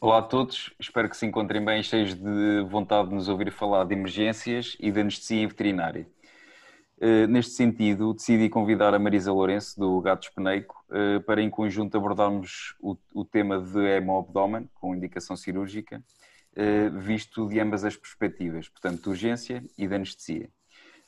Olá 0.00 0.18
a 0.18 0.22
todos, 0.22 0.72
espero 0.78 1.10
que 1.10 1.16
se 1.16 1.26
encontrem 1.26 1.64
bem, 1.64 1.82
cheios 1.82 2.14
de 2.14 2.64
vontade 2.70 3.08
de 3.08 3.16
nos 3.16 3.28
ouvir 3.28 3.50
falar 3.50 3.82
de 3.82 3.94
emergências 3.94 4.76
e 4.78 4.92
de 4.92 5.00
anestesia 5.00 5.48
veterinária. 5.48 6.08
Uh, 6.98 7.26
neste 7.26 7.54
sentido, 7.54 8.14
decidi 8.14 8.48
convidar 8.48 8.94
a 8.94 8.98
Marisa 9.00 9.32
Lourenço, 9.32 9.76
do 9.76 10.00
Gatos 10.00 10.28
Peneico, 10.28 10.84
uh, 10.88 11.20
para 11.22 11.42
em 11.42 11.50
conjunto 11.50 11.96
abordarmos 11.96 12.76
o, 12.80 13.24
tema 13.24 13.60
de 13.60 13.80
hemoabdômen, 13.96 14.70
com 14.74 14.94
indicação 14.94 15.34
cirúrgica, 15.34 16.00
uh, 16.52 17.00
visto 17.00 17.48
de 17.48 17.58
ambas 17.58 17.84
as 17.84 17.96
perspectivas, 17.96 18.68
portanto, 18.68 19.02
de 19.02 19.08
urgência 19.08 19.64
e 19.76 19.88
de 19.88 19.94
anestesia. 19.96 20.48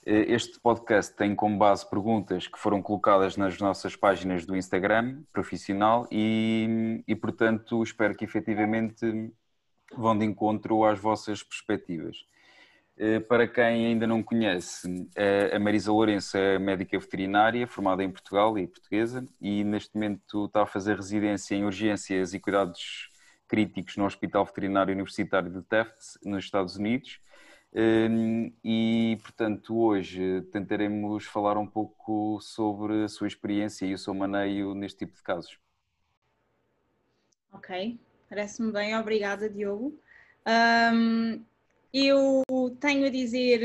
Eh, 0.07 0.33
este 0.33 0.59
podcast 0.61 1.15
tem 1.15 1.35
como 1.35 1.59
base 1.59 1.89
perguntas 1.89 2.47
que 2.47 2.59
foram 2.59 2.81
colocadas 2.83 3.37
nas 3.37 3.59
nossas 3.59 3.95
páginas 3.97 4.47
do 4.47 4.57
Instagram 4.57 5.23
profissional 5.33 6.07
e, 6.11 7.03
e 7.07 7.15
portanto, 7.15 7.83
espero 7.83 8.15
que 8.15 8.25
efetivamente 8.25 9.33
vão 9.95 10.17
de 10.17 10.25
encontro 10.25 10.85
às 10.85 10.99
vossas 10.99 11.43
perspectivas. 11.43 12.25
Eh, 12.97 13.21
para 13.21 13.47
quem 13.47 13.87
ainda 13.87 14.07
não 14.07 14.23
conhece, 14.23 14.89
a 15.55 15.59
Marisa 15.59 15.93
Lourenço 15.93 16.37
é 16.37 16.59
médica 16.59 16.99
veterinária, 16.99 17.67
formada 17.67 18.03
em 18.03 18.11
Portugal 18.11 18.59
e 18.59 18.67
portuguesa, 18.67 19.25
e 19.41 19.65
neste 19.65 19.95
momento 19.95 20.47
está 20.47 20.63
a 20.63 20.67
fazer 20.67 20.97
residência 20.97 21.55
em 21.55 21.65
urgências 21.65 22.35
e 22.35 22.41
cuidados 22.41 23.11
críticos 23.49 23.97
no 23.97 24.05
Hospital 24.05 24.45
Veterinário 24.45 24.95
Universitário 24.95 25.51
de 25.51 25.63
Tufts, 25.63 26.19
nos 26.25 26.45
Estados 26.45 26.77
Unidos, 26.77 27.21
e, 27.73 29.19
portanto, 29.23 29.79
hoje 29.79 30.43
tentaremos 30.53 31.25
falar 31.25 31.57
um 31.57 31.67
pouco 31.67 32.41
sobre 32.41 33.05
a 33.05 33.09
sua 33.09 33.29
experiência 33.29 33.87
e 33.87 33.95
o 33.95 33.99
seu 33.99 34.13
maneio 34.13 34.75
neste 34.75 34.99
tipo 34.99 35.15
de 35.15 35.23
casos. 35.23 35.59
Ok, 37.53 37.99
parece-me 38.29 38.73
bem, 38.73 38.97
obrigada, 38.97 39.49
Diogo. 39.49 39.99
Um, 40.93 41.45
eu 41.93 42.43
tenho 42.81 43.07
a 43.07 43.11
dizer 43.11 43.61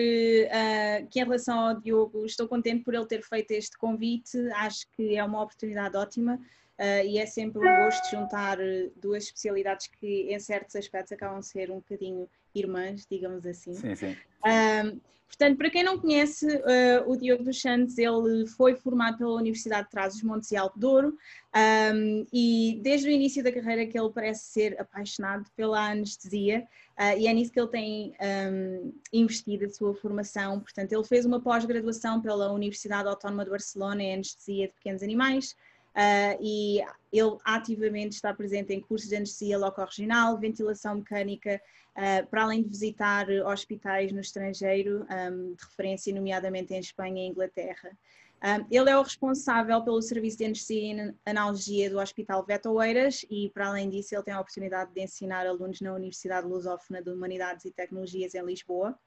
uh, 0.48 1.08
que, 1.08 1.20
em 1.20 1.24
relação 1.24 1.60
ao 1.60 1.80
Diogo, 1.80 2.26
estou 2.26 2.48
contente 2.48 2.84
por 2.84 2.94
ele 2.94 3.06
ter 3.06 3.24
feito 3.24 3.52
este 3.52 3.78
convite, 3.78 4.38
acho 4.54 4.88
que 4.92 5.16
é 5.16 5.24
uma 5.24 5.42
oportunidade 5.42 5.96
ótima. 5.96 6.40
Uh, 6.78 7.06
e 7.06 7.18
é 7.20 7.26
sempre 7.26 7.60
um 7.60 7.84
gosto 7.86 8.12
juntar 8.12 8.58
duas 8.98 9.24
especialidades 9.24 9.88
que, 9.88 10.34
em 10.34 10.40
certos 10.40 10.76
aspectos, 10.76 11.14
acabam 11.14 11.40
de 11.40 11.46
ser 11.48 11.72
um 11.72 11.76
bocadinho 11.76 12.28
irmãs, 12.60 13.06
digamos 13.10 13.46
assim. 13.46 13.74
Sim, 13.74 13.96
sim. 13.96 14.16
Um, 14.46 15.00
portanto, 15.28 15.58
para 15.58 15.70
quem 15.70 15.84
não 15.84 16.00
conhece, 16.00 16.46
uh, 16.46 17.10
o 17.10 17.18
Diogo 17.18 17.44
dos 17.44 17.60
Santos, 17.60 17.98
ele 17.98 18.48
foi 18.48 18.76
formado 18.76 19.18
pela 19.18 19.34
Universidade 19.34 19.86
de 19.86 19.92
Trás-os-Montes 19.92 20.52
e 20.52 20.58
Alto 20.58 20.80
Douro 20.80 21.18
um, 21.56 22.26
e 22.32 22.80
desde 22.84 23.08
o 23.08 23.12
início 23.12 23.44
da 23.44 23.52
carreira 23.52 23.86
que 23.86 24.00
ele 24.00 24.12
parece 24.12 24.46
ser 24.46 24.80
apaixonado 24.80 25.46
pela 25.56 25.90
anestesia 25.90 26.66
uh, 27.00 27.18
e 27.18 27.28
é 27.28 27.34
nisso 27.34 27.52
que 27.52 27.60
ele 27.60 27.70
tem 27.70 28.14
um, 28.52 28.94
investido 29.12 29.66
a 29.66 29.70
sua 29.70 29.94
formação. 29.94 30.60
Portanto, 30.60 30.92
ele 30.92 31.04
fez 31.04 31.26
uma 31.26 31.42
pós-graduação 31.42 32.22
pela 32.22 32.52
Universidade 32.52 33.08
Autónoma 33.08 33.44
de 33.44 33.52
Barcelona 33.52 34.04
em 34.04 34.14
anestesia 34.14 34.68
de 34.68 34.74
pequenos 34.74 35.04
animais, 35.04 35.56
Uh, 35.96 36.38
e 36.42 36.82
ele 37.12 37.38
ativamente 37.46 38.16
está 38.16 38.34
presente 38.34 38.74
em 38.74 38.82
cursos 38.82 39.08
de 39.08 39.16
anestesia 39.16 39.58
loco-regional, 39.58 40.38
ventilação 40.38 40.96
mecânica, 40.96 41.62
uh, 41.96 42.28
para 42.28 42.44
além 42.44 42.62
de 42.62 42.68
visitar 42.68 43.30
hospitais 43.46 44.12
no 44.12 44.20
estrangeiro, 44.20 45.06
um, 45.10 45.54
de 45.54 45.64
referência 45.64 46.14
nomeadamente 46.14 46.74
em 46.74 46.80
Espanha 46.80 47.24
e 47.24 47.30
Inglaterra. 47.30 47.98
Um, 48.44 48.66
ele 48.70 48.90
é 48.90 48.98
o 48.98 49.02
responsável 49.02 49.82
pelo 49.82 50.02
serviço 50.02 50.38
de 50.38 50.46
anestesia 50.46 50.94
e 50.94 51.16
analgesia 51.26 51.90
do 51.90 51.98
Hospital 51.98 52.46
Veto 52.46 52.70
Oeiras 52.74 53.26
e, 53.30 53.50
para 53.52 53.70
além 53.70 53.90
disso, 53.90 54.14
ele 54.14 54.24
tem 54.24 54.34
a 54.34 54.42
oportunidade 54.42 54.94
de 54.94 55.02
ensinar 55.02 55.48
alunos 55.48 55.80
na 55.80 55.94
Universidade 55.94 56.46
Lusófona 56.46 57.02
de 57.02 57.10
Humanidades 57.10 57.64
e 57.64 57.72
Tecnologias 57.72 58.36
em 58.36 58.46
Lisboa. 58.46 59.00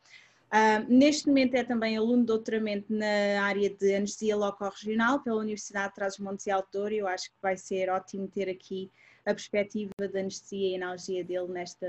Uh, 0.49 0.81
neste 0.89 1.27
momento 1.27 1.55
é 1.55 1.63
também 1.63 1.97
aluno 1.97 2.23
de 2.23 2.27
doutoramento 2.27 2.87
na 2.91 3.43
área 3.43 3.69
de 3.69 3.95
anestesia 3.95 4.35
loco-regional 4.35 5.21
pela 5.21 5.37
Universidade 5.37 5.89
de 5.89 5.95
Trás-os-Montes 5.95 6.47
e 6.47 6.51
Alto 6.51 6.69
Douro 6.73 6.95
eu 6.95 7.07
acho 7.07 7.31
que 7.31 7.37
vai 7.43 7.55
ser 7.55 7.91
ótimo 7.91 8.27
ter 8.29 8.49
aqui 8.49 8.91
a 9.27 9.35
perspectiva 9.35 9.91
da 9.99 10.21
anestesia 10.21 10.71
e 10.71 10.77
analogia 10.77 11.23
dele 11.23 11.49
nesta, 11.49 11.87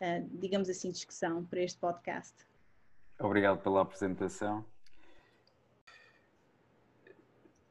uh, 0.00 0.28
digamos 0.38 0.68
assim, 0.68 0.92
discussão 0.92 1.44
para 1.44 1.60
este 1.60 1.78
podcast. 1.78 2.32
Obrigado 3.18 3.58
pela 3.58 3.82
apresentação. 3.82 4.64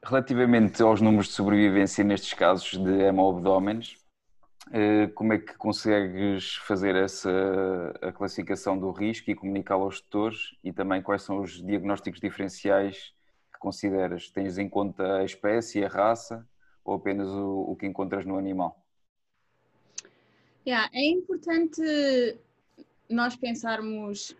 Relativamente 0.04 0.82
aos 0.82 1.00
números 1.00 1.28
de 1.28 1.32
sobrevivência 1.32 2.04
nestes 2.04 2.34
casos 2.34 2.76
de 2.76 3.02
hemoabdómenes, 3.02 3.96
eh, 3.96 4.01
como 5.14 5.32
é 5.32 5.38
que 5.38 5.54
consegues 5.54 6.56
fazer 6.56 6.94
essa 6.94 7.30
a 8.00 8.12
classificação 8.12 8.78
do 8.78 8.90
risco 8.90 9.30
e 9.30 9.34
comunicá-lo 9.34 9.84
aos 9.84 10.00
tutores 10.00 10.56
e 10.62 10.72
também 10.72 11.02
quais 11.02 11.22
são 11.22 11.40
os 11.40 11.62
diagnósticos 11.62 12.20
diferenciais 12.20 13.12
que 13.52 13.58
consideras? 13.58 14.30
Tens 14.30 14.58
em 14.58 14.68
conta 14.68 15.18
a 15.18 15.24
espécie, 15.24 15.84
a 15.84 15.88
raça 15.88 16.46
ou 16.84 16.94
apenas 16.94 17.28
o, 17.28 17.72
o 17.72 17.76
que 17.76 17.86
encontras 17.86 18.24
no 18.24 18.38
animal? 18.38 18.80
Yeah, 20.66 20.88
é 20.94 21.04
importante 21.06 21.82
nós 23.10 23.34
pensarmos 23.34 24.36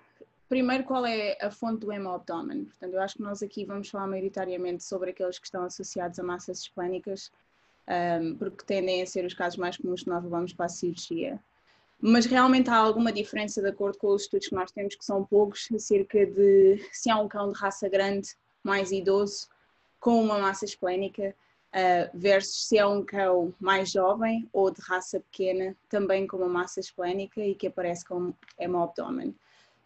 primeiro 0.49 0.85
qual 0.85 1.05
é 1.07 1.37
a 1.41 1.51
fonte 1.51 1.81
do 1.81 1.93
hemoabdômen. 1.93 2.67
Portanto, 2.67 2.95
eu 2.95 3.01
acho 3.01 3.17
que 3.17 3.23
nós 3.23 3.43
aqui 3.43 3.65
vamos 3.65 3.89
falar 3.89 4.07
maioritariamente 4.07 4.85
sobre 4.85 5.11
aqueles 5.11 5.39
que 5.39 5.47
estão 5.47 5.65
associados 5.65 6.19
a 6.19 6.23
massas 6.23 6.61
esplênicas 6.61 7.33
um, 7.89 8.37
porque 8.37 8.65
tendem 8.65 9.03
a 9.03 9.07
ser 9.07 9.25
os 9.25 9.35
casos 9.35 9.59
mais 9.59 9.77
comuns 9.77 10.03
que 10.03 10.09
nós 10.09 10.23
levamos 10.23 10.53
para 10.53 10.67
a 10.67 10.69
cirurgia. 10.69 11.41
Mas 12.01 12.27
realmente 12.27 12.69
há 12.69 12.77
alguma 12.77 13.13
diferença 13.13 13.61
de 13.63 13.69
acordo 13.69 13.99
com 13.99 14.09
os 14.09 14.23
estudos 14.23 14.49
que 14.49 14.55
nós 14.55 14.73
temos, 14.73 14.97
que 14.97 15.05
são 15.05 15.25
poucos, 15.25 15.69
acerca 15.73 16.27
de 16.27 16.85
se 16.93 17.09
há 17.11 17.17
um 17.17 17.29
cão 17.29 17.53
de 17.53 17.59
raça 17.59 17.89
grande, 17.89 18.31
mais 18.63 18.91
idoso, 18.91 19.49
com 20.01 20.21
uma 20.21 20.39
massa 20.39 20.65
esplénica, 20.65 21.35
uh, 21.73 22.11
versus 22.13 22.67
se 22.67 22.77
é 22.77 22.87
um 22.87 23.05
cão 23.05 23.55
mais 23.61 23.91
jovem 23.91 24.49
ou 24.53 24.71
de 24.71 24.81
raça 24.81 25.21
pequena, 25.21 25.77
também 25.89 26.27
com 26.27 26.39
uma 26.39 26.49
massa 26.49 26.81
esplénica 26.81 27.41
e 27.41 27.55
que 27.55 27.69
aparece 27.69 28.05
com 28.05 28.35
hemobdômen. 28.59 29.35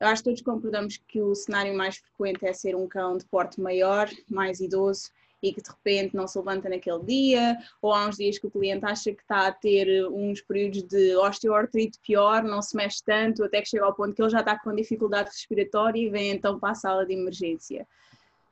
Eu 0.00 0.08
acho 0.08 0.22
que 0.22 0.30
todos 0.30 0.42
concordamos 0.42 0.98
que 1.08 1.20
o 1.20 1.34
cenário 1.34 1.74
mais 1.76 1.96
frequente 1.96 2.46
é 2.46 2.52
ser 2.52 2.74
um 2.74 2.86
cão 2.86 3.16
de 3.16 3.24
porte 3.26 3.60
maior, 3.60 4.08
mais 4.28 4.60
idoso 4.60 5.10
e 5.42 5.52
que 5.52 5.60
de 5.60 5.70
repente 5.70 6.16
não 6.16 6.26
se 6.26 6.38
levanta 6.38 6.68
naquele 6.68 7.02
dia, 7.04 7.58
ou 7.80 7.92
há 7.92 8.06
uns 8.06 8.16
dias 8.16 8.38
que 8.38 8.46
o 8.46 8.50
cliente 8.50 8.84
acha 8.84 9.12
que 9.12 9.22
está 9.22 9.46
a 9.46 9.52
ter 9.52 10.06
uns 10.08 10.40
períodos 10.40 10.82
de 10.82 11.16
osteoartrite 11.16 11.98
pior, 12.00 12.42
não 12.42 12.62
se 12.62 12.76
mexe 12.76 13.02
tanto, 13.04 13.44
até 13.44 13.60
que 13.60 13.68
chega 13.68 13.84
ao 13.84 13.94
ponto 13.94 14.14
que 14.14 14.22
ele 14.22 14.30
já 14.30 14.40
está 14.40 14.58
com 14.58 14.74
dificuldade 14.74 15.30
respiratória 15.30 16.00
e 16.00 16.08
vem 16.08 16.30
então 16.30 16.58
para 16.58 16.70
a 16.70 16.74
sala 16.74 17.06
de 17.06 17.12
emergência. 17.12 17.86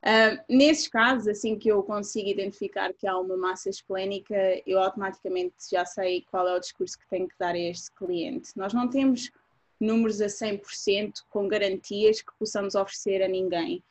Uh, 0.04 0.38
nesses 0.50 0.86
casos, 0.86 1.26
assim 1.26 1.56
que 1.56 1.68
eu 1.68 1.82
consigo 1.82 2.28
identificar 2.28 2.92
que 2.92 3.06
há 3.06 3.18
uma 3.18 3.38
massa 3.38 3.70
esplénica, 3.70 4.36
eu 4.66 4.78
automaticamente 4.78 5.54
já 5.72 5.86
sei 5.86 6.22
qual 6.30 6.46
é 6.46 6.54
o 6.54 6.60
discurso 6.60 6.98
que 6.98 7.08
tenho 7.08 7.26
que 7.26 7.38
dar 7.38 7.54
a 7.54 7.58
este 7.58 7.90
cliente. 7.92 8.50
Nós 8.54 8.74
não 8.74 8.86
temos 8.86 9.32
números 9.80 10.20
a 10.20 10.26
100% 10.26 11.24
com 11.30 11.48
garantias 11.48 12.20
que 12.20 12.32
possamos 12.38 12.74
oferecer 12.74 13.22
a 13.22 13.28
ninguém. 13.28 13.82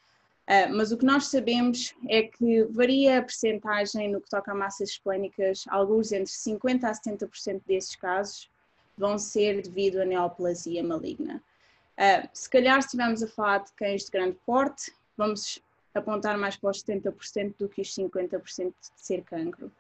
Uh, 0.47 0.75
mas 0.75 0.91
o 0.91 0.97
que 0.97 1.05
nós 1.05 1.27
sabemos 1.27 1.95
é 2.09 2.23
que 2.23 2.63
varia 2.65 3.19
a 3.19 3.21
percentagem 3.21 4.11
no 4.11 4.19
que 4.19 4.29
toca 4.29 4.51
a 4.51 4.55
massas 4.55 4.89
esplênicas, 4.89 5.63
alguns 5.69 6.11
entre 6.11 6.33
50% 6.33 6.83
a 6.83 6.91
70% 6.91 7.61
desses 7.65 7.95
casos 7.95 8.49
vão 8.97 9.17
ser 9.17 9.61
devido 9.61 10.01
a 10.01 10.05
neoplasia 10.05 10.83
maligna. 10.83 11.41
Uh, 11.97 12.27
se 12.33 12.49
calhar, 12.49 12.81
se 12.81 12.87
estivermos 12.87 13.23
a 13.23 13.27
falar 13.27 13.59
de 13.59 13.71
cães 13.73 14.05
de 14.05 14.11
grande 14.11 14.37
porte, 14.45 14.91
vamos 15.15 15.63
apontar 15.93 16.37
mais 16.37 16.57
para 16.57 16.71
os 16.71 16.83
70% 16.83 17.55
do 17.57 17.69
que 17.69 17.81
os 17.81 17.93
50% 17.93 18.65
de 18.67 18.73
ser 18.95 19.23
cancro. 19.23 19.71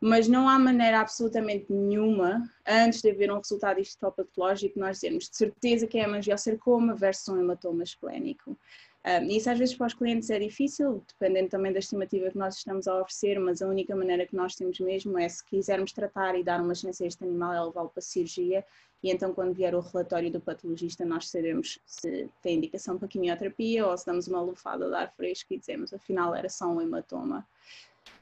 Mas 0.00 0.28
não 0.28 0.48
há 0.48 0.58
maneira 0.58 1.00
absolutamente 1.00 1.72
nenhuma, 1.72 2.42
antes 2.66 3.00
de 3.00 3.10
haver 3.10 3.32
um 3.32 3.38
resultado 3.38 3.80
histopatológico, 3.80 4.78
nós 4.78 4.96
dizermos 4.96 5.30
de 5.30 5.36
certeza 5.36 5.86
que 5.86 5.98
é 5.98 6.02
hemangiosarcoma 6.02 6.94
versus 6.94 7.28
um 7.28 7.40
hematoma 7.40 7.82
esplénico. 7.82 8.58
Um, 9.06 9.26
isso 9.28 9.50
às 9.50 9.58
vezes 9.58 9.74
para 9.74 9.86
os 9.86 9.92
clientes 9.92 10.30
é 10.30 10.38
difícil, 10.38 11.04
dependendo 11.06 11.50
também 11.50 11.70
da 11.70 11.78
estimativa 11.78 12.30
que 12.30 12.38
nós 12.38 12.56
estamos 12.56 12.88
a 12.88 13.02
oferecer, 13.02 13.38
mas 13.38 13.60
a 13.60 13.68
única 13.68 13.94
maneira 13.94 14.26
que 14.26 14.34
nós 14.34 14.54
temos 14.54 14.80
mesmo 14.80 15.18
é 15.18 15.28
se 15.28 15.44
quisermos 15.44 15.92
tratar 15.92 16.34
e 16.38 16.42
dar 16.42 16.58
uma 16.58 16.74
chance 16.74 17.04
a 17.04 17.06
este 17.06 17.22
animal 17.22 17.52
é 17.52 17.62
levá-lo 17.62 17.90
para 17.90 18.00
cirurgia 18.00 18.64
e 19.02 19.10
então 19.10 19.34
quando 19.34 19.52
vier 19.52 19.74
o 19.74 19.80
relatório 19.80 20.30
do 20.30 20.40
patologista 20.40 21.04
nós 21.04 21.28
sabemos 21.28 21.78
se 21.84 22.30
tem 22.40 22.56
indicação 22.56 22.98
para 22.98 23.06
quimioterapia 23.06 23.86
ou 23.86 23.96
se 23.98 24.06
damos 24.06 24.26
uma 24.26 24.40
lufada 24.40 24.88
de 24.88 24.94
ar 24.94 25.12
fresco 25.14 25.52
e 25.52 25.58
dizemos 25.58 25.92
afinal 25.92 26.34
era 26.34 26.48
só 26.48 26.66
um 26.66 26.80
hematoma. 26.80 27.46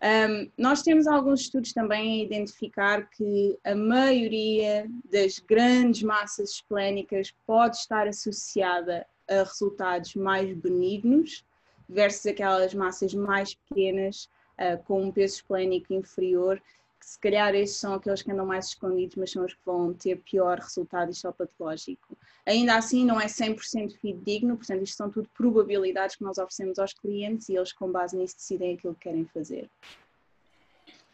Um, 0.02 0.50
nós 0.58 0.82
temos 0.82 1.06
alguns 1.06 1.43
estudos 1.43 1.73
também 1.73 2.20
a 2.20 2.25
identificar 2.25 3.08
que 3.08 3.56
a 3.64 3.75
maioria 3.75 4.90
das 5.08 5.38
grandes 5.38 6.02
massas 6.02 6.50
esplénicas 6.50 7.32
pode 7.46 7.76
estar 7.76 8.08
associada 8.08 9.06
a 9.40 9.44
resultados 9.44 10.14
mais 10.14 10.52
benignos 10.55 11.44
versus 11.88 12.26
aquelas 12.26 12.75
massas 12.75 13.14
mais 13.14 13.55
pequenas 13.55 14.29
uh, 14.58 14.82
com 14.84 15.02
um 15.02 15.12
peso 15.12 15.37
esplénico 15.37 15.93
inferior 15.93 16.61
se 17.05 17.19
calhar 17.19 17.55
estes 17.55 17.79
são 17.79 17.94
aqueles 17.94 18.23
que 18.23 18.31
andam 18.31 18.46
mais 18.46 18.69
escondidos, 18.69 19.17
mas 19.17 19.31
são 19.31 19.44
os 19.44 19.55
que 19.55 19.61
vão 19.67 19.93
ter 19.93 20.17
pior 20.23 20.58
resultado 20.58 21.11
histopatológico. 21.11 22.17
Ainda 22.46 22.76
assim, 22.76 23.05
não 23.05 23.20
é 23.20 23.26
100% 23.26 23.99
fidedigno, 23.99 24.56
portanto, 24.56 24.82
isto 24.82 24.96
são 24.96 25.11
tudo 25.11 25.29
probabilidades 25.34 26.17
que 26.17 26.23
nós 26.23 26.38
oferecemos 26.38 26.79
aos 26.79 26.93
clientes 26.93 27.49
e 27.49 27.56
eles, 27.56 27.73
com 27.73 27.90
base 27.90 28.17
nisso, 28.17 28.37
decidem 28.37 28.75
aquilo 28.75 28.94
que 28.94 29.00
querem 29.00 29.25
fazer. 29.26 29.69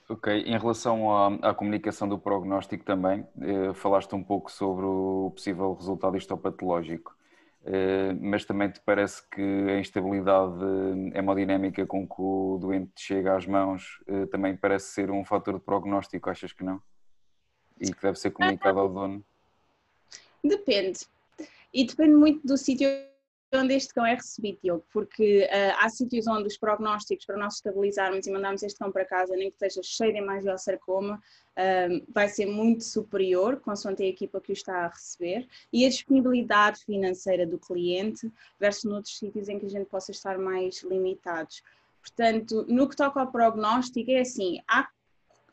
Ok, 0.09 0.32
em 0.32 0.59
relação 0.59 1.11
à, 1.11 1.50
à 1.50 1.55
comunicação 1.55 2.09
do 2.09 2.19
prognóstico 2.19 2.85
também, 2.85 3.26
eh, 3.41 3.75
falaste 3.75 4.15
um 4.15 4.23
pouco 4.23 4.50
sobre 4.50 4.87
o 4.87 5.31
possível 5.35 5.75
resultado 5.75 6.17
histopatológico. 6.17 7.18
Eh, 7.70 8.15
mas 8.15 8.47
também 8.47 8.70
te 8.70 8.81
parece 8.81 9.23
que 9.29 9.43
a 9.43 9.79
instabilidade 9.79 10.65
hemodinâmica 11.15 11.87
com 11.87 12.09
que 12.09 12.15
o 12.17 12.56
doente 12.59 12.93
chega 12.97 13.37
às 13.37 13.47
mãos 13.47 14.03
eh, 14.06 14.25
também 14.25 14.56
parece 14.56 14.87
ser 14.87 15.11
um 15.11 15.23
fator 15.23 15.59
de 15.59 15.61
prognóstico, 15.61 16.31
achas 16.31 16.50
que 16.50 16.65
não? 16.65 16.81
E 17.79 17.93
que 17.93 18.00
deve 18.00 18.19
ser 18.19 18.31
comunicado 18.31 18.79
ao 18.79 18.88
dono? 18.88 19.23
Depende. 20.43 21.00
E 21.70 21.85
depende 21.85 22.15
muito 22.15 22.47
do 22.47 22.56
sítio 22.56 22.88
onde 23.54 23.74
este 23.74 23.94
cão 23.94 24.04
é 24.04 24.14
recebido, 24.14 24.58
Diogo, 24.62 24.84
porque 24.92 25.44
uh, 25.44 25.76
há 25.78 25.88
sítios 25.88 26.26
onde 26.26 26.46
os 26.46 26.58
prognósticos 26.58 27.24
para 27.24 27.38
nós 27.38 27.54
estabilizarmos 27.54 28.26
e 28.26 28.30
mandarmos 28.30 28.62
este 28.62 28.78
cão 28.78 28.92
para 28.92 29.04
casa, 29.04 29.34
nem 29.34 29.50
que 29.50 29.56
esteja 29.56 29.80
cheio 29.82 30.12
de 30.12 30.18
hemangiosarcoma, 30.18 31.16
uh, 31.16 32.12
vai 32.12 32.28
ser 32.28 32.46
muito 32.46 32.84
superior, 32.84 33.58
consoante 33.60 34.02
a 34.02 34.06
equipa 34.06 34.40
que 34.40 34.52
o 34.52 34.54
está 34.54 34.84
a 34.84 34.88
receber, 34.88 35.48
e 35.72 35.86
a 35.86 35.88
disponibilidade 35.88 36.84
financeira 36.84 37.46
do 37.46 37.58
cliente 37.58 38.30
versus 38.60 38.84
noutros 38.84 39.16
sítios 39.16 39.48
em 39.48 39.58
que 39.58 39.66
a 39.66 39.70
gente 39.70 39.86
possa 39.86 40.10
estar 40.10 40.36
mais 40.38 40.82
limitados. 40.82 41.62
Portanto, 42.00 42.64
no 42.68 42.88
que 42.88 42.96
toca 42.96 43.20
ao 43.20 43.30
prognóstico, 43.30 44.10
é 44.10 44.20
assim, 44.20 44.60
há 44.68 44.88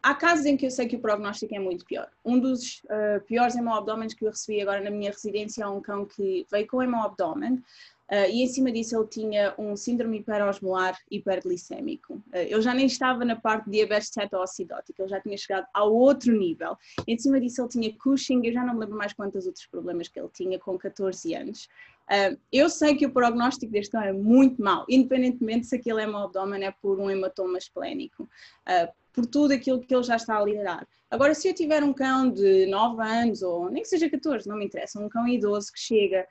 há 0.06 0.14
casos 0.14 0.46
em 0.46 0.56
que 0.56 0.68
eu 0.68 0.72
sei 0.72 0.88
que 0.88 0.96
o 0.96 1.00
prognóstico 1.00 1.56
é 1.56 1.60
muito 1.60 1.84
pior. 1.84 2.08
Um 2.24 2.40
dos 2.40 2.84
uh, 2.84 3.20
piores 3.26 3.56
hemoabdómenes 3.56 4.14
que 4.14 4.24
eu 4.24 4.30
recebi 4.30 4.62
agora 4.62 4.80
na 4.80 4.92
minha 4.92 5.10
residência 5.10 5.64
é 5.64 5.68
um 5.68 5.82
cão 5.82 6.06
que 6.06 6.46
veio 6.52 6.68
com 6.68 6.84
hemoabdómen 6.84 7.54
uh, 7.54 8.30
e 8.30 8.44
em 8.44 8.48
cima 8.48 8.72
disso 8.72 8.96
ele 8.96 9.08
tinha 9.08 9.56
um 9.58 9.76
síndrome 9.76 10.20
hiperosmolar 10.20 10.96
hiperglicémico. 11.10 12.18
Uh, 12.32 12.38
eu 12.48 12.62
já 12.62 12.72
nem 12.72 12.86
estava 12.86 13.26
na 13.26 13.36
parte 13.36 13.66
de 13.66 13.72
diabetes 13.72 14.10
cetoacidótica, 14.14 15.02
ele 15.02 15.10
já 15.10 15.20
tinha 15.20 15.38
chegado 15.38 15.66
ao 15.74 15.92
outro 15.92 16.32
nível. 16.38 16.78
Em 17.08 17.18
cima 17.18 17.42
disso 17.42 17.64
ele 17.64 17.70
tinha 17.70 17.98
Cushing, 17.98 18.46
eu 18.46 18.54
já 18.54 18.64
não 18.64 18.76
me 18.76 18.82
lembro 18.82 18.98
mais 18.98 19.12
quantos 19.12 19.48
outros 19.48 19.66
problemas 19.66 20.08
que 20.08 20.20
ele 20.20 20.30
tinha 20.32 20.60
com 20.60 20.78
14 20.78 21.34
anos. 21.34 21.68
Uh, 22.10 22.38
eu 22.52 22.70
sei 22.70 22.96
que 22.96 23.06
o 23.06 23.12
prognóstico 23.12 23.72
deste 23.72 23.92
cão 23.92 24.02
é 24.02 24.14
muito 24.14 24.62
mau, 24.62 24.86
independentemente 24.88 25.66
se 25.66 25.76
aquele 25.76 26.04
hemoabdômen 26.04 26.64
é 26.64 26.72
por 26.72 27.00
um 27.00 27.10
hematoma 27.10 27.58
esplénico. 27.58 28.24
Uh, 28.24 28.94
por 29.16 29.26
tudo 29.26 29.54
aquilo 29.54 29.80
que 29.80 29.96
ele 29.96 30.04
já 30.04 30.18
está 30.18 30.38
a 30.38 30.44
liderar. 30.44 30.86
Agora, 31.10 31.34
se 31.34 31.48
eu 31.48 31.54
tiver 31.54 31.82
um 31.82 31.94
cão 31.94 32.30
de 32.30 32.66
9 32.66 33.02
anos, 33.02 33.42
ou 33.42 33.70
nem 33.70 33.82
que 33.82 33.88
seja 33.88 34.10
14, 34.10 34.48
não 34.48 34.58
me 34.58 34.66
interessa, 34.66 35.00
um 35.00 35.08
cão 35.08 35.26
idoso 35.26 35.72
que 35.72 35.80
chega, 35.80 36.28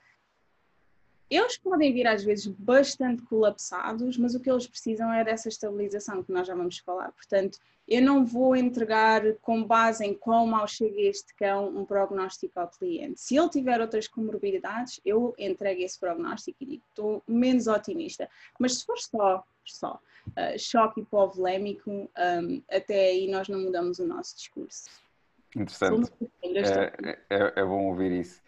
eles 1.37 1.57
podem 1.57 1.93
vir 1.93 2.07
às 2.07 2.23
vezes 2.23 2.47
bastante 2.47 3.23
colapsados, 3.23 4.17
mas 4.19 4.35
o 4.35 4.41
que 4.41 4.51
eles 4.51 4.67
precisam 4.67 5.13
é 5.13 5.25
dessa 5.25 5.49
estabilização 5.49 6.23
que 6.23 6.33
nós 6.33 6.47
já 6.47 6.55
vamos 6.55 6.79
falar. 6.79 7.13
Portanto, 7.13 7.59
eu 7.87 8.01
não 8.01 8.25
vou 8.25 8.57
entregar 8.57 9.23
com 9.43 9.63
base 9.63 10.05
em 10.05 10.15
quão 10.15 10.47
mal 10.47 10.67
chega 10.67 11.01
este 11.01 11.35
cão 11.35 11.69
um 11.69 11.85
prognóstico 11.85 12.59
ao 12.59 12.69
cliente. 12.69 13.21
Se 13.21 13.37
ele 13.37 13.49
tiver 13.51 13.81
outras 13.81 14.09
comorbidades, 14.09 15.01
eu 15.05 15.35
entrego 15.39 15.83
esse 15.83 15.99
prognóstico 15.99 16.57
e 16.61 16.67
digo, 16.67 16.83
estou 16.89 17.23
menos 17.29 17.67
otimista. 17.67 18.29
Mas 18.59 18.79
se 18.79 18.87
for 18.87 18.99
só, 18.99 19.45
só 19.65 20.01
uh, 20.29 20.59
choque 20.59 21.01
hipovolémico, 21.01 21.91
um, 21.91 22.63
até 22.71 23.09
aí 23.09 23.31
nós 23.31 23.49
não 23.49 23.61
mudamos 23.61 23.99
o 23.99 24.07
nosso 24.07 24.37
discurso. 24.37 24.89
Interessante. 26.43 27.07
É, 27.07 27.19
é, 27.31 27.53
é, 27.57 27.65
bom 27.65 27.87
ouvir 27.87 28.13
isso. 28.13 28.43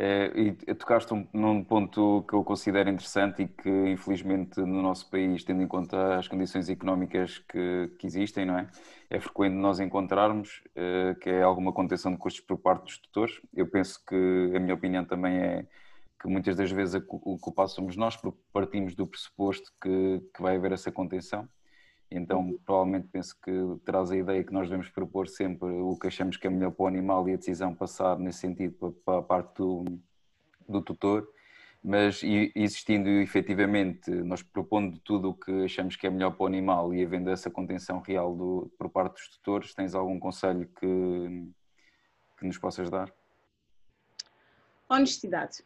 É, 0.00 0.30
e 0.36 0.74
tocaste 0.76 1.12
um, 1.12 1.26
num 1.32 1.64
ponto 1.64 2.24
que 2.28 2.32
eu 2.32 2.44
considero 2.44 2.88
interessante 2.88 3.42
e 3.42 3.48
que, 3.48 3.68
infelizmente, 3.68 4.60
no 4.60 4.80
nosso 4.80 5.10
país, 5.10 5.42
tendo 5.42 5.60
em 5.60 5.66
conta 5.66 6.16
as 6.16 6.28
condições 6.28 6.68
económicas 6.68 7.38
que, 7.38 7.90
que 7.98 8.06
existem, 8.06 8.46
não 8.46 8.56
é? 8.56 8.68
É 9.10 9.18
frequente 9.18 9.54
nós 9.54 9.80
encontrarmos 9.80 10.62
uh, 10.76 11.18
que 11.18 11.28
é 11.28 11.42
alguma 11.42 11.72
contenção 11.72 12.12
de 12.12 12.18
custos 12.18 12.40
por 12.42 12.58
parte 12.58 12.84
dos 12.84 12.98
tutores. 12.98 13.40
Eu 13.52 13.66
penso 13.66 14.00
que, 14.06 14.52
a 14.54 14.60
minha 14.60 14.74
opinião 14.74 15.04
também 15.04 15.36
é 15.36 15.66
que 16.22 16.28
muitas 16.28 16.54
das 16.56 16.70
vezes 16.70 17.02
o 17.10 17.36
culpado 17.38 17.70
somos 17.70 17.96
nós, 17.96 18.16
porque 18.16 18.38
partimos 18.52 18.94
do 18.94 19.04
pressuposto 19.04 19.72
que, 19.82 20.22
que 20.32 20.40
vai 20.40 20.54
haver 20.56 20.70
essa 20.70 20.92
contenção. 20.92 21.48
Então, 22.10 22.58
provavelmente 22.64 23.08
penso 23.08 23.36
que 23.42 23.52
terás 23.84 24.10
a 24.10 24.16
ideia 24.16 24.42
que 24.42 24.52
nós 24.52 24.68
devemos 24.68 24.88
propor 24.88 25.28
sempre 25.28 25.68
o 25.68 25.96
que 25.98 26.06
achamos 26.06 26.36
que 26.36 26.46
é 26.46 26.50
melhor 26.50 26.70
para 26.70 26.84
o 26.84 26.86
animal 26.86 27.28
e 27.28 27.34
a 27.34 27.36
decisão 27.36 27.74
passar 27.74 28.18
nesse 28.18 28.40
sentido 28.40 28.74
para, 28.74 28.92
para 29.04 29.18
a 29.18 29.22
parte 29.22 29.58
do, 29.58 29.84
do 30.66 30.80
tutor, 30.80 31.28
mas 31.84 32.22
existindo 32.22 33.08
efetivamente, 33.08 34.10
nós 34.10 34.42
propondo 34.42 34.98
tudo 35.00 35.30
o 35.30 35.34
que 35.34 35.64
achamos 35.64 35.96
que 35.96 36.06
é 36.06 36.10
melhor 36.10 36.30
para 36.32 36.44
o 36.44 36.46
animal 36.46 36.94
e 36.94 37.04
havendo 37.04 37.30
essa 37.30 37.50
contenção 37.50 38.00
real 38.00 38.34
do, 38.34 38.72
por 38.78 38.88
parte 38.88 39.14
dos 39.14 39.28
tutores, 39.28 39.74
tens 39.74 39.94
algum 39.94 40.18
conselho 40.18 40.66
que, 40.80 41.50
que 42.38 42.46
nos 42.46 42.56
possas 42.56 42.88
dar? 42.88 43.12
Honestidade. 44.88 45.62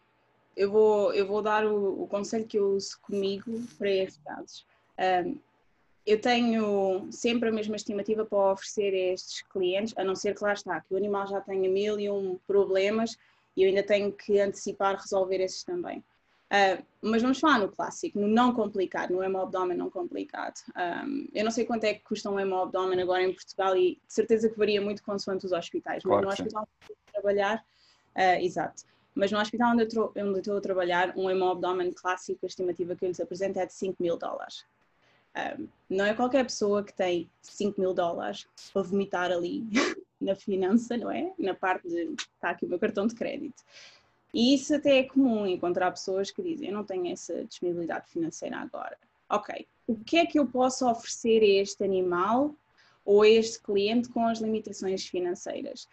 Eu 0.57 0.71
vou, 0.71 1.15
eu 1.15 1.27
vou 1.27 1.41
dar 1.41 1.65
o, 1.65 2.03
o 2.03 2.07
conselho 2.09 2.47
que 2.47 2.59
eu 2.59 2.71
uso 2.73 3.01
comigo 3.01 3.51
para 3.79 3.89
estes 3.89 4.23
casos. 4.23 4.67
Um, 4.99 5.39
eu 6.05 6.21
tenho 6.21 7.09
sempre 7.11 7.49
a 7.49 7.53
mesma 7.53 7.77
estimativa 7.77 8.25
para 8.25 8.53
oferecer 8.53 8.93
a 8.93 9.13
estes 9.15 9.43
clientes, 9.43 9.95
a 9.97 10.03
não 10.03 10.17
ser 10.17 10.35
que 10.35 10.43
lá 10.43 10.53
está, 10.53 10.81
que 10.81 10.93
o 10.93 10.97
animal 10.97 11.27
já 11.29 11.41
tenha 11.41 11.71
mil 11.71 11.99
e 11.99 12.11
um 12.11 12.39
problemas 12.47 13.17
e 13.57 13.63
eu 13.63 13.69
ainda 13.69 13.83
tenho 13.83 14.11
que 14.13 14.41
antecipar 14.41 14.97
resolver 14.97 15.41
esses 15.41 15.63
também. 15.63 16.03
Uh, 16.53 16.85
mas 17.01 17.23
vamos 17.23 17.41
falar 17.41 17.61
no 17.61 17.69
clássico, 17.71 18.19
no 18.19 18.29
não 18.29 18.53
complicado, 18.53 19.13
no 19.13 19.23
hemoabdômen 19.23 19.77
não 19.77 19.89
complicado. 19.89 20.61
Um, 20.77 21.27
eu 21.33 21.45
não 21.45 21.51
sei 21.51 21.65
quanto 21.65 21.85
é 21.85 21.95
que 21.95 22.05
custa 22.05 22.29
um 22.29 22.39
hemoabdômen 22.39 23.01
agora 23.01 23.23
em 23.23 23.33
Portugal 23.33 23.75
e 23.75 23.95
de 24.07 24.13
certeza 24.13 24.51
que 24.51 24.59
varia 24.59 24.81
muito 24.81 25.03
consoante 25.03 25.47
os 25.47 25.53
hospitais, 25.53 26.03
claro 26.03 26.27
mas 26.27 26.39
no 26.39 26.45
hospital 26.45 26.69
onde 26.69 26.93
eu 26.93 27.13
trabalhar, 27.13 27.65
uh, 28.17 28.45
exato, 28.45 28.83
mas 29.15 29.33
no 29.33 29.39
hospital 29.39 29.73
onde 29.73 29.97
eu, 29.97 30.13
onde 30.15 30.21
eu 30.21 30.39
estou 30.39 30.59
a 30.59 30.61
trabalhar, 30.61 31.17
um 31.17 31.31
hemoabdômen 31.31 31.91
clássico, 31.93 32.41
a 32.45 32.47
estimativa 32.47 32.95
que 32.95 33.05
eu 33.07 33.09
lhes 33.09 33.21
apresento 33.21 33.59
é 33.59 33.65
de 33.65 33.73
5 33.73 34.03
mil 34.03 34.19
dólares. 34.19 34.67
Não 35.89 36.05
é 36.05 36.15
qualquer 36.15 36.45
pessoa 36.45 36.83
que 36.83 36.93
tem 36.93 37.29
5 37.43 37.81
mil 37.81 37.95
dólares 37.95 38.47
para 38.73 38.83
vomitar 38.83 39.31
ali 39.31 39.65
na 40.21 40.35
finança, 40.35 40.97
não 40.97 41.11
é? 41.11 41.33
Na 41.39 41.55
parte 41.55 41.89
de 41.89 42.15
está 42.15 42.51
aqui 42.51 42.65
o 42.65 42.69
meu 42.69 42.79
cartão 42.79 43.07
de 43.07 43.15
crédito. 43.15 43.63
E 44.33 44.55
isso 44.55 44.75
até 44.75 44.99
é 44.99 45.03
comum 45.05 45.47
encontrar 45.47 45.91
pessoas 45.91 46.31
que 46.31 46.43
dizem: 46.43 46.69
Eu 46.69 46.75
não 46.75 46.85
tenho 46.85 47.13
essa 47.13 47.45
disponibilidade 47.45 48.09
financeira 48.09 48.59
agora. 48.59 48.97
Ok, 49.29 49.67
o 49.87 49.97
que 49.97 50.19
é 50.19 50.27
que 50.27 50.39
eu 50.39 50.47
posso 50.47 50.89
oferecer 50.89 51.43
a 51.43 51.63
este 51.63 51.85
animal 51.85 52.55
ou 53.05 53.23
a 53.23 53.29
este 53.29 53.61
cliente 53.61 54.09
com 54.09 54.27
as 54.27 54.41
limitações 54.41 55.07
financeiras? 55.07 55.89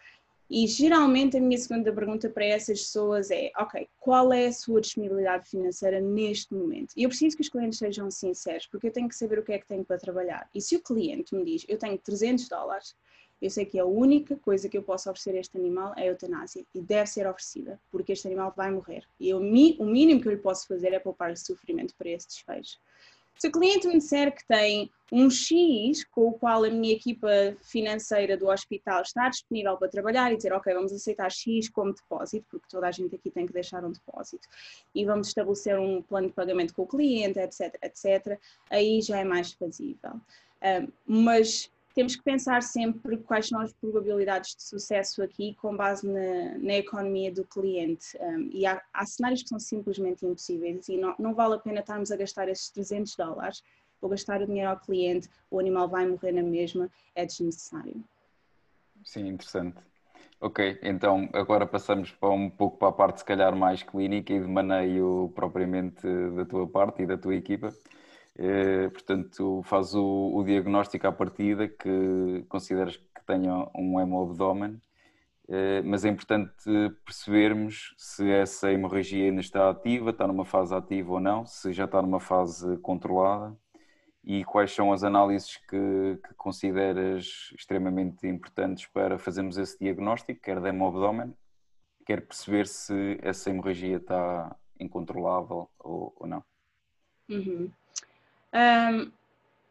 E 0.50 0.66
geralmente 0.66 1.36
a 1.36 1.40
minha 1.40 1.56
segunda 1.56 1.92
pergunta 1.92 2.28
para 2.28 2.44
essas 2.44 2.80
pessoas 2.80 3.30
é: 3.30 3.52
ok, 3.56 3.88
qual 4.00 4.32
é 4.32 4.48
a 4.48 4.52
sua 4.52 4.80
disponibilidade 4.80 5.48
financeira 5.48 6.00
neste 6.00 6.52
momento? 6.52 6.92
E 6.96 7.04
eu 7.04 7.08
preciso 7.08 7.36
que 7.36 7.42
os 7.42 7.48
clientes 7.48 7.78
sejam 7.78 8.10
sinceros, 8.10 8.66
porque 8.66 8.88
eu 8.88 8.92
tenho 8.92 9.08
que 9.08 9.14
saber 9.14 9.38
o 9.38 9.44
que 9.44 9.52
é 9.52 9.58
que 9.60 9.68
tenho 9.68 9.84
para 9.84 9.96
trabalhar. 9.96 10.50
E 10.52 10.60
se 10.60 10.74
o 10.74 10.82
cliente 10.82 11.36
me 11.36 11.44
diz: 11.44 11.64
eu 11.68 11.78
tenho 11.78 11.96
300 11.96 12.48
dólares, 12.48 12.96
eu 13.40 13.48
sei 13.48 13.64
que 13.64 13.78
a 13.78 13.84
única 13.84 14.36
coisa 14.36 14.68
que 14.68 14.76
eu 14.76 14.82
posso 14.82 15.08
oferecer 15.08 15.36
a 15.36 15.40
este 15.40 15.56
animal 15.56 15.94
é 15.96 16.02
a 16.02 16.06
eutanásia 16.06 16.66
e 16.74 16.82
deve 16.82 17.06
ser 17.06 17.28
oferecida, 17.28 17.80
porque 17.88 18.12
este 18.12 18.26
animal 18.26 18.52
vai 18.54 18.72
morrer. 18.72 19.04
E 19.20 19.30
eu, 19.30 19.38
o 19.38 19.86
mínimo 19.86 20.20
que 20.20 20.26
eu 20.26 20.32
lhe 20.32 20.38
posso 20.38 20.66
fazer 20.66 20.92
é 20.92 20.98
poupar 20.98 21.36
sofrimento 21.36 21.94
para 21.96 22.10
esse 22.10 22.26
desfecho. 22.26 22.76
Se 23.40 23.48
o 23.48 23.52
cliente 23.52 23.88
me 23.88 23.96
disser 23.96 24.36
que 24.36 24.46
tem 24.46 24.90
um 25.10 25.30
X 25.30 26.04
com 26.04 26.28
o 26.28 26.32
qual 26.34 26.62
a 26.62 26.68
minha 26.68 26.92
equipa 26.92 27.26
financeira 27.62 28.36
do 28.36 28.48
hospital 28.48 29.00
está 29.00 29.30
disponível 29.30 29.78
para 29.78 29.88
trabalhar 29.88 30.30
e 30.30 30.36
dizer, 30.36 30.52
ok, 30.52 30.74
vamos 30.74 30.92
aceitar 30.92 31.32
X 31.32 31.70
como 31.70 31.94
depósito, 31.94 32.46
porque 32.50 32.66
toda 32.68 32.86
a 32.86 32.92
gente 32.92 33.14
aqui 33.14 33.30
tem 33.30 33.46
que 33.46 33.52
deixar 33.54 33.82
um 33.82 33.92
depósito, 33.92 34.46
e 34.94 35.06
vamos 35.06 35.28
estabelecer 35.28 35.78
um 35.78 36.02
plano 36.02 36.28
de 36.28 36.34
pagamento 36.34 36.74
com 36.74 36.82
o 36.82 36.86
cliente, 36.86 37.38
etc, 37.38 37.78
etc, 37.82 38.38
aí 38.68 39.00
já 39.00 39.18
é 39.20 39.24
mais 39.24 39.52
fazível. 39.52 40.20
Um, 40.62 40.92
mas 41.24 41.72
temos 41.94 42.16
que 42.16 42.22
pensar 42.22 42.62
sempre 42.62 43.16
quais 43.18 43.48
são 43.48 43.60
as 43.60 43.72
probabilidades 43.72 44.54
de 44.54 44.62
sucesso 44.62 45.22
aqui 45.22 45.54
com 45.54 45.76
base 45.76 46.06
na, 46.06 46.58
na 46.58 46.74
economia 46.74 47.32
do 47.32 47.44
cliente. 47.44 48.16
Um, 48.20 48.50
e 48.52 48.66
há, 48.66 48.80
há, 48.92 49.06
cenários 49.06 49.42
que 49.42 49.48
são 49.48 49.58
simplesmente 49.58 50.24
impossíveis 50.24 50.88
e 50.88 50.96
não, 50.96 51.14
não 51.18 51.34
vale 51.34 51.54
a 51.54 51.58
pena 51.58 51.80
estarmos 51.80 52.10
a 52.10 52.16
gastar 52.16 52.48
esses 52.48 52.70
300 52.70 53.16
dólares 53.16 53.62
ou 54.00 54.08
gastar 54.08 54.40
o 54.40 54.46
dinheiro 54.46 54.70
ao 54.70 54.78
cliente, 54.78 55.28
o 55.50 55.58
animal 55.58 55.88
vai 55.88 56.06
morrer 56.06 56.32
na 56.32 56.42
mesma, 56.42 56.90
é 57.14 57.26
desnecessário. 57.26 58.02
Sim, 59.04 59.28
interessante. 59.28 59.78
Ok, 60.40 60.78
então 60.82 61.28
agora 61.34 61.66
passamos 61.66 62.12
para 62.12 62.30
um 62.30 62.48
pouco 62.48 62.78
para 62.78 62.88
a 62.88 62.92
parte 62.92 63.18
se 63.18 63.24
calhar 63.24 63.54
mais 63.54 63.82
clínica 63.82 64.32
e 64.32 64.40
de 64.40 64.46
maneio 64.46 65.30
propriamente 65.34 66.00
da 66.34 66.46
tua 66.46 66.66
parte 66.66 67.02
e 67.02 67.06
da 67.06 67.18
tua 67.18 67.34
equipa. 67.34 67.68
Eh, 68.36 68.88
portanto, 68.90 69.62
faz 69.64 69.94
o, 69.94 70.32
o, 70.34 70.44
diagnóstico 70.44 71.06
à 71.06 71.12
partida 71.12 71.68
que 71.68 72.44
consideras 72.48 72.96
que 72.96 73.24
tenha 73.26 73.68
um 73.74 74.00
hemoabdômen, 74.00 74.80
eh, 75.48 75.82
mas 75.82 76.04
é 76.04 76.08
importante 76.08 76.64
percebermos 77.04 77.94
se 77.98 78.30
essa 78.30 78.72
hemorragia 78.72 79.26
ainda 79.26 79.40
está 79.40 79.68
ativa, 79.70 80.10
está 80.10 80.26
numa 80.26 80.44
fase 80.44 80.74
ativa 80.74 81.12
ou 81.12 81.20
não, 81.20 81.44
se 81.44 81.72
já 81.72 81.84
está 81.84 82.00
numa 82.00 82.20
fase 82.20 82.76
controlada 82.78 83.56
e 84.24 84.44
quais 84.44 84.72
são 84.72 84.92
as 84.92 85.02
análises 85.02 85.56
que, 85.56 86.18
que 86.26 86.34
consideras 86.34 87.50
extremamente 87.56 88.26
importantes 88.26 88.86
para 88.86 89.18
fazermos 89.18 89.56
esse 89.58 89.78
diagnóstico, 89.78 90.40
quer 90.40 90.60
de 90.60 90.68
hemoabdômen, 90.68 91.34
quer 92.06 92.26
perceber 92.26 92.66
se 92.66 93.18
essa 93.22 93.50
hemorragia 93.50 93.96
está 93.96 94.56
incontrolável 94.78 95.68
ou, 95.78 96.14
ou 96.16 96.26
não. 96.26 96.44
Uhum. 97.28 97.70
Um, 98.54 99.10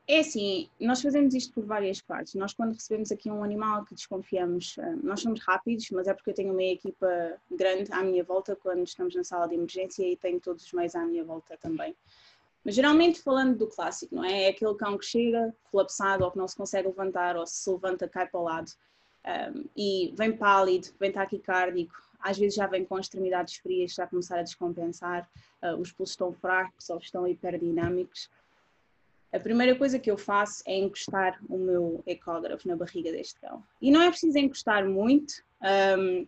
é 0.08 0.22
assim, 0.22 0.68
nós 0.80 1.04
fazemos 1.04 1.36
isto 1.36 1.54
por 1.54 1.64
várias 1.66 2.02
partes. 2.02 2.34
Nós, 2.34 2.52
quando 2.52 2.74
recebemos 2.74 3.12
aqui 3.12 3.30
um 3.30 3.44
animal 3.44 3.86
que 3.86 3.94
desconfiamos, 3.94 4.76
nós 5.04 5.22
somos 5.22 5.40
rápidos, 5.40 5.88
mas 5.92 6.08
é 6.08 6.16
porque 6.16 6.32
eu 6.32 6.34
tenho 6.34 6.52
uma 6.52 6.64
equipa 6.64 7.08
grande 7.52 7.92
à 7.94 8.02
minha 8.02 8.24
volta 8.24 8.56
quando 8.56 8.84
estamos 8.84 9.14
na 9.14 9.24
sala 9.24 9.48
de 9.48 9.54
emergência 9.54 10.04
e 10.04 10.18
tenho 10.18 10.40
todos 10.40 10.66
os 10.66 10.74
meios 10.74 10.96
à 10.96 11.06
minha 11.06 11.24
volta 11.24 11.56
também. 11.58 11.96
Mas 12.66 12.74
geralmente 12.74 13.22
falando 13.22 13.56
do 13.56 13.68
clássico, 13.68 14.16
não 14.16 14.24
é? 14.24 14.46
É 14.46 14.50
aquele 14.50 14.74
cão 14.74 14.98
que 14.98 15.06
chega 15.06 15.56
colapsado 15.72 16.24
ou 16.24 16.32
que 16.32 16.40
não 16.40 16.48
se 16.48 16.56
consegue 16.56 16.88
levantar 16.88 17.38
ou 17.38 17.46
se 17.46 17.70
levanta, 17.70 18.08
cai 18.08 18.28
para 18.28 18.40
o 18.40 18.44
lado 18.44 18.72
um, 19.54 19.66
e 19.78 20.12
vem 20.18 20.36
pálido, 20.36 20.88
vem 21.00 21.12
taquicárdico, 21.12 21.94
às 22.20 22.38
vezes 22.38 22.56
já 22.56 22.66
vem 22.66 22.84
com 22.84 22.98
extremidades 22.98 23.56
frias, 23.58 23.94
já 23.94 24.06
a 24.06 24.08
começar 24.08 24.40
a 24.40 24.44
descompensar, 24.44 25.30
uh, 25.64 25.80
os 25.80 25.92
pulsos 25.92 26.14
estão 26.14 26.34
fracos 26.34 26.90
ou 26.90 26.98
estão 26.98 27.28
hiperdinâmicos 27.28 28.30
a 29.32 29.40
primeira 29.40 29.76
coisa 29.76 30.00
que 30.00 30.10
eu 30.10 30.18
faço 30.18 30.64
é 30.66 30.78
encostar 30.78 31.40
o 31.48 31.58
meu 31.58 32.04
ecógrafo 32.06 32.68
na 32.68 32.76
barriga 32.76 33.12
deste 33.12 33.40
cão. 33.40 33.64
E 33.82 33.92
não 33.92 34.02
é 34.02 34.10
preciso 34.10 34.38
encostar 34.38 34.88
muito. 34.88 35.34
Um, 35.98 36.28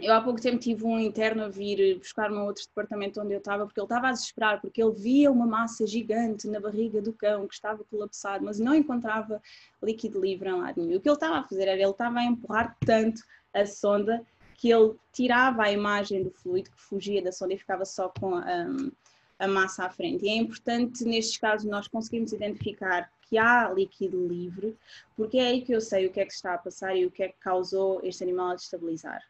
eu 0.00 0.12
há 0.12 0.20
pouco 0.20 0.40
tempo 0.40 0.58
tive 0.58 0.84
um 0.84 0.98
interno 0.98 1.44
a 1.44 1.48
vir 1.48 1.96
buscar 1.98 2.32
um 2.32 2.44
outro 2.44 2.64
departamento 2.66 3.20
onde 3.20 3.32
eu 3.32 3.38
estava, 3.38 3.64
porque 3.64 3.78
ele 3.78 3.84
estava 3.84 4.08
a 4.08 4.12
desesperar, 4.12 4.60
porque 4.60 4.82
ele 4.82 4.92
via 4.92 5.30
uma 5.30 5.46
massa 5.46 5.86
gigante 5.86 6.48
na 6.48 6.58
barriga 6.58 7.00
do 7.00 7.12
cão 7.12 7.46
que 7.46 7.54
estava 7.54 7.84
colapsado, 7.84 8.44
mas 8.44 8.58
não 8.58 8.74
encontrava 8.74 9.40
líquido 9.80 10.20
livre 10.20 10.48
em 10.48 10.60
lado 10.60 10.82
nenhum. 10.82 10.96
O 10.96 11.00
que 11.00 11.08
ele 11.08 11.14
estava 11.14 11.38
a 11.38 11.44
fazer 11.44 11.68
era 11.68 11.80
ele 11.80 11.90
estava 11.90 12.18
a 12.18 12.24
empurrar 12.24 12.76
tanto 12.84 13.22
a 13.52 13.64
sonda 13.64 14.26
que 14.56 14.68
ele 14.68 14.94
tirava 15.12 15.62
a 15.62 15.70
imagem 15.70 16.24
do 16.24 16.30
fluido 16.30 16.70
que 16.70 16.80
fugia 16.80 17.22
da 17.22 17.30
sonda 17.30 17.54
e 17.54 17.58
ficava 17.58 17.84
só 17.84 18.08
com 18.08 18.34
a. 18.34 18.66
Um, 18.66 18.90
a 19.38 19.48
massa 19.48 19.84
à 19.84 19.90
frente. 19.90 20.24
E 20.24 20.28
é 20.28 20.36
importante, 20.36 21.04
nestes 21.04 21.36
casos, 21.38 21.68
nós 21.68 21.88
conseguirmos 21.88 22.32
identificar 22.32 23.10
que 23.22 23.38
há 23.38 23.70
líquido 23.70 24.26
livre, 24.26 24.76
porque 25.16 25.38
é 25.38 25.46
aí 25.48 25.62
que 25.62 25.72
eu 25.72 25.80
sei 25.80 26.06
o 26.06 26.12
que 26.12 26.20
é 26.20 26.26
que 26.26 26.32
está 26.32 26.54
a 26.54 26.58
passar 26.58 26.94
e 26.96 27.06
o 27.06 27.10
que 27.10 27.22
é 27.22 27.28
que 27.28 27.38
causou 27.40 28.00
este 28.02 28.22
animal 28.22 28.50
a 28.50 28.54
destabilizar. 28.54 29.22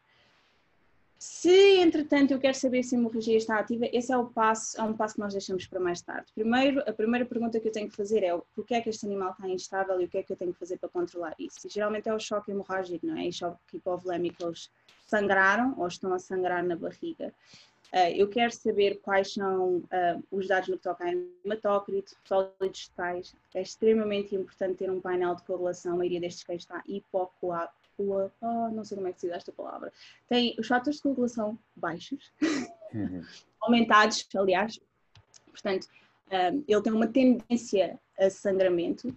Se, 1.17 1.79
entretanto, 1.79 2.31
eu 2.31 2.39
quero 2.39 2.55
saber 2.55 2.83
se 2.83 2.93
a 2.93 2.99
hemorragia 2.99 3.37
está 3.37 3.57
ativa, 3.57 3.87
esse 3.91 4.11
é 4.11 4.17
o 4.17 4.25
passo, 4.25 4.79
é 4.79 4.83
um 4.83 4.93
passo 4.93 5.15
que 5.15 5.21
nós 5.21 5.33
deixamos 5.33 5.65
para 5.65 5.79
mais 5.79 6.01
tarde. 6.01 6.31
Primeiro, 6.35 6.81
a 6.81 6.93
primeira 6.93 7.25
pergunta 7.25 7.59
que 7.59 7.67
eu 7.67 7.71
tenho 7.71 7.89
que 7.89 7.95
fazer 7.95 8.23
é 8.23 8.37
por 8.53 8.65
que 8.65 8.75
é 8.75 8.81
que 8.81 8.89
este 8.89 9.05
animal 9.05 9.31
está 9.31 9.47
instável 9.47 9.99
e 9.99 10.05
o 10.05 10.07
que 10.09 10.17
é 10.17 10.23
que 10.23 10.33
eu 10.33 10.37
tenho 10.37 10.53
que 10.53 10.59
fazer 10.59 10.77
para 10.77 10.89
controlar 10.89 11.33
isso? 11.39 11.65
E, 11.65 11.69
geralmente 11.69 12.09
é 12.09 12.13
o 12.13 12.19
choque 12.19 12.51
hemorrágico, 12.51 13.07
não 13.07 13.17
é? 13.17 13.27
E 13.27 13.33
choque 13.33 13.57
hipovolémico, 13.73 14.43
eles 14.43 14.69
sangraram 15.07 15.73
ou 15.77 15.87
estão 15.87 16.13
a 16.13 16.19
sangrar 16.19 16.63
na 16.63 16.75
barriga. 16.75 17.33
Uh, 17.93 18.11
eu 18.15 18.27
quero 18.27 18.51
saber 18.51 18.99
quais 19.01 19.33
são 19.33 19.77
uh, 19.77 20.23
os 20.31 20.47
dados 20.47 20.69
no 20.69 20.77
que 20.77 20.83
toca 20.83 21.05
a 21.05 21.11
hematócrito, 21.45 22.15
sólidos 22.25 22.87
totais. 22.89 23.35
É 23.53 23.61
extremamente 23.61 24.35
importante 24.35 24.77
ter 24.77 24.91
um 24.91 24.99
painel 24.99 25.35
de 25.35 25.43
correlação. 25.43 25.93
A 25.93 25.97
maioria 25.97 26.19
destes 26.19 26.43
cães 26.43 26.63
está 26.63 26.83
hipocoagulado. 26.87 27.71
Oh, 27.97 28.69
não 28.71 28.83
sei 28.83 28.97
como 28.97 29.07
é 29.07 29.13
que 29.13 29.21
se 29.21 29.27
diz 29.27 29.35
esta 29.37 29.53
palavra. 29.53 29.93
Tem 30.27 30.53
os 30.59 30.67
fatores 30.67 30.97
de 30.97 31.03
coagulação 31.03 31.57
baixos, 31.73 32.29
uhum. 32.93 33.23
aumentados, 33.61 34.27
aliás. 34.35 34.81
Portanto, 35.49 35.87
ele 36.67 36.81
tem 36.81 36.91
uma 36.91 37.07
tendência 37.07 37.97
a 38.19 38.29
sangramento. 38.29 39.15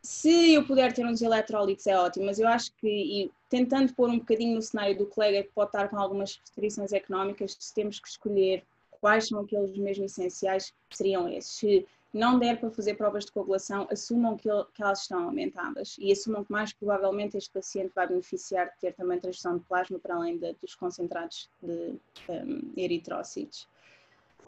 Se 0.00 0.52
eu 0.52 0.66
puder 0.66 0.92
ter 0.92 1.04
uns 1.06 1.22
eletrólitos 1.22 1.86
é 1.86 1.96
ótimo, 1.98 2.26
mas 2.26 2.38
eu 2.38 2.46
acho 2.46 2.72
que, 2.76 3.30
tentando 3.54 3.94
pôr 3.94 4.10
um 4.10 4.18
bocadinho 4.18 4.56
no 4.56 4.62
cenário 4.62 4.98
do 4.98 5.06
colega 5.06 5.44
que 5.44 5.52
pode 5.54 5.68
estar 5.68 5.88
com 5.88 5.96
algumas 5.96 6.34
restrições 6.34 6.92
económicas, 6.92 7.56
se 7.56 7.72
temos 7.72 8.00
que 8.00 8.08
escolher 8.08 8.64
quais 9.00 9.28
são 9.28 9.38
aqueles 9.42 9.78
mesmo 9.78 10.04
essenciais, 10.04 10.74
seriam 10.90 11.28
esses. 11.28 11.52
Se 11.52 11.86
não 12.12 12.36
der 12.36 12.58
para 12.58 12.68
fazer 12.72 12.94
provas 12.94 13.24
de 13.24 13.30
coagulação, 13.30 13.86
assumam 13.88 14.36
que, 14.36 14.48
que 14.74 14.82
elas 14.82 15.02
estão 15.02 15.22
aumentadas 15.22 15.94
e 16.00 16.10
assumam 16.10 16.44
que 16.44 16.50
mais 16.50 16.72
provavelmente 16.72 17.36
este 17.36 17.48
paciente 17.48 17.92
vai 17.94 18.08
beneficiar 18.08 18.66
de 18.70 18.80
ter 18.80 18.92
também 18.92 19.20
transfusão 19.20 19.58
de 19.58 19.64
plasma 19.66 20.00
para 20.00 20.16
além 20.16 20.36
de, 20.36 20.52
dos 20.54 20.74
concentrados 20.74 21.48
de 21.62 21.94
um, 22.28 22.72
eritrócitos. 22.76 23.68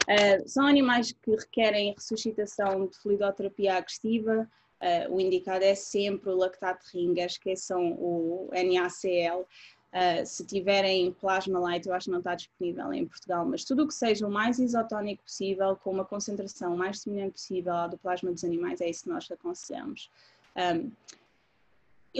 Uh, 0.03 0.47
são 0.47 0.67
animais 0.67 1.13
que 1.13 1.31
requerem 1.31 1.93
ressuscitação 1.93 2.87
de 2.87 2.97
fluidoterapia 2.97 3.77
agressiva, 3.77 4.49
Uh, 4.81 5.15
o 5.15 5.19
indicado 5.19 5.63
é 5.63 5.73
sempre 5.73 6.29
o 6.29 6.37
lactato 6.37 6.85
ringas, 6.93 7.37
que 7.37 7.55
são 7.55 7.93
o 7.93 8.49
NaCl. 8.51 9.41
Uh, 9.41 10.25
se 10.25 10.45
tiverem 10.45 11.11
plasma 11.13 11.59
light, 11.59 11.87
eu 11.87 11.93
acho 11.93 12.05
que 12.05 12.11
não 12.11 12.19
está 12.19 12.35
disponível 12.35 12.93
em 12.93 13.05
Portugal, 13.05 13.45
mas 13.45 13.63
tudo 13.63 13.83
o 13.83 13.87
que 13.87 13.93
seja 13.93 14.27
o 14.27 14.31
mais 14.31 14.59
isotónico 14.59 15.23
possível, 15.23 15.75
com 15.77 15.91
uma 15.91 16.05
concentração 16.05 16.75
mais 16.75 16.99
semelhante 16.99 17.33
possível 17.33 17.73
à 17.73 17.87
do 17.87 17.97
plasma 17.97 18.31
dos 18.31 18.43
animais, 18.43 18.81
é 18.81 18.89
isso 18.89 19.03
que 19.03 19.09
nós 19.09 19.29
aconselhamos. 19.31 20.11
Um, 20.55 20.91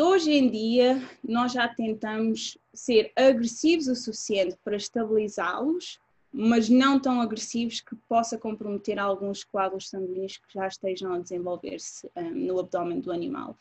hoje 0.01 0.31
em 0.31 0.49
dia, 0.49 1.01
nós 1.23 1.51
já 1.51 1.67
tentamos 1.67 2.57
ser 2.73 3.11
agressivos 3.15 3.87
o 3.87 3.95
suficiente 3.95 4.57
para 4.63 4.75
estabilizá-los, 4.75 5.99
mas 6.31 6.69
não 6.69 7.00
tão 7.00 7.22
agressivos 7.22 7.81
que 7.81 7.96
possa 8.07 8.38
comprometer 8.38 9.00
alguns 9.00 9.43
coágulos 9.43 9.89
sanguíneos 9.89 10.38
que 10.38 10.53
já 10.53 10.67
estejam 10.67 11.13
a 11.13 11.19
desenvolver-se 11.19 12.10
um, 12.15 12.31
no 12.31 12.60
abdômen 12.60 13.00
do 13.00 13.12
animal. 13.12 13.57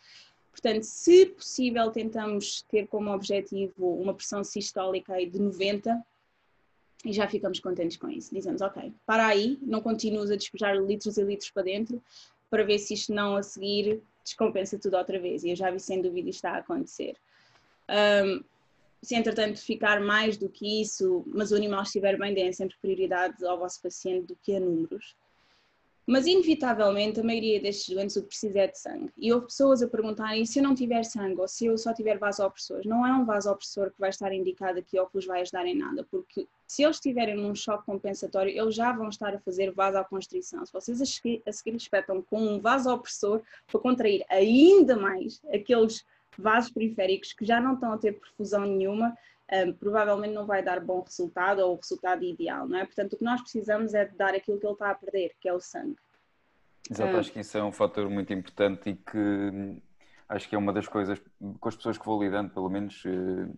Portanto, 0.50 0.84
se 0.84 1.26
possível, 1.26 1.90
tentamos 1.90 2.62
ter 2.62 2.86
como 2.86 3.12
objetivo 3.12 4.00
uma 4.00 4.14
pressão 4.14 4.42
sistólica 4.42 5.14
de 5.14 5.38
90 5.38 6.02
e 7.04 7.12
já 7.12 7.28
ficamos 7.28 7.60
contentes 7.60 7.98
com 7.98 8.08
isso. 8.08 8.34
Dizemos, 8.34 8.62
ok, 8.62 8.92
para 9.04 9.26
aí, 9.26 9.58
não 9.60 9.80
continuas 9.80 10.30
a 10.30 10.36
despejar 10.36 10.76
litros 10.76 11.18
e 11.18 11.22
litros 11.22 11.50
para 11.50 11.62
dentro 11.62 12.02
para 12.48 12.64
ver 12.64 12.78
se 12.78 12.94
isto 12.94 13.12
não 13.12 13.36
a 13.36 13.42
seguir 13.42 14.02
descompensa 14.24 14.78
tudo 14.78 14.96
outra 14.96 15.20
vez. 15.20 15.44
E 15.44 15.50
eu 15.50 15.56
já 15.56 15.70
vi 15.70 15.78
sem 15.78 16.00
dúvida 16.00 16.30
isto 16.30 16.44
a 16.46 16.56
acontecer. 16.56 17.16
Um, 17.88 18.42
se 19.02 19.14
entretanto 19.14 19.60
ficar 19.60 20.00
mais 20.00 20.36
do 20.36 20.48
que 20.48 20.80
isso, 20.80 21.24
mas 21.26 21.52
o 21.52 21.56
animal 21.56 21.82
estiver 21.82 22.18
bem, 22.18 22.34
deem 22.34 22.52
sempre 22.52 22.76
prioridade 22.80 23.44
ao 23.44 23.58
vosso 23.58 23.80
paciente 23.80 24.26
do 24.26 24.36
que 24.36 24.56
a 24.56 24.60
números. 24.60 25.16
Mas, 26.08 26.24
inevitavelmente, 26.24 27.18
a 27.18 27.24
maioria 27.24 27.60
destes 27.60 27.92
doentes 27.92 28.14
o 28.14 28.22
que 28.22 28.28
precisa 28.28 28.60
é 28.60 28.68
de 28.68 28.78
sangue. 28.78 29.12
E 29.18 29.32
houve 29.32 29.46
pessoas 29.46 29.82
a 29.82 29.88
perguntarem 29.88 30.46
se 30.46 30.60
eu 30.60 30.62
não 30.62 30.72
tiver 30.72 31.02
sangue 31.02 31.40
ou 31.40 31.48
se 31.48 31.66
eu 31.66 31.76
só 31.76 31.92
tiver 31.92 32.16
vasopressores. 32.16 32.86
Não 32.86 33.04
é 33.04 33.12
um 33.12 33.24
vasopressor 33.24 33.90
que 33.90 33.98
vai 33.98 34.10
estar 34.10 34.32
indicado 34.32 34.78
aqui 34.78 34.96
ou 35.00 35.08
que 35.08 35.18
os 35.18 35.26
vai 35.26 35.40
ajudar 35.40 35.66
em 35.66 35.74
nada, 35.74 36.06
porque 36.08 36.46
se 36.64 36.84
eles 36.84 36.96
estiverem 36.96 37.34
num 37.34 37.56
choque 37.56 37.84
compensatório, 37.84 38.56
eles 38.56 38.76
já 38.76 38.92
vão 38.92 39.08
estar 39.08 39.34
a 39.34 39.40
fazer 39.40 39.72
vasoconstrição. 39.72 40.64
Se 40.64 40.72
vocês 40.72 41.02
a 41.02 41.06
seguir, 41.06 41.42
a 41.44 41.50
seguir 41.50 41.74
espetam 41.74 42.22
com 42.22 42.40
um 42.40 42.60
vasopressor 42.60 43.42
para 43.66 43.80
contrair 43.80 44.24
ainda 44.30 44.96
mais 44.96 45.42
aqueles 45.52 46.04
vasos 46.42 46.70
periféricos 46.70 47.32
que 47.32 47.44
já 47.44 47.60
não 47.60 47.74
estão 47.74 47.92
a 47.92 47.98
ter 47.98 48.12
perfusão 48.12 48.64
nenhuma, 48.64 49.16
um, 49.52 49.72
provavelmente 49.72 50.34
não 50.34 50.46
vai 50.46 50.62
dar 50.62 50.80
bom 50.80 51.02
resultado 51.02 51.60
ou 51.60 51.74
o 51.74 51.76
resultado 51.76 52.24
ideal, 52.24 52.68
não 52.68 52.78
é? 52.78 52.84
Portanto, 52.84 53.12
o 53.12 53.18
que 53.18 53.24
nós 53.24 53.40
precisamos 53.40 53.94
é 53.94 54.04
de 54.04 54.16
dar 54.16 54.34
aquilo 54.34 54.58
que 54.58 54.66
ele 54.66 54.72
está 54.72 54.90
a 54.90 54.94
perder, 54.94 55.32
que 55.40 55.48
é 55.48 55.52
o 55.52 55.60
sangue. 55.60 55.96
Exato, 56.90 57.16
acho 57.16 57.32
que 57.32 57.40
isso 57.40 57.58
é 57.58 57.64
um 57.64 57.72
fator 57.72 58.08
muito 58.08 58.32
importante 58.32 58.90
e 58.90 58.94
que 58.94 59.18
hum, 59.18 59.80
acho 60.28 60.48
que 60.48 60.54
é 60.54 60.58
uma 60.58 60.72
das 60.72 60.86
coisas 60.86 61.20
com 61.60 61.68
as 61.68 61.76
pessoas 61.76 61.98
que 61.98 62.06
vou 62.06 62.22
lidando, 62.22 62.50
pelo 62.50 62.68
menos, 62.68 63.02
eh, 63.06 63.48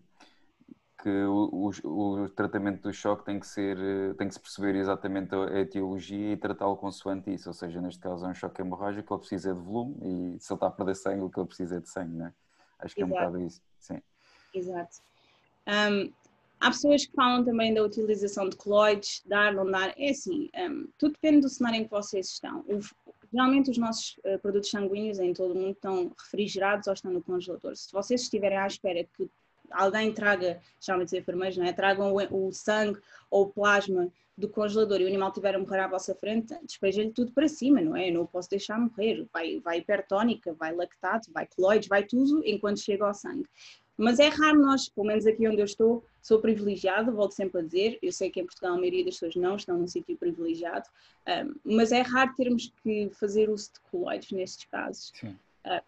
que 1.02 1.08
o, 1.08 1.70
o, 1.84 2.22
o, 2.22 2.28
tratamento 2.30 2.82
do 2.82 2.92
choque 2.92 3.24
tem 3.24 3.38
que 3.38 3.46
ser, 3.46 3.78
eh, 3.78 4.14
tem 4.14 4.28
que 4.28 4.34
se 4.34 4.40
perceber 4.40 4.74
exatamente 4.76 5.34
a 5.34 5.60
etiologia 5.60 6.32
e 6.32 6.36
tratá-lo 6.36 6.76
consoante 6.76 7.32
isso, 7.32 7.48
ou 7.48 7.54
seja, 7.54 7.80
neste 7.80 8.00
caso 8.00 8.26
é 8.26 8.28
um 8.28 8.34
choque 8.34 8.60
hemorrágico, 8.60 9.14
ele 9.14 9.20
precisa 9.20 9.54
de 9.54 9.60
volume 9.60 9.94
e 10.36 10.40
se 10.40 10.52
ele 10.52 10.56
está 10.56 10.66
a 10.66 10.70
perder 10.70 10.96
sangue, 10.96 11.22
o 11.22 11.30
que 11.30 11.38
ele 11.38 11.46
precisa 11.46 11.76
é 11.76 11.80
de 11.80 11.88
sangue, 11.88 12.16
não 12.16 12.26
é? 12.26 12.32
Acho 12.78 12.94
que 12.94 13.02
Exato. 13.02 13.02
é 13.02 13.04
um 13.04 13.08
bocado 13.08 13.46
isso, 13.46 13.62
sim. 13.78 14.02
Exato. 14.54 14.96
Um, 15.66 16.12
há 16.60 16.70
pessoas 16.70 17.06
que 17.06 17.12
falam 17.12 17.44
também 17.44 17.74
da 17.74 17.82
utilização 17.82 18.48
de 18.48 18.56
coloides, 18.56 19.22
dar, 19.26 19.52
não 19.52 19.70
dar. 19.70 19.92
É 19.98 20.10
assim, 20.10 20.50
um, 20.56 20.88
tudo 20.98 21.12
depende 21.12 21.42
do 21.42 21.48
cenário 21.48 21.80
em 21.80 21.84
que 21.84 21.90
vocês 21.90 22.28
estão. 22.28 22.60
O, 22.60 22.80
geralmente 23.32 23.70
os 23.70 23.78
nossos 23.78 24.18
uh, 24.18 24.38
produtos 24.40 24.70
sanguíneos 24.70 25.18
em 25.18 25.32
todo 25.32 25.52
o 25.52 25.54
mundo 25.54 25.72
estão 25.72 26.12
refrigerados 26.18 26.86
ou 26.86 26.94
estão 26.94 27.12
no 27.12 27.22
congelador. 27.22 27.76
Se 27.76 27.92
vocês 27.92 28.22
estiverem 28.22 28.58
à 28.58 28.66
espera 28.66 29.04
que 29.16 29.28
alguém 29.70 30.12
traga, 30.12 30.60
chamam 30.80 31.04
os 31.04 31.12
enfermeiros, 31.12 31.56
não 31.58 31.66
é? 31.66 31.72
Tragam 31.72 32.12
o, 32.12 32.48
o 32.48 32.52
sangue 32.52 32.98
ou 33.30 33.44
o 33.44 33.48
plasma 33.48 34.10
do 34.38 34.48
congelador 34.48 35.00
e 35.00 35.04
o 35.04 35.08
animal 35.08 35.32
tiver 35.32 35.56
a 35.56 35.58
morrer 35.58 35.80
à 35.80 35.88
vossa 35.88 36.14
frente, 36.14 36.54
despeja-lhe 36.62 37.10
tudo 37.10 37.32
para 37.32 37.48
cima, 37.48 37.80
não 37.80 37.96
é? 37.96 38.08
Eu 38.08 38.14
não 38.14 38.22
o 38.22 38.26
posso 38.26 38.48
deixar 38.48 38.78
morrer. 38.78 39.26
Vai, 39.32 39.58
vai 39.58 39.78
hipertónica, 39.78 40.54
vai 40.54 40.72
lactato, 40.72 41.32
vai 41.32 41.44
coloides, 41.44 41.88
vai 41.88 42.04
tudo 42.04 42.40
enquanto 42.46 42.78
chega 42.78 43.04
ao 43.04 43.12
sangue. 43.12 43.48
Mas 43.96 44.20
é 44.20 44.28
raro 44.28 44.60
nós, 44.60 44.88
pelo 44.88 45.08
menos 45.08 45.26
aqui 45.26 45.48
onde 45.48 45.60
eu 45.60 45.64
estou, 45.64 46.04
sou 46.22 46.38
privilegiado, 46.38 47.12
volto 47.12 47.32
sempre 47.32 47.60
a 47.60 47.64
dizer, 47.64 47.98
eu 48.00 48.12
sei 48.12 48.30
que 48.30 48.40
em 48.40 48.46
Portugal 48.46 48.74
a 48.74 48.78
maioria 48.78 49.04
das 49.04 49.14
pessoas 49.14 49.34
não 49.34 49.56
estão 49.56 49.76
num 49.76 49.88
sítio 49.88 50.16
privilegiado, 50.16 50.88
um, 51.26 51.54
mas 51.64 51.90
é 51.90 52.00
raro 52.02 52.32
termos 52.36 52.72
que 52.80 53.10
fazer 53.10 53.50
uso 53.50 53.72
de 53.72 53.80
coloides 53.90 54.30
nestes 54.30 54.66
casos. 54.66 55.12
Uh, 55.66 55.82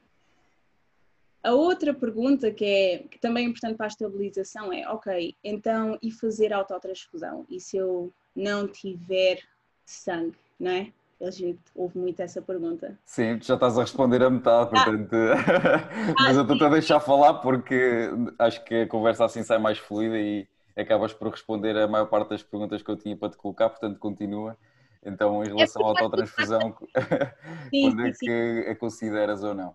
a 1.42 1.52
outra 1.52 1.94
pergunta 1.94 2.50
que 2.50 2.64
é 2.64 2.98
que 2.98 3.18
também 3.20 3.46
é 3.46 3.48
importante 3.48 3.76
para 3.76 3.86
a 3.86 3.88
estabilização 3.88 4.72
é, 4.72 4.88
ok, 4.88 5.36
então 5.42 5.96
e 6.02 6.10
fazer 6.10 6.52
autotransfusão? 6.52 7.46
E 7.48 7.60
se 7.60 7.76
eu 7.76 8.12
não 8.34 8.66
tiver 8.68 9.40
sangue, 9.84 10.36
não 10.58 10.70
é? 10.70 10.92
Eles 11.20 11.38
houve 11.74 11.98
muito 11.98 12.20
essa 12.20 12.40
pergunta. 12.40 12.98
Sim, 13.04 13.38
já 13.42 13.54
estás 13.54 13.76
a 13.76 13.82
responder 13.82 14.22
a 14.22 14.30
metade, 14.30 14.70
ah. 14.72 14.84
portanto. 14.84 15.14
Ah. 15.14 16.14
Mas 16.24 16.36
eu 16.36 16.42
estou 16.42 16.66
a 16.66 16.70
deixar 16.70 17.00
falar 17.00 17.34
porque 17.34 18.08
acho 18.38 18.64
que 18.64 18.82
a 18.82 18.88
conversa 18.88 19.26
assim 19.26 19.42
sai 19.42 19.58
mais 19.58 19.78
fluida 19.78 20.18
e 20.18 20.48
acabas 20.74 21.12
por 21.12 21.28
responder 21.28 21.76
a 21.76 21.86
maior 21.86 22.06
parte 22.06 22.30
das 22.30 22.42
perguntas 22.42 22.82
que 22.82 22.90
eu 22.90 22.96
tinha 22.96 23.16
para 23.16 23.28
te 23.28 23.36
colocar, 23.36 23.68
portanto 23.68 23.98
continua. 23.98 24.56
Então, 25.04 25.42
em 25.42 25.48
é 25.48 25.50
relação 25.50 25.84
à 25.84 25.88
autotransfusão, 25.88 26.72
quando 27.70 28.06
é 28.06 28.12
que 28.12 28.66
a 28.68 28.76
consideras 28.76 29.42
ou 29.42 29.54
não? 29.54 29.74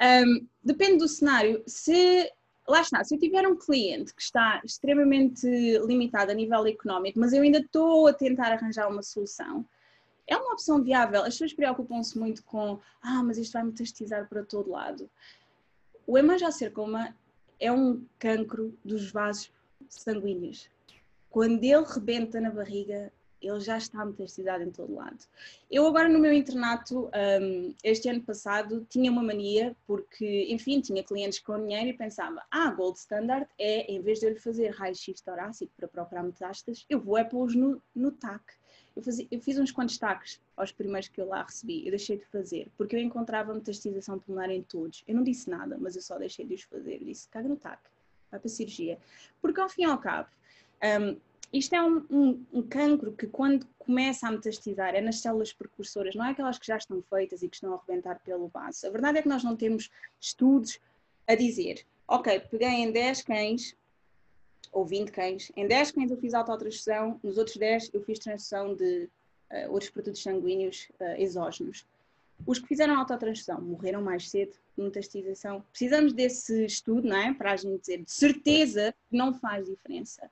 Um, 0.00 0.46
depende 0.64 0.98
do 0.98 1.08
cenário. 1.08 1.62
Se 1.66 2.30
lá 2.70 2.80
está, 2.80 3.02
se 3.02 3.14
eu 3.14 3.18
tiver 3.18 3.46
um 3.46 3.56
cliente 3.56 4.14
que 4.14 4.22
está 4.22 4.60
extremamente 4.64 5.46
limitado 5.86 6.30
a 6.30 6.34
nível 6.34 6.66
económico, 6.66 7.18
mas 7.18 7.32
eu 7.32 7.42
ainda 7.42 7.58
estou 7.58 8.06
a 8.06 8.12
tentar 8.12 8.52
arranjar 8.52 8.88
uma 8.88 9.02
solução, 9.02 9.66
é 10.26 10.36
uma 10.36 10.52
opção 10.52 10.82
viável. 10.82 11.22
As 11.22 11.34
pessoas 11.34 11.52
preocupam-se 11.52 12.16
muito 12.16 12.44
com, 12.44 12.78
ah, 13.02 13.22
mas 13.22 13.36
isto 13.36 13.52
vai 13.52 13.64
metastizar 13.64 14.28
para 14.28 14.44
todo 14.44 14.70
lado. 14.70 15.10
O 16.06 16.16
hemangiosarcoma 16.16 17.16
é 17.58 17.70
um 17.70 18.04
cancro 18.18 18.78
dos 18.84 19.10
vasos 19.10 19.52
sanguíneos. 19.88 20.70
Quando 21.28 21.62
ele 21.62 21.84
rebenta 21.84 22.40
na 22.40 22.50
barriga, 22.50 23.12
ele 23.40 23.60
já 23.60 23.78
está 23.78 24.04
metastasizado 24.04 24.62
em 24.62 24.70
todo 24.70 24.94
lado. 24.94 25.18
Eu 25.70 25.86
agora 25.86 26.08
no 26.08 26.18
meu 26.18 26.32
internato, 26.32 27.10
um, 27.42 27.74
este 27.82 28.08
ano 28.08 28.22
passado, 28.22 28.86
tinha 28.88 29.10
uma 29.10 29.22
mania, 29.22 29.76
porque, 29.86 30.46
enfim, 30.50 30.80
tinha 30.80 31.02
clientes 31.02 31.38
com 31.38 31.58
dinheiro 31.58 31.88
e 31.88 31.92
pensava, 31.92 32.42
ah, 32.50 32.70
gold 32.70 32.98
standard 32.98 33.46
é, 33.58 33.90
em 33.90 34.00
vez 34.00 34.20
de 34.20 34.26
eu 34.26 34.30
lhe 34.30 34.38
fazer 34.38 34.70
raio-x 34.70 35.20
torácico 35.20 35.72
para 35.76 35.88
procurar 35.88 36.22
metástases, 36.22 36.84
eu 36.88 37.00
vou 37.00 37.16
é 37.16 37.24
pô-los 37.24 37.54
no, 37.54 37.82
no 37.94 38.10
TAC. 38.12 38.42
Eu, 38.94 39.02
fazia, 39.02 39.26
eu, 39.30 39.40
fiz 39.40 39.58
uns 39.58 39.70
quantos 39.70 39.96
taques 39.98 40.40
aos 40.56 40.72
primeiros 40.72 41.08
que 41.08 41.20
eu 41.20 41.26
lá 41.26 41.42
recebi, 41.42 41.84
eu 41.86 41.90
deixei 41.90 42.16
de 42.16 42.24
fazer, 42.26 42.68
porque 42.76 42.96
eu 42.96 43.00
encontrava 43.00 43.54
metastização 43.54 44.18
pulmonar 44.18 44.50
em 44.50 44.62
todos. 44.62 45.04
Eu 45.06 45.14
não 45.14 45.22
disse 45.22 45.48
nada, 45.48 45.78
mas 45.78 45.96
eu 45.96 46.02
só 46.02 46.18
deixei 46.18 46.44
de 46.44 46.54
os 46.54 46.62
fazer. 46.62 47.00
Eu 47.00 47.04
disse, 47.04 47.28
caga 47.28 47.48
no 47.48 47.56
TAC, 47.56 47.80
vai 48.30 48.40
para 48.40 48.46
a 48.46 48.50
cirurgia. 48.50 48.98
Porque 49.40 49.60
ao 49.60 49.68
fim 49.68 49.82
e 49.82 49.84
ao 49.84 49.98
cabo, 49.98 50.28
um, 50.82 51.16
isto 51.52 51.74
é 51.74 51.82
um, 51.82 52.04
um, 52.10 52.46
um, 52.52 52.62
cancro 52.62 53.12
que, 53.12 53.26
quando 53.26 53.66
começa 53.78 54.28
a 54.28 54.30
metastizar, 54.30 54.94
é 54.94 55.00
nas 55.00 55.20
células 55.20 55.52
precursoras, 55.52 56.14
não 56.14 56.24
é 56.24 56.30
aquelas 56.30 56.58
que 56.58 56.66
já 56.66 56.76
estão 56.76 57.02
feitas 57.02 57.42
e 57.42 57.48
que 57.48 57.56
estão 57.56 57.72
a 57.72 57.76
arrebentar 57.76 58.20
pelo 58.20 58.46
vaso. 58.48 58.86
A 58.86 58.90
verdade 58.90 59.18
é 59.18 59.22
que 59.22 59.28
nós 59.28 59.42
não 59.42 59.56
temos 59.56 59.90
estudos 60.20 60.78
a 61.26 61.34
dizer, 61.34 61.84
ok, 62.06 62.38
peguei 62.50 62.68
em 62.68 62.92
10 62.92 63.22
cães, 63.22 63.76
ou 64.72 64.84
20 64.84 65.10
cães, 65.10 65.50
em 65.56 65.66
10 65.66 65.90
cães 65.90 66.10
eu 66.10 66.16
fiz 66.16 66.34
autotransfusão, 66.34 67.18
nos 67.22 67.36
outros 67.36 67.56
10 67.56 67.90
eu 67.94 68.02
fiz 68.02 68.20
transfusão 68.20 68.74
de 68.74 69.08
uh, 69.50 69.72
outros 69.72 69.90
produtos 69.90 70.22
sanguíneos 70.22 70.88
uh, 71.00 71.20
exógenos. 71.20 71.84
Os 72.46 72.58
que 72.58 72.68
fizeram 72.68 72.98
autotransfusão 72.98 73.60
morreram 73.60 74.00
mais 74.00 74.30
cedo 74.30 74.52
de 74.76 74.84
metastização. 74.84 75.64
Precisamos 75.70 76.12
desse 76.12 76.64
estudo, 76.64 77.08
não 77.08 77.16
é? 77.16 77.34
Para 77.34 77.52
a 77.52 77.56
gente 77.56 77.80
dizer 77.80 78.02
de 78.02 78.10
certeza 78.10 78.94
que 79.10 79.16
não 79.16 79.34
faz 79.34 79.66
diferença. 79.66 80.30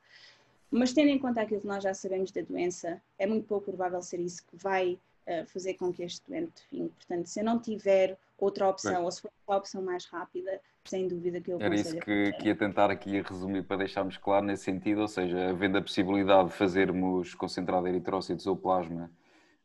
Mas 0.70 0.92
tendo 0.92 1.08
em 1.08 1.18
conta 1.18 1.40
aquilo 1.40 1.60
que 1.60 1.66
nós 1.66 1.82
já 1.82 1.94
sabemos 1.94 2.30
da 2.30 2.42
doença, 2.42 3.00
é 3.18 3.26
muito 3.26 3.46
pouco 3.46 3.66
provável 3.66 4.02
ser 4.02 4.20
isso 4.20 4.44
que 4.46 4.56
vai 4.56 4.98
uh, 5.26 5.46
fazer 5.46 5.74
com 5.74 5.92
que 5.92 6.02
este 6.02 6.28
doente 6.28 6.62
fim. 6.68 6.88
Portanto, 6.88 7.26
se 7.26 7.40
eu 7.40 7.44
não 7.44 7.58
tiver 7.58 8.18
outra 8.36 8.68
opção, 8.68 8.96
Bem. 8.96 9.04
ou 9.04 9.10
se 9.10 9.22
for 9.22 9.30
a 9.46 9.56
opção 9.56 9.82
mais 9.82 10.04
rápida, 10.06 10.60
sem 10.84 11.08
dúvida 11.08 11.40
que 11.40 11.50
eu 11.50 11.60
Era 11.60 11.74
isso 11.74 11.98
que, 11.98 12.32
que 12.32 12.48
ia 12.48 12.56
tentar 12.56 12.90
aqui 12.90 13.20
resumir 13.20 13.62
para 13.64 13.78
deixarmos 13.78 14.16
claro 14.16 14.44
nesse 14.46 14.64
sentido, 14.64 15.00
ou 15.00 15.08
seja, 15.08 15.50
havendo 15.50 15.78
a 15.78 15.82
possibilidade 15.82 16.48
de 16.48 16.54
fazermos 16.54 17.34
concentrado 17.34 17.86
eritrócitos 17.88 18.46
ou 18.46 18.56
plasma 18.56 19.10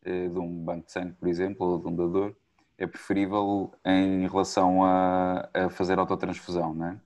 eh, 0.03 0.27
de 0.27 0.39
um 0.39 0.49
banco 0.63 0.85
de 0.85 0.91
sangue, 0.91 1.13
por 1.13 1.27
exemplo, 1.27 1.65
ou 1.65 1.79
de 1.79 1.87
um 1.87 1.95
dador, 1.95 2.35
é 2.77 2.87
preferível 2.87 3.71
em 3.85 4.27
relação 4.27 4.83
a, 4.83 5.49
a 5.53 5.69
fazer 5.69 5.97
autotransfusão, 5.97 6.73
não 6.73 6.87
é? 6.87 6.99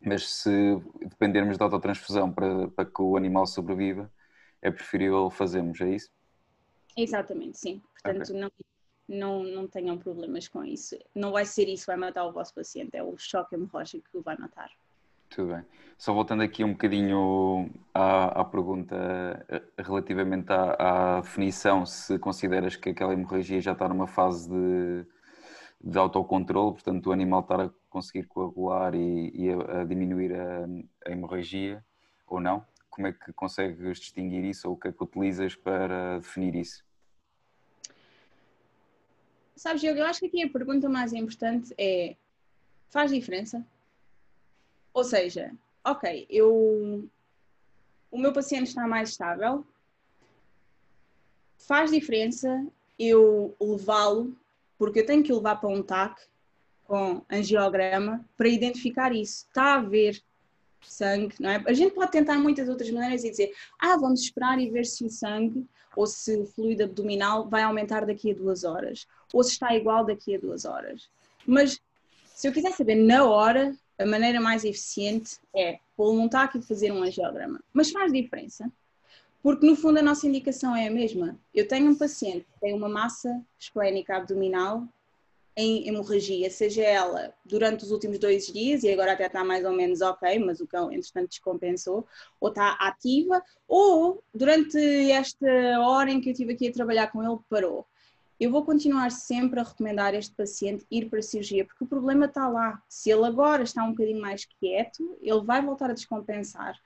Mas 0.00 0.28
se 0.28 0.76
dependermos 1.00 1.56
da 1.58 1.64
autotransfusão 1.64 2.32
para, 2.32 2.68
para 2.68 2.84
que 2.84 3.02
o 3.02 3.16
animal 3.16 3.46
sobreviva, 3.46 4.10
é 4.62 4.70
preferível 4.70 5.30
fazermos, 5.30 5.80
é 5.80 5.90
isso? 5.90 6.10
Exatamente, 6.96 7.58
sim. 7.58 7.82
Portanto, 8.02 8.30
okay. 8.30 8.40
não, 8.40 8.50
não, 9.08 9.44
não 9.44 9.68
tenham 9.68 9.98
problemas 9.98 10.48
com 10.48 10.64
isso. 10.64 10.96
Não 11.14 11.32
vai 11.32 11.44
ser 11.44 11.68
isso 11.68 11.84
que 11.84 11.92
vai 11.92 11.96
matar 11.96 12.24
o 12.24 12.32
vosso 12.32 12.54
paciente, 12.54 12.96
é 12.96 13.02
o 13.02 13.16
choque 13.16 13.54
hemorrágico 13.54 14.08
que 14.10 14.16
o 14.16 14.22
vai 14.22 14.36
matar. 14.38 14.70
Tudo 15.28 15.54
bem. 15.54 15.64
Só 15.98 16.12
voltando 16.12 16.42
aqui 16.42 16.62
um 16.62 16.72
bocadinho 16.72 17.70
à, 17.92 18.40
à 18.40 18.44
pergunta 18.44 19.44
eh, 19.48 19.62
relativamente 19.78 20.52
à, 20.52 21.16
à, 21.16 21.20
definição, 21.20 21.84
se 21.84 22.18
consideras 22.18 22.76
que 22.76 22.90
aquela 22.90 23.12
hemorragia 23.12 23.60
já 23.60 23.72
está 23.72 23.88
numa 23.88 24.06
fase 24.06 24.48
de, 24.48 25.06
de 25.80 25.98
autocontrole, 25.98 26.72
portanto 26.72 27.06
o 27.06 27.12
animal 27.12 27.40
estar 27.40 27.60
a 27.60 27.70
conseguir 27.90 28.26
coagular 28.26 28.94
e, 28.94 29.30
e 29.34 29.50
a, 29.50 29.80
a, 29.80 29.84
diminuir 29.84 30.34
a, 30.34 30.66
a, 31.06 31.10
hemorragia 31.10 31.84
ou 32.26 32.40
não? 32.40 32.64
Como 32.90 33.06
é 33.06 33.12
que 33.12 33.32
consegues 33.32 34.00
distinguir 34.00 34.44
isso 34.44 34.68
ou 34.68 34.74
o 34.74 34.76
que 34.76 34.88
é 34.88 34.92
que 34.92 35.02
utilizas 35.02 35.54
para 35.54 36.18
definir 36.18 36.54
isso? 36.54 36.84
Sabes, 39.54 39.82
eu 39.82 40.04
acho 40.04 40.20
que 40.20 40.26
aqui 40.26 40.42
a 40.42 40.50
pergunta 40.50 40.88
mais 40.88 41.12
importante 41.12 41.74
é: 41.78 42.16
faz 42.88 43.10
diferença? 43.10 43.64
Ou 44.92 45.04
seja, 45.04 45.52
ok, 45.84 46.26
eu 46.30 47.08
o 48.10 48.18
meu 48.18 48.32
paciente 48.32 48.68
está 48.68 48.86
mais 48.86 49.10
estável, 49.10 49.66
faz 51.58 51.90
diferença 51.90 52.66
eu 52.98 53.54
levá-lo 53.60 54.34
porque 54.78 55.00
eu 55.00 55.06
tenho 55.06 55.22
que 55.22 55.32
levar 55.32 55.56
para 55.56 55.68
um 55.68 55.82
TAC 55.82 56.20
com 56.84 57.22
angiograma 57.30 58.24
para 58.36 58.48
identificar 58.48 59.14
isso. 59.14 59.46
Está 59.48 59.74
a 59.74 59.74
haver 59.76 60.22
sangue, 60.80 61.34
não 61.40 61.50
é? 61.50 61.62
A 61.66 61.72
gente 61.72 61.94
pode 61.94 62.12
tentar 62.12 62.38
muitas 62.38 62.68
outras 62.68 62.90
maneiras 62.90 63.24
e 63.24 63.30
dizer, 63.30 63.52
ah, 63.78 63.96
vamos 63.96 64.20
esperar 64.20 64.58
e 64.60 64.70
ver 64.70 64.86
se 64.86 65.04
o 65.04 65.10
sangue 65.10 65.66
ou 65.96 66.06
se 66.06 66.36
o 66.36 66.46
fluido 66.46 66.84
abdominal 66.84 67.48
vai 67.48 67.62
aumentar 67.62 68.04
daqui 68.04 68.30
a 68.30 68.34
duas 68.34 68.64
horas, 68.64 69.06
ou 69.32 69.42
se 69.42 69.52
está 69.52 69.74
igual 69.74 70.04
daqui 70.04 70.34
a 70.34 70.38
duas 70.38 70.66
horas. 70.66 71.08
Mas 71.46 71.80
se 72.34 72.46
eu 72.46 72.52
quiser 72.52 72.72
saber 72.72 72.96
na 72.96 73.24
hora, 73.24 73.74
a 73.98 74.04
maneira 74.04 74.38
mais 74.40 74.62
eficiente 74.62 75.38
é 75.54 75.78
pô-lo 75.96 76.14
num 76.14 76.28
TAC 76.28 76.58
e 76.58 76.62
fazer 76.62 76.92
um 76.92 77.02
angiograma. 77.02 77.60
Mas 77.72 77.90
faz 77.90 78.12
diferença. 78.12 78.70
Porque 79.46 79.64
no 79.64 79.76
fundo 79.76 80.00
a 80.00 80.02
nossa 80.02 80.26
indicação 80.26 80.74
é 80.74 80.88
a 80.88 80.90
mesma. 80.90 81.38
Eu 81.54 81.68
tenho 81.68 81.88
um 81.88 81.94
paciente 81.94 82.44
que 82.52 82.60
tem 82.60 82.74
uma 82.74 82.88
massa 82.88 83.40
esplénica 83.56 84.16
abdominal 84.16 84.82
em 85.56 85.86
hemorragia, 85.86 86.50
seja 86.50 86.82
ela 86.82 87.32
durante 87.44 87.84
os 87.84 87.92
últimos 87.92 88.18
dois 88.18 88.48
dias, 88.48 88.82
e 88.82 88.92
agora 88.92 89.12
até 89.12 89.26
está 89.26 89.44
mais 89.44 89.64
ou 89.64 89.70
menos 89.70 90.00
ok, 90.00 90.36
mas 90.40 90.58
o 90.60 90.66
cão 90.66 90.90
entretanto 90.90 91.28
descompensou, 91.28 92.04
ou 92.40 92.48
está 92.48 92.72
ativa, 92.72 93.40
ou 93.68 94.20
durante 94.34 94.80
esta 95.12 95.46
hora 95.78 96.10
em 96.10 96.20
que 96.20 96.30
eu 96.30 96.32
estive 96.32 96.54
aqui 96.54 96.66
a 96.66 96.72
trabalhar 96.72 97.12
com 97.12 97.22
ele, 97.22 97.38
parou. 97.48 97.86
Eu 98.40 98.50
vou 98.50 98.64
continuar 98.64 99.12
sempre 99.12 99.60
a 99.60 99.62
recomendar 99.62 100.12
este 100.12 100.34
paciente 100.34 100.84
ir 100.90 101.08
para 101.08 101.20
a 101.20 101.22
cirurgia, 101.22 101.64
porque 101.64 101.84
o 101.84 101.86
problema 101.86 102.26
está 102.26 102.48
lá. 102.48 102.82
Se 102.88 103.12
ele 103.12 103.24
agora 103.24 103.62
está 103.62 103.84
um 103.84 103.90
bocadinho 103.90 104.20
mais 104.20 104.44
quieto, 104.44 105.16
ele 105.22 105.40
vai 105.42 105.62
voltar 105.62 105.88
a 105.88 105.94
descompensar 105.94 106.76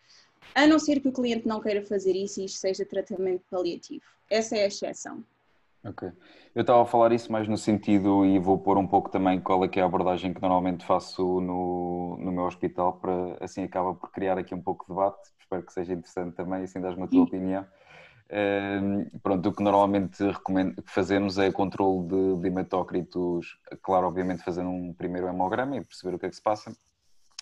a 0.54 0.66
não 0.66 0.78
ser 0.78 1.00
que 1.00 1.08
o 1.08 1.12
cliente 1.12 1.46
não 1.46 1.60
queira 1.60 1.82
fazer 1.84 2.12
isso 2.12 2.40
e 2.40 2.44
isto 2.44 2.58
seja 2.58 2.84
tratamento 2.84 3.42
paliativo. 3.50 4.04
Essa 4.28 4.56
é 4.56 4.64
a 4.64 4.66
exceção. 4.66 5.24
Ok. 5.84 6.10
Eu 6.54 6.60
estava 6.60 6.82
a 6.82 6.86
falar 6.86 7.12
isso 7.12 7.32
mais 7.32 7.48
no 7.48 7.56
sentido, 7.56 8.24
e 8.24 8.38
vou 8.38 8.58
pôr 8.58 8.76
um 8.76 8.86
pouco 8.86 9.08
também 9.08 9.40
qual 9.40 9.64
é 9.64 9.68
que 9.68 9.80
é 9.80 9.82
a 9.82 9.86
abordagem 9.86 10.34
que 10.34 10.40
normalmente 10.40 10.84
faço 10.84 11.40
no, 11.40 12.18
no 12.20 12.30
meu 12.32 12.44
hospital, 12.44 12.94
para 12.94 13.36
assim 13.40 13.62
acaba 13.62 13.94
por 13.94 14.10
criar 14.10 14.36
aqui 14.36 14.54
um 14.54 14.60
pouco 14.60 14.84
de 14.84 14.90
debate. 14.90 15.30
Espero 15.40 15.62
que 15.62 15.72
seja 15.72 15.94
interessante 15.94 16.34
também, 16.34 16.62
assim 16.62 16.80
das-me 16.80 17.04
a 17.04 17.06
tua 17.06 17.22
opinião. 17.22 17.66
Uh, 18.30 19.18
pronto, 19.20 19.48
o 19.48 19.52
que 19.52 19.62
normalmente 19.62 20.22
recomendo, 20.22 20.80
que 20.82 20.92
fazemos 20.92 21.38
é 21.38 21.50
controle 21.50 22.06
de, 22.06 22.36
de 22.36 22.46
hematócritos, 22.46 23.58
claro, 23.82 24.06
obviamente 24.06 24.44
fazendo 24.44 24.70
um 24.70 24.92
primeiro 24.92 25.28
hemograma 25.28 25.76
e 25.76 25.84
perceber 25.84 26.14
o 26.14 26.18
que 26.18 26.26
é 26.26 26.28
que 26.28 26.36
se 26.36 26.42
passa 26.42 26.72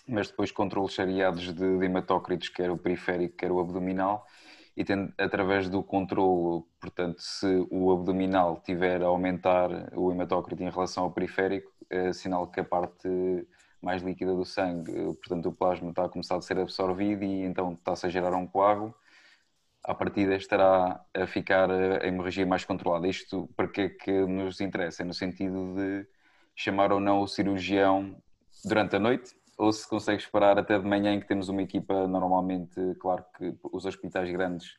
mas 0.09 0.29
depois 0.29 0.51
controlos 0.51 0.95
seriados 0.95 1.53
de, 1.53 1.79
de 1.79 1.85
hematócritos, 1.85 2.49
quer 2.49 2.71
o 2.71 2.79
periférico, 2.79 3.37
quer 3.37 3.53
o 3.53 3.61
abdominal, 3.61 4.27
e 4.77 4.85
tendo, 4.85 5.13
através 5.19 5.69
do 5.69 5.83
controlo, 5.83 6.67
portanto, 6.81 7.21
se 7.21 7.67
o 7.71 7.93
abdominal 7.93 8.61
tiver 8.65 9.03
a 9.03 9.07
aumentar 9.07 9.71
o 9.95 10.11
hematócrito 10.11 10.63
em 10.63 10.71
relação 10.71 11.05
ao 11.05 11.11
periférico, 11.11 11.71
é 11.91 12.13
sinal 12.13 12.47
que 12.47 12.61
a 12.61 12.65
parte 12.65 13.09
mais 13.83 14.03
líquida 14.03 14.35
do 14.35 14.45
sangue, 14.45 14.93
portanto, 14.93 15.47
o 15.49 15.53
plasma 15.53 15.91
está 15.91 16.05
a 16.05 16.09
começar 16.09 16.37
a 16.37 16.41
ser 16.41 16.59
absorvido 16.59 17.25
e 17.25 17.43
então 17.45 17.73
está-se 17.73 18.07
a 18.07 18.09
gerar 18.09 18.35
um 18.35 18.47
coágulo, 18.47 18.95
a 19.85 19.95
partida 19.95 20.35
estará 20.37 21.01
a 21.15 21.27
ficar 21.27 21.71
a 21.71 22.07
hemorragia 22.07 22.47
mais 22.47 22.65
controlada. 22.65 23.09
Isto 23.09 23.49
para 23.57 23.69
que 23.69 23.81
é 23.81 23.89
que 23.89 24.13
nos 24.27 24.61
interessa? 24.61 25.03
É 25.03 25.07
no 25.07 25.15
sentido 25.15 25.75
de 25.75 26.07
chamar 26.55 26.93
ou 26.93 27.01
não 27.01 27.21
o 27.21 27.27
cirurgião 27.27 28.21
durante 28.65 28.97
a 28.97 28.99
noite, 28.99 29.35
ou 29.59 29.73
se 29.73 29.87
consegue 29.89 30.23
esperar 30.23 30.59
até 30.59 30.79
de 30.79 30.87
manhã 30.87 31.13
em 31.13 31.21
que 31.21 31.27
temos 31.27 31.49
uma 31.49 31.63
equipa 31.63 32.07
normalmente, 32.07 32.81
claro 33.01 33.25
que 33.37 33.55
os 33.73 33.85
hospitais 33.85 34.31
grandes 34.31 34.79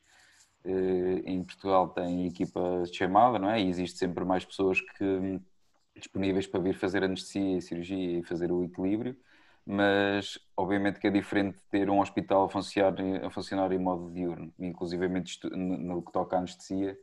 eh, 0.63 1.21
em 1.25 1.43
Portugal 1.43 1.89
têm 1.89 2.25
equipa 2.27 2.83
de 2.83 2.95
chamada, 2.95 3.37
não 3.37 3.49
é? 3.49 3.61
E 3.61 3.67
existe 3.69 3.97
sempre 3.99 4.23
mais 4.23 4.45
pessoas 4.45 4.79
que 4.81 5.39
disponíveis 5.95 6.47
para 6.47 6.61
vir 6.61 6.75
fazer 6.75 7.03
anestesia 7.03 7.57
e 7.57 7.61
cirurgia 7.61 8.19
e 8.19 8.23
fazer 8.23 8.51
o 8.51 8.63
equilíbrio, 8.63 9.17
mas 9.65 10.39
obviamente 10.55 10.99
que 10.99 11.07
é 11.07 11.11
diferente 11.11 11.59
ter 11.69 11.89
um 11.89 11.99
hospital 11.99 12.45
a 12.45 12.49
funcionar, 12.49 12.95
a 13.25 13.29
funcionar 13.29 13.71
em 13.73 13.79
modo 13.79 14.11
diurno, 14.11 14.53
inclusive 14.57 15.07
no 15.51 16.01
que 16.01 16.11
toca 16.11 16.37
à 16.37 16.39
anestesia, 16.39 16.97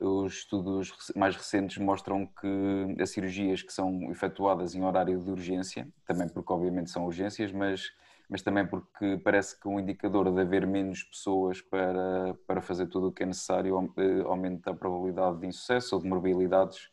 os 0.00 0.34
estudos 0.34 0.92
mais 1.14 1.36
recentes 1.36 1.78
mostram 1.78 2.26
que 2.26 2.96
as 3.00 3.10
cirurgias 3.10 3.62
que 3.62 3.72
são 3.72 4.10
efetuadas 4.10 4.74
em 4.74 4.82
horário 4.82 5.18
de 5.20 5.30
urgência, 5.30 5.88
também 6.06 6.28
porque 6.28 6.52
obviamente 6.52 6.90
são 6.90 7.06
urgências, 7.06 7.52
mas, 7.52 7.92
mas 8.28 8.42
também 8.42 8.66
porque 8.66 9.18
parece 9.22 9.58
que 9.58 9.68
um 9.68 9.78
indicador 9.78 10.32
de 10.32 10.40
haver 10.40 10.66
menos 10.66 11.02
pessoas 11.04 11.60
para, 11.60 12.34
para 12.46 12.60
fazer 12.60 12.86
tudo 12.88 13.08
o 13.08 13.12
que 13.12 13.22
é 13.22 13.26
necessário 13.26 13.92
eh, 13.96 14.22
aumenta 14.24 14.70
a 14.70 14.74
probabilidade 14.74 15.38
de 15.38 15.46
insucesso 15.46 15.94
ou 15.94 16.02
de 16.02 16.08
morbilidades 16.08 16.90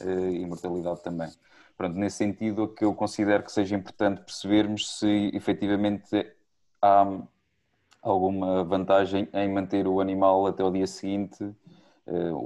eh, 0.00 0.30
e 0.32 0.46
mortalidade 0.46 1.02
também. 1.02 1.30
Pronto, 1.76 1.96
nesse 1.98 2.18
sentido, 2.18 2.64
o 2.64 2.68
que 2.68 2.84
eu 2.84 2.94
considero 2.94 3.42
que 3.42 3.50
seja 3.50 3.74
importante 3.74 4.20
percebermos 4.20 4.98
se 4.98 5.30
efetivamente 5.34 6.32
há 6.80 7.22
alguma 8.02 8.64
vantagem 8.64 9.28
em 9.32 9.48
manter 9.48 9.86
o 9.86 10.00
animal 10.00 10.46
até 10.46 10.62
o 10.62 10.70
dia 10.70 10.86
seguinte 10.86 11.54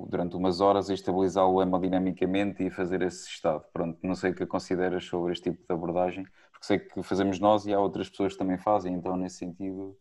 durante 0.09 0.37
umas 0.37 0.61
horas 0.61 0.91
a 0.91 0.95
estabilizá-lo 0.95 1.63
hemodinamicamente 1.63 2.63
e 2.63 2.71
fazer 2.71 3.03
esse 3.03 3.29
estado. 3.29 3.65
Pronto, 3.73 3.99
não 4.03 4.15
sei 4.15 4.31
o 4.31 4.35
que 4.35 4.47
consideras 4.47 5.05
sobre 5.05 5.33
este 5.33 5.51
tipo 5.51 5.67
de 5.67 5.75
abordagem, 5.75 6.27
porque 6.51 6.67
sei 6.67 6.79
que 6.79 7.03
fazemos 7.03 7.39
nós 7.39 7.67
e 7.67 7.73
há 7.73 7.81
outras 7.81 8.09
pessoas 8.09 8.33
que 8.33 8.39
também 8.39 8.59
fazem, 8.59 8.95
então 8.95 9.17
nesse 9.17 9.39
sentido 9.39 9.97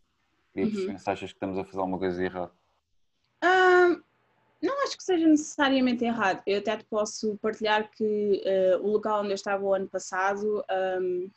queria 0.52 0.70
perceber 0.70 0.92
uhum. 0.92 0.98
se 0.98 1.10
achas 1.10 1.30
que 1.30 1.36
estamos 1.36 1.58
a 1.58 1.64
fazer 1.64 1.78
alguma 1.78 1.98
coisa 1.98 2.22
errada. 2.22 2.52
Um, 3.44 4.02
não 4.62 4.84
acho 4.84 4.96
que 4.96 5.04
seja 5.04 5.26
necessariamente 5.26 6.04
errado. 6.04 6.42
Eu 6.46 6.58
até 6.58 6.76
te 6.76 6.84
posso 6.84 7.36
partilhar 7.38 7.90
que 7.90 8.42
uh, 8.44 8.86
o 8.86 8.92
local 8.92 9.20
onde 9.20 9.30
eu 9.30 9.34
estava 9.34 9.64
o 9.64 9.74
ano 9.74 9.88
passado 9.88 10.64
um, 11.00 11.30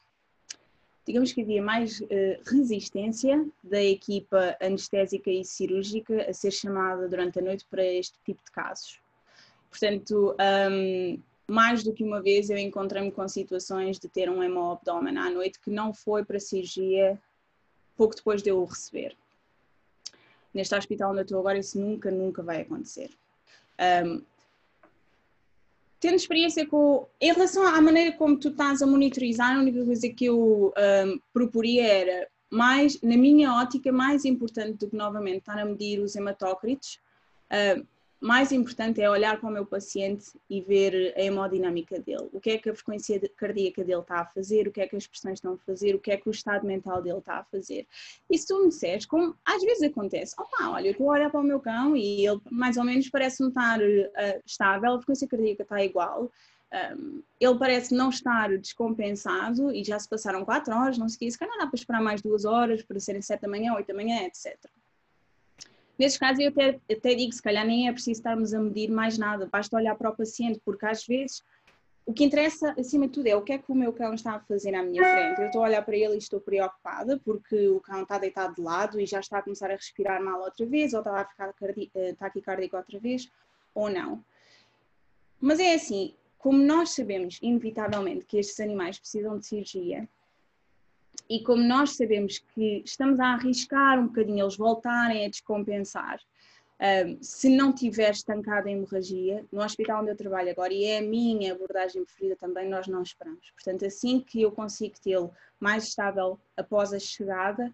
digamos 1.10 1.34
que 1.34 1.42
havia 1.42 1.60
mais 1.60 2.02
uh, 2.02 2.06
resistência 2.46 3.44
da 3.64 3.82
equipa 3.82 4.56
anestésica 4.62 5.32
e 5.32 5.44
cirúrgica 5.44 6.30
a 6.30 6.34
ser 6.34 6.52
chamada 6.52 7.10
durante 7.10 7.40
a 7.40 7.42
noite 7.42 7.66
para 7.68 7.84
este 7.84 8.16
tipo 8.24 8.40
de 8.46 8.52
casos. 8.52 9.00
Portanto, 9.72 10.36
um, 10.70 11.20
mais 11.48 11.84
do 11.84 11.94
que 11.94 12.04
uma 12.04 12.22
vez 12.22 12.52
eu 12.52 12.60
encontrei-me 12.60 13.12
com 13.12 13.28
situações 13.28 13.98
de 13.98 14.08
ter 14.08 14.30
um 14.30 14.44
hemoabdômen 14.44 15.18
à 15.18 15.32
noite 15.32 15.60
que 15.60 15.72
não 15.72 15.96
foi 15.96 16.24
para 16.24 16.40
cirurgia 16.40 17.20
pouco 17.98 18.16
depois 18.16 18.44
de 18.44 18.52
eu 18.52 18.62
o 18.62 18.66
receber. 18.66 19.18
Neste 20.54 20.76
hospital 20.76 21.10
onde 21.10 21.22
eu 21.22 21.24
estou 21.24 21.40
agora, 21.40 21.58
isso 21.58 21.80
nunca, 21.80 22.12
nunca 22.12 22.44
vai 22.44 22.62
acontecer. 22.62 23.10
Um, 24.06 24.22
tendo 26.00 26.16
experiência 26.16 26.66
com. 26.66 27.08
Em 27.20 27.34
relação 27.34 27.66
à 27.66 27.82
maneira 27.82 28.12
como 28.14 28.38
tu 28.38 28.50
estás 28.50 28.82
a 28.82 28.88
monitorizar, 28.88 29.56
a 29.56 29.60
única 29.60 29.84
coisa 29.84 30.10
que 30.10 30.26
eu 30.26 30.74
um, 31.06 31.20
proporia 31.34 31.86
era, 31.86 32.28
mais, 32.50 33.00
na 33.02 33.18
minha 33.18 33.54
ótica, 33.54 33.92
mais 33.92 34.26
importante 34.26 34.78
do 34.78 34.90
que 34.90 34.96
novamente 34.96 35.40
estar 35.40 35.60
a 35.60 35.66
medir 35.66 36.00
os 36.00 36.16
hematócritos, 36.16 37.00
uh, 37.52 37.86
mais 38.20 38.52
importante 38.52 39.02
é 39.02 39.10
olhar 39.10 39.40
para 39.40 39.50
o 39.50 39.52
meu 39.52 39.66
paciente 39.66 40.32
e 40.50 40.60
ver 40.62 41.14
a 41.16 41.22
hemodinâmica 41.22 42.00
dele. 42.00 42.30
O 42.34 42.40
que 42.40 42.52
é 42.52 42.58
que 42.58 42.70
a 42.70 42.76
frequência 42.76 43.20
cardíaca 43.38 43.84
dele 43.84 44.02
está 44.02 44.22
a 44.22 44.26
fazer, 44.26 44.68
o 44.68 44.72
que 44.72 44.82
é 44.82 44.88
que 44.88 44.96
as 44.96 45.08
pressões 45.08 45.36
estão 45.36 45.54
a 45.54 45.58
fazer, 45.58 45.96
o 45.96 46.00
que 46.00 46.12
é 46.12 46.18
que 46.18 46.28
o 46.28 46.32
estado 46.32 46.66
mental 46.66 47.02
dele 47.02 47.20
está 47.20 47.36
a 47.36 47.44
fazer. 47.46 47.88
E 48.30 48.38
se 48.38 48.48
tu 48.48 48.60
me 48.62 48.70
disseres, 48.70 49.06
como 49.06 49.36
às 49.46 49.62
vezes 49.62 49.84
acontece, 49.84 50.36
opa, 50.38 50.70
olha, 50.70 50.88
eu 50.88 50.92
estou 50.92 51.08
olhar 51.08 51.30
para 51.30 51.40
o 51.40 51.44
meu 51.44 51.60
cão 51.60 51.96
e 51.96 52.28
ele 52.28 52.42
mais 52.52 52.76
ou 52.76 52.84
menos 52.84 53.10
parece-me 53.10 53.50
estar 53.50 53.80
uh, 53.80 54.42
estável, 54.46 54.94
a 54.94 54.98
frequência 54.98 55.28
cardíaca 55.28 55.64
está 55.64 55.84
igual, 55.84 56.30
um, 56.98 57.24
ele 57.40 57.58
parece 57.58 57.96
não 57.96 58.10
estar 58.10 58.50
descompensado 58.58 59.72
e 59.72 59.84
já 59.84 59.98
se 59.98 60.08
passaram 60.08 60.46
4 60.46 60.74
horas, 60.76 60.98
não 60.98 61.08
sei 61.08 61.16
o 61.16 61.20
que, 61.20 61.32
se 61.32 61.40
calhar 61.40 61.58
dá 61.58 61.66
para 61.66 61.76
esperar 61.76 62.02
mais 62.02 62.22
duas 62.22 62.46
horas 62.46 62.84
para 62.84 63.00
serem 63.00 63.22
7 63.22 63.42
da 63.42 63.48
manhã, 63.48 63.74
8 63.74 63.88
da 63.88 63.94
manhã, 63.94 64.24
etc. 64.24 64.58
Nesses 66.00 66.18
casos, 66.18 66.40
eu 66.40 66.50
até, 66.50 66.80
até 66.90 67.14
digo, 67.14 67.34
se 67.34 67.42
calhar 67.42 67.66
nem 67.66 67.90
é 67.90 67.92
preciso 67.92 68.22
estarmos 68.22 68.54
a 68.54 68.60
medir 68.60 68.90
mais 68.90 69.18
nada, 69.18 69.50
basta 69.52 69.76
olhar 69.76 69.96
para 69.96 70.10
o 70.10 70.16
paciente, 70.16 70.62
porque 70.64 70.86
às 70.86 71.06
vezes 71.06 71.44
o 72.06 72.14
que 72.14 72.24
interessa, 72.24 72.74
acima 72.80 73.06
de 73.06 73.14
tudo, 73.14 73.28
é 73.28 73.36
o 73.36 73.42
que 73.44 73.54
é 73.54 73.58
que 73.60 73.72
o 73.72 73.76
meu 73.76 73.94
cão 73.94 74.16
está 74.16 74.32
a 74.32 74.40
fazer 74.40 74.74
à 74.74 74.82
minha 74.82 75.04
frente. 75.04 75.42
Eu 75.42 75.46
estou 75.46 75.62
a 75.62 75.68
olhar 75.68 75.84
para 75.84 75.96
ele 75.96 76.16
e 76.16 76.18
estou 76.18 76.40
preocupada 76.40 77.20
porque 77.24 77.68
o 77.68 77.80
cão 77.82 78.02
está 78.02 78.18
deitado 78.18 78.56
de 78.56 78.62
lado 78.62 79.00
e 79.00 79.06
já 79.06 79.20
está 79.20 79.38
a 79.38 79.42
começar 79.44 79.70
a 79.70 79.76
respirar 79.76 80.24
mal 80.24 80.42
outra 80.42 80.66
vez, 80.66 80.94
ou 80.94 81.02
está 81.02 81.22
a 81.22 81.26
ficar 81.26 81.54
eh, 81.94 82.14
taquicárdico 82.14 82.78
outra 82.78 83.00
vez, 83.00 83.30
ou 83.76 83.92
não. 83.92 84.24
Mas 85.40 85.60
é 85.60 85.76
assim, 85.76 86.16
como 86.40 86.58
nós 86.58 86.92
sabemos, 86.92 87.38
inevitavelmente, 87.44 88.26
que 88.26 88.40
estes 88.40 88.60
animais 88.60 88.98
precisam 88.98 89.38
de 89.38 89.46
cirurgia, 89.46 90.10
e 91.30 91.44
como 91.44 91.62
nós 91.62 91.96
sabemos 91.96 92.40
que 92.40 92.82
estamos 92.84 93.20
a 93.20 93.34
arriscar 93.34 94.00
um 94.00 94.08
bocadinho 94.08 94.44
eles 94.44 94.58
voltarem 94.58 95.26
a 95.26 95.30
descompensar, 95.30 96.20
um, 96.82 97.22
se 97.22 97.50
não 97.50 97.74
tiver 97.74 98.10
estancada 98.10 98.70
a 98.70 98.72
hemorragia, 98.72 99.46
no 99.52 99.62
hospital 99.62 100.02
onde 100.02 100.12
eu 100.12 100.16
trabalho 100.16 100.50
agora, 100.50 100.74
e 100.74 100.86
é 100.86 101.00
a 101.00 101.02
minha 101.02 101.54
abordagem 101.54 102.04
preferida 102.04 102.38
também, 102.38 102.68
nós 102.70 102.88
não 102.88 103.04
esperamos. 103.04 103.52
Portanto, 103.52 103.86
assim 103.86 104.22
que 104.22 104.42
eu 104.42 104.52
consigo 104.52 104.96
tê-lo 105.04 105.32
mais 105.60 105.84
estável 105.90 106.40
após 106.56 106.94
a 106.94 107.00
chegada, 107.00 107.72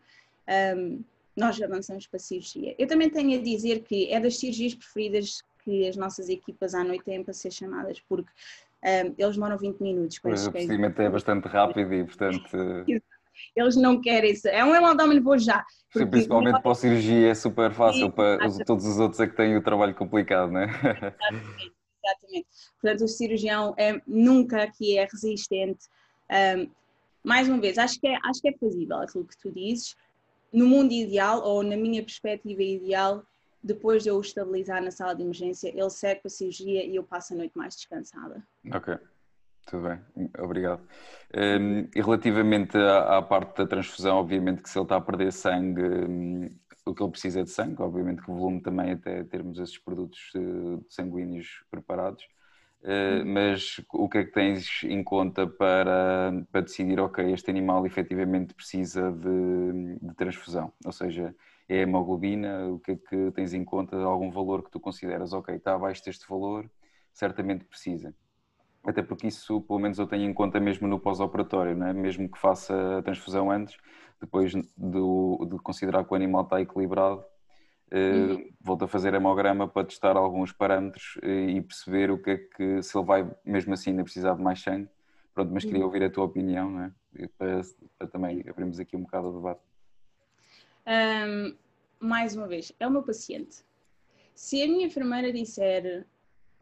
um, 0.76 1.04
nós 1.36 1.62
avançamos 1.62 2.08
para 2.08 2.18
a 2.18 2.20
cirurgia. 2.20 2.76
Eu 2.80 2.88
também 2.88 3.10
tenho 3.10 3.40
a 3.40 3.44
dizer 3.44 3.84
que 3.84 4.12
é 4.12 4.20
das 4.20 4.38
cirurgias 4.40 4.74
preferidas 4.74 5.44
que 5.64 5.88
as 5.88 5.96
nossas 5.96 6.28
equipas 6.28 6.74
à 6.74 6.84
noite 6.84 7.04
têm 7.04 7.24
para 7.24 7.34
ser 7.34 7.52
chamadas, 7.52 8.02
porque 8.02 8.32
um, 8.84 9.16
eles 9.18 9.36
demoram 9.36 9.58
20 9.58 9.80
minutos. 9.82 10.20
Pois, 10.20 10.48
o 10.48 10.52
procedimento 10.52 11.02
é 11.02 11.10
bastante 11.10 11.48
rápido 11.48 11.94
e, 11.94 12.04
portanto 12.04 12.50
eles 13.56 13.76
não 13.76 14.02
querem 14.02 14.32
isso. 14.32 14.48
É 14.48 14.64
um 14.64 15.22
vou 15.22 15.38
já. 15.38 15.66
Sim, 15.92 16.08
principalmente 16.08 16.62
para 16.62 16.72
a 16.72 16.76
cirurgia 16.76 17.30
é 17.30 17.36
super 17.36 17.72
fácil, 17.72 18.12
para 18.12 18.46
os, 18.48 18.58
todos 18.66 18.86
os 18.86 19.00
outros 19.00 19.20
é 19.20 19.28
que 19.28 19.36
têm 19.36 19.56
o 19.56 19.64
trabalho 19.64 19.96
complicado, 19.96 20.52
não 20.52 20.62
é? 20.62 20.66
Exatamente, 20.66 21.74
exatamente. 22.04 22.48
Portanto, 22.82 23.04
o 23.04 23.08
cirurgião 23.08 23.74
é, 23.78 24.02
nunca 24.06 24.64
aqui 24.64 24.98
é 24.98 25.06
resistente. 25.06 25.86
Um, 26.30 26.70
mais 27.24 27.48
uma 27.48 27.60
vez, 27.60 27.78
acho 27.78 28.00
que, 28.00 28.08
é, 28.08 28.18
acho 28.24 28.42
que 28.42 28.50
é 28.50 28.54
fazível 28.58 28.98
aquilo 28.98 29.26
que 29.26 29.38
tu 29.38 29.52
dizes. 29.52 29.96
No 30.54 30.68
mundo 30.68 30.92
ideal, 30.92 31.42
ou 31.44 31.64
na 31.64 31.76
minha 31.76 32.02
perspectiva 32.04 32.62
ideal, 32.62 33.24
depois 33.64 34.04
de 34.04 34.10
eu 34.10 34.18
o 34.18 34.22
estabilizar 34.22 34.82
na 34.84 34.92
sala 34.92 35.16
de 35.16 35.24
emergência, 35.24 35.70
ele 35.70 35.90
segue 35.90 36.22
para 36.22 36.28
a 36.28 36.32
cirurgia 36.32 36.86
e 36.86 36.96
eu 36.96 37.04
passo 37.04 37.34
a 37.34 37.38
noite 37.38 37.58
mais 37.58 37.76
descansada. 37.76 38.46
Ok. 38.72 38.96
Tudo 39.66 39.90
bem, 39.90 40.30
obrigado. 40.38 40.82
Um, 41.36 41.90
e 41.96 42.02
relativamente 42.02 42.78
à, 42.78 43.18
à, 43.18 43.22
parte 43.22 43.58
da 43.58 43.68
transfusão, 43.68 44.18
obviamente 44.18 44.62
que 44.62 44.70
se 44.70 44.78
ele 44.78 44.86
está 44.86 44.98
a 44.98 45.02
perder 45.02 45.32
sangue, 45.34 45.82
um, 45.82 46.50
o 46.86 46.94
que 46.94 47.02
ele 47.02 47.12
precisa 47.12 47.40
é 47.40 47.44
de 47.44 47.50
sangue, 47.50 47.82
obviamente 47.82 48.22
que 48.22 48.30
o 48.30 48.36
volume 48.36 48.62
também 48.62 48.92
até 48.92 49.24
termos 49.24 49.58
esses 49.58 49.78
produtos 49.80 50.20
uh, 50.36 50.86
sanguíneos 50.88 51.66
preparados, 51.72 52.24
uh, 52.84 53.26
mas 53.26 53.82
o 53.92 54.08
que 54.08 54.20
é 54.20 54.26
que 54.26 54.32
tens 54.32 54.84
em 54.84 55.04
conta 55.04 55.48
para, 55.48 56.32
para 56.52 56.62
decidir, 56.62 57.00
ok, 57.00 57.34
este 57.34 57.50
animal 57.50 57.88
efetivamente 57.88 58.54
precisa 58.54 59.12
de, 59.12 59.98
de 60.00 60.16
transfusão, 60.16 60.72
ou 60.86 60.92
seja, 60.92 61.36
é 61.68 61.78
hemoglobina, 61.78 62.68
o 62.68 62.80
que 62.80 62.92
é 62.92 62.96
que 62.98 63.32
tens 63.32 63.52
em 63.54 63.66
conta, 63.66 63.98
algum 63.98 64.30
valor 64.30 64.64
que 64.64 64.70
tu 64.70 64.80
consideras, 64.80 65.34
ok, 65.34 65.56
está 65.56 65.74
abaixo 65.74 66.06
deste 66.06 66.30
valor, 66.30 66.70
certamente 67.12 67.66
precisa 67.66 68.14
até 68.86 69.02
porque 69.02 69.28
isso, 69.28 69.62
pelo 69.62 69.80
menos, 69.80 69.98
eu 69.98 70.08
tenho 70.08 70.30
em 70.30 70.34
conta 70.34 70.60
mesmo 70.60 70.88
no 70.88 71.00
pós-operatório, 71.00 71.82
é? 71.84 71.94
mesmo 71.94 72.30
que 72.30 72.38
faça 72.38 73.00
a 73.00 73.02
transfusão 73.02 73.52
antes, 73.52 73.76
depois 74.22 74.52
de, 74.52 74.62
de 74.62 75.58
considerar 75.64 76.04
que 76.06 76.14
o 76.14 76.16
animal 76.16 76.44
está 76.44 76.62
equilibrado, 76.62 77.24
eh, 77.92 78.12
uhum. 78.12 78.50
volto 78.62 78.86
a 78.86 78.88
fazer 78.88 79.14
hemograma 79.14 79.68
para 79.68 79.86
testar 79.86 80.18
alguns 80.18 80.52
parâmetros 80.52 81.18
eh, 81.22 81.52
e 81.52 81.62
perceber 81.62 82.12
o 82.12 82.18
que 82.18 82.30
é 82.32 82.38
que, 82.38 82.82
se 82.82 82.98
ele 82.98 83.06
vai 83.06 83.32
mesmo 83.44 83.74
assim 83.74 83.92
ainda 83.92 84.04
precisar 84.04 84.36
de 84.36 84.42
mais 84.42 84.62
sangue. 84.62 84.90
Pronto, 85.34 85.52
mas 85.54 85.64
queria 85.64 85.80
uhum. 85.82 85.86
ouvir 85.86 86.04
a 86.04 86.10
tua 86.10 86.24
opinião, 86.24 86.70
não 86.70 86.84
é? 86.84 86.92
para, 87.38 87.62
para 87.98 88.08
também 88.08 88.44
abrirmos 88.48 88.80
aqui 88.80 88.96
um 88.96 89.02
bocado 89.02 89.30
o 89.30 89.36
debate. 89.36 89.62
Um, 90.88 91.56
mais 92.00 92.36
uma 92.36 92.48
vez, 92.48 92.72
é 92.80 92.88
o 92.88 92.92
meu 92.92 93.04
paciente. 93.04 93.64
Se 94.34 94.62
a 94.62 94.68
minha 94.68 94.86
enfermeira 94.86 95.32
disser, 95.32 96.06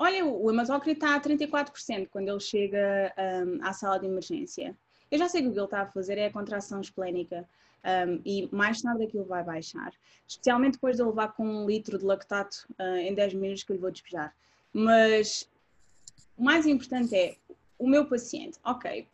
olha, 0.03 0.25
o 0.25 0.51
hematócrito 0.51 1.05
está 1.05 1.15
a 1.15 1.21
34% 1.21 2.09
quando 2.09 2.27
ele 2.27 2.39
chega 2.39 3.13
um, 3.17 3.65
à 3.65 3.71
sala 3.71 3.97
de 3.97 4.05
emergência, 4.05 4.75
eu 5.09 5.17
já 5.17 5.29
sei 5.29 5.41
que 5.41 5.47
o 5.47 5.51
que 5.53 5.57
ele 5.57 5.65
está 5.65 5.81
a 5.81 5.87
fazer 5.87 6.17
é 6.17 6.25
a 6.25 6.31
contração 6.31 6.81
esplénica 6.81 7.47
um, 7.85 8.21
e 8.25 8.49
mais 8.51 8.81
tarde 8.81 9.05
aquilo 9.05 9.23
vai 9.23 9.43
baixar, 9.43 9.93
especialmente 10.27 10.73
depois 10.73 10.97
de 10.97 11.03
eu 11.03 11.07
levar 11.07 11.29
com 11.33 11.45
um 11.45 11.65
litro 11.65 11.97
de 11.97 12.03
lactato 12.03 12.67
uh, 12.79 12.97
em 12.97 13.13
10 13.13 13.35
minutos 13.35 13.63
que 13.63 13.71
eu 13.71 13.75
lhe 13.75 13.81
vou 13.81 13.91
despejar. 13.91 14.35
Mas 14.73 15.49
o 16.37 16.43
mais 16.43 16.65
importante 16.65 17.15
é 17.15 17.37
o 17.79 17.87
meu 17.87 18.05
paciente, 18.05 18.57
ok, 18.63 19.07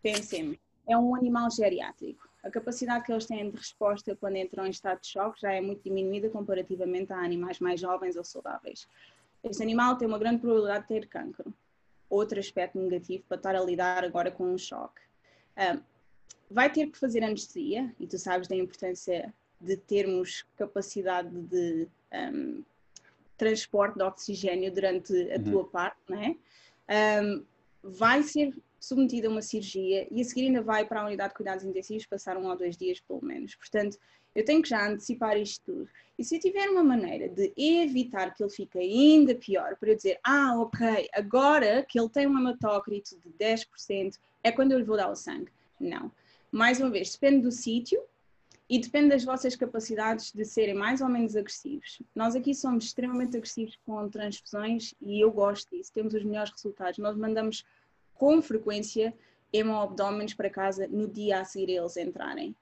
pensemos, 0.00 0.58
é 0.86 0.96
um 0.96 1.16
animal 1.16 1.50
geriátrico. 1.50 2.28
A 2.44 2.50
capacidade 2.50 3.04
que 3.04 3.10
eles 3.10 3.26
têm 3.26 3.50
de 3.50 3.56
resposta 3.56 4.14
quando 4.14 4.36
entram 4.36 4.66
em 4.66 4.70
estado 4.70 5.00
de 5.00 5.08
choque 5.08 5.40
já 5.40 5.52
é 5.52 5.60
muito 5.60 5.82
diminuída 5.82 6.28
comparativamente 6.28 7.12
a 7.12 7.16
animais 7.16 7.58
mais 7.58 7.80
jovens 7.80 8.16
ou 8.16 8.22
saudáveis. 8.22 8.86
Este 9.44 9.62
animal 9.62 9.96
tem 9.96 10.08
uma 10.08 10.18
grande 10.18 10.40
probabilidade 10.40 10.82
de 10.82 10.88
ter 10.88 11.06
cancro. 11.06 11.52
Outro 12.08 12.40
aspecto 12.40 12.78
negativo 12.78 13.24
para 13.28 13.36
estar 13.36 13.54
a 13.54 13.60
lidar 13.60 14.02
agora 14.02 14.30
com 14.30 14.44
um 14.44 14.58
choque. 14.58 15.02
Um, 15.56 15.80
vai 16.50 16.70
ter 16.72 16.86
que 16.88 16.98
fazer 16.98 17.22
anestesia, 17.22 17.94
e 18.00 18.06
tu 18.06 18.18
sabes 18.18 18.48
da 18.48 18.56
importância 18.56 19.32
de 19.60 19.76
termos 19.76 20.44
capacidade 20.56 21.30
de 21.30 21.88
um, 22.12 22.64
transporte 23.36 23.96
de 23.96 24.04
oxigênio 24.04 24.72
durante 24.72 25.12
a 25.32 25.36
uhum. 25.36 25.44
tua 25.44 25.64
parte, 25.68 26.00
não 26.08 26.18
é? 26.18 27.22
Um, 27.22 27.44
vai 27.82 28.22
ser 28.22 28.54
submetido 28.80 29.28
a 29.28 29.30
uma 29.30 29.42
cirurgia 29.42 30.06
e 30.10 30.20
a 30.20 30.24
seguir 30.24 30.46
ainda 30.46 30.62
vai 30.62 30.86
para 30.86 31.02
a 31.02 31.06
unidade 31.06 31.30
de 31.30 31.36
cuidados 31.36 31.64
intensivos 31.64 32.06
passar 32.06 32.36
um 32.36 32.46
ou 32.46 32.56
dois 32.56 32.76
dias 32.76 33.00
pelo 33.00 33.24
menos. 33.24 33.54
Portanto, 33.54 33.98
eu 34.34 34.44
tenho 34.44 34.62
que 34.62 34.68
já 34.68 34.88
antecipar 34.88 35.36
isto 35.36 35.64
tudo. 35.64 35.88
E 36.18 36.24
se 36.24 36.36
eu 36.36 36.40
tiver 36.40 36.68
uma 36.68 36.84
maneira 36.84 37.28
de 37.28 37.52
evitar 37.56 38.34
que 38.34 38.42
ele 38.42 38.50
fique 38.50 38.78
ainda 38.78 39.34
pior, 39.34 39.76
para 39.76 39.90
eu 39.90 39.96
dizer, 39.96 40.18
ah, 40.22 40.58
ok, 40.60 41.08
agora 41.12 41.84
que 41.88 41.98
ele 41.98 42.08
tem 42.08 42.26
um 42.26 42.38
hematócrito 42.38 43.18
de 43.18 43.30
10%, 43.30 44.18
é 44.42 44.52
quando 44.52 44.72
eu 44.72 44.78
lhe 44.78 44.84
vou 44.84 44.96
dar 44.96 45.10
o 45.10 45.16
sangue. 45.16 45.50
Não. 45.80 46.10
Mais 46.52 46.80
uma 46.80 46.90
vez, 46.90 47.12
depende 47.12 47.42
do 47.42 47.50
sítio 47.50 48.00
e 48.68 48.78
depende 48.78 49.10
das 49.10 49.24
vossas 49.24 49.56
capacidades 49.56 50.32
de 50.32 50.44
serem 50.44 50.74
mais 50.74 51.00
ou 51.00 51.08
menos 51.08 51.36
agressivos. 51.36 52.00
Nós 52.14 52.34
aqui 52.34 52.54
somos 52.54 52.84
extremamente 52.84 53.36
agressivos 53.36 53.76
com 53.84 54.08
transfusões 54.08 54.94
e 55.00 55.20
eu 55.20 55.30
gosto 55.30 55.76
disso, 55.76 55.92
temos 55.92 56.14
os 56.14 56.22
melhores 56.24 56.52
resultados. 56.52 56.98
Nós 56.98 57.16
mandamos 57.16 57.64
com 58.14 58.40
frequência 58.40 59.12
hemoabdómenes 59.52 60.34
para 60.34 60.48
casa 60.48 60.86
no 60.88 61.08
dia 61.08 61.40
a 61.40 61.44
seguir 61.44 61.70
eles 61.70 61.96
entrarem. 61.96 62.54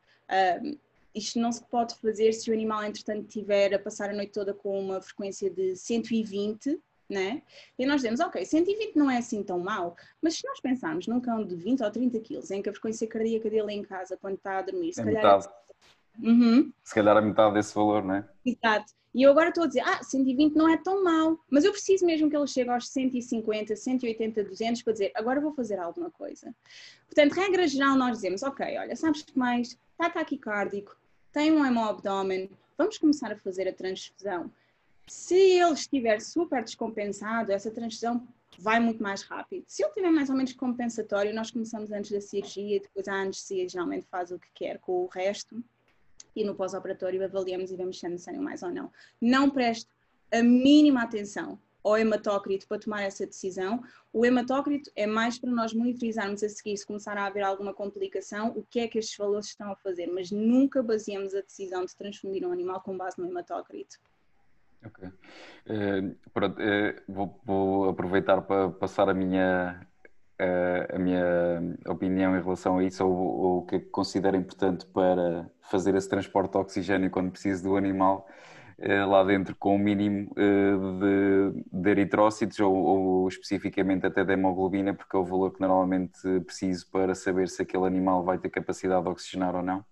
Um, 0.62 0.76
isto 1.14 1.38
não 1.38 1.53
se 1.53 1.62
pode 1.64 1.94
fazer 1.96 2.33
se 2.33 2.51
o 2.51 2.55
animal, 2.55 2.85
entretanto, 2.85 3.27
estiver 3.27 3.75
a 3.75 3.79
passar 3.79 4.11
a 4.11 4.14
noite 4.14 4.33
toda 4.33 4.55
com 4.55 4.79
uma 4.79 5.01
frequência 5.01 5.51
de 5.51 5.77
120, 5.77 6.81
né? 7.09 7.42
E 7.79 7.85
nós 7.85 7.96
dizemos, 7.96 8.20
ok, 8.20 8.44
120 8.44 8.96
não 8.96 9.11
é 9.11 9.18
assim 9.18 9.42
tão 9.42 9.59
mal, 9.59 9.94
mas 10.20 10.37
se 10.37 10.46
nós 10.46 10.61
pensarmos 10.61 11.07
num 11.07 11.20
cão 11.20 11.44
de 11.44 11.55
20 11.55 11.83
ou 11.83 11.90
30 11.90 12.20
quilos, 12.20 12.51
em 12.51 12.62
que 12.62 12.70
a 12.70 12.72
frequência 12.72 13.07
cardíaca 13.07 13.51
dele 13.51 13.72
em 13.72 13.83
casa, 13.83 14.16
quando 14.16 14.37
está 14.37 14.59
a 14.59 14.62
dormir, 14.62 14.92
se 14.92 15.01
é 15.01 15.05
calhar. 15.05 15.22
Metade. 15.22 15.48
Uhum. 16.22 16.72
Se 16.83 16.94
calhar 16.94 17.16
a 17.16 17.22
metade 17.22 17.55
desse 17.55 17.75
valor, 17.75 18.05
não 18.05 18.16
é? 18.16 18.29
Exato. 18.44 18.92
E 19.14 19.22
eu 19.22 19.31
agora 19.31 19.51
estou 19.51 19.64
a 19.64 19.66
dizer, 19.66 19.81
ah, 19.81 20.03
120 20.03 20.55
não 20.55 20.68
é 20.68 20.77
tão 20.79 21.05
mal, 21.05 21.38
mas 21.51 21.64
eu 21.64 21.72
preciso 21.72 22.07
mesmo 22.07 22.31
que 22.31 22.37
ele 22.37 22.46
chegue 22.46 22.70
aos 22.70 22.88
150, 22.88 23.77
180, 23.77 24.44
200 24.44 24.83
para 24.83 24.92
dizer, 24.94 25.12
agora 25.14 25.40
vou 25.40 25.53
fazer 25.53 25.79
alguma 25.79 26.11
coisa. 26.11 26.55
Portanto, 27.07 27.33
regra 27.33 27.68
geral, 27.68 27.94
nós 27.96 28.16
dizemos, 28.16 28.42
ok, 28.42 28.79
olha, 28.79 28.96
sabes 28.96 29.22
que 29.22 29.38
mais? 29.38 29.79
Está 29.92 30.09
taquicárdico, 30.09 30.96
tem 31.32 31.50
um 31.52 31.64
hemoabdômen, 31.64 32.50
vamos 32.76 32.98
começar 32.98 33.32
a 33.32 33.36
fazer 33.36 33.66
a 33.68 33.72
transfusão. 33.72 34.50
Se 35.08 35.34
ele 35.34 35.72
estiver 35.72 36.20
super 36.20 36.62
descompensado, 36.62 37.50
essa 37.52 37.70
transfusão 37.70 38.26
vai 38.58 38.78
muito 38.78 39.02
mais 39.02 39.22
rápido. 39.22 39.64
Se 39.66 39.82
ele 39.82 39.88
estiver 39.88 40.10
mais 40.10 40.28
ou 40.28 40.36
menos 40.36 40.52
compensatório, 40.52 41.34
nós 41.34 41.50
começamos 41.50 41.90
antes 41.90 42.10
da 42.10 42.20
cirurgia 42.20 42.80
depois 42.80 43.08
a 43.08 43.14
anestesia 43.14 43.68
geralmente 43.68 44.06
faz 44.10 44.30
o 44.30 44.38
que 44.38 44.48
quer 44.54 44.78
com 44.78 45.04
o 45.04 45.06
resto 45.06 45.62
e 46.36 46.44
no 46.44 46.54
pós-operatório 46.54 47.24
avaliamos 47.24 47.70
e 47.70 47.76
vemos 47.76 47.98
se 47.98 48.06
é 48.06 48.08
necessário 48.08 48.40
mais 48.40 48.62
ou 48.62 48.70
não. 48.70 48.90
Não 49.20 49.50
preste 49.50 49.88
a 50.30 50.42
mínima 50.42 51.02
atenção 51.02 51.58
ao 51.82 51.98
hematócrito 51.98 52.66
para 52.66 52.78
tomar 52.78 53.02
essa 53.02 53.26
decisão. 53.26 53.82
O 54.12 54.24
hematócrito 54.24 54.90
é 54.94 55.06
mais 55.06 55.38
para 55.38 55.50
nós 55.50 55.72
monitorizarmos 55.72 56.42
a 56.42 56.48
seguir 56.48 56.76
se 56.76 56.86
começar 56.86 57.16
a 57.16 57.26
haver 57.26 57.42
alguma 57.42 57.74
complicação, 57.74 58.52
o 58.56 58.62
que 58.62 58.80
é 58.80 58.88
que 58.88 58.98
estes 58.98 59.16
valores 59.16 59.46
estão 59.46 59.72
a 59.72 59.76
fazer, 59.76 60.06
mas 60.06 60.30
nunca 60.30 60.82
baseamos 60.82 61.34
a 61.34 61.40
decisão 61.40 61.84
de 61.84 61.96
transfundir 61.96 62.46
um 62.46 62.52
animal 62.52 62.80
com 62.80 62.96
base 62.96 63.20
no 63.20 63.28
hematócrito. 63.28 63.98
Ok. 64.84 65.08
Uh, 65.08 66.16
pronto, 66.32 66.60
uh, 66.60 67.02
vou, 67.08 67.40
vou, 67.44 67.88
aproveitar 67.88 68.42
para 68.42 68.68
passar 68.70 69.08
a 69.08 69.14
minha, 69.14 69.86
a 70.92 70.98
minha 70.98 71.76
opinião 71.86 72.36
em 72.36 72.42
relação 72.42 72.78
a 72.78 72.84
isso, 72.84 73.06
ou 73.06 73.58
o 73.58 73.66
que 73.66 73.78
considero 73.78 74.36
importante 74.36 74.84
para 74.86 75.48
fazer 75.70 75.94
esse 75.94 76.08
transporte 76.08 76.52
de 76.52 76.58
oxigênio 76.58 77.10
quando 77.10 77.30
preciso 77.30 77.62
do 77.62 77.76
animal 77.76 78.26
lá 79.06 79.22
dentro 79.22 79.54
com 79.56 79.76
o 79.76 79.78
mínimo 79.78 80.32
eh, 80.36 81.52
de, 81.52 81.64
de 81.72 81.90
eritrócitos 81.90 82.58
ou, 82.58 82.74
ou, 82.74 83.28
especificamente 83.28 84.06
até 84.06 84.24
de 84.24 84.32
hemoglobina, 84.32 84.92
porque 84.92 85.16
é 85.16 85.18
o 85.18 85.24
valor 85.24 85.52
que 85.52 85.60
normalmente 85.60 86.18
preciso 86.46 86.90
para 86.90 87.14
saber 87.14 87.48
se 87.48 87.62
aquele 87.62 87.86
animal 87.86 88.24
vai 88.24 88.38
ter 88.38 88.50
capacidade 88.50 89.04
de 89.04 89.08
oxigenar 89.10 89.54
ou 89.54 89.62
não. 89.62 89.84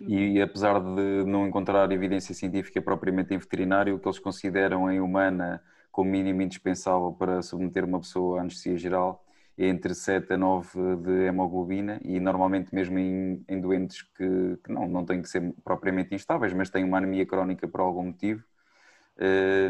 E 0.00 0.40
apesar 0.40 0.80
de 0.80 1.24
não 1.24 1.46
encontrar 1.46 1.92
evidência 1.92 2.34
científica 2.34 2.80
propriamente 2.80 3.34
em 3.34 3.38
veterinário, 3.38 3.94
o 3.94 3.98
que 3.98 4.08
eles 4.08 4.18
consideram 4.18 4.90
em 4.90 5.00
humana 5.00 5.62
como 5.92 6.10
mínimo 6.10 6.42
indispensável 6.42 7.12
para 7.12 7.42
submeter 7.42 7.84
uma 7.84 8.00
pessoa 8.00 8.38
à 8.38 8.40
anestesia 8.40 8.78
geral 8.78 9.22
entre 9.56 9.94
7 9.94 10.32
a 10.32 10.36
9 10.36 10.96
de 10.96 11.26
hemoglobina 11.26 12.00
e 12.04 12.18
normalmente 12.18 12.74
mesmo 12.74 12.98
em, 12.98 13.44
em 13.48 13.60
doentes 13.60 14.02
que, 14.02 14.56
que, 14.64 14.72
não, 14.72 14.88
não 14.88 15.04
têm 15.04 15.20
que 15.20 15.28
ser 15.28 15.52
propriamente 15.62 16.14
instáveis, 16.14 16.52
mas 16.52 16.70
têm 16.70 16.84
uma 16.84 16.98
anemia 16.98 17.26
crónica 17.26 17.68
por 17.68 17.80
algum 17.80 18.04
motivo, 18.04 18.42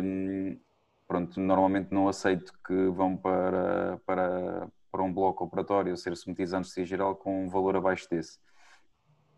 hum, 0.03 0.59
pronto, 1.07 1.40
normalmente 1.40 1.92
não 1.92 2.09
aceito 2.09 2.53
que 2.66 2.75
vão 2.88 3.16
para, 3.16 3.99
para, 4.07 4.68
para 4.90 5.03
um 5.03 5.12
bloco 5.12 5.45
operatório 5.45 5.97
ser 5.97 6.16
submetidos 6.16 6.55
à 6.55 6.59
anestesia 6.59 6.87
geral 6.87 7.16
com 7.16 7.45
um 7.45 7.49
valor 7.49 7.77
abaixo 7.77 8.09
desse. 8.09 8.38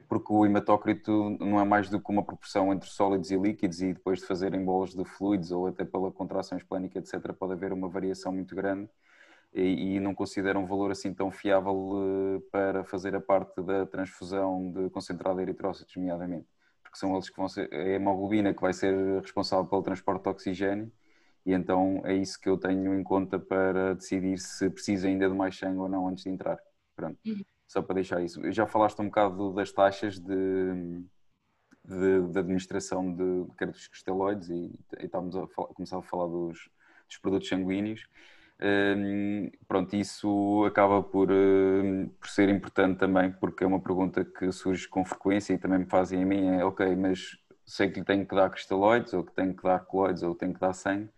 Porque 0.07 0.33
o 0.33 0.45
hematócrito 0.45 1.37
não 1.41 1.59
é 1.59 1.65
mais 1.65 1.89
do 1.89 1.99
que 1.99 2.11
uma 2.13 2.23
proporção 2.23 2.73
entre 2.73 2.89
sólidos 2.91 3.31
e 3.31 3.37
líquidos 3.37 3.81
e 3.81 3.95
depois 3.95 4.21
de 4.21 4.27
fazerem 4.27 4.63
bolas 4.63 4.91
de 4.95 5.05
fluidos 5.05 5.51
ou 5.51 5.67
até 5.67 5.85
pela 5.85 6.13
contração 6.13 6.59
esplénica, 6.59 6.99
etc., 6.99 7.33
pode 7.33 7.55
haver 7.55 7.73
uma 7.73 7.89
variação 7.89 8.31
muito 8.31 8.55
grande 8.55 8.89
e, 9.55 9.97
e 9.97 10.01
não 10.01 10.15
considero 10.15 10.59
um 10.59 10.67
valor 10.67 10.91
assim 10.91 11.15
tão 11.15 11.31
fiável 11.31 11.93
eh, 12.37 12.43
para 12.51 12.85
fazer 12.85 13.15
a 13.15 13.21
parte 13.21 13.63
da 13.63 13.87
transfusão 13.87 14.73
de 14.73 14.91
concentrado 14.91 15.37
de 15.37 15.43
eritrócitos, 15.43 15.95
nomeadamente, 15.97 16.47
porque 16.83 16.99
são 16.99 17.15
eles 17.15 17.31
que 17.31 17.37
vão 17.37 17.49
ser, 17.49 17.73
é 17.73 17.93
a 17.93 17.95
hemoglobina 17.95 18.53
que 18.53 18.61
vai 18.61 18.73
ser 18.73 19.21
responsável 19.21 19.67
pelo 19.67 19.83
transporte 19.83 20.25
de 20.25 20.29
oxigênio 20.29 20.93
e 21.47 21.53
então 21.53 22.01
é 22.05 22.15
isso 22.15 22.41
que 22.41 22.49
eu 22.49 22.57
tenho 22.57 22.99
em 22.99 23.03
conta 23.03 23.39
para 23.39 23.95
decidir 23.95 24.39
se 24.39 24.71
preciso 24.71 25.07
ainda 25.07 25.29
de 25.29 25.35
mais 25.35 25.57
sangue 25.57 25.79
ou 25.79 25.89
não 25.89 26.09
antes 26.09 26.25
de 26.25 26.31
entrar. 26.31 26.59
Pronto, 26.97 27.19
uhum. 27.27 27.45
só 27.69 27.83
para 27.83 27.97
deixar 27.97 28.23
isso. 28.23 28.41
Já 28.53 28.67
falaste 28.67 29.01
um 29.01 29.07
bocado 29.07 29.53
das 29.53 29.71
taxas 29.71 30.19
de, 30.19 31.05
de, 31.85 32.29
de 32.29 32.39
administração 32.39 33.15
de, 33.15 33.45
de 33.45 33.89
cristeloides 33.91 34.49
e, 34.49 34.73
e 35.01 35.05
estávamos 35.05 35.37
a 35.37 35.47
falar, 35.49 35.69
começar 35.69 35.99
a 35.99 36.03
falar 36.03 36.27
dos, 36.29 36.71
dos 37.09 37.19
produtos 37.19 37.49
sanguíneos. 37.49 38.09
Pronto, 39.69 39.95
isso 39.95 40.65
acaba 40.67 41.03
por, 41.03 41.29
por 42.21 42.29
ser 42.29 42.49
importante 42.49 42.99
também, 42.99 43.31
porque 43.33 43.65
é 43.65 43.67
uma 43.67 43.81
pergunta 43.81 44.25
que 44.25 44.51
surge 44.53 44.89
com 44.89 45.05
frequência 45.05 45.53
e 45.53 45.59
também 45.59 45.81
me 45.81 45.87
fazem 45.87 46.23
a 46.23 46.27
mim, 46.27 46.47
é 46.57 46.65
ok, 46.65 46.95
mas 46.97 47.39
sei 47.67 47.91
que 47.91 48.01
lhe 48.01 48.05
tenho 48.07 48.27
que 48.27 48.35
dar 48.35 48.51
cristalóides, 48.51 49.13
ou 49.15 49.25
que 49.25 49.33
tenho 49.33 49.55
que 49.55 49.63
dar 49.63 49.81
coloides, 49.81 50.23
ou 50.23 50.35
que 50.35 50.41
tenho 50.41 50.55
que 50.55 50.61
dar 50.61 50.73
sangue, 50.73 51.11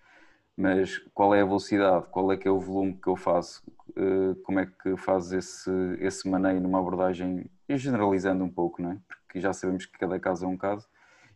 mas 0.57 0.99
qual 1.15 1.35
é 1.35 1.43
a 1.43 1.45
velocidade, 1.45 2.07
qual 2.11 2.33
é 2.33 2.37
que 2.37 2.49
é 2.49 2.51
o 2.51 2.59
volume 2.61 2.95
que 2.95 3.09
eu 3.09 3.17
faço, 3.17 3.63
uh, 3.91 4.35
como 4.43 4.61
é 4.61 4.67
que 4.67 4.97
faz 4.97 5.33
esse, 5.33 5.71
esse 6.01 6.29
maneio 6.29 6.61
numa 6.61 6.79
abordagem, 6.81 7.51
e 7.69 7.77
generalizando 7.77 8.45
um 8.45 8.51
pouco, 8.51 8.81
não 8.83 8.93
é? 8.93 8.99
Porque 9.09 9.41
já 9.41 9.53
sabemos 9.53 9.87
que 9.87 9.99
cada 9.99 10.19
caso 10.19 10.47
é 10.47 10.49
um 10.49 10.57
caso, 10.57 10.89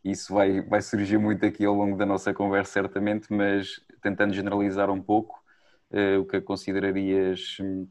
isso 0.05 0.33
vai, 0.33 0.63
vai 0.63 0.81
surgir 0.81 1.19
muito 1.19 1.45
aqui 1.45 1.65
ao 1.65 1.75
longo 1.75 1.97
da 1.97 2.07
nossa 2.07 2.33
conversa, 2.33 2.73
certamente, 2.73 3.33
mas 3.33 3.85
tentando 4.03 4.33
generalizar 4.33 4.91
um 4.91 5.03
pouco, 5.03 5.40
eh, 5.40 5.40
o 6.21 6.25
que 6.25 6.41
considerarias 6.41 7.57
hum, 7.61 7.87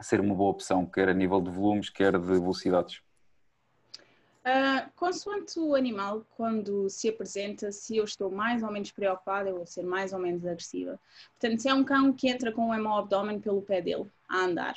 ser 0.00 0.20
uma 0.20 0.34
boa 0.34 0.50
opção, 0.50 0.86
quer 0.86 1.08
a 1.08 1.14
nível 1.14 1.40
de 1.40 1.50
volumes, 1.50 1.88
quer 1.88 2.18
de 2.18 2.26
velocidades? 2.26 3.00
Uh, 4.44 4.90
consoante 4.94 5.58
o 5.58 5.74
animal, 5.74 6.22
quando 6.36 6.90
se 6.90 7.08
apresenta, 7.08 7.72
se 7.72 7.96
eu 7.96 8.04
estou 8.04 8.30
mais 8.30 8.62
ou 8.62 8.70
menos 8.70 8.92
preocupada, 8.92 9.48
eu 9.48 9.56
vou 9.56 9.66
ser 9.66 9.82
mais 9.82 10.12
ou 10.12 10.18
menos 10.18 10.44
agressiva. 10.44 11.00
Portanto, 11.38 11.60
se 11.60 11.68
é 11.68 11.74
um 11.74 11.82
cão 11.82 12.12
que 12.12 12.28
entra 12.28 12.52
com 12.52 12.68
o 12.68 12.74
hemoabdômen 12.74 13.40
pelo 13.40 13.62
pé 13.62 13.80
dele, 13.80 14.06
a 14.28 14.44
andar, 14.44 14.74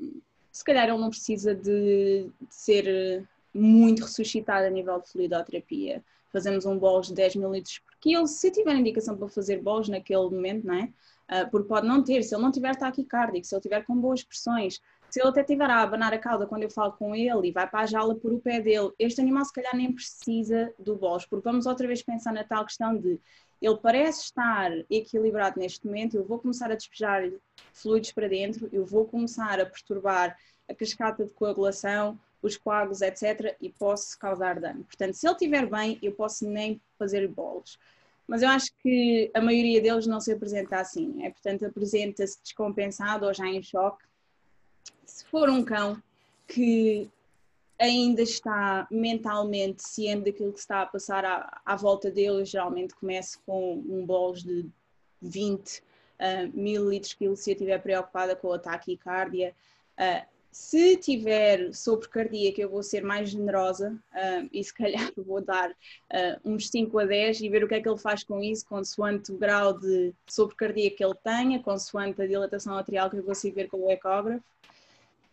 um, 0.00 0.20
se 0.52 0.64
calhar 0.64 0.88
ele 0.88 0.98
não 0.98 1.10
precisa 1.10 1.56
de, 1.56 2.30
de 2.40 2.54
ser 2.54 3.26
muito 3.52 4.02
ressuscitado 4.02 4.66
a 4.66 4.70
nível 4.70 5.00
de 5.00 5.10
fluidoterapia. 5.10 6.04
Fazemos 6.32 6.64
um 6.64 6.78
bolos 6.78 7.08
de 7.08 7.14
10 7.14 7.34
ml 7.34 7.62
por 7.84 7.96
quilo, 8.00 8.28
se 8.28 8.48
tiver 8.52 8.76
indicação 8.76 9.16
para 9.16 9.28
fazer 9.28 9.60
bolos 9.60 9.88
naquele 9.88 10.30
momento, 10.30 10.66
não 10.68 10.74
é? 10.74 10.92
Uh, 11.30 11.50
porque 11.50 11.68
pode 11.68 11.86
não 11.86 12.02
ter, 12.02 12.22
se 12.22 12.34
ele 12.34 12.42
não 12.42 12.52
tiver 12.52 12.76
taquicárdico, 12.76 13.46
se 13.46 13.54
ele 13.54 13.62
tiver 13.62 13.84
com 13.84 13.96
boas 13.96 14.22
pressões, 14.22 14.78
se 15.08 15.20
ele 15.20 15.28
até 15.28 15.40
estiver 15.40 15.70
a 15.70 15.80
abanar 15.80 16.12
a 16.12 16.18
cauda 16.18 16.46
quando 16.46 16.64
eu 16.64 16.70
falo 16.70 16.92
com 16.92 17.14
ele 17.14 17.48
e 17.48 17.52
vai 17.52 17.68
para 17.68 17.80
a 17.80 17.86
jaula 17.86 18.14
por 18.14 18.32
o 18.32 18.40
pé 18.40 18.60
dele, 18.60 18.92
este 18.98 19.20
animal 19.20 19.44
se 19.44 19.52
calhar 19.52 19.74
nem 19.74 19.92
precisa 19.92 20.74
do 20.78 20.96
bolos, 20.96 21.24
porque 21.24 21.44
vamos 21.48 21.66
outra 21.66 21.86
vez 21.86 22.02
pensar 22.02 22.32
na 22.32 22.44
tal 22.44 22.64
questão 22.64 22.96
de 22.96 23.18
ele 23.62 23.76
parece 23.78 24.24
estar 24.24 24.70
equilibrado 24.90 25.58
neste 25.58 25.86
momento, 25.86 26.16
eu 26.16 26.24
vou 26.24 26.38
começar 26.38 26.70
a 26.70 26.74
despejar 26.74 27.22
fluidos 27.72 28.12
para 28.12 28.28
dentro, 28.28 28.68
eu 28.72 28.84
vou 28.84 29.06
começar 29.06 29.58
a 29.60 29.64
perturbar 29.64 30.36
a 30.68 30.74
cascata 30.74 31.24
de 31.24 31.32
coagulação, 31.32 32.18
os 32.42 32.56
coágulos, 32.56 33.00
etc., 33.00 33.56
e 33.60 33.70
posso 33.70 34.18
causar 34.18 34.60
dano. 34.60 34.84
Portanto, 34.84 35.14
se 35.14 35.26
ele 35.26 35.34
estiver 35.34 35.66
bem, 35.66 35.98
eu 36.02 36.12
posso 36.12 36.46
nem 36.48 36.80
fazer 36.98 37.26
bolos. 37.28 37.78
Mas 38.26 38.42
eu 38.42 38.48
acho 38.48 38.70
que 38.82 39.30
a 39.34 39.40
maioria 39.40 39.80
deles 39.80 40.06
não 40.06 40.20
se 40.20 40.32
apresenta 40.32 40.78
assim, 40.78 41.24
é? 41.24 41.30
portanto, 41.30 41.66
apresenta-se 41.66 42.40
descompensado 42.42 43.26
ou 43.26 43.34
já 43.34 43.46
em 43.46 43.62
choque. 43.62 44.04
Se 45.04 45.24
for 45.26 45.50
um 45.50 45.62
cão 45.62 46.02
que 46.46 47.08
ainda 47.78 48.22
está 48.22 48.86
mentalmente 48.90 49.86
ciente 49.86 50.30
daquilo 50.30 50.52
que 50.52 50.60
está 50.60 50.82
a 50.82 50.86
passar 50.86 51.24
à, 51.24 51.60
à 51.64 51.76
volta 51.76 52.10
dele, 52.10 52.44
geralmente 52.44 52.94
começo 52.94 53.38
com 53.44 53.74
um 53.74 54.06
bolos 54.06 54.42
de 54.42 54.66
20 55.20 55.78
uh, 55.78 55.82
mililitros 56.54 57.14
quilo 57.14 57.36
se 57.36 57.50
eu 57.50 57.54
estiver 57.54 57.78
preocupada 57.82 58.36
com 58.36 58.48
e 58.88 58.96
cárdia. 58.96 59.54
Uh, 59.98 60.33
se 60.54 60.96
tiver 60.98 61.74
sopro 61.74 62.08
cardíaco, 62.08 62.60
eu 62.60 62.70
vou 62.70 62.80
ser 62.80 63.02
mais 63.02 63.28
generosa 63.28 63.90
uh, 64.12 64.48
e 64.52 64.62
se 64.62 64.72
calhar 64.72 65.10
vou 65.18 65.44
dar 65.44 65.70
uh, 65.70 66.40
uns 66.44 66.70
5 66.70 66.96
a 66.96 67.04
10 67.04 67.40
e 67.40 67.48
ver 67.48 67.64
o 67.64 67.68
que 67.68 67.74
é 67.74 67.80
que 67.80 67.88
ele 67.88 67.98
faz 67.98 68.22
com 68.22 68.40
isso, 68.40 68.64
consoante 68.64 69.32
o 69.32 69.36
grau 69.36 69.76
de 69.76 70.14
sopro 70.28 70.54
cardíaco 70.54 70.96
que 70.96 71.04
ele 71.04 71.16
tenha, 71.24 71.60
consoante 71.60 72.22
a 72.22 72.26
dilatação 72.26 72.78
arterial 72.78 73.10
que 73.10 73.16
eu 73.16 73.24
consigo 73.24 73.56
ver 73.56 73.66
com 73.66 73.78
o 73.78 73.90
ecógrafo. 73.90 74.44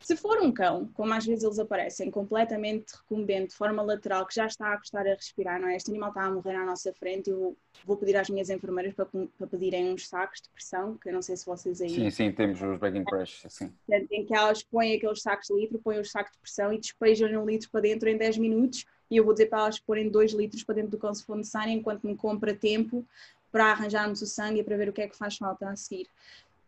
Se 0.01 0.15
for 0.15 0.41
um 0.41 0.51
cão, 0.51 0.89
como 0.93 1.13
às 1.13 1.25
vezes 1.25 1.43
eles 1.43 1.59
aparecem, 1.59 2.09
completamente 2.09 2.93
recumbente, 2.93 3.49
de 3.49 3.55
forma 3.55 3.83
lateral, 3.83 4.25
que 4.25 4.33
já 4.33 4.47
está 4.47 4.73
a 4.73 4.77
custar 4.77 5.05
a 5.05 5.13
respirar, 5.13 5.61
não 5.61 5.67
é? 5.67 5.75
Este 5.75 5.91
animal 5.91 6.09
está 6.09 6.23
a 6.23 6.31
morrer 6.31 6.55
à 6.55 6.65
nossa 6.65 6.91
frente, 6.93 7.29
eu 7.29 7.55
vou 7.85 7.95
pedir 7.95 8.17
às 8.17 8.27
minhas 8.29 8.49
enfermeiras 8.49 8.95
para, 8.95 9.05
para 9.05 9.47
pedirem 9.47 9.93
uns 9.93 10.07
sacos 10.07 10.41
de 10.41 10.49
pressão, 10.49 10.97
que 10.97 11.09
eu 11.09 11.13
não 11.13 11.21
sei 11.21 11.37
se 11.37 11.45
vocês 11.45 11.79
aí... 11.81 11.89
Sim, 11.89 12.09
sim, 12.09 12.31
temos 12.31 12.59
os 12.61 12.79
bagging 12.79 13.03
press, 13.03 13.43
sim. 13.47 13.71
Em 14.09 14.25
que 14.25 14.35
elas 14.35 14.63
põem 14.63 14.95
aqueles 14.95 15.21
sacos 15.21 15.47
de 15.47 15.53
litro, 15.53 15.79
põem 15.79 15.99
os 15.99 16.09
sacos 16.09 16.33
de 16.33 16.39
pressão 16.39 16.73
e 16.73 16.79
despejam 16.79 17.29
um 17.41 17.45
litro 17.45 17.69
para 17.69 17.81
dentro 17.81 18.09
em 18.09 18.17
10 18.17 18.39
minutos, 18.39 18.85
e 19.09 19.17
eu 19.17 19.23
vou 19.23 19.33
dizer 19.33 19.47
para 19.47 19.59
elas 19.59 19.79
porem 19.79 20.09
2 20.09 20.33
litros 20.33 20.63
para 20.63 20.75
dentro 20.75 20.91
do 20.91 20.97
cão 20.97 21.13
se 21.13 21.23
for 21.23 21.37
necessário, 21.37 21.71
enquanto 21.71 22.07
me 22.07 22.15
compra 22.15 22.55
tempo 22.55 23.05
para 23.51 23.65
arranjarmos 23.65 24.21
o 24.21 24.25
sangue 24.25 24.61
e 24.61 24.63
para 24.63 24.77
ver 24.77 24.89
o 24.89 24.93
que 24.93 25.01
é 25.01 25.07
que 25.07 25.17
faz 25.17 25.37
falta 25.37 25.69
a 25.69 25.75
seguir 25.75 26.07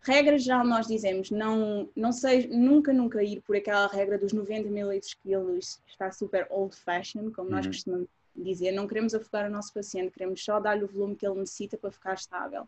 regra 0.03 0.37
geral 0.37 0.65
nós 0.65 0.87
dizemos 0.87 1.31
não 1.31 1.89
não 1.95 2.11
sei 2.11 2.47
nunca 2.47 2.91
nunca 2.91 3.23
ir 3.23 3.41
por 3.41 3.55
aquela 3.55 3.87
regra 3.87 4.17
dos 4.17 4.33
90 4.33 4.67
ml 4.67 4.99
quilos 5.21 5.79
está 5.87 6.11
super 6.11 6.45
old 6.49 6.75
fashioned 6.75 7.31
como 7.31 7.49
nós 7.49 7.65
uhum. 7.65 7.71
costumamos 7.71 8.07
dizer. 8.35 8.71
Não 8.71 8.87
queremos 8.87 9.13
afogar 9.13 9.49
o 9.49 9.51
nosso 9.51 9.73
paciente 9.73 10.11
queremos 10.11 10.43
só 10.43 10.59
dar-lhe 10.59 10.83
o 10.83 10.87
volume 10.87 11.15
que 11.15 11.25
ele 11.25 11.39
necessita 11.39 11.77
para 11.77 11.91
ficar 11.91 12.15
estável. 12.15 12.67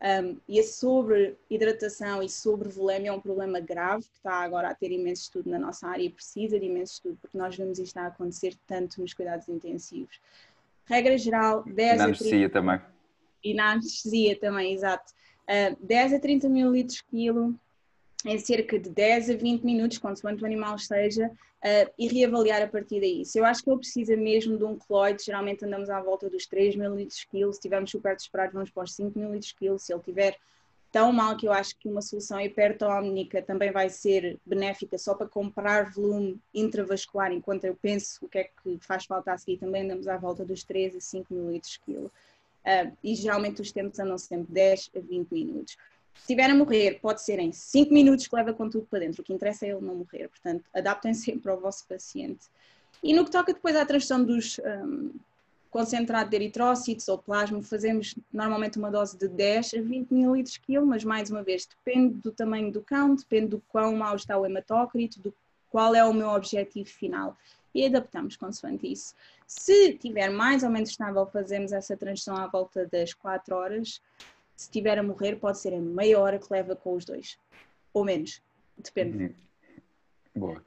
Um, 0.00 0.36
e 0.46 0.60
a 0.60 0.62
sobre 0.62 1.36
hidratação 1.50 2.22
e 2.22 2.28
sobre 2.28 2.68
volemia 2.68 3.10
é 3.10 3.12
um 3.12 3.20
problema 3.20 3.58
grave 3.58 4.04
que 4.04 4.16
está 4.16 4.34
agora 4.44 4.68
a 4.68 4.74
ter 4.74 4.92
imenso 4.92 5.22
estudo 5.22 5.50
na 5.50 5.58
nossa 5.58 5.88
área 5.88 6.04
e 6.04 6.10
precisa 6.10 6.60
de 6.60 6.66
imenso 6.66 6.94
estudo 6.94 7.18
porque 7.20 7.36
nós 7.36 7.56
vemos 7.56 7.80
isto 7.80 7.96
a 7.96 8.06
acontecer 8.06 8.54
tanto 8.64 9.00
nos 9.00 9.12
cuidados 9.12 9.48
intensivos. 9.48 10.20
Regra 10.84 11.18
geral 11.18 11.64
10 11.64 11.94
e 11.94 11.96
na 11.96 12.04
anestesia 12.04 12.48
30... 12.48 12.52
também. 12.52 12.80
E 13.42 13.54
na 13.54 13.72
anestesia 13.72 14.38
também 14.38 14.72
exato 14.72 15.12
uh, 15.48 15.72
ah, 15.72 15.76
10 15.80 16.14
a 16.14 16.20
30 16.20 16.48
mililitros 16.48 17.00
quilo 17.00 17.58
em 18.24 18.38
cerca 18.38 18.78
de 18.78 18.90
10 18.90 19.30
a 19.30 19.36
20 19.36 19.62
minutos, 19.62 19.98
consoante 19.98 20.42
o 20.42 20.46
animal 20.46 20.74
esteja, 20.74 21.28
uh, 21.28 21.92
e 21.98 22.08
reavaliar 22.08 22.62
a 22.62 22.66
partir 22.66 23.00
daí. 23.00 23.24
Se 23.24 23.38
eu 23.38 23.44
acho 23.44 23.62
que 23.62 23.70
ele 23.70 23.78
precisa 23.78 24.16
mesmo 24.16 24.58
de 24.58 24.64
um 24.64 24.76
coloide, 24.76 25.24
geralmente 25.24 25.64
andamos 25.64 25.88
à 25.88 26.00
volta 26.00 26.28
dos 26.28 26.46
3 26.46 26.76
mililitros 26.76 27.24
quilo, 27.24 27.52
se 27.52 27.58
estivermos 27.58 27.90
super 27.90 28.14
desesperados 28.16 28.54
vamos 28.54 28.70
para 28.70 28.84
os 28.84 28.94
5 28.94 29.18
mililitros 29.18 29.52
quilo, 29.52 29.78
se 29.78 29.92
ele 29.92 30.02
tiver 30.02 30.36
tão 30.90 31.12
mal 31.12 31.36
que 31.36 31.46
eu 31.46 31.52
acho 31.52 31.78
que 31.78 31.88
uma 31.88 32.00
solução 32.00 32.40
hipertónica 32.40 33.42
também 33.42 33.70
vai 33.70 33.90
ser 33.90 34.38
benéfica 34.44 34.96
só 34.96 35.14
para 35.14 35.28
comprar 35.28 35.92
volume 35.92 36.40
intravascular, 36.54 37.30
enquanto 37.30 37.64
eu 37.64 37.74
penso 37.74 38.24
o 38.24 38.28
que 38.28 38.38
é 38.38 38.44
que 38.44 38.78
faz 38.80 39.04
falta 39.04 39.32
a 39.32 39.38
seguir, 39.38 39.58
também 39.58 39.82
andamos 39.82 40.08
à 40.08 40.16
volta 40.16 40.44
dos 40.44 40.64
3 40.64 40.96
a 40.96 41.00
5 41.00 41.32
mililitros 41.32 41.76
quilo. 41.76 42.10
Uh, 42.68 42.94
e 43.02 43.14
geralmente 43.14 43.62
os 43.62 43.72
tempos 43.72 43.98
andam 43.98 44.18
sempre 44.18 44.52
10 44.52 44.90
a 44.94 45.00
20 45.00 45.30
minutos. 45.32 45.72
Se 46.14 46.20
estiver 46.34 46.50
a 46.50 46.54
morrer, 46.54 46.98
pode 47.00 47.22
ser 47.22 47.38
em 47.38 47.50
5 47.50 47.94
minutos 47.94 48.26
que 48.26 48.36
leva 48.36 48.52
com 48.52 48.68
tudo 48.68 48.86
para 48.90 48.98
dentro. 48.98 49.22
O 49.22 49.24
que 49.24 49.32
interessa 49.32 49.64
é 49.64 49.70
ele 49.70 49.80
não 49.80 49.94
morrer. 49.94 50.28
Portanto, 50.28 50.64
adaptem 50.74 51.14
sempre 51.14 51.50
ao 51.50 51.58
vosso 51.58 51.86
paciente. 51.86 52.46
E 53.02 53.14
no 53.14 53.24
que 53.24 53.30
toca 53.30 53.54
depois 53.54 53.74
à 53.74 53.86
transfusão 53.86 54.22
dos 54.22 54.58
um, 54.58 55.12
concentrado 55.70 56.28
de 56.28 56.36
eritrócitos 56.36 57.08
ou 57.08 57.16
plasma, 57.16 57.62
fazemos 57.62 58.14
normalmente 58.30 58.78
uma 58.78 58.90
dose 58.90 59.16
de 59.16 59.28
10 59.28 59.74
a 59.74 59.80
20 59.80 60.12
ml 60.12 60.44
quilo, 60.66 60.84
mas 60.84 61.04
mais 61.04 61.30
uma 61.30 61.42
vez, 61.42 61.66
depende 61.66 62.16
do 62.16 62.32
tamanho 62.32 62.70
do 62.70 62.82
cão, 62.82 63.14
depende 63.14 63.46
do 63.46 63.62
quão 63.68 63.96
mau 63.96 64.14
está 64.14 64.36
o 64.36 64.44
hematócrito, 64.44 65.20
do 65.20 65.32
qual 65.70 65.94
é 65.94 66.04
o 66.04 66.12
meu 66.12 66.28
objetivo 66.28 66.88
final 66.88 67.36
e 67.78 67.86
adaptamos 67.86 68.36
consoante 68.36 68.90
isso. 68.90 69.14
Se 69.46 69.94
tiver 69.94 70.30
mais 70.30 70.64
ou 70.64 70.70
menos 70.70 70.90
estável, 70.90 71.24
fazemos 71.26 71.72
essa 71.72 71.96
transição 71.96 72.36
à 72.36 72.48
volta 72.48 72.86
das 72.90 73.14
4 73.14 73.54
horas. 73.54 74.02
Se 74.56 74.64
estiver 74.64 74.98
a 74.98 75.02
morrer, 75.02 75.36
pode 75.36 75.58
ser 75.58 75.72
em 75.72 75.80
meia 75.80 76.18
hora 76.18 76.38
que 76.38 76.46
leva 76.50 76.74
com 76.74 76.94
os 76.94 77.04
dois, 77.04 77.38
ou 77.94 78.04
menos, 78.04 78.42
depende. 78.76 79.24
Uhum. 79.24 79.34
Boa. 80.34 80.62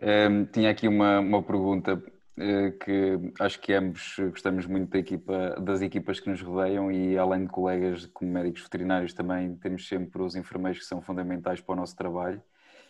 Um, 0.00 0.44
tinha 0.46 0.70
aqui 0.70 0.88
uma, 0.88 1.20
uma 1.20 1.42
pergunta 1.42 1.94
uh, 1.94 2.78
que 2.78 3.32
acho 3.38 3.60
que 3.60 3.72
ambos 3.72 4.16
gostamos 4.18 4.66
muito 4.66 4.90
da 4.90 4.98
equipa, 4.98 5.60
das 5.60 5.80
equipas 5.80 6.18
que 6.18 6.28
nos 6.28 6.42
rodeiam 6.42 6.90
e 6.90 7.16
além 7.16 7.44
de 7.44 7.50
colegas 7.50 8.06
como 8.06 8.32
médicos 8.32 8.62
veterinários 8.62 9.14
também 9.14 9.54
temos 9.56 9.86
sempre 9.86 10.20
os 10.20 10.34
enfermeiros 10.34 10.80
que 10.80 10.86
são 10.86 11.00
fundamentais 11.00 11.60
para 11.60 11.74
o 11.74 11.76
nosso 11.76 11.94
trabalho 11.94 12.42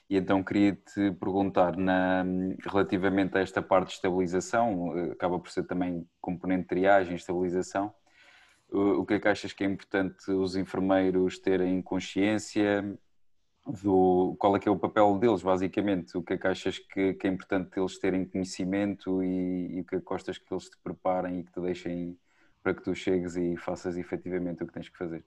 e 0.08 0.16
então 0.16 0.42
queria-te 0.42 1.12
perguntar, 1.12 1.76
na, 1.76 2.24
relativamente 2.66 3.36
a 3.36 3.40
esta 3.40 3.62
parte 3.62 3.88
de 3.88 3.94
estabilização, 3.94 4.96
eh, 4.96 5.12
acaba 5.12 5.38
por 5.38 5.50
ser 5.50 5.64
também 5.64 6.06
componente 6.20 6.62
de 6.62 6.68
triagem, 6.68 7.16
estabilização, 7.16 7.94
o 8.72 9.04
que 9.04 9.14
é 9.14 9.20
que 9.20 9.28
achas 9.28 9.52
que 9.52 9.64
é 9.64 9.66
importante 9.66 10.30
os 10.30 10.56
enfermeiros 10.56 11.38
terem 11.38 11.82
consciência 11.82 12.98
do 13.66 14.34
qual 14.38 14.56
é 14.56 14.58
que 14.58 14.68
é 14.68 14.72
o 14.72 14.78
papel 14.78 15.18
deles, 15.18 15.42
basicamente? 15.42 16.16
O 16.16 16.22
que 16.22 16.34
é 16.34 16.38
que 16.38 16.46
achas 16.46 16.78
que, 16.78 17.14
que 17.14 17.26
é 17.26 17.30
importante 17.30 17.78
eles 17.78 17.98
terem 17.98 18.24
conhecimento 18.24 19.22
e, 19.22 19.76
e 19.76 19.80
o 19.80 19.84
que 19.84 19.96
é 19.96 19.98
que 19.98 20.04
gostas 20.04 20.38
que 20.38 20.52
eles 20.52 20.68
te 20.70 20.78
preparem 20.82 21.40
e 21.40 21.44
que 21.44 21.52
te 21.52 21.60
deixem 21.60 22.18
para 22.62 22.74
que 22.74 22.82
tu 22.82 22.94
chegues 22.94 23.36
e 23.36 23.56
faças 23.56 23.96
efetivamente 23.96 24.62
o 24.62 24.66
que 24.66 24.72
tens 24.72 24.88
que 24.88 24.96
fazer? 24.98 25.24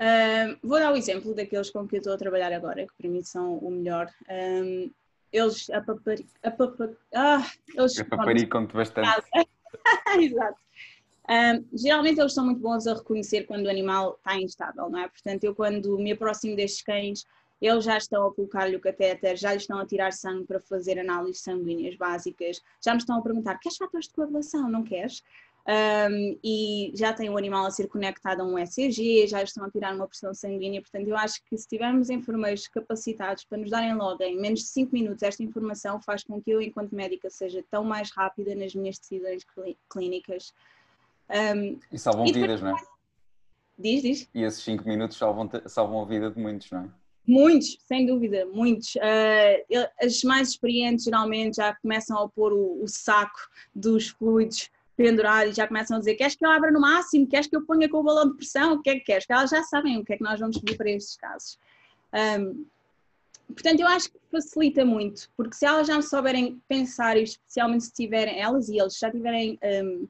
Um, 0.00 0.56
vou 0.66 0.78
dar 0.78 0.92
o 0.92 0.96
exemplo 0.96 1.34
daqueles 1.34 1.68
com 1.68 1.86
que 1.86 1.96
eu 1.96 1.98
estou 1.98 2.14
a 2.14 2.18
trabalhar 2.18 2.52
agora, 2.52 2.86
que 2.86 2.92
para 2.96 3.10
mim 3.10 3.22
são 3.22 3.58
o 3.58 3.70
melhor. 3.70 4.10
Um, 4.30 4.90
eles 5.30 5.68
a 5.70 5.80
papari... 5.82 6.26
a 6.42 6.50
papari... 6.50 6.96
ah, 7.14 7.46
eles 7.74 8.02
paparicam-te 8.02 8.72
bastante. 8.72 9.08
Exato. 10.18 10.58
Um, 11.28 11.64
geralmente 11.76 12.18
eles 12.18 12.32
são 12.32 12.46
muito 12.46 12.60
bons 12.60 12.86
a 12.86 12.94
reconhecer 12.94 13.44
quando 13.44 13.66
o 13.66 13.70
animal 13.70 14.16
está 14.16 14.40
instável, 14.40 14.88
não 14.88 14.98
é? 14.98 15.08
Portanto, 15.08 15.44
eu 15.44 15.54
quando 15.54 15.98
me 15.98 16.12
aproximo 16.12 16.56
destes 16.56 16.82
cães, 16.82 17.24
eles 17.60 17.84
já 17.84 17.98
estão 17.98 18.26
a 18.26 18.34
colocar-lhe 18.34 18.74
o 18.74 18.80
catéter, 18.80 19.36
já 19.36 19.52
lhe 19.52 19.58
estão 19.58 19.78
a 19.78 19.86
tirar 19.86 20.12
sangue 20.12 20.46
para 20.46 20.58
fazer 20.58 20.98
análises 20.98 21.42
sanguíneas 21.42 21.94
básicas, 21.94 22.60
já 22.82 22.94
me 22.94 22.98
estão 22.98 23.18
a 23.18 23.22
perguntar: 23.22 23.58
queres 23.58 23.76
fatores 23.76 24.08
de 24.08 24.14
coagulação? 24.14 24.68
Não 24.68 24.82
queres? 24.82 25.22
Um, 25.66 26.38
e 26.42 26.92
já 26.94 27.12
tem 27.12 27.28
o 27.28 27.36
animal 27.36 27.66
a 27.66 27.70
ser 27.70 27.86
conectado 27.86 28.40
a 28.40 28.44
um 28.44 28.58
ECG, 28.58 29.26
já 29.26 29.42
estão 29.42 29.64
a 29.64 29.70
tirar 29.70 29.94
uma 29.94 30.08
pressão 30.08 30.32
sanguínea, 30.32 30.80
portanto 30.80 31.06
eu 31.06 31.16
acho 31.16 31.42
que 31.44 31.56
se 31.56 31.68
tivermos 31.68 32.10
enfermeiros 32.10 32.66
capacitados 32.68 33.44
para 33.44 33.58
nos 33.58 33.70
darem 33.70 33.94
logo 33.94 34.22
em 34.22 34.40
menos 34.40 34.60
de 34.60 34.66
5 34.66 34.92
minutos 34.92 35.22
esta 35.22 35.42
informação 35.42 36.00
faz 36.00 36.24
com 36.24 36.40
que 36.40 36.50
eu 36.50 36.60
enquanto 36.60 36.94
médica 36.94 37.28
seja 37.28 37.62
tão 37.70 37.84
mais 37.84 38.10
rápida 38.10 38.54
nas 38.54 38.74
minhas 38.74 38.98
decisões 38.98 39.44
clínicas. 39.88 40.52
Um, 41.28 41.78
e 41.92 41.98
salvam 41.98 42.26
e 42.26 42.32
vidas, 42.32 42.60
depois... 42.60 42.62
não 42.62 42.76
é? 42.76 43.00
Diz, 43.78 44.02
diz. 44.02 44.28
E 44.34 44.42
esses 44.42 44.62
5 44.62 44.86
minutos 44.86 45.16
salvam, 45.16 45.48
salvam 45.66 46.02
a 46.02 46.04
vida 46.04 46.30
de 46.30 46.40
muitos, 46.40 46.70
não 46.70 46.80
é? 46.80 46.88
Muitos, 47.26 47.78
sem 47.86 48.06
dúvida, 48.06 48.44
muitos. 48.46 48.96
Uh, 48.96 49.88
as 50.02 50.22
mais 50.24 50.48
experientes 50.48 51.04
geralmente 51.04 51.56
já 51.56 51.74
começam 51.76 52.18
a 52.18 52.28
pôr 52.28 52.52
o, 52.52 52.82
o 52.82 52.88
saco 52.88 53.38
dos 53.74 54.08
fluidos 54.08 54.68
pendurar 55.00 55.48
e 55.48 55.52
já 55.52 55.66
começam 55.66 55.96
a 55.96 55.98
dizer: 55.98 56.14
queres 56.14 56.36
que 56.36 56.44
eu 56.44 56.50
abra 56.50 56.70
no 56.70 56.78
máximo? 56.78 57.26
Queres 57.26 57.46
que 57.46 57.56
eu 57.56 57.64
ponha 57.64 57.88
com 57.88 57.98
o 57.98 58.02
balão 58.02 58.28
de 58.28 58.36
pressão? 58.36 58.74
O 58.74 58.82
que 58.82 58.90
é 58.90 58.94
que 58.96 59.00
queres? 59.00 59.24
Que 59.24 59.32
elas 59.32 59.48
já 59.48 59.62
sabem 59.62 59.98
o 59.98 60.04
que 60.04 60.12
é 60.12 60.16
que 60.18 60.22
nós 60.22 60.38
vamos 60.38 60.58
pedir 60.58 60.76
para 60.76 60.90
estes 60.90 61.16
casos. 61.16 61.58
Um, 62.12 62.66
portanto, 63.48 63.80
eu 63.80 63.86
acho 63.86 64.10
que 64.10 64.18
facilita 64.30 64.84
muito, 64.84 65.30
porque 65.36 65.54
se 65.54 65.64
elas 65.64 65.86
já 65.86 66.02
souberem 66.02 66.60
pensar, 66.68 67.16
especialmente 67.16 67.84
se 67.84 67.92
tiverem, 67.94 68.38
elas 68.38 68.68
e 68.68 68.78
eles 68.78 68.98
já 68.98 69.10
tiverem 69.10 69.58
um, 69.82 70.06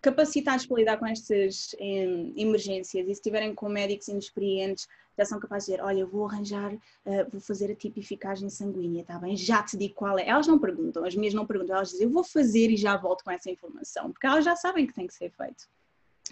capacitados 0.00 0.66
para 0.66 0.76
lidar 0.76 0.96
com 0.98 1.06
estas 1.06 1.74
um, 1.80 2.32
emergências 2.36 3.08
e 3.08 3.14
se 3.14 3.20
tiverem 3.20 3.54
com 3.54 3.68
médicos 3.68 4.08
inexperientes, 4.08 4.86
já 5.18 5.24
são 5.24 5.40
capazes 5.40 5.66
de 5.66 5.72
dizer, 5.72 5.84
olha, 5.84 6.06
vou 6.06 6.26
arranjar, 6.26 6.72
uh, 6.72 7.30
vou 7.30 7.40
fazer 7.40 7.72
a 7.72 7.74
tipificagem 7.74 8.48
sanguínea, 8.48 9.02
está 9.02 9.18
bem? 9.18 9.36
Já 9.36 9.62
te 9.62 9.76
digo 9.76 9.94
qual 9.94 10.18
é. 10.18 10.28
Elas 10.28 10.46
não 10.46 10.58
perguntam, 10.58 11.04
as 11.04 11.16
minhas 11.16 11.34
não 11.34 11.44
perguntam, 11.44 11.74
elas 11.74 11.90
dizem, 11.90 12.06
eu 12.06 12.12
vou 12.12 12.22
fazer 12.22 12.70
e 12.70 12.76
já 12.76 12.96
volto 12.96 13.24
com 13.24 13.30
essa 13.30 13.50
informação, 13.50 14.12
porque 14.12 14.26
elas 14.26 14.44
já 14.44 14.54
sabem 14.54 14.86
que 14.86 14.94
tem 14.94 15.06
que 15.06 15.14
ser 15.14 15.30
feito. 15.30 15.68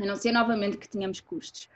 A 0.01 0.05
não 0.05 0.14
ser 0.14 0.31
novamente 0.31 0.77
que 0.77 0.89
tenhamos 0.89 1.21
custos. 1.21 1.69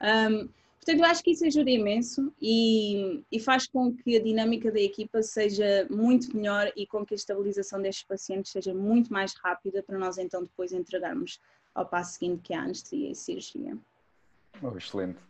Um, 0.00 0.48
Portanto, 0.84 1.04
eu 1.04 1.10
acho 1.10 1.22
que 1.22 1.30
isso 1.30 1.46
ajuda 1.46 1.70
imenso 1.70 2.32
e, 2.40 3.22
e, 3.30 3.38
faz 3.38 3.68
com 3.68 3.94
que 3.94 4.16
a 4.16 4.22
dinâmica 4.22 4.70
da 4.72 4.80
equipa 4.80 5.22
seja 5.22 5.86
muito 5.88 6.36
melhor 6.36 6.72
e 6.76 6.88
com 6.88 7.06
que 7.06 7.14
a 7.14 7.16
estabilização 7.16 7.80
destes 7.80 8.04
pacientes 8.04 8.50
seja 8.50 8.74
muito 8.74 9.12
mais 9.12 9.32
rápida 9.34 9.80
para 9.80 9.96
nós 9.96 10.18
então 10.18 10.42
depois 10.42 10.72
entregarmos 10.72 11.40
ao 11.72 11.86
passo 11.86 12.14
seguinte 12.14 12.42
que 12.42 12.52
é 12.52 12.56
a 12.56 12.62
anestesia 12.62 13.12
e 13.12 13.14
cirurgia. 13.14 13.78
Oh, 14.60 14.76
excelente. 14.76 15.20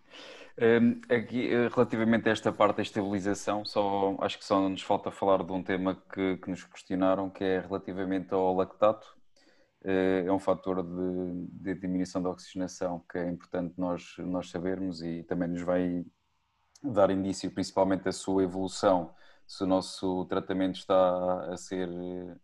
Um, 0.59 1.15
aqui, 1.15 1.49
eh, 1.49 1.69
relativamente 1.69 2.31
a 2.31 2.33
esta 2.33 2.51
parte 2.51 2.77
da 2.77 2.83
estabilização, 2.83 3.63
só, 3.63 4.17
acho 4.21 4.39
que 4.39 4.45
só 4.47 4.69
nos 4.69 4.83
falta 4.83 5.11
falar 5.11 5.43
de 5.43 5.53
um 5.53 5.63
tema 5.63 6.03
que, 6.15 6.39
que 6.39 6.51
nos 6.51 6.65
questionaram, 6.65 7.29
que 7.29 7.45
é 7.45 7.61
relativamente 7.61 8.33
ao 8.33 8.55
lactato 8.55 9.17
é 9.85 10.31
um 10.33 10.39
fator 10.39 10.83
de, 10.83 11.47
de, 11.49 11.75
diminuição 11.75 12.23
da 12.23 12.31
oxigenação 12.31 13.03
que 13.11 13.19
é 13.19 13.29
importante 13.29 13.75
nós, 13.77 14.15
nós 14.19 14.51
sabermos 14.51 15.03
e 15.03 15.23
também 15.25 15.49
nos 15.49 15.63
vai 15.63 16.05
dar 16.83 17.11
indício, 17.11 17.51
principalmente 17.51 18.05
da 18.05 18.13
sua 18.13 18.43
evolução, 18.43 19.15
se 19.47 19.65
o 19.65 19.67
nosso 19.67 20.25
tratamento 20.27 20.77
está 20.77 21.53
a 21.53 21.57
ser 21.57 21.89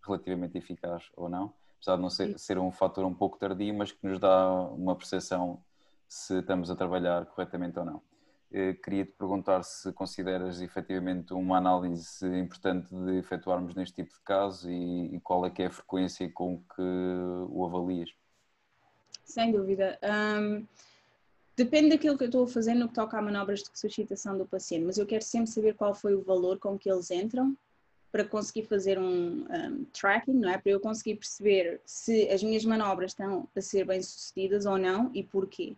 relativamente 0.04 0.58
eficaz 0.58 1.10
ou 1.16 1.28
não, 1.28 1.52
apesar 1.76 1.96
de 1.96 2.02
não 2.02 2.10
ser, 2.10 2.38
ser 2.38 2.58
um 2.58 2.70
fator 2.70 3.04
um 3.04 3.14
pouco 3.14 3.38
tardio, 3.38 3.74
mas 3.74 3.92
que 3.92 4.06
nos 4.06 4.18
dá 4.18 4.50
uma 4.70 4.96
percepção 4.96 5.62
se 6.08 6.38
estamos 6.38 6.70
a 6.70 6.76
trabalhar 6.76 7.26
corretamente 7.26 7.78
ou 7.78 7.84
não. 7.84 8.02
Eh, 8.50 8.74
queria-te 8.74 9.12
perguntar 9.12 9.62
se 9.62 9.92
consideras 9.92 10.62
efetivamente 10.62 11.34
uma 11.34 11.58
análise 11.58 12.26
importante 12.26 12.94
de 12.94 13.18
efetuarmos 13.18 13.74
neste 13.74 13.96
tipo 13.96 14.14
de 14.14 14.20
caso 14.20 14.70
e, 14.70 15.14
e 15.14 15.20
qual 15.20 15.44
é 15.44 15.50
que 15.50 15.62
é 15.62 15.66
a 15.66 15.70
frequência 15.70 16.30
com 16.32 16.58
que 16.58 16.82
o 17.50 17.64
avalias? 17.66 18.10
Sem 19.22 19.52
dúvida. 19.52 19.98
Um, 20.02 20.66
depende 21.54 21.90
daquilo 21.90 22.16
que 22.16 22.24
eu 22.24 22.28
estou 22.28 22.44
a 22.44 22.48
fazer 22.48 22.72
no 22.72 22.88
que 22.88 22.94
toca 22.94 23.18
a 23.18 23.22
manobras 23.22 23.62
de 23.62 23.78
suscitação 23.78 24.38
do 24.38 24.46
paciente, 24.46 24.86
mas 24.86 24.96
eu 24.96 25.04
quero 25.04 25.22
sempre 25.22 25.50
saber 25.50 25.74
qual 25.74 25.94
foi 25.94 26.14
o 26.14 26.22
valor 26.22 26.58
com 26.58 26.78
que 26.78 26.90
eles 26.90 27.10
entram 27.10 27.54
para 28.10 28.24
conseguir 28.24 28.62
fazer 28.62 28.98
um, 28.98 29.44
um, 29.44 29.84
tracking, 29.92 30.32
não 30.32 30.48
é? 30.48 30.56
Para 30.56 30.72
eu 30.72 30.80
conseguir 30.80 31.16
perceber 31.16 31.82
se 31.84 32.26
as 32.30 32.42
minhas 32.42 32.64
manobras 32.64 33.10
estão 33.10 33.46
a 33.54 33.60
ser 33.60 33.84
bem 33.84 34.00
sucedidas 34.00 34.64
ou 34.64 34.78
não 34.78 35.10
e 35.12 35.22
porquê. 35.22 35.76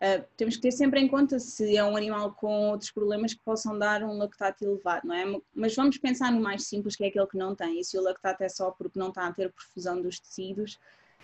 Uh, 0.00 0.24
temos 0.34 0.56
que 0.56 0.62
ter 0.62 0.72
sempre 0.72 0.98
em 0.98 1.06
conta 1.06 1.38
se 1.38 1.76
é 1.76 1.84
um 1.84 1.94
animal 1.94 2.32
com 2.32 2.70
outros 2.70 2.90
problemas 2.90 3.34
que 3.34 3.40
possam 3.44 3.78
dar 3.78 4.02
um 4.02 4.16
lactato 4.16 4.64
elevado, 4.64 5.06
não 5.06 5.14
é? 5.14 5.40
Mas 5.54 5.74
vamos 5.74 5.98
pensar 5.98 6.32
no 6.32 6.40
mais 6.40 6.66
simples, 6.66 6.96
que 6.96 7.04
é 7.04 7.08
aquele 7.08 7.26
que 7.26 7.36
não 7.36 7.54
tem. 7.54 7.78
E 7.78 7.84
se 7.84 7.98
o 7.98 8.02
lactato 8.02 8.42
é 8.42 8.48
só 8.48 8.70
porque 8.70 8.98
não 8.98 9.08
está 9.08 9.26
a 9.26 9.32
ter 9.32 9.52
perfusão 9.52 10.00
dos 10.00 10.18
tecidos, 10.18 10.78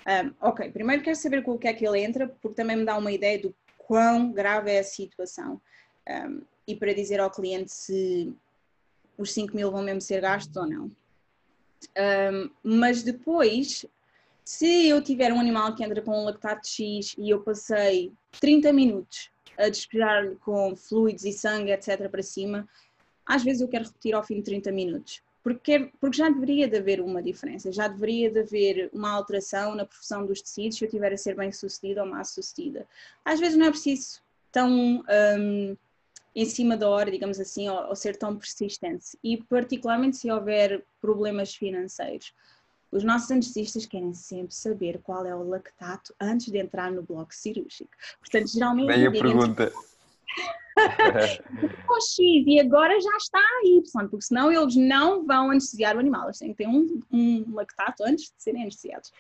um, 0.07 0.35
ok, 0.41 0.71
primeiro 0.71 1.03
quero 1.03 1.17
saber 1.17 1.43
com 1.43 1.53
o 1.53 1.59
que 1.59 1.67
é 1.67 1.73
que 1.73 1.87
ele 1.87 2.01
entra, 2.01 2.29
porque 2.29 2.55
também 2.55 2.77
me 2.77 2.85
dá 2.85 2.97
uma 2.97 3.11
ideia 3.11 3.41
do 3.41 3.55
quão 3.79 4.31
grave 4.31 4.71
é 4.71 4.81
a 4.81 4.85
situação. 4.85 5.61
Um, 6.09 6.43
e 6.67 6.77
para 6.77 6.93
dizer 6.93 7.19
ao 7.19 7.31
cliente 7.31 7.73
se 7.73 8.35
os 9.17 9.33
5 9.33 9.57
mil 9.57 9.71
vão 9.71 9.83
mesmo 9.83 10.01
ser 10.01 10.21
gastos 10.21 10.57
ou 10.57 10.67
não. 10.67 10.91
Um, 11.97 12.51
mas 12.63 13.03
depois 13.03 13.87
se 14.47 14.87
eu 14.87 15.03
tiver 15.03 15.33
um 15.33 15.41
animal 15.41 15.75
que 15.75 15.83
entra 15.83 16.01
com 16.01 16.23
um 16.23 16.25
lactato 16.25 16.69
X 16.69 17.17
e 17.19 17.31
eu 17.31 17.41
passei 17.41 18.13
30 18.41 18.73
minutos 18.73 19.29
a 19.59 19.69
despejar-lhe 19.69 20.37
com 20.37 20.77
fluidos 20.77 21.25
e 21.25 21.33
sangue, 21.33 21.73
etc., 21.73 22.09
para 22.09 22.23
cima, 22.23 22.69
às 23.27 23.43
vezes 23.43 23.61
eu 23.61 23.67
quero 23.67 23.87
repetir 23.87 24.15
ao 24.15 24.23
fim 24.23 24.37
de 24.37 24.43
30 24.43 24.71
minutos. 24.71 25.21
Porque, 25.43 25.91
porque 26.01 26.19
já 26.19 26.29
deveria 26.29 26.69
de 26.69 26.77
haver 26.77 27.01
uma 27.01 27.21
diferença, 27.21 27.73
já 27.73 27.89
deveria 27.89 28.31
de 28.31 28.39
haver 28.39 28.89
uma 28.93 29.11
alteração 29.11 29.75
na 29.75 29.85
profusão 29.85 30.25
dos 30.25 30.41
tecidos 30.41 30.79
se 30.79 30.85
eu 30.85 30.91
tiver 30.91 31.13
a 31.13 31.17
ser 31.17 31.35
bem 31.35 31.51
sucedida 31.51 32.05
ou 32.05 32.09
má 32.09 32.23
sucedida. 32.23 32.87
Às 33.25 33.41
vezes 33.41 33.59
não 33.59 33.67
é 33.67 33.71
preciso 33.71 34.21
tão 34.53 35.03
um, 35.41 35.77
em 36.37 36.45
cima 36.45 36.77
da 36.77 36.89
hora, 36.89 37.11
digamos 37.11 37.41
assim, 37.41 37.69
ou, 37.69 37.89
ou 37.89 37.97
ser 37.97 38.17
tão 38.17 38.37
persistente. 38.37 39.19
E 39.25 39.43
particularmente 39.43 40.19
se 40.19 40.31
houver 40.31 40.85
problemas 41.01 41.53
financeiros. 41.53 42.33
Os 42.97 43.05
nossos 43.05 43.31
anestesistas 43.31 43.85
querem 43.85 44.15
sempre 44.15 44.55
saber 44.55 45.01
qual 45.03 45.27
é 45.27 45.35
o 45.35 45.47
lactato 45.47 46.15
antes 46.19 46.51
de 46.51 46.59
entrar 46.59 46.91
no 46.91 47.03
bloco 47.03 47.35
cirúrgico. 47.35 47.91
Portanto, 48.19 48.49
geralmente. 48.49 48.87
Bem 48.87 49.07
a 49.07 49.13
pergunta. 49.13 49.71
o 51.91 52.01
X 52.01 52.17
e 52.47 52.59
agora 52.59 52.99
já 52.99 53.17
está 53.19 53.39
a 53.39 53.67
Y, 53.67 54.09
porque 54.09 54.25
senão 54.25 54.51
eles 54.51 54.77
não 54.77 55.27
vão 55.27 55.51
anestesiar 55.51 55.95
o 55.95 56.01
animal. 56.01 56.25
Eles 56.25 56.39
têm 56.39 56.53
que 56.53 56.57
ter 56.57 56.69
um, 56.69 57.01
um 57.13 57.55
lactato 57.55 58.03
antes 58.03 58.33
de 58.35 58.43
serem 58.43 58.63
anestesiados. 58.63 59.13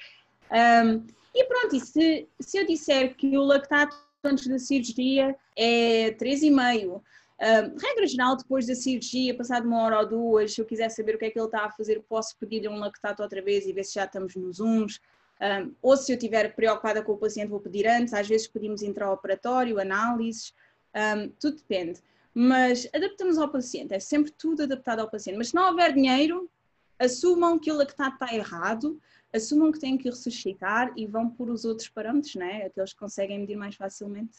Um, 0.50 1.04
e 1.34 1.44
pronto, 1.44 1.76
e 1.76 1.80
se, 1.80 2.26
se 2.40 2.58
eu 2.58 2.66
disser 2.66 3.14
que 3.14 3.36
o 3.36 3.42
lactato 3.42 3.94
antes 4.24 4.46
da 4.46 4.58
cirurgia 4.58 5.36
é 5.54 6.12
3,5, 6.12 7.02
regra 7.38 8.06
geral, 8.06 8.36
depois 8.36 8.66
da 8.66 8.74
cirurgia, 8.74 9.36
passado 9.36 9.66
uma 9.66 9.82
hora 9.82 10.00
ou 10.00 10.08
duas, 10.08 10.54
se 10.54 10.60
eu 10.60 10.64
quiser 10.64 10.88
saber 10.90 11.14
o 11.14 11.18
que 11.18 11.26
é 11.26 11.30
que 11.30 11.38
ele 11.38 11.46
está 11.46 11.64
a 11.64 11.70
fazer, 11.70 12.02
posso 12.08 12.36
pedir-lhe 12.38 12.68
um 12.68 12.78
lactato 12.78 13.22
outra 13.22 13.42
vez 13.42 13.66
e 13.66 13.72
ver 13.72 13.84
se 13.84 13.94
já 13.94 14.04
estamos 14.04 14.34
nos 14.34 14.60
uns. 14.60 15.00
Um, 15.38 15.74
ou 15.82 15.96
se 15.96 16.12
eu 16.12 16.16
estiver 16.16 16.54
preocupada 16.54 17.02
com 17.02 17.12
o 17.12 17.18
paciente, 17.18 17.50
vou 17.50 17.60
pedir 17.60 17.86
antes. 17.86 18.14
Às 18.14 18.26
vezes 18.26 18.46
pedimos 18.46 18.82
intraoperatório, 18.82 19.78
análises, 19.78 20.54
um, 20.94 21.28
tudo 21.38 21.56
depende. 21.56 22.00
Mas 22.32 22.88
adaptamos 22.94 23.38
ao 23.38 23.48
paciente, 23.48 23.94
é 23.94 23.98
sempre 23.98 24.30
tudo 24.32 24.62
adaptado 24.62 25.00
ao 25.00 25.10
paciente. 25.10 25.36
Mas 25.36 25.48
se 25.48 25.54
não 25.54 25.68
houver 25.68 25.92
dinheiro, 25.92 26.50
assumam 26.98 27.58
que 27.58 27.70
o 27.70 27.76
lactato 27.76 28.14
está 28.14 28.34
errado, 28.34 29.00
assumam 29.32 29.70
que 29.70 29.78
têm 29.78 29.98
que 29.98 30.08
ressuscitar 30.08 30.92
e 30.96 31.06
vão 31.06 31.28
por 31.28 31.50
os 31.50 31.64
outros 31.64 31.88
parâmetros, 31.88 32.34
né? 32.34 32.66
aqueles 32.66 32.92
que 32.92 32.98
conseguem 32.98 33.38
medir 33.38 33.56
mais 33.56 33.74
facilmente. 33.74 34.38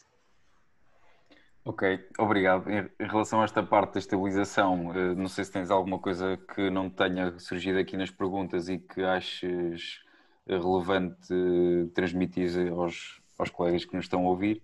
Ok, 1.68 1.82
obrigado. 2.18 2.64
Em 2.70 2.88
relação 2.98 3.42
a 3.42 3.44
esta 3.44 3.62
parte 3.62 3.92
da 3.92 3.98
estabilização, 3.98 4.90
eh, 4.94 5.14
não 5.14 5.28
sei 5.28 5.44
se 5.44 5.52
tens 5.52 5.70
alguma 5.70 5.98
coisa 5.98 6.38
que 6.54 6.70
não 6.70 6.88
tenha 6.88 7.38
surgido 7.38 7.78
aqui 7.78 7.94
nas 7.94 8.10
perguntas 8.10 8.70
e 8.70 8.78
que 8.78 9.02
aches 9.02 10.00
relevante 10.46 11.28
transmitir 11.94 12.72
aos, 12.72 13.20
aos 13.38 13.50
colegas 13.50 13.84
que 13.84 13.94
nos 13.94 14.06
estão 14.06 14.24
a 14.26 14.30
ouvir. 14.30 14.62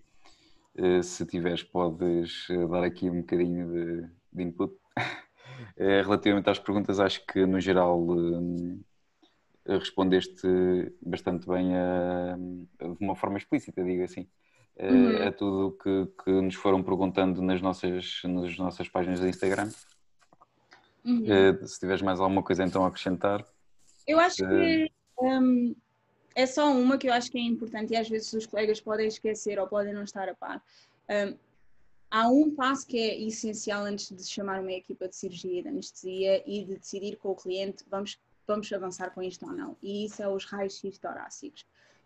Eh, 0.75 1.03
se 1.03 1.23
tiveres, 1.27 1.61
podes 1.61 2.47
eh, 2.49 2.67
dar 2.67 2.83
aqui 2.83 3.07
um 3.07 3.21
bocadinho 3.21 3.71
de, 3.71 4.09
de 4.33 4.43
input. 4.43 4.73
Relativamente 5.77 6.49
às 6.49 6.57
perguntas, 6.57 6.99
acho 6.99 7.23
que 7.27 7.45
no 7.45 7.59
geral 7.59 8.03
respondeste 9.67 10.47
bastante 11.01 11.47
bem 11.47 11.69
de 12.79 13.03
uma 13.03 13.15
forma 13.15 13.37
explícita, 13.37 13.83
digo 13.83 14.03
assim 14.03 14.27
uhum. 14.79 15.27
a 15.27 15.31
tudo 15.31 15.77
que, 15.81 16.23
que 16.23 16.31
nos 16.31 16.55
foram 16.55 16.83
perguntando 16.83 17.41
nas 17.41 17.61
nossas, 17.61 18.21
nas 18.23 18.57
nossas 18.57 18.89
páginas 18.89 19.19
do 19.19 19.27
Instagram. 19.27 19.69
Uhum. 21.03 21.23
Uh, 21.23 21.67
se 21.67 21.79
tiveres 21.79 22.01
mais 22.01 22.19
alguma 22.19 22.43
coisa 22.43 22.63
então 22.63 22.83
a 22.83 22.87
acrescentar. 22.87 23.45
Eu 24.07 24.19
acho 24.19 24.37
que 24.37 24.91
um, 25.19 25.75
é 26.35 26.45
só 26.45 26.71
uma 26.71 26.97
que 26.97 27.07
eu 27.07 27.13
acho 27.13 27.31
que 27.31 27.37
é 27.37 27.41
importante 27.41 27.93
e 27.93 27.95
às 27.95 28.09
vezes 28.09 28.31
os 28.33 28.45
colegas 28.45 28.81
podem 28.81 29.07
esquecer 29.07 29.59
ou 29.59 29.67
podem 29.67 29.93
não 29.93 30.03
estar 30.03 30.27
a 30.27 30.35
par. 30.35 30.61
Um, 31.09 31.37
há 32.09 32.27
um 32.27 32.51
passo 32.53 32.85
que 32.87 32.97
é 32.97 33.21
essencial 33.21 33.83
antes 33.83 34.09
de 34.15 34.27
chamar 34.27 34.61
uma 34.61 34.71
equipa 34.71 35.07
de 35.07 35.15
cirurgia 35.15 35.59
e 35.59 35.63
de 35.63 35.69
anestesia 35.69 36.43
e 36.45 36.65
de 36.65 36.75
decidir 36.77 37.17
com 37.17 37.31
o 37.31 37.35
cliente 37.35 37.85
vamos, 37.89 38.19
vamos 38.47 38.71
avançar 38.73 39.11
com 39.11 39.21
isto 39.21 39.45
ou 39.45 39.53
não. 39.53 39.77
E 39.81 40.05
isso 40.05 40.21
é 40.21 40.27
os 40.27 40.45
raios-x 40.45 40.97
torácicos. 40.97 41.65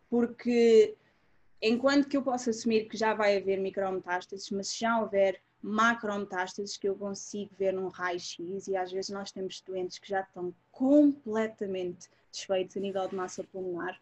Porque 0.09 0.95
enquanto 1.61 2.07
que 2.07 2.17
eu 2.17 2.21
posso 2.21 2.49
assumir 2.49 2.87
que 2.87 2.97
já 2.97 3.13
vai 3.13 3.37
haver 3.37 3.59
micrometástases, 3.59 4.49
mas 4.51 4.69
se 4.69 4.79
já 4.79 4.99
houver 4.99 5.39
macrometástases 5.61 6.77
que 6.77 6.87
eu 6.87 6.95
consigo 6.95 7.51
ver 7.57 7.73
num 7.73 7.89
raio-x 7.89 8.67
e 8.67 8.75
às 8.75 8.91
vezes 8.91 9.09
nós 9.09 9.31
temos 9.31 9.61
doentes 9.61 9.99
que 9.99 10.07
já 10.07 10.21
estão 10.21 10.53
completamente 10.71 12.09
desfeitos 12.31 12.77
a 12.77 12.79
nível 12.79 13.07
de 13.07 13.15
massa 13.15 13.43
pulmonar, 13.43 13.99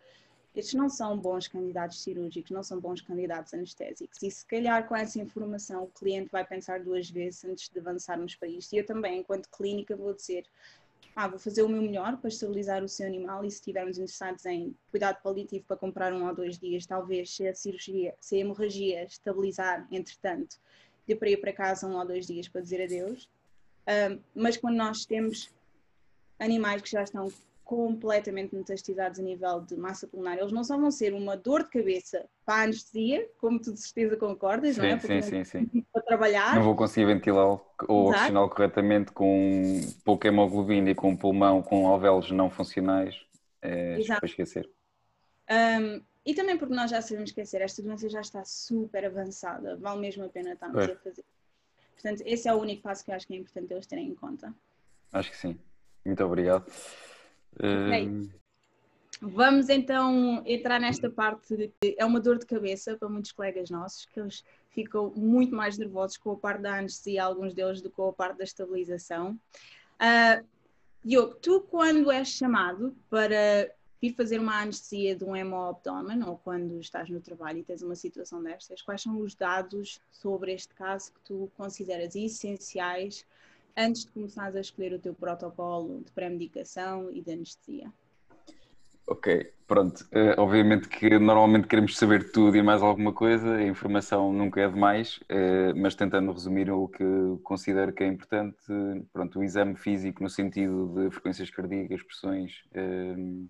estes 0.56 0.74
não 0.74 0.90
são 0.90 1.16
bons 1.16 1.48
candidatos 1.48 2.02
cirúrgicos, 2.02 2.50
não 2.50 2.64
são 2.64 2.80
bons 2.80 3.00
candidatos 3.00 3.54
anestésicos. 3.54 4.24
E 4.24 4.32
se 4.32 4.44
calhar 4.44 4.88
com 4.88 4.96
essa 4.96 5.20
informação 5.20 5.84
o 5.84 5.88
cliente 5.88 6.32
vai 6.32 6.44
pensar 6.44 6.80
duas 6.80 7.08
vezes 7.10 7.46
antes 7.46 7.70
de 7.70 7.80
avançarmos 7.80 8.36
para 8.36 8.48
isto. 8.48 8.74
E 8.74 8.80
eu 8.80 8.86
também, 8.86 9.20
enquanto 9.20 9.50
clínica, 9.50 9.96
vou 9.96 10.16
dizer: 10.16 10.46
ah, 11.20 11.28
vou 11.28 11.40
fazer 11.40 11.64
o 11.64 11.68
meu 11.68 11.82
melhor 11.82 12.16
para 12.18 12.28
estabilizar 12.28 12.84
o 12.84 12.88
seu 12.88 13.08
animal 13.08 13.44
e 13.44 13.50
se 13.50 13.58
estivermos 13.58 13.98
interessados 13.98 14.46
em 14.46 14.76
cuidado 14.92 15.20
paliativo 15.24 15.66
para 15.66 15.76
comprar 15.76 16.14
um 16.14 16.28
ou 16.28 16.36
dois 16.36 16.60
dias, 16.60 16.86
talvez 16.86 17.36
se 17.36 17.48
a 17.48 17.56
cirurgia, 17.56 18.14
se 18.22 18.36
a 18.36 18.40
hemorragia 18.40 19.04
estabilizar, 19.04 19.88
entretanto, 19.92 20.58
dê 21.08 21.16
para 21.16 21.28
ir 21.32 21.38
para 21.38 21.52
casa 21.52 21.88
um 21.88 21.98
ou 21.98 22.06
dois 22.06 22.28
dias 22.28 22.48
para 22.48 22.62
dizer 22.62 22.84
adeus. 22.84 23.28
Um, 23.88 24.20
mas 24.36 24.58
quando 24.58 24.76
nós 24.76 25.06
temos 25.08 25.50
animais 26.38 26.84
que 26.84 26.92
já 26.92 27.02
estão 27.02 27.34
completamente 27.68 28.56
metastizados 28.56 29.20
a 29.20 29.22
nível 29.22 29.60
de 29.60 29.76
massa 29.76 30.08
pulmonar, 30.08 30.38
eles 30.38 30.54
não 30.54 30.64
só 30.64 30.78
vão 30.78 30.90
ser 30.90 31.14
uma 31.14 31.36
dor 31.36 31.64
de 31.64 31.70
cabeça 31.70 32.26
para 32.46 32.62
a 32.62 32.64
anestesia, 32.64 33.30
como 33.38 33.62
tu 33.62 33.74
de 33.74 33.82
certeza 33.82 34.16
concordas, 34.16 34.76
sim, 34.76 34.82
não 34.82 34.88
é? 34.88 34.96
Porque 34.96 35.22
sim, 35.22 35.44
sim, 35.44 35.68
sim. 35.70 35.86
Para 35.92 36.02
trabalhar. 36.02 36.56
Não 36.56 36.64
vou 36.64 36.78
conseguir 36.78 37.06
ventilá-lo 37.08 37.62
ou 37.86 38.10
oxigená-lo 38.10 38.50
corretamente 38.50 39.12
com 39.12 39.82
pouca 40.06 40.30
hemoglobina 40.30 40.92
e 40.92 40.96
com 40.96 41.14
pulmão 41.14 41.62
com 41.62 41.86
alvéolos 41.86 42.32
não 42.32 42.50
funcionais. 42.50 43.20
É 43.62 43.98
para 44.08 44.26
esquecer. 44.26 44.70
Um, 45.52 46.02
e 46.26 46.34
também 46.34 46.58
porque 46.58 46.74
nós 46.74 46.90
já 46.90 47.02
sabemos 47.02 47.32
esquecer, 47.32 47.62
esta 47.62 47.84
doença 47.84 48.10
já 48.10 48.22
está 48.22 48.46
super 48.46 49.04
avançada, 49.06 49.76
vale 49.76 50.00
mesmo 50.00 50.24
a 50.24 50.30
pena 50.30 50.54
estarmos 50.54 50.90
a 50.90 50.96
fazer. 50.96 51.26
Portanto, 51.96 52.24
esse 52.26 52.48
é 52.48 52.54
o 52.54 52.62
único 52.62 52.82
passo 52.82 53.04
que 53.04 53.12
eu 53.12 53.16
acho 53.16 53.28
que 53.28 53.34
é 53.34 53.38
importante 53.38 53.74
eles 53.74 53.86
terem 53.86 54.08
em 54.08 54.16
conta. 54.16 54.54
Acho 55.12 55.32
que 55.32 55.38
sim. 55.38 55.60
Muito 56.06 56.24
obrigado. 56.24 56.66
Vamos 59.20 59.68
então 59.70 60.44
entrar 60.46 60.80
nesta 60.80 61.10
parte 61.10 61.74
que 61.82 61.96
é 61.98 62.06
uma 62.06 62.20
dor 62.20 62.38
de 62.38 62.46
cabeça 62.46 62.96
para 62.96 63.10
muitos 63.10 63.32
colegas 63.32 63.70
nossos, 63.70 64.06
que 64.06 64.20
eles 64.20 64.44
ficam 64.70 65.12
muito 65.16 65.56
mais 65.56 65.78
nervosos 65.78 66.18
com 66.18 66.32
a 66.32 66.38
parte 66.38 66.62
da 66.62 66.78
anestesia, 66.78 67.24
alguns 67.24 67.54
deles, 67.54 67.82
do 67.82 67.90
que 67.90 67.96
com 67.96 68.10
a 68.10 68.14
parte 68.14 68.38
da 68.38 68.44
estabilização. 68.44 69.40
Uh, 69.96 70.46
Diogo, 71.04 71.36
tu 71.36 71.62
quando 71.62 72.12
és 72.12 72.28
chamado 72.28 72.96
para 73.10 73.72
vir 74.00 74.14
fazer 74.14 74.40
uma 74.40 74.62
anestesia 74.62 75.16
de 75.16 75.24
um 75.24 75.36
hemoabdômen 75.36 76.24
ou 76.24 76.38
quando 76.38 76.80
estás 76.80 77.10
no 77.10 77.20
trabalho 77.20 77.60
e 77.60 77.64
tens 77.64 77.82
uma 77.82 77.96
situação 77.96 78.44
destas, 78.44 78.84
quais 78.84 79.02
são 79.02 79.18
os 79.20 79.34
dados 79.34 80.00
sobre 80.12 80.54
este 80.54 80.76
caso 80.76 81.12
que 81.14 81.20
tu 81.22 81.52
consideras 81.58 82.16
essenciais 82.16 83.26
antes 83.78 84.06
de 84.06 84.12
começares 84.12 84.56
a 84.56 84.60
escolher 84.60 84.94
o 84.94 85.00
teu 85.00 85.14
protocolo 85.14 86.02
de 86.04 86.12
pré-medicação 86.12 87.12
e 87.12 87.22
de 87.22 87.32
anestesia? 87.32 87.94
Ok, 89.10 89.54
pronto. 89.66 90.02
Uh, 90.06 90.36
obviamente 90.38 90.90
que 90.90 91.18
normalmente 91.18 91.66
queremos 91.66 91.98
saber 91.98 92.30
tudo 92.34 92.58
e 92.58 92.62
mais 92.62 92.82
alguma 92.82 93.14
coisa, 93.14 93.56
a 93.56 93.64
informação 93.64 94.34
nunca 94.34 94.60
é 94.60 94.68
demais, 94.68 95.18
uh, 95.32 95.74
mas 95.78 95.96
tentando 95.96 96.30
resumir 96.34 96.70
o 96.70 96.90
que 96.90 97.06
considero 97.42 97.94
que 97.94 98.04
é 98.04 98.08
importante, 98.08 98.58
pronto, 99.14 99.40
o 99.40 99.44
exame 99.44 99.78
físico 99.78 100.22
no 100.22 100.30
sentido 100.30 100.94
de 100.94 101.10
frequências 101.10 101.50
cardíacas, 101.50 102.04
pressões 102.04 102.64
uh, 102.76 103.50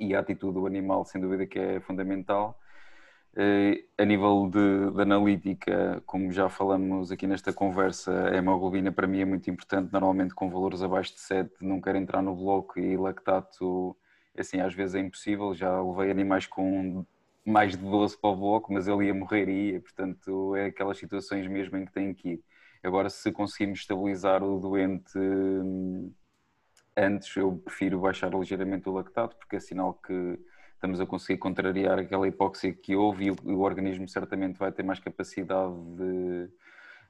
e 0.00 0.12
a 0.12 0.18
atitude 0.18 0.54
do 0.54 0.66
animal, 0.66 1.04
sem 1.04 1.20
dúvida 1.20 1.46
que 1.46 1.58
é 1.60 1.80
fundamental. 1.80 2.59
Uh, 3.32 3.78
a 3.96 4.04
nível 4.04 4.50
de, 4.50 4.90
de, 4.90 5.02
analítica, 5.02 6.02
como 6.04 6.32
já 6.32 6.48
falamos 6.48 7.12
aqui 7.12 7.28
nesta 7.28 7.52
conversa, 7.52 8.28
a 8.28 8.36
hemoglobina 8.36 8.90
para 8.90 9.06
mim 9.06 9.20
é 9.20 9.24
muito 9.24 9.48
importante, 9.48 9.92
normalmente 9.92 10.34
com 10.34 10.50
valores 10.50 10.82
abaixo 10.82 11.14
de 11.14 11.20
7, 11.20 11.52
não 11.62 11.80
quero 11.80 11.96
entrar 11.96 12.22
no 12.22 12.34
bloco 12.34 12.80
e 12.80 12.96
lactato, 12.96 13.96
assim, 14.36 14.60
às 14.60 14.74
vezes 14.74 14.96
é 14.96 15.00
impossível, 15.00 15.54
já 15.54 15.80
levei 15.80 16.10
animais 16.10 16.46
com 16.46 17.06
mais 17.46 17.76
de 17.76 17.78
12 17.78 18.18
para 18.20 18.30
o 18.30 18.36
bloco, 18.36 18.72
mas 18.72 18.88
ele 18.88 19.06
ia 19.06 19.14
morrer 19.14 19.48
e 19.48 19.72
ia, 19.72 19.80
portanto 19.80 20.56
é 20.56 20.66
aquelas 20.66 20.98
situações 20.98 21.46
mesmo 21.46 21.76
em 21.76 21.84
que 21.86 21.92
tem 21.92 22.12
que 22.12 22.30
ir. 22.30 22.44
Agora, 22.82 23.08
se 23.10 23.30
conseguirmos 23.30 23.80
estabilizar 23.80 24.42
o 24.42 24.58
doente 24.58 25.18
hum, 25.18 26.12
antes, 26.96 27.34
eu 27.36 27.56
prefiro 27.64 28.00
baixar 28.00 28.32
ligeiramente 28.34 28.88
o 28.88 28.92
lactato, 28.92 29.36
porque 29.36 29.56
é 29.56 29.60
sinal 29.60 29.94
que 29.94 30.38
estamos 30.80 30.98
a 30.98 31.04
conseguir 31.04 31.38
contrariar 31.38 31.98
aquela 31.98 32.26
hipóxia 32.26 32.72
que 32.72 32.96
houve 32.96 33.26
e 33.26 33.30
o, 33.30 33.36
o 33.44 33.60
organismo 33.60 34.08
certamente 34.08 34.58
vai 34.58 34.72
ter 34.72 34.82
mais 34.82 34.98
capacidade 34.98 35.74
de, 35.94 36.48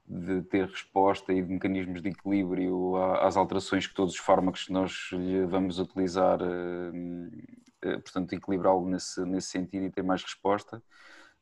de, 0.05 0.41
ter 0.49 0.67
resposta 0.67 1.31
e 1.31 1.41
de 1.41 1.53
mecanismos 1.53 2.01
de 2.01 2.09
equilíbrio 2.09 2.97
às 3.21 3.37
alterações 3.37 3.87
que 3.87 3.93
todos 3.93 4.15
os 4.15 4.19
fármacos 4.19 4.65
que 4.65 4.73
nós 4.73 5.09
vamos 5.47 5.79
utilizar, 5.79 6.39
eh, 6.41 7.29
eh, 7.83 7.97
portanto, 7.99 8.33
equilibrá-lo 8.33 8.89
nesse, 8.89 9.21
nesse 9.21 9.47
sentido 9.47 9.85
e 9.85 9.89
ter 9.89 10.03
mais 10.03 10.21
resposta. 10.21 10.83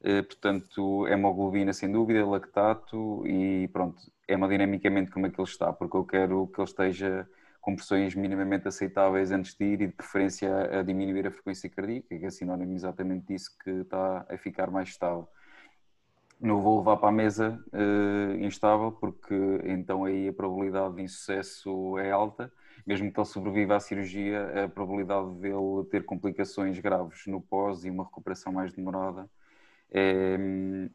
Eh, 0.03 0.21
portanto, 0.21 1.07
hemoglobina 1.07 1.73
sem 1.73 1.91
dúvida, 1.91 2.23
lactato 2.27 3.25
e 3.25 3.67
pronto, 3.69 3.99
hemodinamicamente 4.27 5.09
como 5.09 5.25
é 5.25 5.29
que 5.31 5.41
ele 5.41 5.49
está, 5.49 5.73
porque 5.73 5.97
eu 5.97 6.05
quero 6.05 6.47
que 6.47 6.61
ele 6.61 6.69
esteja 6.69 7.27
com 7.69 7.75
pressões 7.75 8.15
minimamente 8.15 8.67
aceitáveis 8.67 9.29
antes 9.29 9.53
de 9.53 9.63
ir 9.63 9.81
e 9.81 9.87
de 9.87 9.93
preferência 9.93 10.79
a 10.79 10.81
diminuir 10.81 11.27
a 11.27 11.31
frequência 11.31 11.69
cardíaca, 11.69 12.07
que 12.17 12.25
é 12.25 12.29
sinónimo 12.31 12.73
exatamente 12.73 13.27
disso 13.27 13.55
que 13.63 13.69
está 13.69 14.25
a 14.27 14.37
ficar 14.39 14.71
mais 14.71 14.89
estável. 14.89 15.27
Não 16.41 16.61
vou 16.61 16.79
levar 16.79 16.97
para 16.97 17.09
a 17.09 17.11
mesa 17.11 17.63
uh, 17.71 18.43
instável, 18.43 18.91
porque 18.91 19.35
então 19.65 20.03
aí 20.03 20.29
a 20.29 20.33
probabilidade 20.33 20.95
de 20.95 21.03
insucesso 21.03 21.99
é 21.99 22.09
alta. 22.09 22.51
Mesmo 22.87 23.11
que 23.11 23.19
ele 23.19 23.27
sobreviva 23.27 23.75
à 23.75 23.79
cirurgia, 23.79 24.63
a 24.63 24.69
probabilidade 24.69 25.31
dele 25.35 25.85
ter 25.91 26.05
complicações 26.05 26.79
graves 26.79 27.27
no 27.27 27.39
pós 27.39 27.85
e 27.85 27.89
uma 27.91 28.05
recuperação 28.05 28.51
mais 28.51 28.73
demorada 28.73 29.29
é, 29.91 30.37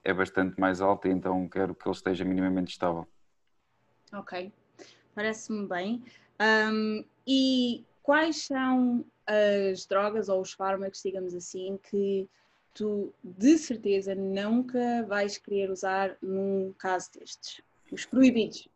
é 0.02 0.12
bastante 0.12 0.58
mais 0.58 0.80
alta, 0.80 1.08
então 1.08 1.48
quero 1.48 1.74
que 1.74 1.86
ele 1.86 1.94
esteja 1.94 2.24
minimamente 2.24 2.72
estável. 2.72 3.06
Ok, 4.12 4.52
parece-me 5.14 5.68
bem. 5.68 6.02
Um, 6.40 7.04
e 7.26 7.84
quais 8.02 8.44
são 8.44 9.04
as 9.26 9.86
drogas 9.86 10.28
ou 10.28 10.40
os 10.40 10.52
fármacos, 10.52 11.02
digamos 11.02 11.34
assim, 11.34 11.78
que 11.90 12.28
tu 12.74 13.12
de 13.22 13.56
certeza 13.56 14.14
nunca 14.14 15.04
vais 15.08 15.38
querer 15.38 15.70
usar 15.70 16.16
num 16.20 16.74
caso 16.78 17.10
destes? 17.18 17.62
Os 17.90 18.04
proibidos. 18.04 18.68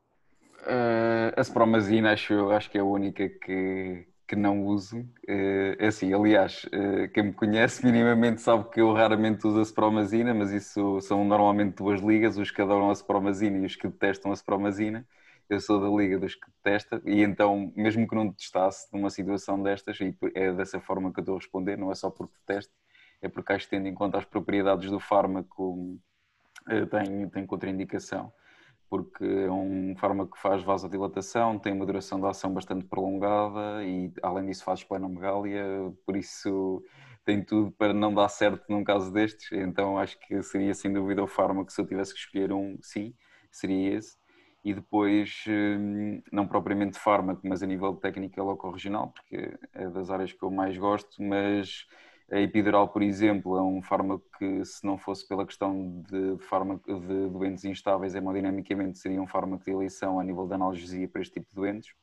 Uh, 0.63 1.33
a 1.37 1.41
spromazina 1.43 2.13
acho, 2.13 2.51
acho 2.51 2.71
que 2.71 2.79
é 2.79 2.81
a 2.81 2.85
única 2.85 3.29
que, 3.29 4.07
que 4.27 4.37
não 4.37 4.65
uso. 4.65 4.99
Uh, 4.99 5.87
assim, 5.87 6.13
aliás, 6.13 6.65
uh, 6.67 7.09
quem 7.13 7.25
me 7.25 7.33
conhece 7.33 7.85
minimamente 7.87 8.41
sabe 8.41 8.69
que 8.71 8.81
eu 8.81 8.93
raramente 8.93 9.47
uso 9.47 9.61
a 9.61 9.63
spromazina, 9.63 10.33
mas 10.33 10.53
isso 10.53 11.01
são 11.01 11.25
normalmente 11.25 11.77
duas 11.77 12.01
ligas, 12.01 12.39
os 12.39 12.51
que 12.51 12.63
adoram 12.63 12.91
a 12.91 12.95
spromazina 12.95 13.59
e 13.59 13.67
os 13.67 13.77
que 13.77 13.89
detestam 13.89 14.31
a 14.31 14.35
spromazina 14.35 15.05
eu 15.49 15.61
sou 15.61 15.81
da 15.81 15.89
liga 15.89 16.19
dos 16.19 16.35
que 16.35 16.47
detesta 16.63 17.01
e 17.05 17.23
então, 17.23 17.73
mesmo 17.75 18.07
que 18.07 18.15
não 18.15 18.33
testasse 18.33 18.87
numa 18.93 19.11
situação 19.11 19.63
destas, 19.63 19.99
e 20.01 20.15
é 20.35 20.53
dessa 20.53 20.81
forma 20.81 21.13
que 21.13 21.21
eu 21.21 21.23
estou 21.23 21.37
a 21.37 21.39
responder, 21.39 21.77
não 21.77 21.91
é 21.91 21.95
só 21.95 22.11
porque 22.11 22.35
detesto, 22.47 22.73
é 23.23 23.29
porque 23.29 23.53
acho 23.53 23.65
que 23.65 23.71
tendo 23.71 23.89
em 23.89 23.95
conta 23.95 24.19
as 24.19 24.25
propriedades 24.25 24.91
do 24.91 25.01
fármaco 25.01 25.99
eh, 26.69 26.87
tem, 26.87 27.29
tem 27.31 27.47
contraindicação, 27.47 28.33
porque 28.91 29.25
é 29.25 29.51
um 29.51 29.95
fármaco 29.97 30.33
que 30.33 30.41
faz 30.41 30.63
vasodilatação, 30.63 31.59
tem 31.59 31.73
uma 31.73 31.87
duração 31.87 32.21
de 32.21 32.27
ação 32.27 32.53
bastante 32.53 32.85
prolongada 32.85 33.83
e 33.85 34.13
além 34.23 34.47
disso 34.47 34.65
faz 34.65 34.81
esplenomegália, 34.81 35.65
por 36.07 36.17
isso 36.17 36.83
tem 37.25 37.43
tudo 37.45 37.71
para 37.73 37.95
não 37.95 38.15
dar 38.15 38.29
certo 38.29 38.65
num 38.69 38.85
caso 38.85 39.13
destes, 39.13 39.51
então 39.53 39.99
acho 39.99 40.19
que 40.21 40.43
seria 40.43 40.75
sem 40.75 40.93
dúvida 40.93 41.23
o 41.23 41.27
fármaco, 41.27 41.73
se 41.73 41.81
eu 41.81 41.87
tivesse 41.87 42.13
que 42.15 42.21
escolher 42.21 42.53
um, 42.53 42.79
sim, 42.83 43.15
seria 43.51 43.97
esse 43.97 44.17
e 44.65 44.75
depois, 44.75 45.45
hum, 45.49 46.21
não 46.33 46.47
propriamente 46.47 46.99
fármaco, 46.99 47.41
mas 47.45 47.63
a 47.63 47.67
nível 47.67 47.93
de 47.95 48.01
técnica 48.01 48.43
loco-regional, 48.43 49.13
porque 49.13 49.57
é 49.73 49.89
das 49.89 50.11
áreas 50.11 50.33
que 50.33 50.43
eu 50.43 50.51
mais 50.51 50.77
gosto, 50.77 51.23
mas 51.23 51.87
a 52.31 52.39
epidural, 52.41 52.89
por 52.89 53.03
exemplo, 53.03 53.57
é 53.57 53.63
um 53.63 53.81
fármaco 53.81 54.25
que, 54.39 54.65
se 54.65 54.85
não 54.85 54.99
fosse 54.99 55.27
pela 55.27 55.47
questão 55.47 56.03
de, 56.03 56.37
fármaco, 56.45 57.01
de 57.01 57.29
doentes 57.31 57.65
instáveis 57.65 58.15
hemodinamicamente, 58.15 58.99
seria 58.99 59.23
um 59.23 59.27
fármaco 59.27 59.65
de 59.65 59.71
eleição 59.71 60.21
a 60.21 60.25
nível 60.25 60.47
de 60.47 60.55
analgesia 60.55 61.09
para 61.09 61.23
este 61.23 61.35
tipo 61.35 61.49
de 61.49 61.55
doentes, 61.55 61.95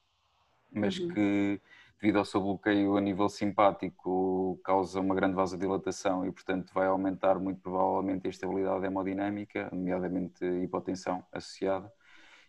mas 0.71 0.97
uhum. 0.97 1.09
que, 1.09 1.61
devido 2.01 2.17
ao 2.17 2.25
seu 2.25 2.41
bloqueio 2.41 2.97
a 2.97 3.01
nível 3.01 3.29
simpático, 3.29 4.59
causa 4.63 4.99
uma 4.99 5.13
grande 5.13 5.35
vasodilatação 5.35 6.25
e, 6.25 6.31
portanto, 6.31 6.73
vai 6.73 6.87
aumentar 6.87 7.37
muito 7.37 7.59
provavelmente 7.61 8.25
a 8.25 8.29
estabilidade 8.29 8.85
hemodinâmica, 8.85 9.69
nomeadamente 9.71 10.43
hipotensão 10.43 11.23
associada 11.31 11.91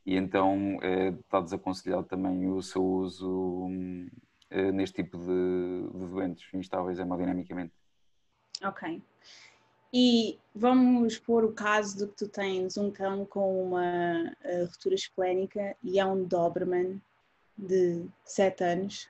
e 0.06 0.16
então 0.16 0.78
é, 0.82 1.08
está 1.08 1.40
desaconselhado 1.40 2.04
também 2.04 2.48
o 2.48 2.62
seu 2.62 2.82
uso 2.82 3.68
é, 4.48 4.70
neste 4.70 5.02
tipo 5.02 5.18
de, 5.18 5.98
de 5.98 6.06
doentes 6.06 6.48
instáveis 6.54 7.00
hemodinamicamente. 7.00 7.72
Ok. 8.62 9.02
E 9.92 10.38
vamos 10.54 11.18
pôr 11.18 11.44
o 11.44 11.52
caso 11.52 11.98
de 11.98 12.06
que 12.06 12.16
tu 12.16 12.28
tens 12.28 12.76
um 12.76 12.90
cão 12.90 13.24
com 13.24 13.64
uma 13.64 14.32
uh, 14.44 14.64
ruptura 14.64 14.94
esplénica 14.94 15.76
e 15.82 15.98
é 15.98 16.04
um 16.04 16.24
Doberman 16.24 17.00
de 17.56 18.06
7 18.24 18.62
anos 18.64 19.08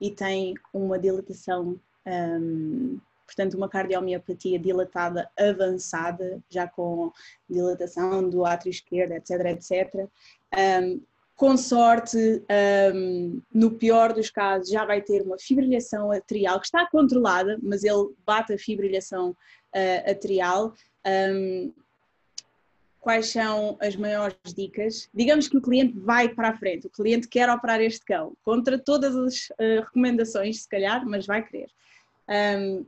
e 0.00 0.10
tem 0.10 0.54
uma 0.72 0.98
dilatação 0.98 1.78
um, 2.06 2.98
portanto, 3.30 3.54
uma 3.54 3.68
cardiomiopatia 3.68 4.58
dilatada 4.58 5.30
avançada, 5.38 6.42
já 6.48 6.66
com 6.66 7.12
dilatação 7.48 8.28
do 8.28 8.44
átrio 8.44 8.70
esquerdo, 8.70 9.12
etc, 9.12 9.30
etc. 9.46 10.08
Um, 10.82 11.00
com 11.36 11.56
sorte, 11.56 12.42
um, 12.94 13.40
no 13.54 13.70
pior 13.70 14.12
dos 14.12 14.30
casos, 14.30 14.68
já 14.68 14.84
vai 14.84 15.00
ter 15.00 15.22
uma 15.22 15.38
fibrilhação 15.38 16.10
atrial 16.10 16.58
que 16.58 16.66
está 16.66 16.86
controlada, 16.90 17.58
mas 17.62 17.84
ele 17.84 18.10
bate 18.26 18.52
a 18.52 18.58
fibrilhação 18.58 19.30
uh, 19.30 20.10
atrial. 20.10 20.74
Um, 21.06 21.72
quais 22.98 23.28
são 23.28 23.78
as 23.80 23.96
maiores 23.96 24.36
dicas. 24.54 25.08
Digamos 25.14 25.48
que 25.48 25.56
o 25.56 25.62
cliente 25.62 25.98
vai 25.98 26.28
para 26.28 26.50
a 26.50 26.58
frente, 26.58 26.86
o 26.86 26.90
cliente 26.90 27.26
quer 27.26 27.48
operar 27.48 27.80
este 27.80 28.04
cão, 28.04 28.34
contra 28.44 28.78
todas 28.78 29.16
as 29.16 29.48
uh, 29.50 29.80
recomendações, 29.86 30.62
se 30.62 30.68
calhar, 30.68 31.06
mas 31.06 31.26
vai 31.26 31.42
querer. 31.42 31.70
Um, 32.28 32.84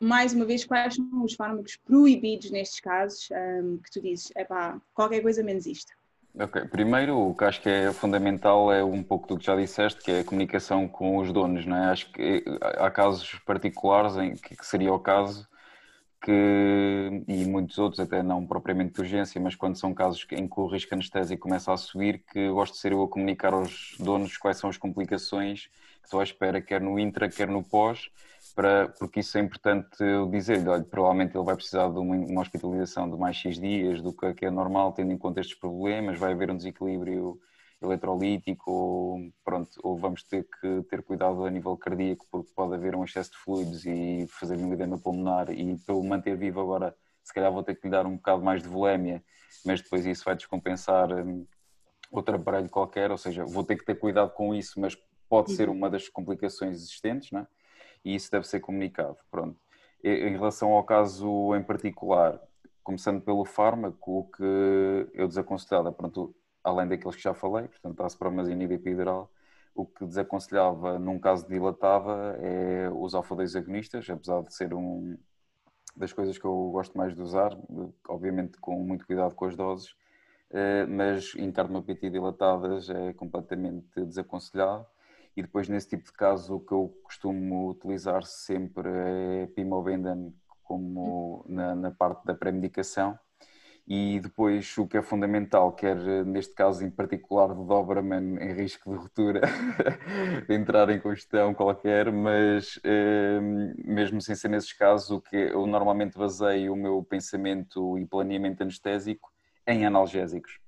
mais 0.00 0.32
uma 0.32 0.44
vez, 0.44 0.64
quais 0.64 0.94
são 0.94 1.24
os 1.24 1.34
fármacos 1.34 1.76
proibidos 1.76 2.50
nestes 2.50 2.80
casos 2.80 3.28
um, 3.30 3.78
que 3.78 3.90
tu 3.90 4.00
dizes, 4.00 4.30
é 4.34 4.44
pá, 4.44 4.80
qualquer 4.94 5.22
coisa 5.22 5.42
menos 5.42 5.66
isto? 5.66 5.92
Ok, 6.38 6.66
primeiro 6.66 7.18
o 7.18 7.34
que 7.34 7.44
acho 7.44 7.62
que 7.62 7.68
é 7.68 7.90
fundamental 7.94 8.70
é 8.70 8.84
um 8.84 9.02
pouco 9.02 9.26
do 9.26 9.38
que 9.38 9.46
já 9.46 9.56
disseste, 9.56 10.02
que 10.02 10.10
é 10.10 10.20
a 10.20 10.24
comunicação 10.24 10.86
com 10.86 11.16
os 11.16 11.32
donos, 11.32 11.64
não 11.64 11.76
é? 11.76 11.86
Acho 11.86 12.12
que 12.12 12.44
há 12.60 12.90
casos 12.90 13.38
particulares 13.46 14.16
em 14.18 14.34
que, 14.34 14.54
que 14.54 14.66
seria 14.66 14.92
o 14.92 14.98
caso 14.98 15.48
que, 16.20 17.24
e 17.26 17.44
muitos 17.46 17.78
outros, 17.78 18.00
até 18.00 18.22
não 18.22 18.46
propriamente 18.46 18.94
de 18.94 19.00
urgência, 19.00 19.40
mas 19.40 19.54
quando 19.54 19.76
são 19.76 19.94
casos 19.94 20.26
em 20.32 20.46
que 20.46 20.60
o 20.60 20.66
risco 20.66 20.92
anestésico 20.92 21.42
começa 21.42 21.72
a 21.72 21.76
subir, 21.76 22.22
que 22.30 22.48
gosto 22.50 22.74
de 22.74 22.80
ser 22.80 22.92
eu 22.92 23.02
a 23.02 23.08
comunicar 23.08 23.54
aos 23.54 23.94
donos 23.98 24.36
quais 24.36 24.58
são 24.58 24.68
as 24.68 24.76
complicações 24.76 25.68
que 26.00 26.04
estou 26.04 26.20
à 26.20 26.24
espera, 26.24 26.60
quer 26.60 26.80
no 26.80 26.98
intra, 26.98 27.28
quer 27.28 27.48
no 27.48 27.62
pós, 27.62 28.10
para, 28.56 28.88
porque 28.98 29.20
isso 29.20 29.36
é 29.36 29.40
importante 29.42 30.02
eu 30.02 30.26
dizer-lhe, 30.30 30.66
olha, 30.66 30.82
provavelmente 30.82 31.36
ele 31.36 31.44
vai 31.44 31.54
precisar 31.54 31.88
de 31.90 31.98
uma, 31.98 32.16
uma, 32.16 32.40
hospitalização 32.40 33.08
de 33.08 33.16
mais 33.18 33.36
X 33.36 33.60
dias 33.60 34.00
do 34.00 34.14
que 34.14 34.46
é 34.46 34.50
normal, 34.50 34.94
tendo 34.94 35.12
em 35.12 35.18
conta 35.18 35.40
estes 35.40 35.58
problemas, 35.58 36.18
vai 36.18 36.32
haver 36.32 36.50
um 36.50 36.56
desequilíbrio 36.56 37.38
eletrolítico, 37.82 38.70
ou, 38.70 39.30
pronto, 39.44 39.70
ou 39.82 39.98
vamos 39.98 40.22
ter 40.22 40.48
que 40.58 40.82
ter 40.88 41.02
cuidado 41.02 41.44
a 41.44 41.50
nível 41.50 41.76
cardíaco, 41.76 42.26
porque 42.30 42.50
pode 42.56 42.74
haver 42.74 42.96
um 42.96 43.04
excesso 43.04 43.32
de 43.32 43.36
fluidos 43.36 43.84
e 43.84 44.26
fazer 44.30 44.56
um 44.56 44.72
edema 44.72 44.98
pulmonar, 44.98 45.50
e 45.50 45.76
para 45.84 45.94
o 45.94 46.02
manter 46.02 46.34
vivo 46.34 46.58
agora, 46.58 46.96
se 47.22 47.34
calhar 47.34 47.52
vou 47.52 47.62
ter 47.62 47.74
que 47.74 47.86
lhe 47.86 47.90
dar 47.90 48.06
um 48.06 48.16
bocado 48.16 48.42
mais 48.42 48.62
de 48.62 48.68
volémia, 48.68 49.22
mas 49.66 49.82
depois 49.82 50.06
isso 50.06 50.24
vai 50.24 50.34
descompensar 50.34 51.12
um, 51.12 51.46
outro 52.10 52.36
aparelho 52.36 52.70
qualquer, 52.70 53.10
ou 53.10 53.18
seja, 53.18 53.44
vou 53.44 53.64
ter 53.64 53.76
que 53.76 53.84
ter 53.84 53.96
cuidado 53.96 54.30
com 54.30 54.54
isso, 54.54 54.80
mas 54.80 54.96
pode 55.28 55.52
ser 55.52 55.68
uma 55.68 55.90
das 55.90 56.08
complicações 56.08 56.76
existentes, 56.76 57.30
não 57.30 57.40
é? 57.40 57.46
E 58.06 58.14
isso 58.14 58.30
deve 58.30 58.46
ser 58.46 58.60
comunicado. 58.60 59.16
Pronto. 59.30 59.58
Em 60.02 60.30
relação 60.30 60.70
ao 60.70 60.84
caso 60.84 61.56
em 61.56 61.62
particular, 61.62 62.40
começando 62.84 63.20
pelo 63.20 63.44
fármaco, 63.44 64.20
o 64.20 64.24
que 64.30 65.10
eu 65.12 65.26
desaconselhava, 65.26 65.90
pronto, 65.90 66.32
além 66.62 66.86
daqueles 66.86 67.16
que 67.16 67.22
já 67.22 67.34
falei, 67.34 67.66
portanto, 67.66 68.00
a 68.00 68.06
aspromazina 68.06 68.62
e 68.62 68.72
epidural, 68.72 69.28
o 69.74 69.84
que 69.84 70.06
desaconselhava 70.06 71.00
num 71.00 71.18
caso 71.18 71.48
dilatada 71.48 72.38
é 72.40 72.88
os 72.94 73.12
alfa-2 73.12 73.56
agonistas, 73.58 74.08
apesar 74.08 74.40
de 74.42 74.54
ser 74.54 74.72
um 74.72 75.18
das 75.96 76.12
coisas 76.12 76.38
que 76.38 76.44
eu 76.44 76.70
gosto 76.70 76.96
mais 76.96 77.12
de 77.12 77.20
usar, 77.20 77.58
obviamente 78.08 78.58
com 78.58 78.78
muito 78.84 79.04
cuidado 79.04 79.34
com 79.34 79.46
as 79.46 79.56
doses, 79.56 79.96
eh, 80.50 80.86
mas 80.86 81.34
em 81.36 81.50
cardiomiopatia 81.50 82.10
dilatadas 82.10 82.88
é 82.88 83.12
completamente 83.14 84.04
desaconselhado 84.04 84.86
e 85.36 85.42
depois, 85.42 85.68
nesse 85.68 85.88
tipo 85.90 86.04
de 86.04 86.12
caso, 86.12 86.56
o 86.56 86.60
que 86.60 86.72
eu 86.72 86.98
costumo 87.04 87.68
utilizar 87.68 88.24
sempre 88.24 88.88
é 88.88 89.46
Pimobendan 89.48 90.32
como 90.62 91.44
na, 91.48 91.74
na 91.74 91.90
parte 91.90 92.24
da 92.24 92.34
pré-medicação. 92.34 93.18
E 93.88 94.18
depois, 94.18 94.76
o 94.78 94.88
que 94.88 94.96
é 94.96 95.02
fundamental, 95.02 95.72
quer 95.72 95.96
neste 96.24 96.52
caso 96.54 96.84
em 96.84 96.90
particular 96.90 97.54
do 97.54 97.64
Doberman 97.64 98.36
em 98.40 98.52
risco 98.52 98.90
de 98.90 98.96
ruptura, 98.96 99.42
de 100.48 100.54
entrar 100.54 100.90
em 100.90 100.98
questão 100.98 101.54
qualquer, 101.54 102.10
mas 102.10 102.80
eh, 102.82 103.38
mesmo 103.84 104.20
sem 104.20 104.34
ser 104.34 104.48
nesses 104.48 104.72
casos, 104.72 105.10
o 105.10 105.20
que 105.20 105.36
eu 105.36 105.68
normalmente 105.68 106.18
baseio 106.18 106.72
o 106.72 106.76
meu 106.76 107.00
pensamento 107.04 107.96
e 107.96 108.04
planeamento 108.04 108.62
anestésico 108.62 109.30
em 109.64 109.86
analgésicos. 109.86 110.58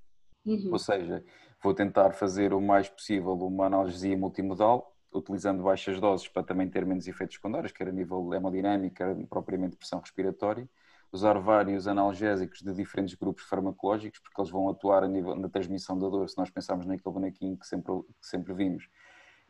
Uhum. 0.46 0.68
Ou 0.70 0.78
seja, 0.78 1.24
Vou 1.60 1.74
tentar 1.74 2.12
fazer 2.12 2.54
o 2.54 2.60
mais 2.60 2.88
possível 2.88 3.32
uma 3.32 3.66
analgesia 3.66 4.16
multimodal, 4.16 4.94
utilizando 5.12 5.60
baixas 5.64 5.98
doses 5.98 6.28
para 6.28 6.44
também 6.44 6.68
ter 6.70 6.86
menos 6.86 7.08
efeitos 7.08 7.34
secundários, 7.34 7.72
quer 7.72 7.88
a 7.88 7.92
nível 7.92 8.32
hemodinâmico, 8.32 8.94
quer 8.94 9.16
propriamente 9.26 9.76
pressão 9.76 9.98
respiratória. 9.98 10.68
Usar 11.10 11.36
vários 11.40 11.88
analgésicos 11.88 12.60
de 12.60 12.72
diferentes 12.72 13.14
grupos 13.16 13.44
farmacológicos, 13.44 14.20
porque 14.20 14.40
eles 14.40 14.52
vão 14.52 14.68
atuar 14.68 15.02
a 15.02 15.08
nível 15.08 15.34
na 15.34 15.48
transmissão 15.48 15.98
da 15.98 16.08
dor. 16.08 16.28
Se 16.28 16.38
nós 16.38 16.48
pensarmos 16.48 16.86
naquele 16.86 17.12
bonequinho 17.12 17.56
que 17.56 17.66
sempre, 17.66 17.92
que 18.20 18.26
sempre 18.28 18.54
vimos, 18.54 18.88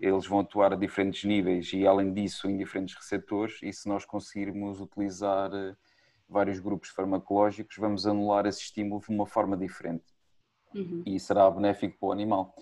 eles 0.00 0.26
vão 0.26 0.40
atuar 0.40 0.72
a 0.72 0.76
diferentes 0.76 1.24
níveis 1.24 1.70
e, 1.74 1.86
além 1.86 2.14
disso, 2.14 2.48
em 2.48 2.56
diferentes 2.56 2.94
receptores. 2.94 3.58
E 3.62 3.70
se 3.70 3.86
nós 3.86 4.06
conseguirmos 4.06 4.80
utilizar 4.80 5.52
eh, 5.52 5.76
vários 6.28 6.58
grupos 6.58 6.88
farmacológicos, 6.88 7.76
vamos 7.76 8.06
anular 8.06 8.46
esse 8.46 8.60
estímulo 8.62 9.02
de 9.02 9.10
uma 9.10 9.26
forma 9.26 9.56
diferente 9.56 10.17
uhum. 10.74 11.02
e 11.04 11.18
será 11.18 11.50
benéfico 11.50 11.98
para 11.98 12.08
o 12.08 12.12
animal. 12.12 12.54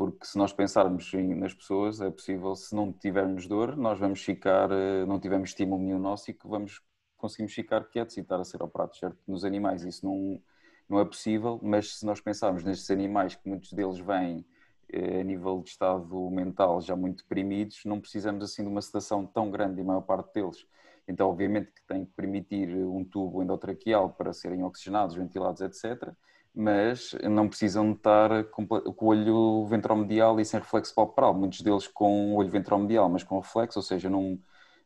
Porque 0.00 0.24
se 0.24 0.38
nós 0.38 0.50
pensarmos 0.50 1.12
nas 1.12 1.52
pessoas, 1.52 2.00
é 2.00 2.10
possível, 2.10 2.56
se 2.56 2.74
não 2.74 2.90
tivermos 2.90 3.46
dor, 3.46 3.76
nós 3.76 3.98
vamos 3.98 4.24
ficar, 4.24 4.70
eh, 4.70 5.04
não 5.04 5.20
tivermos 5.20 5.50
estímulo 5.50 5.82
nenhum 5.82 5.98
nosso 5.98 6.30
e 6.30 6.34
que 6.34 6.48
vamos, 6.48 6.80
conseguimos 7.18 7.52
ficar 7.52 7.84
quietos 7.84 8.16
e 8.16 8.20
estar 8.20 8.40
a 8.40 8.44
ser 8.44 8.62
operados, 8.62 8.98
certo? 8.98 9.18
Nos 9.28 9.44
animais 9.44 9.84
isso 9.84 10.06
não, 10.06 10.40
não 10.88 10.98
é 11.00 11.04
possível, 11.04 11.60
mas 11.62 11.98
se 11.98 12.06
nós 12.06 12.18
pensarmos 12.18 12.64
nestes 12.64 12.90
animais, 12.90 13.34
que 13.34 13.46
muitos 13.46 13.74
deles 13.74 13.98
vêm 13.98 14.42
eh, 14.90 15.20
a 15.20 15.22
nível 15.22 15.60
de 15.60 15.68
estado 15.68 16.30
mental 16.30 16.80
já 16.80 16.96
muito 16.96 17.22
deprimidos, 17.22 17.82
não 17.84 18.00
precisamos 18.00 18.42
assim 18.42 18.62
de 18.62 18.70
uma 18.70 18.80
sedação 18.80 19.26
tão 19.26 19.50
grande, 19.50 19.82
a 19.82 19.84
maior 19.84 20.00
parte 20.00 20.32
deles. 20.32 20.66
Então, 21.06 21.28
obviamente 21.28 21.72
que 21.72 21.82
tem 21.86 22.06
que 22.06 22.12
permitir 22.12 22.74
um 22.74 23.04
tubo 23.04 23.42
endotraqueal 23.42 24.08
para 24.14 24.32
serem 24.32 24.64
oxigenados, 24.64 25.14
ventilados, 25.14 25.60
etc 25.60 26.10
mas 26.54 27.14
não 27.30 27.48
precisam 27.48 27.92
estar 27.92 28.44
com 28.44 28.66
o 28.66 29.06
olho 29.06 29.64
ventromedial 29.66 30.40
e 30.40 30.44
sem 30.44 30.60
reflexo 30.60 30.94
palpebral. 30.94 31.32
Muitos 31.34 31.60
deles 31.60 31.86
com 31.86 32.34
o 32.34 32.36
olho 32.36 32.50
ventromedial, 32.50 33.08
mas 33.08 33.22
com 33.22 33.38
reflexo, 33.38 33.78
ou 33.78 33.82
seja, 33.82 34.10
num, 34.10 34.40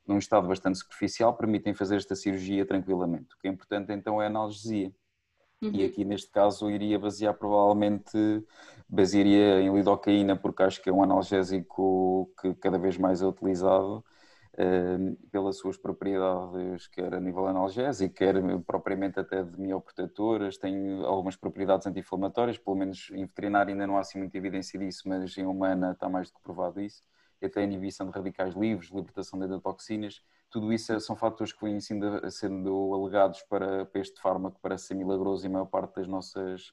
num 0.06 0.18
estado 0.18 0.46
bastante 0.46 0.78
superficial, 0.78 1.34
permitem 1.34 1.74
fazer 1.74 1.96
esta 1.96 2.14
cirurgia 2.14 2.66
tranquilamente. 2.66 3.34
O 3.34 3.38
que 3.38 3.48
é 3.48 3.50
importante 3.50 3.92
então 3.92 4.20
é 4.20 4.26
a 4.26 4.28
analgesia. 4.28 4.92
Uhum. 5.62 5.70
E 5.72 5.84
aqui 5.84 6.04
neste 6.04 6.30
caso 6.30 6.70
iria 6.70 6.98
basear 6.98 7.32
provavelmente, 7.34 8.18
basearia 8.88 9.62
em 9.62 9.74
lidocaína, 9.74 10.36
porque 10.36 10.62
acho 10.62 10.82
que 10.82 10.90
é 10.90 10.92
um 10.92 11.02
analgésico 11.02 12.30
que 12.40 12.54
cada 12.56 12.78
vez 12.78 12.98
mais 12.98 13.22
é 13.22 13.26
utilizado 13.26 14.04
pelas 15.30 15.58
suas 15.58 15.76
propriedades, 15.76 16.86
quer 16.86 17.14
a 17.14 17.20
nível 17.20 17.46
analgésico, 17.46 18.14
quer 18.14 18.36
propriamente 18.64 19.18
até 19.18 19.42
de 19.42 19.60
mioprotetoras, 19.60 20.56
tem 20.56 21.02
algumas 21.04 21.34
propriedades 21.34 21.86
anti-inflamatórias, 21.86 22.56
pelo 22.56 22.76
menos 22.76 23.10
em 23.12 23.24
veterinário 23.26 23.72
ainda 23.72 23.86
não 23.86 23.96
há 23.96 24.00
assim 24.00 24.18
muita 24.18 24.36
evidência 24.38 24.78
disso, 24.78 25.08
mas 25.08 25.36
em 25.36 25.46
humana 25.46 25.92
está 25.92 26.08
mais 26.08 26.28
do 26.28 26.34
que 26.34 26.42
provado 26.42 26.80
isso, 26.80 27.02
e 27.42 27.46
até 27.46 27.60
a 27.60 27.64
inibição 27.64 28.06
de 28.06 28.12
radicais 28.12 28.54
livres, 28.54 28.90
libertação 28.90 29.38
de 29.38 29.46
endotoxinas, 29.46 30.22
tudo 30.48 30.72
isso 30.72 30.92
é, 30.92 31.00
são 31.00 31.16
fatores 31.16 31.52
que 31.52 31.64
vêm 31.64 31.80
sendo, 31.80 32.30
sendo 32.30 32.94
alegados 32.94 33.42
para, 33.42 33.84
para 33.86 34.00
este 34.00 34.20
fármaco 34.20 34.60
para 34.60 34.78
ser 34.78 34.94
milagroso 34.94 35.44
em 35.44 35.50
maior 35.50 35.66
parte 35.66 35.96
das 35.96 36.06
nossas, 36.06 36.72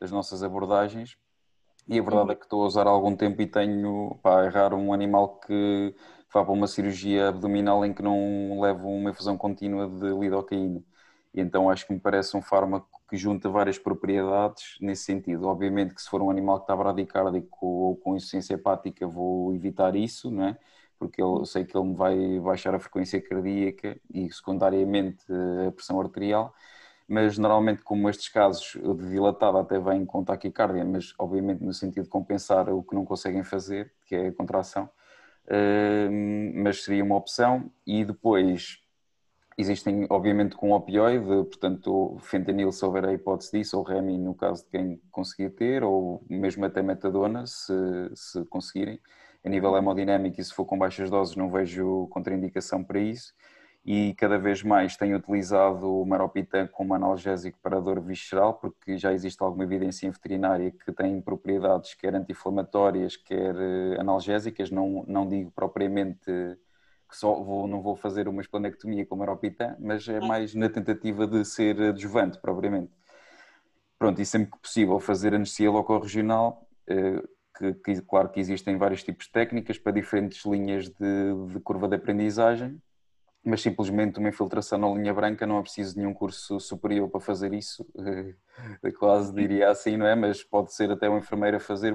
das 0.00 0.10
nossas 0.10 0.42
abordagens, 0.42 1.18
e 1.88 1.98
a 1.98 2.02
verdade 2.02 2.32
é 2.32 2.34
que 2.34 2.44
estou 2.44 2.62
a 2.64 2.66
usar 2.66 2.86
há 2.86 2.90
algum 2.90 3.16
tempo 3.16 3.40
e 3.42 3.46
tenho, 3.46 4.18
para 4.22 4.46
errar 4.46 4.74
um 4.74 4.92
animal 4.92 5.38
que 5.40 5.94
vá 6.32 6.44
para 6.44 6.52
uma 6.52 6.66
cirurgia 6.66 7.28
abdominal 7.28 7.84
em 7.84 7.94
que 7.94 8.02
não 8.02 8.60
leva 8.60 8.86
uma 8.86 9.10
infusão 9.10 9.36
contínua 9.36 9.88
de 9.88 10.08
lidocaína. 10.10 10.82
E 11.34 11.40
então 11.40 11.70
acho 11.70 11.86
que 11.86 11.92
me 11.92 12.00
parece 12.00 12.36
um 12.36 12.42
fármaco 12.42 12.88
que 13.08 13.16
junta 13.16 13.48
várias 13.48 13.78
propriedades 13.78 14.76
nesse 14.80 15.04
sentido. 15.04 15.46
Obviamente 15.48 15.94
que 15.94 16.02
se 16.02 16.08
for 16.10 16.20
um 16.22 16.30
animal 16.30 16.58
que 16.58 16.64
está 16.64 16.76
bradicárdico 16.76 17.66
ou 17.66 17.96
com 17.96 18.16
insuficiência 18.16 18.54
hepática 18.54 19.06
vou 19.06 19.54
evitar 19.54 19.96
isso, 19.96 20.30
não 20.30 20.44
é? 20.44 20.58
porque 20.98 21.22
eu 21.22 21.44
sei 21.46 21.64
que 21.64 21.76
ele 21.76 21.88
me 21.88 21.94
vai 21.94 22.40
baixar 22.40 22.74
a 22.74 22.80
frequência 22.80 23.20
cardíaca 23.22 23.98
e 24.12 24.30
secundariamente 24.32 25.24
a 25.66 25.72
pressão 25.72 26.00
arterial, 26.00 26.52
mas 27.08 27.38
normalmente 27.38 27.82
como 27.82 28.10
estes 28.10 28.28
casos 28.28 28.76
de 28.76 29.08
dilatada 29.08 29.60
até 29.60 29.80
vêm 29.80 30.04
com 30.04 30.22
taquicardia, 30.22 30.84
mas 30.84 31.14
obviamente 31.18 31.64
no 31.64 31.72
sentido 31.72 32.04
de 32.04 32.10
compensar 32.10 32.68
o 32.68 32.82
que 32.82 32.94
não 32.94 33.06
conseguem 33.06 33.42
fazer, 33.42 33.90
que 34.04 34.14
é 34.14 34.28
a 34.28 34.32
contração, 34.32 34.90
mas 36.54 36.84
seria 36.84 37.02
uma 37.02 37.16
opção. 37.16 37.72
E 37.86 38.04
depois 38.04 38.78
existem, 39.56 40.06
obviamente, 40.10 40.54
com 40.54 40.72
opioide, 40.72 41.24
portanto, 41.24 42.18
fentanil, 42.20 42.70
se 42.70 42.84
houver 42.84 43.06
a 43.06 43.14
hipótese 43.14 43.52
disso, 43.52 43.78
ou 43.78 43.82
remi, 43.82 44.18
no 44.18 44.34
caso 44.34 44.64
de 44.64 44.70
quem 44.70 45.00
conseguir 45.10 45.50
ter, 45.50 45.82
ou 45.82 46.22
mesmo 46.28 46.66
até 46.66 46.82
metadona, 46.82 47.46
se, 47.46 47.72
se 48.14 48.44
conseguirem. 48.46 49.00
A 49.42 49.48
nível 49.48 49.74
hemodinâmico, 49.76 50.40
e 50.40 50.44
se 50.44 50.52
for 50.52 50.66
com 50.66 50.76
baixas 50.76 51.08
doses, 51.08 51.36
não 51.36 51.50
vejo 51.50 52.06
contraindicação 52.10 52.84
para 52.84 53.00
isso 53.00 53.32
e 53.90 54.12
cada 54.16 54.36
vez 54.38 54.62
mais 54.62 54.98
tenho 54.98 55.16
utilizado 55.16 56.02
o 56.02 56.04
Maropitan 56.04 56.66
como 56.66 56.92
analgésico 56.92 57.58
para 57.62 57.80
dor 57.80 58.02
visceral, 58.02 58.52
porque 58.52 58.98
já 58.98 59.14
existe 59.14 59.42
alguma 59.42 59.64
evidência 59.64 60.06
em 60.06 60.10
veterinária 60.10 60.70
que 60.70 60.92
tem 60.92 61.18
propriedades 61.22 61.94
quer 61.94 62.14
anti-inflamatórias, 62.14 63.16
quer 63.16 63.56
eh, 63.56 63.98
analgésicas, 63.98 64.70
não, 64.70 65.06
não 65.08 65.26
digo 65.26 65.50
propriamente 65.52 66.26
que 66.26 67.16
só 67.16 67.42
vou, 67.42 67.66
não 67.66 67.80
vou 67.80 67.96
fazer 67.96 68.28
uma 68.28 68.42
esplenectomia 68.42 69.06
com 69.06 69.14
o 69.14 69.18
Maropitan, 69.18 69.74
mas 69.80 70.06
é 70.06 70.20
mais 70.20 70.54
na 70.54 70.68
tentativa 70.68 71.26
de 71.26 71.42
ser 71.46 71.80
adjuvante, 71.80 72.38
propriamente. 72.38 72.92
pronto, 73.98 74.20
e 74.20 74.26
sempre 74.26 74.50
que 74.50 74.58
possível 74.58 75.00
fazer 75.00 75.34
anestesia 75.34 75.70
local-regional, 75.70 76.68
que, 77.56 77.72
que, 77.74 78.02
claro 78.02 78.28
que 78.28 78.38
existem 78.38 78.76
vários 78.76 79.02
tipos 79.02 79.26
de 79.26 79.32
técnicas 79.32 79.78
para 79.78 79.92
diferentes 79.92 80.44
linhas 80.44 80.90
de, 80.90 81.52
de 81.54 81.60
curva 81.60 81.88
de 81.88 81.96
aprendizagem, 81.96 82.78
mas 83.48 83.62
simplesmente 83.62 84.18
uma 84.18 84.28
infiltração 84.28 84.78
na 84.78 84.88
linha 84.88 85.14
branca 85.14 85.46
não 85.46 85.58
é 85.58 85.62
preciso 85.62 85.96
nenhum 85.96 86.12
curso 86.12 86.60
superior 86.60 87.08
para 87.08 87.20
fazer 87.20 87.52
isso, 87.54 87.86
quase 88.98 89.32
diria 89.34 89.70
assim, 89.70 89.96
não 89.96 90.06
é? 90.06 90.14
Mas 90.14 90.44
pode 90.44 90.72
ser 90.72 90.90
até 90.90 91.08
uma 91.08 91.18
enfermeira 91.18 91.58
fazer, 91.58 91.94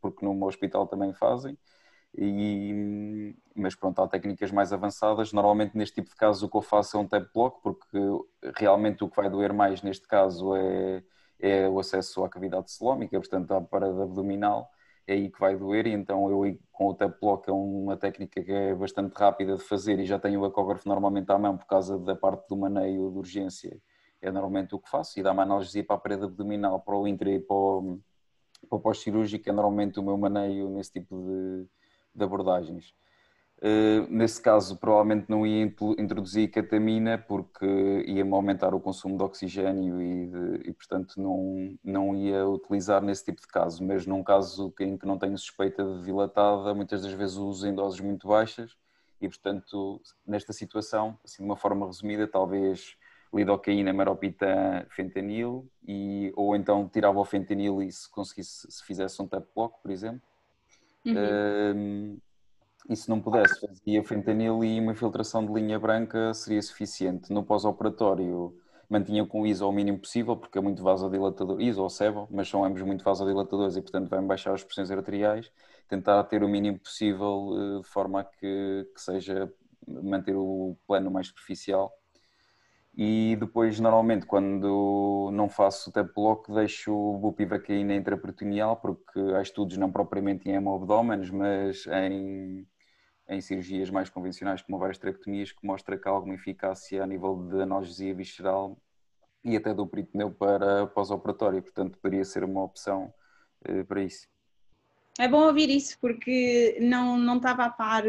porque 0.00 0.24
no 0.24 0.34
meu 0.34 0.48
hospital 0.48 0.86
também 0.86 1.12
fazem. 1.12 1.56
E, 2.16 3.34
mas 3.54 3.74
pronto, 3.74 4.00
há 4.02 4.08
técnicas 4.08 4.50
mais 4.50 4.72
avançadas. 4.72 5.32
Normalmente 5.32 5.76
neste 5.76 5.96
tipo 5.96 6.10
de 6.10 6.16
casos 6.16 6.42
o 6.42 6.48
que 6.48 6.56
eu 6.56 6.62
faço 6.62 6.96
é 6.96 7.00
um 7.00 7.06
tap 7.08 7.26
block, 7.32 7.62
porque 7.62 7.98
realmente 8.56 9.04
o 9.04 9.08
que 9.08 9.16
vai 9.16 9.30
doer 9.30 9.52
mais 9.54 9.82
neste 9.82 10.06
caso 10.06 10.54
é, 10.56 11.02
é 11.38 11.68
o 11.68 11.78
acesso 11.78 12.24
à 12.24 12.28
cavidade 12.28 12.70
celómica, 12.70 13.18
portanto 13.18 13.52
à 13.52 13.60
parede 13.60 14.02
abdominal, 14.02 14.68
é 15.06 15.14
aí 15.14 15.30
que 15.30 15.40
vai 15.40 15.56
doer. 15.56 15.86
E 15.86 15.92
então 15.92 16.30
eu 16.30 16.58
com 16.70 16.88
o 16.88 16.94
tap 16.94 17.18
block 17.20 17.48
é 17.48 17.52
uma 17.52 17.96
técnica 17.96 18.42
que 18.42 18.52
é 18.52 18.74
bastante 18.74 19.12
rápida 19.14 19.56
de 19.56 19.62
fazer 19.62 19.98
e 20.00 20.06
já 20.06 20.18
tenho 20.18 20.40
o 20.40 20.46
ecógrafo 20.46 20.88
normalmente 20.88 21.30
à 21.30 21.38
mão 21.38 21.56
por 21.56 21.66
causa 21.66 21.98
da 21.98 22.14
parte 22.16 22.48
do 22.48 22.56
maneio 22.56 23.10
de 23.10 23.18
urgência. 23.18 23.80
É 24.20 24.30
normalmente 24.30 24.74
o 24.74 24.78
que 24.78 24.88
faço 24.88 25.18
e 25.18 25.22
dá 25.22 25.32
uma 25.32 25.42
analgesia 25.42 25.84
para 25.84 25.96
a 25.96 25.98
parede 25.98 26.24
abdominal, 26.24 26.80
para 26.80 26.96
o 26.96 27.08
intra 27.08 27.30
e 27.30 27.40
para 27.40 27.56
o, 27.56 28.00
o 28.70 28.80
pós-cirúrgico, 28.80 29.48
é 29.48 29.52
normalmente 29.52 29.98
o 29.98 30.02
meu 30.02 30.16
maneio 30.16 30.70
nesse 30.70 30.92
tipo 30.92 31.16
de 31.16 31.66
de 32.14 32.24
abordagens. 32.24 32.94
Uh, 33.62 34.10
nesse 34.10 34.42
caso, 34.42 34.76
provavelmente 34.76 35.26
não 35.28 35.46
ia 35.46 35.62
introduzir 35.96 36.50
ketamina 36.50 37.16
porque 37.16 37.64
ia-me 38.08 38.34
aumentar 38.34 38.74
o 38.74 38.80
consumo 38.80 39.16
de 39.16 39.22
oxigênio 39.22 40.02
e, 40.02 40.26
de, 40.26 40.68
e, 40.68 40.72
portanto, 40.72 41.20
não, 41.20 41.78
não 41.84 42.16
ia 42.16 42.44
utilizar 42.44 43.00
nesse 43.00 43.24
tipo 43.24 43.40
de 43.40 43.46
caso. 43.46 43.84
Mas 43.84 44.04
num 44.04 44.24
caso 44.24 44.74
em 44.80 44.98
que 44.98 45.06
não 45.06 45.16
tenho 45.16 45.38
suspeita 45.38 45.84
de 45.84 46.04
dilatada, 46.04 46.74
muitas 46.74 47.02
das 47.02 47.12
vezes 47.12 47.36
uso 47.36 47.64
em 47.68 47.72
doses 47.72 48.00
muito 48.00 48.26
baixas 48.26 48.76
e, 49.20 49.28
portanto, 49.28 50.02
nesta 50.26 50.52
situação, 50.52 51.16
assim, 51.24 51.44
de 51.44 51.48
uma 51.48 51.56
forma 51.56 51.86
resumida, 51.86 52.26
talvez 52.26 52.96
lidocaína, 53.32 53.92
meropitan, 53.92 54.84
fentanil 54.90 55.70
e, 55.86 56.32
ou 56.34 56.56
então 56.56 56.88
tirava 56.88 57.20
o 57.20 57.24
fentanil 57.24 57.80
e 57.80 57.92
se 57.92 58.10
conseguisse, 58.10 58.66
se 58.68 58.84
fizesse 58.84 59.22
um 59.22 59.28
tap 59.28 59.46
block, 59.54 59.80
por 59.80 59.92
exemplo 59.92 60.32
Uhum. 61.04 62.20
E 62.88 62.96
se 62.96 63.08
não 63.08 63.20
pudesse, 63.20 63.60
fazia 63.60 64.02
fentanil 64.04 64.64
e 64.64 64.80
uma 64.80 64.92
infiltração 64.92 65.44
de 65.46 65.52
linha 65.52 65.78
branca 65.78 66.34
seria 66.34 66.60
suficiente. 66.60 67.32
No 67.32 67.44
pós-operatório, 67.44 68.56
mantinha 68.88 69.26
com 69.26 69.46
ISO 69.46 69.64
ao 69.64 69.72
mínimo 69.72 69.98
possível, 69.98 70.36
porque 70.36 70.58
é 70.58 70.60
muito 70.60 70.82
vasodilatador, 70.82 71.60
ISO 71.60 71.82
ou 71.82 71.88
SEBO, 71.90 72.28
mas 72.30 72.48
são 72.48 72.64
ambos 72.64 72.82
muito 72.82 73.04
vasodilatadores 73.04 73.76
e, 73.76 73.82
portanto, 73.82 74.08
vai 74.08 74.20
baixar 74.22 74.52
as 74.52 74.64
pressões 74.64 74.90
arteriais. 74.90 75.50
Tentar 75.88 76.22
ter 76.24 76.42
o 76.42 76.48
mínimo 76.48 76.78
possível 76.78 77.50
eh, 77.78 77.80
de 77.82 77.88
forma 77.88 78.20
a 78.20 78.24
que, 78.24 78.86
que 78.94 79.00
seja 79.00 79.52
manter 79.86 80.36
o 80.36 80.76
plano 80.86 81.10
mais 81.10 81.28
superficial 81.28 81.92
e 82.94 83.36
depois 83.40 83.80
normalmente 83.80 84.26
quando 84.26 85.30
não 85.32 85.48
faço 85.48 85.90
o 85.90 85.92
tap 85.92 86.12
block 86.14 86.52
deixo 86.52 86.92
bupivacaína 87.18 87.94
intraperitoneal 87.94 88.76
porque 88.76 89.18
há 89.36 89.40
estudos 89.40 89.76
não 89.78 89.90
propriamente 89.90 90.48
em 90.48 90.54
hemobdómenes 90.54 91.30
mas 91.30 91.86
em, 91.86 92.66
em 93.28 93.40
cirurgias 93.40 93.88
mais 93.88 94.10
convencionais 94.10 94.60
como 94.60 94.78
várias 94.78 94.98
traqueotomias 94.98 95.52
que 95.52 95.66
mostra 95.66 95.96
que 95.96 96.06
há 96.06 96.10
alguma 96.10 96.34
eficácia 96.34 97.02
a 97.02 97.06
nível 97.06 97.48
de 97.48 97.62
analgesia 97.62 98.14
visceral 98.14 98.76
e 99.44 99.56
até 99.56 99.74
do 99.74 99.86
peritoneu 99.86 100.30
para 100.30 100.86
pós-operatório, 100.86 101.62
portanto 101.62 101.98
poderia 101.98 102.24
ser 102.24 102.44
uma 102.44 102.62
opção 102.62 103.12
uh, 103.68 103.84
para 103.84 104.02
isso. 104.02 104.28
É 105.18 105.28
bom 105.28 105.46
ouvir 105.46 105.68
isso 105.68 105.98
porque 106.00 106.78
não, 106.80 107.18
não 107.18 107.36
estava 107.36 107.64
a 107.64 107.70
par 107.70 108.04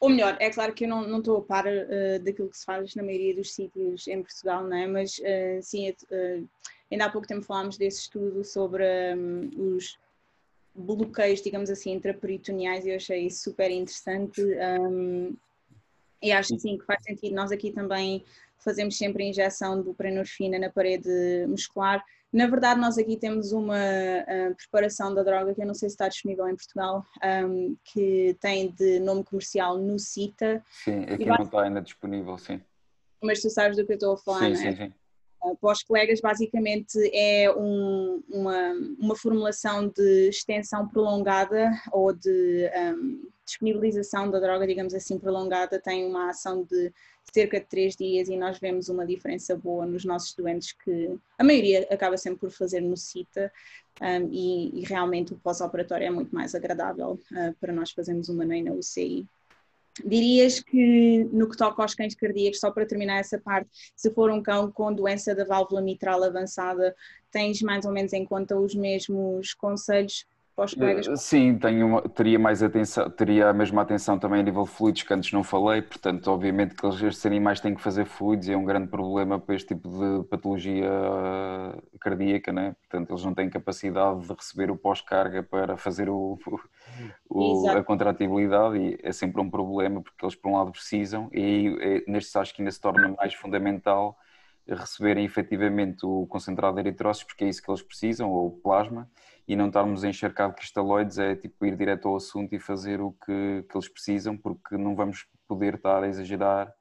ou 0.00 0.08
melhor, 0.08 0.36
é 0.40 0.50
claro 0.50 0.72
que 0.72 0.84
eu 0.84 0.88
não, 0.88 1.06
não 1.06 1.18
estou 1.18 1.36
a 1.36 1.42
par 1.42 1.66
uh, 1.66 2.18
daquilo 2.24 2.48
que 2.48 2.56
se 2.56 2.64
faz 2.64 2.94
na 2.94 3.02
maioria 3.02 3.34
dos 3.34 3.52
sítios 3.52 4.08
em 4.08 4.22
Portugal, 4.22 4.64
não 4.64 4.76
é? 4.76 4.86
mas 4.86 5.18
uh, 5.18 5.62
sim, 5.62 5.90
uh, 5.90 6.48
ainda 6.90 7.04
há 7.04 7.10
pouco 7.10 7.28
tempo 7.28 7.42
falámos 7.42 7.76
desse 7.76 8.00
estudo 8.00 8.42
sobre 8.42 8.82
um, 9.14 9.76
os 9.76 9.98
bloqueios, 10.74 11.42
digamos 11.42 11.68
assim, 11.68 11.92
intraperitoneais 11.92 12.86
e 12.86 12.90
eu 12.90 12.96
achei 12.96 13.26
isso 13.26 13.44
super 13.44 13.70
interessante 13.70 14.42
um, 14.80 15.36
e 16.22 16.32
acho 16.32 16.58
sim 16.58 16.78
que 16.78 16.84
faz 16.86 17.02
sentido. 17.04 17.34
Nós 17.34 17.52
aqui 17.52 17.70
também 17.70 18.24
fazemos 18.58 18.96
sempre 18.96 19.24
a 19.24 19.26
injeção 19.26 19.82
do 19.82 19.92
prenorfina 19.92 20.58
na 20.58 20.70
parede 20.70 21.46
muscular, 21.46 22.02
na 22.32 22.46
verdade, 22.46 22.80
nós 22.80 22.96
aqui 22.96 23.16
temos 23.16 23.50
uma 23.50 23.76
uh, 23.76 24.54
preparação 24.54 25.12
da 25.12 25.22
droga 25.22 25.52
que 25.54 25.60
eu 25.60 25.66
não 25.66 25.74
sei 25.74 25.88
se 25.88 25.94
está 25.94 26.08
disponível 26.08 26.48
em 26.48 26.54
Portugal, 26.54 27.04
um, 27.44 27.76
que 27.84 28.36
tem 28.40 28.70
de 28.70 29.00
nome 29.00 29.24
comercial 29.24 29.78
Nucita. 29.78 30.64
Sim, 30.84 31.04
aqui 31.04 31.24
não 31.24 31.42
está 31.42 31.62
ainda 31.62 31.80
disponível, 31.80 32.38
sim. 32.38 32.60
Mas 33.20 33.42
tu 33.42 33.50
sabes 33.50 33.76
do 33.76 33.84
que 33.84 33.92
eu 33.92 33.96
estou 33.96 34.14
a 34.14 34.18
falar, 34.18 34.40
sim, 34.40 34.52
não 34.52 34.60
é? 34.60 34.70
Sim, 34.70 34.76
sim. 34.76 34.92
Uh, 35.42 35.56
para 35.56 35.72
os 35.72 35.82
colegas, 35.82 36.20
basicamente 36.20 36.98
é 37.12 37.50
um, 37.50 38.22
uma, 38.28 38.72
uma 38.98 39.16
formulação 39.16 39.88
de 39.88 40.28
extensão 40.28 40.86
prolongada 40.86 41.70
ou 41.90 42.12
de 42.12 42.70
um, 42.94 43.28
disponibilização 43.44 44.30
da 44.30 44.38
droga, 44.38 44.66
digamos 44.66 44.94
assim, 44.94 45.18
prolongada, 45.18 45.80
tem 45.80 46.06
uma 46.06 46.30
ação 46.30 46.62
de 46.62 46.92
cerca 47.32 47.60
de 47.60 47.66
três 47.66 47.96
dias 47.96 48.28
e 48.28 48.36
nós 48.36 48.58
vemos 48.58 48.88
uma 48.88 49.06
diferença 49.06 49.56
boa 49.56 49.86
nos 49.86 50.04
nossos 50.04 50.34
doentes 50.34 50.72
que 50.72 51.16
a 51.38 51.44
maioria 51.44 51.86
acaba 51.90 52.16
sempre 52.16 52.40
por 52.40 52.50
fazer 52.50 52.80
no 52.80 52.96
CITA 52.96 53.52
um, 54.00 54.28
e, 54.32 54.80
e, 54.80 54.84
realmente 54.84 55.32
o 55.32 55.36
pós-operatório 55.36 56.06
é 56.06 56.10
muito 56.10 56.34
mais 56.34 56.54
agradável 56.54 57.18
uh, 57.32 57.54
para 57.60 57.72
nós 57.72 57.90
fazermos 57.90 58.28
uma 58.28 58.44
NEI 58.44 58.62
na 58.62 58.72
UCI. 58.72 59.26
Dirias 60.04 60.60
que 60.60 61.24
no 61.32 61.48
que 61.48 61.56
toca 61.56 61.82
aos 61.82 61.94
cães 61.94 62.14
cardíacos, 62.14 62.60
só 62.60 62.70
para 62.70 62.86
terminar 62.86 63.18
essa 63.18 63.38
parte, 63.38 63.68
se 63.94 64.10
for 64.10 64.30
um 64.30 64.42
cão 64.42 64.70
com 64.70 64.92
doença 64.92 65.34
da 65.34 65.44
válvula 65.44 65.82
mitral 65.82 66.22
avançada, 66.22 66.94
tens 67.30 67.60
mais 67.60 67.84
ou 67.84 67.92
menos 67.92 68.12
em 68.12 68.24
conta 68.24 68.58
os 68.58 68.74
mesmos 68.74 69.52
conselhos 69.52 70.24
para 70.54 70.64
os 70.66 70.74
colegas? 70.74 71.08
Eh, 71.08 71.16
sim, 71.16 71.58
tenho 71.58 72.00
teria 72.10 72.38
mais 72.38 72.62
atenção, 72.62 73.10
teria 73.10 73.48
a 73.50 73.52
mesma 73.52 73.82
atenção 73.82 74.18
também 74.18 74.40
a 74.40 74.42
nível 74.42 74.64
de 74.64 74.70
fluidos 74.70 75.02
que 75.02 75.12
antes 75.14 75.32
não 75.32 75.42
falei, 75.44 75.82
portanto, 75.82 76.28
obviamente 76.28 76.74
que 76.74 76.86
estes 76.86 77.24
animais 77.26 77.60
têm 77.60 77.74
que 77.74 77.80
fazer 77.82 78.04
fluidos 78.06 78.48
e 78.48 78.52
é 78.52 78.56
um 78.56 78.64
grande 78.64 78.88
problema 78.88 79.38
para 79.40 79.54
este 79.54 79.68
tipo 79.74 79.88
de 79.88 80.28
patologia 80.28 80.88
cardíaca, 82.00 82.52
né? 82.52 82.74
portanto, 82.80 83.10
eles 83.10 83.24
não 83.24 83.34
têm 83.34 83.48
capacidade 83.50 84.26
de 84.26 84.32
receber 84.32 84.70
o 84.70 84.76
pós-carga 84.76 85.42
para 85.42 85.76
fazer 85.76 86.08
o, 86.08 86.38
o 87.28 87.68
a 87.68 87.82
contratibilidade 87.84 88.78
e 88.78 88.98
é 89.02 89.12
sempre 89.12 89.40
um 89.40 89.50
problema 89.50 90.02
porque 90.02 90.24
eles, 90.24 90.34
por 90.34 90.50
um 90.50 90.56
lado, 90.56 90.72
precisam 90.72 91.28
e 91.32 91.76
é, 91.80 92.10
nestes 92.10 92.34
acho 92.36 92.54
que 92.54 92.62
ainda 92.62 92.72
se 92.72 92.80
torna 92.80 93.14
mais 93.16 93.34
fundamental 93.34 94.16
receberem 94.68 95.24
efetivamente 95.24 96.04
o 96.04 96.26
concentrado 96.26 96.74
de 96.74 96.80
eritrócitos, 96.88 97.32
porque 97.32 97.44
é 97.44 97.48
isso 97.48 97.62
que 97.62 97.70
eles 97.70 97.82
precisam, 97.82 98.30
ou 98.30 98.50
plasma, 98.50 99.10
e 99.46 99.56
não 99.56 99.66
estarmos 99.66 100.04
a 100.04 100.08
encharcar 100.08 100.50
de 100.50 100.56
cristaloides, 100.56 101.18
é 101.18 101.34
tipo 101.34 101.66
ir 101.66 101.76
direto 101.76 102.08
ao 102.08 102.16
assunto 102.16 102.54
e 102.54 102.60
fazer 102.60 103.00
o 103.00 103.12
que, 103.12 103.64
que 103.68 103.76
eles 103.76 103.88
precisam, 103.88 104.36
porque 104.36 104.76
não 104.76 104.94
vamos 104.94 105.26
poder 105.48 105.74
estar 105.74 106.02
a 106.02 106.08
exagerar 106.08 106.72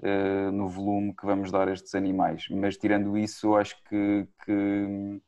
uh, 0.00 0.50
no 0.50 0.68
volume 0.68 1.14
que 1.14 1.26
vamos 1.26 1.50
dar 1.50 1.68
a 1.68 1.72
estes 1.72 1.94
animais. 1.94 2.46
Mas 2.50 2.76
tirando 2.76 3.18
isso, 3.18 3.54
acho 3.54 3.76
que, 3.84 4.26
que, 4.44 5.20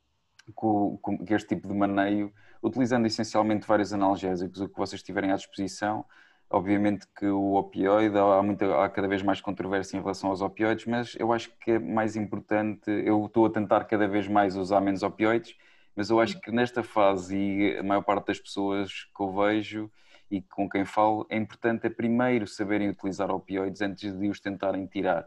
que, 1.26 1.34
este 1.34 1.54
tipo 1.54 1.68
de 1.68 1.74
maneio, 1.74 2.32
utilizando 2.62 3.06
essencialmente 3.06 3.66
vários 3.66 3.92
analgésicos, 3.92 4.60
o 4.60 4.68
que 4.68 4.78
vocês 4.78 5.02
tiverem 5.02 5.30
à 5.30 5.36
disposição, 5.36 6.04
Obviamente 6.50 7.06
que 7.14 7.26
o 7.26 7.54
opioide, 7.56 8.16
há, 8.16 8.42
muita, 8.42 8.82
há 8.82 8.88
cada 8.88 9.06
vez 9.06 9.22
mais 9.22 9.40
controvérsia 9.40 9.98
em 9.98 10.00
relação 10.00 10.30
aos 10.30 10.40
opioides, 10.40 10.86
mas 10.86 11.14
eu 11.18 11.30
acho 11.32 11.50
que 11.58 11.72
é 11.72 11.78
mais 11.78 12.16
importante, 12.16 12.90
eu 12.90 13.26
estou 13.26 13.44
a 13.46 13.50
tentar 13.50 13.84
cada 13.84 14.08
vez 14.08 14.26
mais 14.26 14.56
usar 14.56 14.80
menos 14.80 15.02
opioides, 15.02 15.54
mas 15.94 16.08
eu 16.08 16.18
acho 16.20 16.40
que 16.40 16.50
nesta 16.50 16.82
fase, 16.82 17.36
e 17.36 17.76
a 17.78 17.82
maior 17.82 18.02
parte 18.02 18.28
das 18.28 18.38
pessoas 18.40 18.90
que 19.14 19.22
eu 19.22 19.32
vejo 19.32 19.90
e 20.30 20.40
com 20.40 20.68
quem 20.68 20.84
falo, 20.84 21.26
é 21.28 21.36
importante 21.36 21.86
é 21.86 21.90
primeiro 21.90 22.46
saberem 22.46 22.88
utilizar 22.88 23.30
opioides 23.30 23.82
antes 23.82 24.16
de 24.16 24.28
os 24.28 24.40
tentarem 24.40 24.86
tirar. 24.86 25.26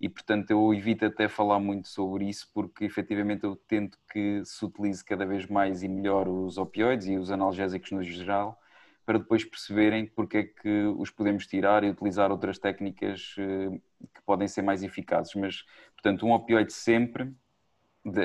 E 0.00 0.08
portanto 0.08 0.50
eu 0.50 0.72
evito 0.72 1.04
até 1.04 1.28
falar 1.28 1.58
muito 1.60 1.88
sobre 1.88 2.28
isso, 2.28 2.48
porque 2.54 2.84
efetivamente 2.84 3.44
eu 3.44 3.56
tento 3.56 3.98
que 4.10 4.42
se 4.44 4.64
utilize 4.64 5.04
cada 5.04 5.26
vez 5.26 5.46
mais 5.46 5.82
e 5.82 5.88
melhor 5.88 6.28
os 6.28 6.56
opioides 6.56 7.08
e 7.08 7.16
os 7.16 7.30
analgésicos 7.30 7.90
no 7.92 8.02
geral, 8.02 8.58
para 9.04 9.18
depois 9.18 9.44
perceberem 9.44 10.06
porque 10.06 10.36
é 10.38 10.42
que 10.44 10.84
os 10.96 11.10
podemos 11.10 11.46
tirar 11.46 11.84
e 11.84 11.90
utilizar 11.90 12.30
outras 12.30 12.58
técnicas 12.58 13.34
eh, 13.38 13.70
que 14.14 14.22
podem 14.24 14.46
ser 14.48 14.62
mais 14.62 14.82
eficazes. 14.82 15.34
Mas, 15.34 15.64
portanto, 15.94 16.26
um 16.26 16.32
opioide 16.32 16.72
sempre, 16.72 17.32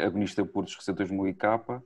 agonista 0.06 0.46
puro 0.46 0.66
dos 0.66 0.76
receptores 0.76 1.12
MUI 1.12 1.34
K, 1.34 1.82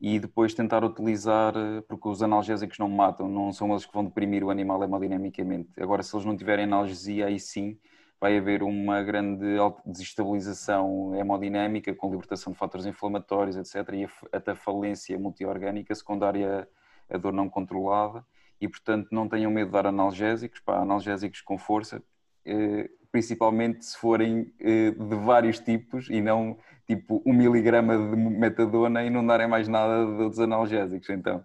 e 0.00 0.20
depois 0.20 0.54
tentar 0.54 0.84
utilizar, 0.84 1.54
eh, 1.56 1.80
porque 1.88 2.08
os 2.08 2.22
analgésicos 2.22 2.78
não 2.78 2.88
matam, 2.88 3.28
não 3.28 3.52
são 3.52 3.70
eles 3.70 3.86
que 3.86 3.92
vão 3.92 4.04
deprimir 4.04 4.44
o 4.44 4.50
animal 4.50 4.82
hemodinamicamente. 4.84 5.70
Agora, 5.80 6.02
se 6.02 6.14
eles 6.14 6.26
não 6.26 6.36
tiverem 6.36 6.64
analgesia, 6.64 7.26
aí 7.26 7.40
sim 7.40 7.78
vai 8.20 8.38
haver 8.38 8.62
uma 8.62 9.02
grande 9.02 9.44
desestabilização 9.84 11.14
hemodinâmica 11.14 11.94
com 11.94 12.10
libertação 12.10 12.52
de 12.52 12.58
fatores 12.58 12.86
inflamatórios, 12.86 13.56
etc. 13.56 13.94
E 13.94 14.08
até 14.32 14.54
falência 14.54 15.18
multiorgânica 15.18 15.94
secundária 15.94 16.68
à 17.10 17.18
dor 17.18 17.32
não 17.32 17.48
controlada. 17.48 18.24
E, 18.60 18.68
portanto, 18.68 19.08
não 19.12 19.28
tenham 19.28 19.50
medo 19.50 19.66
de 19.66 19.72
dar 19.72 19.86
analgésicos, 19.86 20.60
pá, 20.60 20.78
analgésicos 20.80 21.40
com 21.40 21.58
força, 21.58 22.02
eh, 22.44 22.88
principalmente 23.12 23.84
se 23.84 23.96
forem 23.98 24.52
eh, 24.60 24.90
de 24.90 25.16
vários 25.16 25.58
tipos 25.58 26.08
e 26.08 26.20
não 26.20 26.58
tipo 26.86 27.22
um 27.26 27.32
miligrama 27.32 27.96
de 27.96 28.16
metadona 28.16 29.04
e 29.04 29.10
não 29.10 29.26
darem 29.26 29.48
mais 29.48 29.68
nada 29.68 30.06
outros 30.06 30.40
analgésicos. 30.40 31.08
Então, 31.10 31.44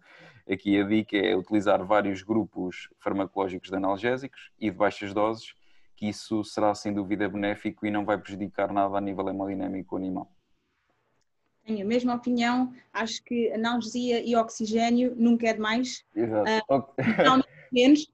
aqui 0.49 0.79
a 0.79 0.83
dica 0.83 1.17
é 1.17 1.35
utilizar 1.35 1.83
vários 1.85 2.21
grupos 2.21 2.89
farmacológicos 2.99 3.69
de 3.69 3.75
analgésicos 3.75 4.51
e 4.59 4.69
de 4.69 4.77
baixas 4.77 5.13
doses 5.13 5.53
que 5.95 6.07
isso 6.07 6.43
será 6.43 6.73
sem 6.73 6.91
dúvida 6.91 7.29
benéfico 7.29 7.85
e 7.85 7.91
não 7.91 8.03
vai 8.03 8.17
prejudicar 8.17 8.73
nada 8.73 8.97
a 8.97 9.01
nível 9.01 9.29
hemodinâmico 9.29 9.95
animal. 9.95 10.31
Tenho 11.65 11.85
a 11.85 11.87
mesma 11.87 12.15
opinião, 12.15 12.73
acho 12.91 13.23
que 13.23 13.51
analgesia 13.51 14.21
e 14.23 14.35
oxigênio 14.35 15.13
nunca 15.15 15.47
é 15.47 15.53
demais. 15.53 16.03
Exato. 16.15 16.65
Uh, 16.69 16.91
menos. 17.71 18.11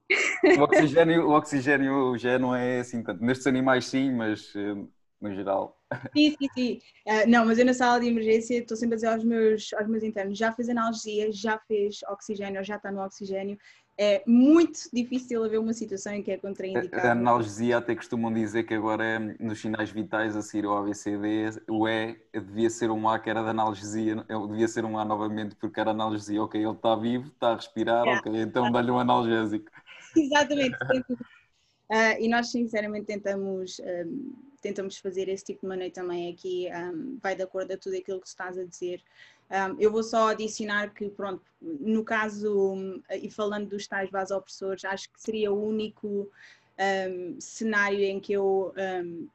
O 0.56 0.62
oxigênio, 0.62 1.28
o 1.28 1.32
oxigênio 1.32 2.18
já 2.18 2.38
não 2.38 2.54
é 2.54 2.80
assim 2.80 3.02
tanto. 3.02 3.22
Nestes 3.24 3.46
animais 3.46 3.86
sim, 3.86 4.12
mas 4.12 4.54
uh, 4.54 4.88
no 5.20 5.34
geral. 5.34 5.76
Sim, 6.14 6.36
sim, 6.38 6.48
sim. 6.54 6.80
Uh, 7.06 7.28
não, 7.28 7.46
mas 7.46 7.58
eu 7.58 7.64
na 7.64 7.74
sala 7.74 7.98
de 7.98 8.06
emergência 8.06 8.58
estou 8.58 8.76
sempre 8.76 8.94
a 8.94 8.96
dizer 8.96 9.08
aos 9.08 9.24
meus, 9.24 9.72
aos 9.72 9.88
meus 9.88 10.02
internos, 10.02 10.38
já 10.38 10.52
fez 10.52 10.68
analgesia, 10.68 11.32
já 11.32 11.58
fez 11.66 12.00
oxigênio, 12.08 12.62
já 12.62 12.76
está 12.76 12.92
no 12.92 13.02
oxigênio 13.02 13.58
é 14.00 14.22
muito 14.24 14.88
difícil 14.92 15.42
haver 15.42 15.58
uma 15.58 15.72
situação 15.72 16.12
em 16.12 16.22
que 16.22 16.30
é 16.30 16.38
contraindicado. 16.38 17.04
A 17.04 17.10
analgesia 17.10 17.78
até 17.78 17.96
costumam 17.96 18.32
dizer 18.32 18.62
que 18.62 18.72
agora 18.72 19.04
é 19.04 19.18
nos 19.18 19.60
sinais 19.60 19.90
vitais 19.90 20.36
a 20.36 20.42
seguir 20.42 20.66
ao 20.66 20.78
ABCD, 20.78 21.60
o 21.68 21.88
E 21.88 22.16
devia 22.32 22.70
ser 22.70 22.92
um 22.92 23.08
A 23.08 23.18
que 23.18 23.28
era 23.28 23.42
de 23.42 23.48
analgesia, 23.48 24.24
devia 24.48 24.68
ser 24.68 24.84
um 24.84 24.96
A 24.96 25.04
novamente 25.04 25.56
porque 25.56 25.80
era 25.80 25.90
analgesia, 25.90 26.40
ok, 26.40 26.62
ele 26.62 26.70
está 26.70 26.94
vivo, 26.94 27.26
está 27.26 27.48
a 27.48 27.56
respirar, 27.56 28.04
yeah. 28.04 28.20
ok, 28.20 28.40
então 28.40 28.70
dá-lhe 28.70 28.90
um 28.92 29.00
analgésico. 29.00 29.68
Exatamente. 30.16 30.76
uh, 30.76 32.20
e 32.20 32.28
nós 32.28 32.52
sinceramente 32.52 33.06
tentamos, 33.06 33.80
um, 33.80 34.32
tentamos 34.62 34.96
fazer 34.98 35.28
esse 35.28 35.44
tipo 35.44 35.62
de 35.62 35.66
maneira 35.66 35.92
também 35.92 36.32
aqui, 36.32 36.68
um, 36.72 37.18
vai 37.20 37.34
de 37.34 37.42
acordo 37.42 37.72
a 37.72 37.76
tudo 37.76 37.96
aquilo 37.96 38.20
que 38.20 38.28
estás 38.28 38.56
a 38.56 38.64
dizer. 38.64 39.02
Um, 39.50 39.80
eu 39.80 39.90
vou 39.90 40.02
só 40.02 40.28
adicionar 40.28 40.92
que, 40.92 41.08
pronto, 41.08 41.42
no 41.60 42.04
caso, 42.04 42.76
e 43.10 43.30
falando 43.30 43.68
dos 43.68 43.86
tais 43.86 44.10
vasopressores, 44.10 44.84
acho 44.84 45.10
que 45.10 45.20
seria 45.20 45.52
o 45.52 45.66
único 45.66 46.30
um, 46.78 47.40
cenário 47.40 48.00
em 48.00 48.20
que 48.20 48.34
eu 48.34 48.74
um, 48.76 49.26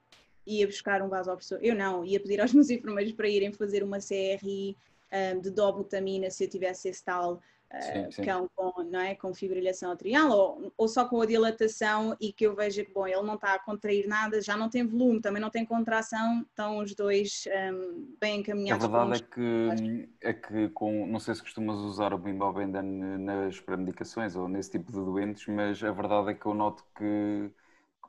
ia 0.46 0.68
buscar 0.68 1.02
um 1.02 1.10
vasopressor. 1.10 1.60
Eu 1.62 1.76
não, 1.76 2.06
ia 2.06 2.20
pedir 2.20 2.40
aos 2.40 2.54
meus 2.54 2.70
enfermeiros 2.70 3.14
para 3.14 3.28
irem 3.28 3.52
fazer 3.52 3.84
uma 3.84 4.00
CRI 4.00 4.78
de 5.44 5.52
dobutamina 5.52 6.32
se 6.32 6.44
eu 6.44 6.50
tivesse 6.50 6.90
esse 6.90 7.04
tal 7.04 7.40
sim, 7.82 8.12
sim. 8.12 8.24
cão 8.24 8.50
com, 8.56 8.84
não 8.84 9.00
é, 9.00 9.16
com 9.16 9.34
fibrilhação 9.34 9.92
atrial 9.92 10.30
ou, 10.32 10.74
ou 10.78 10.88
só 10.88 11.06
com 11.06 11.22
a 11.22 11.26
dilatação 11.26 12.16
e 12.20 12.32
que 12.32 12.46
eu 12.46 12.56
veja 12.56 12.84
que 12.84 12.94
bom, 12.94 13.08
ele 13.08 13.22
não 13.24 13.36
está 13.36 13.54
a 13.54 13.60
contrair 13.60 14.08
nada, 14.08 14.42
já 14.42 14.56
não 14.56 14.70
tem 14.70 14.86
volume, 14.86 15.22
também 15.22 15.42
não 15.42 15.50
tem 15.50 15.66
contração, 15.66 16.42
estão 16.42 16.78
os 16.80 16.94
dois 16.96 17.46
um, 17.72 18.16
bem 18.20 18.40
encaminhados. 18.40 18.86
A 18.86 18.88
verdade 18.88 19.24
é 19.24 19.34
que, 19.34 20.10
é 20.22 20.34
que 20.34 20.70
com, 20.70 21.08
não 21.08 21.20
sei 21.20 21.36
se 21.36 21.42
costumas 21.42 21.78
usar 21.80 22.14
o 22.14 22.18
Bimbalbendan 22.18 22.84
nas 22.84 23.60
premedicações 23.60 24.36
ou 24.36 24.48
nesse 24.48 24.72
tipo 24.72 24.92
de 24.92 25.00
doentes, 25.00 25.48
mas 25.48 25.84
a 25.84 25.92
verdade 25.92 26.32
é 26.32 26.34
que 26.34 26.46
eu 26.46 26.54
noto 26.54 26.84
que 26.98 27.52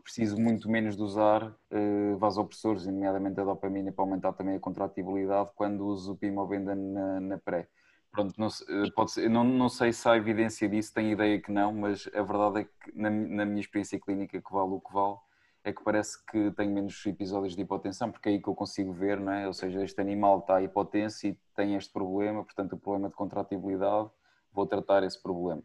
preciso 0.05 0.39
muito 0.39 0.71
menos 0.71 0.97
de 0.97 1.03
usar 1.03 1.43
uh, 1.49 2.17
vasopressores, 2.19 2.87
nomeadamente 2.87 3.41
a 3.41 3.45
dopamina, 3.45 3.91
para 3.91 4.05
aumentar 4.05 4.35
também 4.35 4.55
a 4.55 4.61
contratibilidade 4.61 5.51
quando 5.57 5.87
uso 5.87 6.12
o 6.12 6.17
Pimobendan 6.17 6.77
na, 6.77 7.21
na 7.21 7.39
pré. 7.39 7.67
Pronto, 8.15 8.33
não, 8.39 8.47
eh, 8.47 8.91
pode 8.95 9.11
ser, 9.11 9.29
não, 9.29 9.43
não 9.43 9.69
sei 9.69 9.93
se 9.93 10.09
há 10.09 10.17
evidência 10.17 10.69
disso, 10.69 10.95
tenho 10.95 11.11
ideia 11.11 11.41
que 11.41 11.51
não, 11.51 11.73
mas 11.73 12.09
a 12.15 12.23
verdade 12.23 12.61
é 12.61 12.65
que 12.65 12.97
na, 12.97 13.11
na 13.11 13.45
minha 13.45 13.61
experiência 13.61 13.99
clínica 13.99 14.41
que 14.41 14.53
vale 14.53 14.71
o 14.71 14.81
que 14.81 14.93
vale, 14.93 15.17
é 15.65 15.73
que 15.73 15.83
parece 15.83 16.25
que 16.27 16.53
tenho 16.53 16.73
menos 16.73 17.05
episódios 17.07 17.57
de 17.57 17.62
hipotensão, 17.62 18.12
porque 18.12 18.29
é 18.29 18.33
aí 18.33 18.41
que 18.41 18.49
eu 18.49 18.55
consigo 18.55 18.93
ver, 18.93 19.19
não 19.19 19.33
é? 19.33 19.49
ou 19.49 19.53
seja, 19.53 19.83
este 19.83 20.01
animal 20.01 20.39
está 20.39 20.62
hipotenso 20.62 21.27
e 21.27 21.37
tem 21.57 21.75
este 21.75 21.93
problema, 21.93 22.45
portanto 22.45 22.75
o 22.75 22.79
problema 22.79 23.09
de 23.09 23.17
contratibilidade, 23.17 24.09
vou 24.53 24.65
tratar 24.65 25.03
esse 25.03 25.21
problema. 25.21 25.62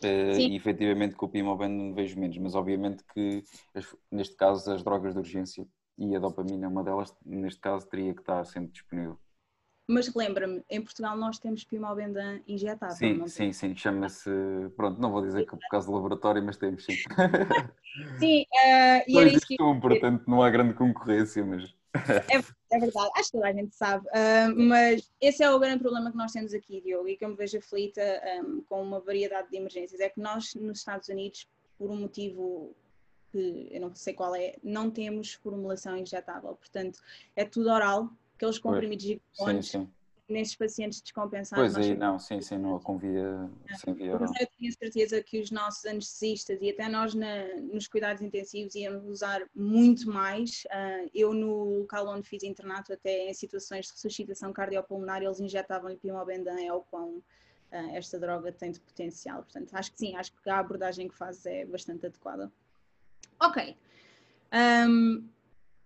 Sim. 0.00 0.50
E 0.50 0.56
efetivamente 0.56 1.14
com 1.14 1.24
o 1.24 1.28
Pimoben 1.30 1.94
vejo 1.94 2.20
menos, 2.20 2.36
mas 2.36 2.54
obviamente 2.54 3.02
que 3.14 3.42
neste 4.10 4.36
caso 4.36 4.70
as 4.70 4.82
drogas 4.82 5.14
de 5.14 5.20
urgência 5.20 5.66
e 5.96 6.14
a 6.14 6.18
dopamina, 6.18 6.68
uma 6.68 6.82
delas, 6.82 7.14
neste 7.24 7.60
caso, 7.60 7.86
teria 7.86 8.12
que 8.12 8.20
estar 8.20 8.44
sempre 8.44 8.72
disponível. 8.72 9.18
Mas 9.86 10.12
lembra-me, 10.14 10.64
em 10.70 10.80
Portugal 10.80 11.16
nós 11.16 11.38
temos 11.38 11.62
Pimobendan 11.64 12.40
injetável. 12.48 12.96
Sim, 12.96 13.26
sim, 13.26 13.52
sim, 13.52 13.76
chama-se. 13.76 14.30
Pronto, 14.76 14.98
não 15.00 15.12
vou 15.12 15.20
dizer 15.20 15.44
que 15.44 15.50
por 15.50 15.68
causa 15.70 15.86
do 15.86 15.92
laboratório, 15.92 16.42
mas 16.42 16.56
temos 16.56 16.84
sim. 16.84 16.94
Sim, 18.18 18.42
uh, 18.42 19.04
e 19.06 19.18
era 19.18 19.28
isso 19.28 19.46
que... 19.46 19.56
portanto 19.56 20.24
não 20.26 20.42
há 20.42 20.50
grande 20.50 20.74
concorrência, 20.74 21.44
mas. 21.44 21.74
É, 22.28 22.76
é, 22.76 22.78
verdade, 22.80 23.08
acho 23.14 23.30
que 23.30 23.36
toda 23.36 23.46
a 23.46 23.52
gente 23.52 23.76
sabe. 23.76 24.04
Uh, 24.08 24.68
mas 24.68 25.12
esse 25.20 25.44
é 25.44 25.50
o 25.50 25.60
grande 25.60 25.78
problema 25.78 26.10
que 26.10 26.16
nós 26.16 26.32
temos 26.32 26.52
aqui, 26.52 26.80
Diogo, 26.80 27.06
e 27.06 27.16
que 27.16 27.24
eu 27.24 27.28
me 27.28 27.36
vejo 27.36 27.58
aflita 27.58 28.02
um, 28.42 28.62
com 28.62 28.82
uma 28.82 28.98
variedade 28.98 29.48
de 29.48 29.56
emergências. 29.56 30.00
É 30.00 30.08
que 30.08 30.20
nós, 30.20 30.56
nos 30.56 30.78
Estados 30.78 31.08
Unidos, 31.08 31.48
por 31.78 31.88
um 31.88 31.96
motivo 31.96 32.74
que 33.30 33.68
eu 33.70 33.80
não 33.80 33.94
sei 33.94 34.12
qual 34.12 34.34
é, 34.34 34.56
não 34.62 34.90
temos 34.90 35.34
formulação 35.34 35.96
injetável. 35.96 36.56
Portanto, 36.56 36.98
é 37.36 37.44
tudo 37.44 37.70
oral 37.70 38.10
aqueles 38.36 38.58
comprimidos 38.58 39.04
gigantes 39.04 39.88
nesses 40.28 40.56
pacientes 40.56 41.00
descompensados. 41.00 41.74
Pois 41.74 41.86
aí 41.86 41.94
não, 41.96 42.18
sim, 42.18 42.40
sim, 42.40 42.56
não 42.56 42.76
a 42.76 42.80
convia 42.80 43.48
sem 43.76 43.92
via 43.92 44.14
oral. 44.14 44.32
Eu 44.40 44.46
tenho 44.58 44.72
certeza 44.72 45.22
que 45.22 45.40
os 45.40 45.50
nossos 45.50 45.84
anestesistas 45.84 46.58
e 46.62 46.70
até 46.70 46.88
nós 46.88 47.14
na, 47.14 47.46
nos 47.72 47.86
cuidados 47.86 48.22
intensivos 48.22 48.74
íamos 48.74 49.04
usar 49.06 49.42
muito 49.54 50.08
mais. 50.08 50.64
Uh, 50.64 51.10
eu 51.14 51.34
no 51.34 51.80
local 51.80 52.08
onde 52.08 52.28
fiz 52.28 52.42
internato, 52.42 52.92
até 52.92 53.28
em 53.30 53.34
situações 53.34 53.86
de 53.86 53.92
ressuscitação 53.92 54.52
cardiopulmonar, 54.52 55.22
eles 55.22 55.40
injetavam 55.40 55.94
pimobendan, 55.96 56.58
é 56.58 56.72
o 56.72 56.80
quão 56.80 57.16
uh, 57.16 57.22
esta 57.92 58.18
droga 58.18 58.50
tem 58.50 58.72
de 58.72 58.80
potencial. 58.80 59.42
Portanto, 59.42 59.74
acho 59.74 59.92
que 59.92 59.98
sim, 59.98 60.16
acho 60.16 60.32
que 60.32 60.48
a 60.48 60.58
abordagem 60.58 61.06
que 61.06 61.16
fazes 61.16 61.44
é 61.44 61.66
bastante 61.66 62.06
adequada. 62.06 62.50
Ok. 63.40 63.76
Um, 64.88 65.28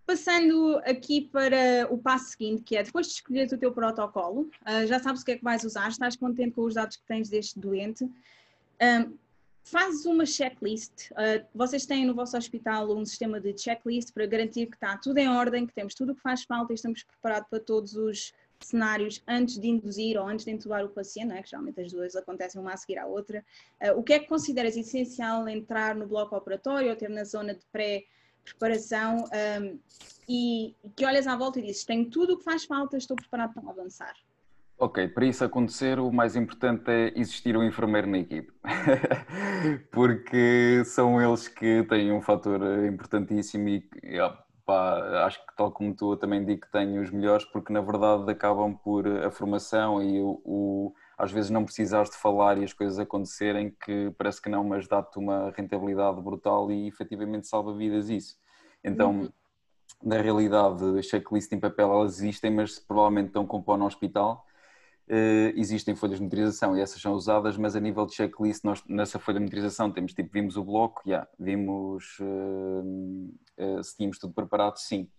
Passando 0.09 0.80
aqui 0.86 1.20
para 1.20 1.86
o 1.90 1.98
passo 1.98 2.30
seguinte, 2.30 2.62
que 2.62 2.74
é 2.74 2.82
depois 2.82 3.09
de 3.09 3.12
escolher 3.12 3.46
o 3.52 3.59
teu 3.59 3.70
protocolo, 3.70 4.50
uh, 4.62 4.86
já 4.86 4.98
sabes 4.98 5.20
o 5.20 5.24
que 5.26 5.32
é 5.32 5.36
que 5.36 5.44
vais 5.44 5.64
usar, 5.64 5.86
estás 5.90 6.16
contente 6.16 6.52
com 6.52 6.62
os 6.62 6.72
dados 6.72 6.96
que 6.96 7.04
tens 7.06 7.28
deste 7.28 7.61
doente, 7.61 8.04
um, 8.04 9.18
fazes 9.62 10.06
uma 10.06 10.24
checklist. 10.24 11.11
Uh, 11.11 11.44
vocês 11.54 11.84
têm 11.84 12.06
no 12.06 12.14
vosso 12.14 12.38
hospital 12.38 12.90
um 12.96 13.04
sistema 13.04 13.38
de 13.38 13.54
checklist 13.54 14.14
para 14.14 14.24
garantir 14.24 14.68
que 14.68 14.76
está 14.76 14.96
tudo 14.96 15.18
em 15.18 15.28
ordem, 15.28 15.66
que 15.66 15.74
temos 15.74 15.92
tudo 15.92 16.12
o 16.12 16.14
que 16.14 16.22
faz 16.22 16.42
falta 16.42 16.72
e 16.72 16.76
estamos 16.76 17.02
preparados 17.02 17.50
para 17.50 17.61
todos 17.61 17.94
os 17.94 18.32
cenários 18.61 19.22
antes 19.28 19.59
de 19.59 19.68
induzir 19.68 20.16
ou 20.16 20.26
antes 20.26 20.46
de 20.46 20.50
entubar 20.52 20.86
o 20.86 20.88
paciente, 20.88 21.34
é? 21.34 21.42
que 21.42 21.50
geralmente 21.50 21.82
as 21.82 21.92
duas 21.92 22.16
acontecem 22.16 22.59
uma 22.59 22.72
a 22.72 22.78
seguir 22.78 22.96
à 22.96 23.04
outra. 23.04 23.44
O 23.94 24.02
que 24.02 24.14
é 24.14 24.18
que 24.18 24.26
consideras 24.26 24.74
essencial 24.74 25.46
entrar 25.46 25.94
no 25.94 26.06
bloco 26.06 26.34
operatório 26.34 26.88
ou 26.88 26.96
ter 26.96 27.11
na 27.11 27.24
zona 27.24 27.54
de 27.54 27.64
pré 27.70 28.04
preparação 28.49 29.24
um, 29.62 29.78
e 30.28 30.74
que 30.96 31.05
olhas 31.05 31.26
à 31.26 31.36
volta 31.36 31.59
e 31.59 31.62
dizes: 31.62 31.84
tenho 31.84 32.09
tudo 32.11 32.34
o 32.34 32.38
que 32.38 32.44
faz 32.44 32.64
falta, 32.64 32.96
estou 32.96 33.16
preparado 33.16 33.55
para 33.55 33.70
avançar. 33.70 34.14
Ok, 34.80 35.09
para 35.09 35.26
isso 35.26 35.44
acontecer, 35.44 35.99
o 35.99 36.12
mais 36.12 36.36
importante 36.36 36.88
é 36.88 37.12
existir 37.18 37.57
um 37.57 37.64
enfermeiro 37.64 38.07
na 38.07 38.18
equipe, 38.18 38.53
porque 39.90 40.84
são 40.84 41.20
eles 41.20 41.49
que 41.49 41.82
têm 41.88 42.12
um 42.12 42.22
fator 42.22 42.62
importantíssimo 42.84 43.68
e 43.68 43.82
pá, 44.64 45.24
acho 45.24 45.44
que, 45.44 45.57
tal 45.57 45.72
como 45.72 45.96
tu, 45.96 46.12
eu 46.12 46.16
também 46.16 46.44
digo 46.44 46.61
que 46.61 46.70
tenho 46.70 47.03
os 47.03 47.11
melhores, 47.11 47.44
porque 47.46 47.72
na 47.72 47.80
verdade 47.80 48.30
acabam 48.30 48.72
por 48.72 49.05
a 49.09 49.30
formação 49.32 50.01
e 50.01 50.20
o, 50.20 50.40
o 50.44 50.94
às 51.18 51.32
vezes 51.32 51.50
não 51.50 51.64
precisares 51.64 52.10
de 52.10 52.16
falar 52.16 52.58
e 52.58 52.64
as 52.64 52.72
coisas 52.72 52.98
acontecerem, 52.98 53.74
que 53.84 54.14
parece 54.16 54.40
que 54.40 54.48
não, 54.48 54.62
mas 54.62 54.86
dá-te 54.86 55.18
uma 55.18 55.50
rentabilidade 55.50 56.20
brutal 56.22 56.70
e 56.70 56.86
efetivamente 56.86 57.48
salva 57.48 57.74
vidas 57.74 58.08
isso. 58.08 58.36
Então, 58.84 59.22
uhum. 59.22 59.28
na 60.02 60.20
realidade, 60.20 61.02
checklist 61.02 61.52
em 61.52 61.58
papel 61.58 61.92
elas 61.92 62.18
existem, 62.18 62.52
mas 62.52 62.78
provavelmente 62.78 63.28
estão 63.28 63.44
com 63.44 63.60
pó 63.60 63.76
no 63.76 63.86
hospital. 63.86 64.46
Uh, 65.08 65.50
existem 65.56 65.96
folhas 65.96 66.18
de 66.18 66.24
motorização 66.24 66.76
e 66.76 66.82
essas 66.82 67.00
são 67.00 67.14
usadas, 67.14 67.56
mas 67.56 67.74
a 67.74 67.80
nível 67.80 68.04
de 68.06 68.14
checklist, 68.14 68.62
nós 68.62 68.84
nessa 68.86 69.18
folha 69.18 69.38
de 69.38 69.44
motorização 69.46 69.90
temos 69.90 70.12
tipo, 70.12 70.30
vimos 70.30 70.56
o 70.56 70.62
bloco, 70.62 71.02
yeah, 71.06 71.26
vimos 71.38 72.18
uh, 72.20 73.34
uh, 73.58 73.82
se 73.82 73.96
tínhamos 73.96 74.18
tudo 74.18 74.34
preparado, 74.34 74.76
sim. 74.76 75.10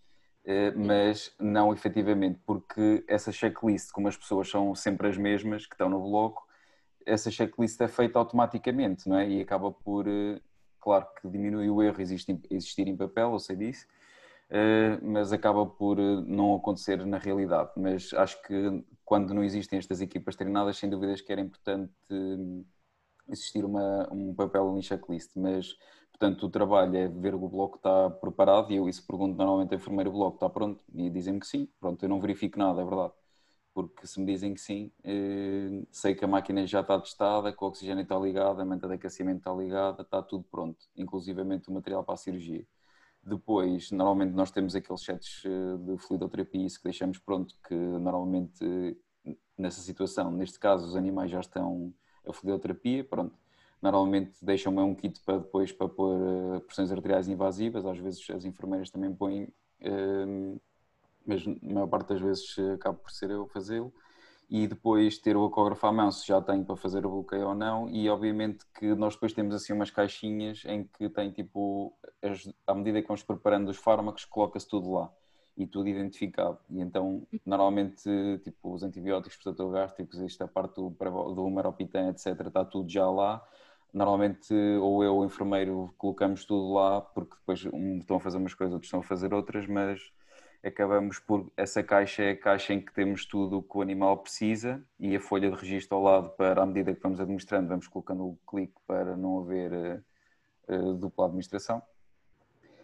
Eh, 0.45 0.71
mas 0.71 1.33
não 1.39 1.73
efetivamente, 1.73 2.39
porque 2.45 3.03
essa 3.07 3.31
checklist, 3.31 3.91
como 3.91 4.07
as 4.07 4.17
pessoas 4.17 4.49
são 4.49 4.73
sempre 4.73 5.07
as 5.07 5.17
mesmas 5.17 5.65
que 5.65 5.73
estão 5.75 5.89
no 5.89 6.01
bloco, 6.01 6.47
essa 7.05 7.29
checklist 7.31 7.79
é 7.81 7.87
feita 7.87 8.19
automaticamente, 8.19 9.07
não 9.09 9.17
é? 9.17 9.29
E 9.29 9.41
acaba 9.41 9.71
por, 9.71 10.07
eh, 10.07 10.39
claro 10.79 11.07
que 11.21 11.27
diminui 11.29 11.69
o 11.69 11.81
erro 11.83 12.01
existir, 12.01 12.39
existir 12.49 12.87
em 12.87 12.95
papel, 12.97 13.33
eu 13.33 13.39
sei 13.39 13.55
disso, 13.57 13.85
uh, 14.49 15.05
mas 15.05 15.33
acaba 15.33 15.65
por 15.65 15.97
não 15.97 16.55
acontecer 16.55 17.05
na 17.05 17.17
realidade. 17.17 17.71
Mas 17.77 18.13
acho 18.13 18.41
que 18.43 18.83
quando 19.05 19.33
não 19.33 19.43
existem 19.43 19.79
estas 19.79 20.01
equipas 20.01 20.35
treinadas, 20.35 20.77
sem 20.77 20.89
dúvidas 20.89 21.21
que 21.21 21.31
era 21.31 21.41
importante 21.41 21.93
existir 23.27 23.63
uma, 23.65 24.07
um 24.11 24.33
papel 24.33 24.77
em 24.77 24.81
checklist, 24.81 25.31
mas 25.35 25.77
portanto 26.19 26.45
o 26.45 26.49
trabalho 26.49 26.95
é 26.97 27.07
ver 27.07 27.33
o 27.35 27.47
bloco 27.47 27.77
está 27.77 28.09
preparado 28.09 28.71
e 28.71 28.75
eu 28.75 28.89
isso 28.89 29.05
pergunto 29.07 29.37
normalmente 29.37 29.73
ao 29.73 29.79
enfermeiro 29.79 30.09
o 30.09 30.13
bloco 30.13 30.35
está 30.35 30.49
pronto 30.49 30.83
e 30.93 31.09
dizem-me 31.09 31.39
que 31.39 31.47
sim, 31.47 31.67
pronto, 31.79 32.03
eu 32.03 32.09
não 32.09 32.19
verifico 32.19 32.59
nada, 32.59 32.81
é 32.81 32.85
verdade 32.85 33.13
porque 33.73 34.05
se 34.07 34.19
me 34.19 34.25
dizem 34.25 34.53
que 34.53 34.59
sim, 34.59 34.91
eh, 35.03 35.85
sei 35.91 36.13
que 36.15 36.25
a 36.25 36.27
máquina 36.27 36.65
já 36.67 36.81
está 36.81 36.99
testada, 36.99 37.53
que 37.53 37.63
o 37.63 37.67
oxigênio 37.67 38.03
está 38.03 38.17
ligado, 38.19 38.59
a 38.59 38.65
manta 38.65 38.87
de 38.87 38.95
aquecimento 38.95 39.37
está 39.39 39.53
ligada, 39.53 40.01
está 40.01 40.21
tudo 40.21 40.43
pronto, 40.51 40.85
inclusivamente 40.97 41.69
o 41.69 41.73
material 41.73 42.03
para 42.03 42.15
a 42.15 42.17
cirurgia. 42.17 42.65
Depois, 43.23 43.91
normalmente 43.91 44.33
nós 44.33 44.51
temos 44.51 44.75
aqueles 44.75 45.01
sets 45.01 45.43
eh, 45.45 45.77
de 45.77 45.97
fluidoterapia 45.97 46.67
que 46.67 46.83
deixamos 46.83 47.19
pronto, 47.19 47.55
que 47.67 47.75
normalmente 47.75 48.97
nessa 49.57 49.81
situação, 49.81 50.31
neste 50.31 50.59
caso 50.59 50.87
os 50.87 50.95
animais 50.95 51.31
já 51.31 51.39
estão 51.39 51.93
a 52.27 52.33
fluidoterapia, 52.33 53.03
pronto. 53.03 53.37
Normalmente 53.81 54.33
deixam-me 54.41 54.79
um 54.81 54.93
kit 54.93 55.19
para 55.21 55.37
depois 55.37 55.71
para 55.71 55.87
pôr 55.87 56.17
eh, 56.55 56.59
pressões 56.59 56.91
arteriais 56.91 57.27
invasivas, 57.27 57.85
às 57.85 57.97
vezes 57.97 58.29
as 58.29 58.45
enfermeiras 58.45 58.89
também 58.89 59.13
põem 59.13 59.47
mas 61.29 61.45
na 61.45 61.73
maior 61.73 61.87
parte 61.87 62.09
das 62.09 62.21
vezes 62.21 62.57
eh, 62.57 62.73
acabo 62.73 62.99
por 62.99 63.11
ser 63.11 63.29
eu 63.29 63.45
fazê-lo. 63.47 63.93
E 64.49 64.67
depois 64.67 65.19
ter 65.19 65.37
o 65.37 65.45
ecógrafo 65.47 65.85
à 65.85 65.91
mão, 65.91 66.11
se 66.11 66.27
já 66.27 66.41
tenho 66.41 66.65
para 66.65 66.75
fazer 66.75 67.05
o 67.05 67.09
bloqueio 67.09 67.49
ou 67.49 67.55
não. 67.55 67.87
E 67.87 68.09
obviamente 68.09 68.65
que 68.73 68.95
nós 68.95 69.13
depois 69.13 69.31
temos 69.31 69.53
assim 69.53 69.73
umas 69.73 69.91
caixinhas 69.91 70.63
em 70.65 70.85
que 70.85 71.07
tem 71.07 71.31
tipo, 71.31 71.93
à 72.65 72.73
medida 72.73 72.99
que 72.99 73.07
vamos 73.07 73.21
preparando 73.21 73.69
os 73.69 73.77
fármacos, 73.77 74.25
coloca-se 74.25 74.67
tudo 74.67 74.91
lá 74.91 75.11
e 75.55 75.67
tudo 75.67 75.87
identificado. 75.87 76.57
E 76.67 76.81
então, 76.81 77.27
normalmente, 77.45 78.09
tipo, 78.43 78.73
os 78.73 78.81
antibióticos 78.81 79.37
gástricos, 79.71 80.19
esta 80.19 80.47
parte 80.47 80.75
do, 80.75 80.89
do 80.89 81.49
Meropitan, 81.51 82.09
etc., 82.09 82.47
está 82.47 82.65
tudo 82.65 82.89
já 82.89 83.07
lá. 83.07 83.45
Normalmente, 83.93 84.53
ou 84.53 85.03
eu 85.03 85.15
ou 85.15 85.21
o 85.21 85.25
enfermeiro 85.25 85.93
colocamos 85.97 86.45
tudo 86.45 86.73
lá, 86.73 87.01
porque 87.01 87.35
depois 87.35 87.65
um 87.73 87.97
estão 87.97 88.17
a 88.17 88.19
fazer 88.19 88.37
umas 88.37 88.53
coisas, 88.53 88.73
outros 88.73 88.87
estão 88.87 88.99
a 88.99 89.03
fazer 89.03 89.33
outras, 89.33 89.65
mas 89.67 89.99
acabamos 90.63 91.19
por 91.19 91.51
essa 91.55 91.81
caixa 91.81 92.23
é 92.23 92.31
a 92.31 92.37
caixa 92.37 92.73
em 92.73 92.81
que 92.81 92.93
temos 92.93 93.25
tudo 93.25 93.59
o 93.59 93.63
que 93.63 93.77
o 93.77 93.81
animal 93.81 94.17
precisa 94.17 94.83
e 94.99 95.15
a 95.15 95.19
folha 95.19 95.49
de 95.49 95.55
registro 95.55 95.97
ao 95.97 96.03
lado 96.03 96.29
para, 96.31 96.61
à 96.61 96.65
medida 96.65 96.93
que 96.93 97.01
vamos 97.01 97.19
administrando, 97.19 97.69
vamos 97.69 97.87
colocando 97.87 98.25
o 98.25 98.37
clique 98.47 98.75
para 98.85 99.15
não 99.15 99.39
haver 99.39 100.03
uh, 100.67 100.93
dupla 100.93 101.25
administração. 101.25 101.81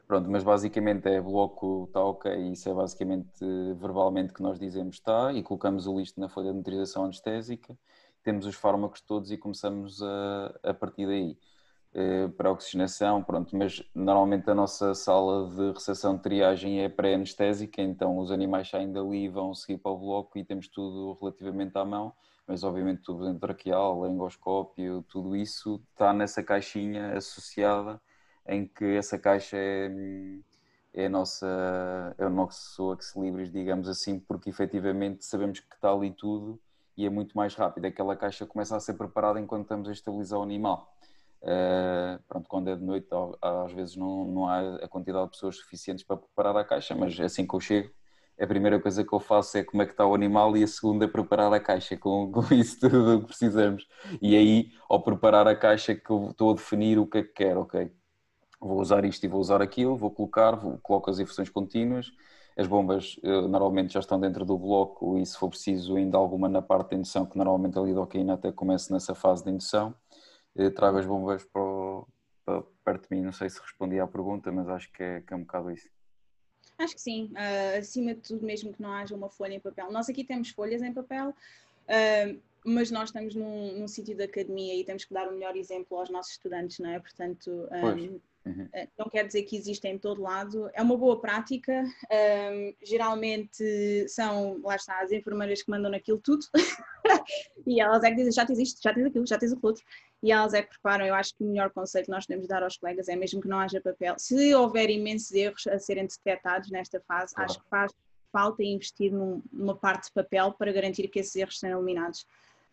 Pronto, 0.08 0.30
mas 0.30 0.43
basicamente 0.43 1.08
é 1.08 1.20
bloco 1.20 1.86
está 1.88 1.99
ok, 1.99 2.32
isso 2.51 2.70
é 2.70 2.74
basicamente 2.74 3.43
uh, 3.43 3.76
verbalmente 3.76 4.34
que 4.34 4.41
nós 4.41 4.60
dizemos 4.60 4.97
está 4.97 5.34
e 5.34 5.43
colocamos 5.43 5.88
o 5.88 5.97
listo 5.97 6.20
na 6.20 6.30
folha 6.30 6.51
de 6.51 6.58
nutrização 6.58 7.06
anestésica, 7.06 7.78
temos 8.26 8.46
os 8.46 8.56
fármacos 8.56 9.02
todos 9.02 9.32
e 9.32 9.38
começamos 9.38 10.02
a, 10.02 10.60
a 10.64 10.74
partir 10.74 11.06
daí. 11.06 11.38
Eh, 11.98 12.28
para 12.36 12.52
oxigenação, 12.52 13.24
pronto, 13.24 13.56
mas 13.56 13.82
normalmente 13.96 14.50
a 14.50 14.54
nossa 14.54 14.94
sala 14.94 15.50
de 15.50 15.72
recepção 15.72 16.18
de 16.18 16.24
triagem 16.24 16.82
é 16.84 16.90
pré-anestésica, 16.90 17.82
então 17.82 18.18
os 18.18 18.32
animais 18.32 18.70
saem 18.70 18.92
dali 18.92 19.26
e 19.26 19.30
vão 19.30 19.54
seguir 19.54 19.78
para 19.78 19.92
o 19.92 19.98
bloco 19.98 20.38
e 20.38 20.44
temos 20.44 20.68
tudo 20.68 21.18
relativamente 21.22 21.78
à 21.78 21.86
mão, 21.86 22.14
mas 22.46 22.66
obviamente 22.66 23.02
tudo 23.02 23.40
traqueal, 23.40 24.02
laringoscópio, 24.02 25.04
tudo 25.08 25.38
isso 25.38 25.82
está 25.92 26.12
nessa 26.14 26.44
caixinha 26.44 27.14
associada 27.16 28.02
em 28.46 28.68
que 28.68 28.84
essa 28.84 29.18
caixa 29.18 29.56
é, 29.58 29.90
é, 30.94 31.10
nossa, 31.10 31.48
é 32.18 32.26
o 32.26 32.30
nosso 32.30 32.94
ex-libris, 32.94 33.52
digamos 33.52 33.88
assim, 33.88 34.20
porque 34.20 34.50
efetivamente 34.50 35.24
sabemos 35.24 35.62
que 35.62 35.76
está 35.76 35.92
ali 35.94 36.12
tudo 36.12 36.60
e 36.98 37.06
é 37.06 37.10
muito 37.10 37.36
mais 37.36 37.56
rápido. 37.56 37.86
Aquela 37.86 38.16
caixa 38.16 38.46
começa 38.46 38.76
a 38.76 38.80
ser 38.80 38.93
preparada 38.93 39.39
enquanto 39.39 39.64
estamos 39.64 39.89
a 39.89 39.91
estabilizar 39.91 40.39
o 40.39 40.43
animal. 40.43 40.93
Uh, 41.41 42.22
pronto, 42.28 42.50
quando 42.50 42.70
é 42.70 42.76
de 42.76 42.84
noite, 42.84 43.08
às 43.41 43.72
vezes 43.72 43.96
não, 43.96 44.26
não 44.26 44.48
há 44.48 44.78
a 44.78 44.88
quantidade 44.88 45.26
de 45.26 45.32
pessoas 45.32 45.58
suficientes 45.58 46.04
para 46.04 46.18
preparar 46.18 46.58
a 46.58 46.64
caixa, 46.64 46.96
mas 46.96 47.20
assim 47.20 47.46
que 47.46 47.54
eu 47.54 47.60
chego, 47.60 47.91
a 48.39 48.48
primeira 48.48 48.80
coisa 48.80 49.04
que 49.04 49.14
eu 49.14 49.20
faço 49.20 49.58
é 49.58 49.64
como 49.64 49.82
é 49.82 49.86
que 49.86 49.91
está 49.91 50.06
o 50.06 50.14
animal 50.14 50.58
e 50.58 50.64
a 50.64 50.68
segunda 50.68 51.06
é 51.06 51.08
preparar 51.08 51.54
a 51.54 51.60
caixa 51.60 51.96
com, 51.96 52.32
com 52.34 52.54
isso 52.54 52.80
tudo 52.80 53.22
que 53.22 53.28
precisamos. 53.28 53.88
E 54.22 54.36
aí, 54.36 54.72
ao 54.89 55.02
preparar 55.02 55.48
a 55.48 55.56
caixa, 55.56 55.96
que 55.96 56.10
eu 56.10 56.30
estou 56.32 56.52
a 56.52 56.56
definir 56.56 57.00
o 57.00 57.08
que 57.08 57.20
é 57.20 57.24
que 57.24 57.34
quero, 57.34 57.62
ok? 57.62 57.91
Vou 58.60 58.82
usar 58.82 59.06
isto 59.06 59.24
e 59.24 59.30
vou 59.30 59.39
usar 59.39 59.62
aquilo, 59.62 59.96
vou 59.96 60.12
colocar, 60.12 60.52
vou, 60.56 60.78
coloco 60.80 61.10
as 61.10 61.20
infusiões 61.20 61.50
contínuas, 61.50 62.12
as 62.58 62.68
bombas 62.68 63.18
uh, 63.24 63.47
normalmente 63.47 63.93
já 63.93 63.99
estão 63.99 64.20
dentro 64.20 64.45
do 64.45 64.58
bloco 64.58 65.18
e 65.18 65.26
se 65.26 65.38
for 65.38 65.49
preciso 65.49 65.95
ainda 65.95 66.18
alguma 66.18 66.47
na 66.47 66.62
parte 66.62 66.91
de 66.91 66.95
indução, 66.97 67.26
que 67.26 67.38
normalmente 67.38 67.78
a 67.78 67.82
lidocaína 67.82 68.36
até 68.36 68.51
começa 68.51 68.93
nessa 68.93 69.14
fase 69.14 69.43
de 69.43 69.51
indução 69.51 69.93
trago 70.74 70.97
as 70.97 71.06
bombas 71.06 71.43
para, 71.43 71.62
o, 71.62 72.08
para, 72.45 72.62
perto 72.84 73.10
de 73.10 73.16
mim. 73.16 73.24
Não 73.24 73.34
sei 73.34 73.49
se 73.49 73.60
respondi 73.60 73.99
à 73.99 74.08
pergunta, 74.08 74.51
mas 74.51 74.70
acho 74.70 74.91
que 74.91 75.03
é, 75.03 75.22
que 75.22 75.34
é 75.34 75.36
um 75.36 75.41
bocado 75.41 75.72
isso. 75.72 75.89
Acho 76.78 76.95
que 76.95 77.01
sim. 77.01 77.32
Uh, 77.34 77.80
acima 77.80 78.14
de 78.14 78.22
tudo, 78.22 78.45
mesmo 78.45 78.74
que 78.74 78.82
não 78.82 78.91
haja 78.91 79.16
uma 79.16 79.30
folha 79.30 79.53
em 79.53 79.60
papel. 79.60 79.91
Nós 79.91 80.10
aqui 80.10 80.24
temos 80.24 80.49
folhas 80.49 80.82
em 80.82 80.93
papel, 80.93 81.30
uh, 81.30 82.41
mas 82.66 82.91
nós 82.91 83.10
estamos 83.10 83.36
num, 83.36 83.80
num 83.80 83.88
sítio 83.88 84.16
de 84.16 84.24
academia 84.24 84.76
e 84.76 84.84
temos 84.84 85.06
que 85.06 85.14
dar 85.14 85.28
o 85.28 85.32
melhor 85.32 85.56
exemplo 85.56 85.97
aos 85.97 86.10
nossos 86.10 86.34
estudantes, 86.34 86.80
não 86.80 86.89
é? 86.89 86.99
Portanto, 86.99 87.49
um, 87.49 88.20
Uhum. 88.46 88.70
Eh, 88.74 88.88
não 88.98 89.10
quer 89.10 89.26
dizer 89.26 89.43
que 89.43 89.58
exista 89.58 89.88
em 89.88 89.98
todo 89.98 90.22
lado, 90.22 90.70
é 90.74 90.82
uma 90.82 90.96
boa 90.96 91.20
prática. 91.20 91.84
Um, 92.12 92.76
geralmente 92.84 94.08
são, 94.08 94.62
lá 94.64 94.76
está, 94.76 95.02
as 95.02 95.12
enfermeiras 95.12 95.64
que 95.64 95.72
mandam 95.72 95.89
naquilo 95.89 96.20
tudo 96.20 96.46
e 97.66 97.82
elas 97.82 98.04
é 98.04 98.10
que 98.10 98.18
dizem: 98.18 98.32
já 98.32 98.46
tens 98.46 98.60
isto, 98.60 98.82
já 98.84 98.93
tens 98.93 99.08
aquilo, 99.08 99.26
já 99.26 99.38
tens 99.38 99.52
o 99.52 99.60
outro, 99.62 99.84
e 100.22 100.32
elas 100.32 100.54
é 100.54 100.62
que 100.62 100.70
preparam. 100.70 101.06
Eu 101.06 101.16
acho 101.16 101.36
que 101.36 101.43
o 101.43 101.48
melhor 101.48 101.72
conselho 101.72 102.06
que 102.06 102.12
nós 102.12 102.28
podemos 102.28 102.48
dar 102.48 102.62
aos 102.62 102.78
colegas 102.78 103.10
é 103.10 103.16
mesmo 103.16 103.41
que 103.41 103.48
não 103.48 103.60
haja 103.60 103.82
papel. 103.82 104.16
Se 104.20 104.54
houver 104.54 104.89
imensos 104.91 105.32
erros 105.32 105.66
a 105.68 105.80
serem 105.80 106.06
detectados 106.06 106.70
nesta 106.70 107.02
fase, 107.02 107.34
claro. 107.34 107.50
acho 107.50 107.60
que 107.60 107.70
faz 107.70 107.91
falta 108.32 108.62
investir 108.62 109.14
num, 109.14 109.41
numa 109.52 109.78
parte 109.78 110.08
de 110.08 110.12
papel 110.12 110.52
para 110.52 110.72
garantir 110.74 111.08
que 111.08 111.20
esses 111.20 111.34
erros 111.38 111.58
sejam 111.58 111.80
eliminados. 111.80 112.28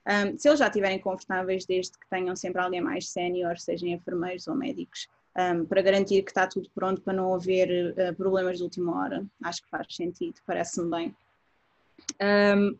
Um, 0.05 0.37
se 0.37 0.49
eles 0.49 0.59
já 0.59 0.67
estiverem 0.67 0.99
confortáveis, 0.99 1.65
desde 1.65 1.93
que 1.93 2.09
tenham 2.11 2.35
sempre 2.35 2.61
alguém 2.61 2.81
mais 2.81 3.09
sénior, 3.09 3.57
sejam 3.59 3.89
enfermeiros 3.89 4.49
ou 4.49 4.57
médicos, 4.57 5.07
um, 5.37 5.65
para 5.65 5.83
garantir 5.83 6.23
que 6.23 6.31
está 6.31 6.47
tudo 6.47 6.69
pronto 6.75 7.01
para 7.01 7.15
não 7.15 7.35
haver 7.35 7.95
uh, 7.95 8.15
problemas 8.15 8.59
de 8.59 8.65
última 8.65 8.99
hora. 8.99 9.27
Acho 9.43 9.63
que 9.63 9.71
faz 9.71 9.87
sentido, 9.91 10.35
parece-me 10.47 10.91
bem. 10.91 11.17
Um, 12.21 12.77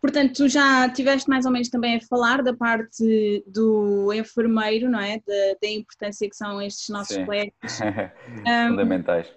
portanto, 0.00 0.34
tu 0.34 0.48
já 0.48 0.88
tiveste 0.88 1.28
mais 1.28 1.44
ou 1.46 1.52
menos 1.52 1.68
também 1.68 1.96
a 1.96 2.00
falar 2.00 2.42
da 2.42 2.54
parte 2.54 3.44
do 3.46 4.12
enfermeiro, 4.12 4.88
não 4.88 5.00
é? 5.00 5.18
Da, 5.18 5.56
da 5.60 5.68
importância 5.68 6.28
que 6.28 6.36
são 6.36 6.60
estes 6.62 6.88
nossos 6.88 7.16
colegas. 7.24 7.54
Um, 8.46 8.70
Fundamentais. 8.70 9.32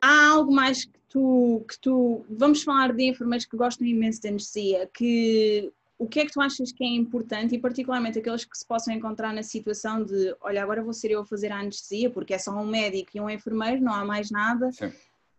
Há 0.00 0.30
algo 0.30 0.52
mais 0.52 0.84
que 0.84 0.98
tu, 1.08 1.64
que 1.68 1.78
tu. 1.78 2.26
Vamos 2.28 2.64
falar 2.64 2.92
de 2.92 3.04
enfermeiros 3.04 3.46
que 3.46 3.56
gostam 3.56 3.86
imenso 3.86 4.20
de 4.20 4.28
anestesia, 4.28 4.90
que 4.92 5.72
o 6.02 6.08
que 6.08 6.18
é 6.18 6.26
que 6.26 6.32
tu 6.32 6.40
achas 6.40 6.72
que 6.72 6.82
é 6.82 6.88
importante 6.88 7.54
e 7.54 7.60
particularmente 7.60 8.18
aqueles 8.18 8.44
que 8.44 8.58
se 8.58 8.66
possam 8.66 8.92
encontrar 8.92 9.32
na 9.32 9.44
situação 9.44 10.02
de 10.02 10.34
olha, 10.40 10.60
agora 10.60 10.82
vou 10.82 10.92
ser 10.92 11.12
eu 11.12 11.20
a 11.20 11.24
fazer 11.24 11.52
a 11.52 11.60
anestesia 11.60 12.10
porque 12.10 12.34
é 12.34 12.38
só 12.38 12.50
um 12.50 12.66
médico 12.66 13.12
e 13.14 13.20
um 13.20 13.30
enfermeiro, 13.30 13.80
não 13.80 13.94
há 13.94 14.04
mais 14.04 14.28
nada. 14.28 14.68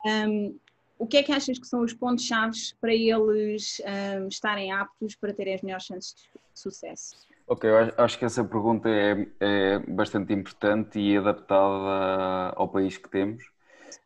Um, 0.06 0.58
o 0.98 1.06
que 1.06 1.18
é 1.18 1.24
que 1.24 1.34
achas 1.34 1.60
que 1.60 1.68
são 1.68 1.82
os 1.82 1.94
pontos 1.94 2.24
chaves 2.24 2.72
para 2.80 2.94
eles 2.94 3.82
um, 4.22 4.30
estarem 4.30 4.72
aptos 4.72 5.18
para 5.18 5.34
terem 5.34 5.56
as 5.56 5.62
melhores 5.62 5.86
chances 5.86 6.16
de 6.16 6.30
sucesso? 6.58 7.14
Ok, 7.46 7.70
eu 7.70 7.94
acho 7.98 8.18
que 8.18 8.24
essa 8.24 8.42
pergunta 8.42 8.88
é, 8.88 9.28
é 9.42 9.80
bastante 9.80 10.32
importante 10.32 10.98
e 10.98 11.18
adaptada 11.18 12.54
ao 12.56 12.70
país 12.70 12.96
que 12.96 13.10
temos. 13.10 13.44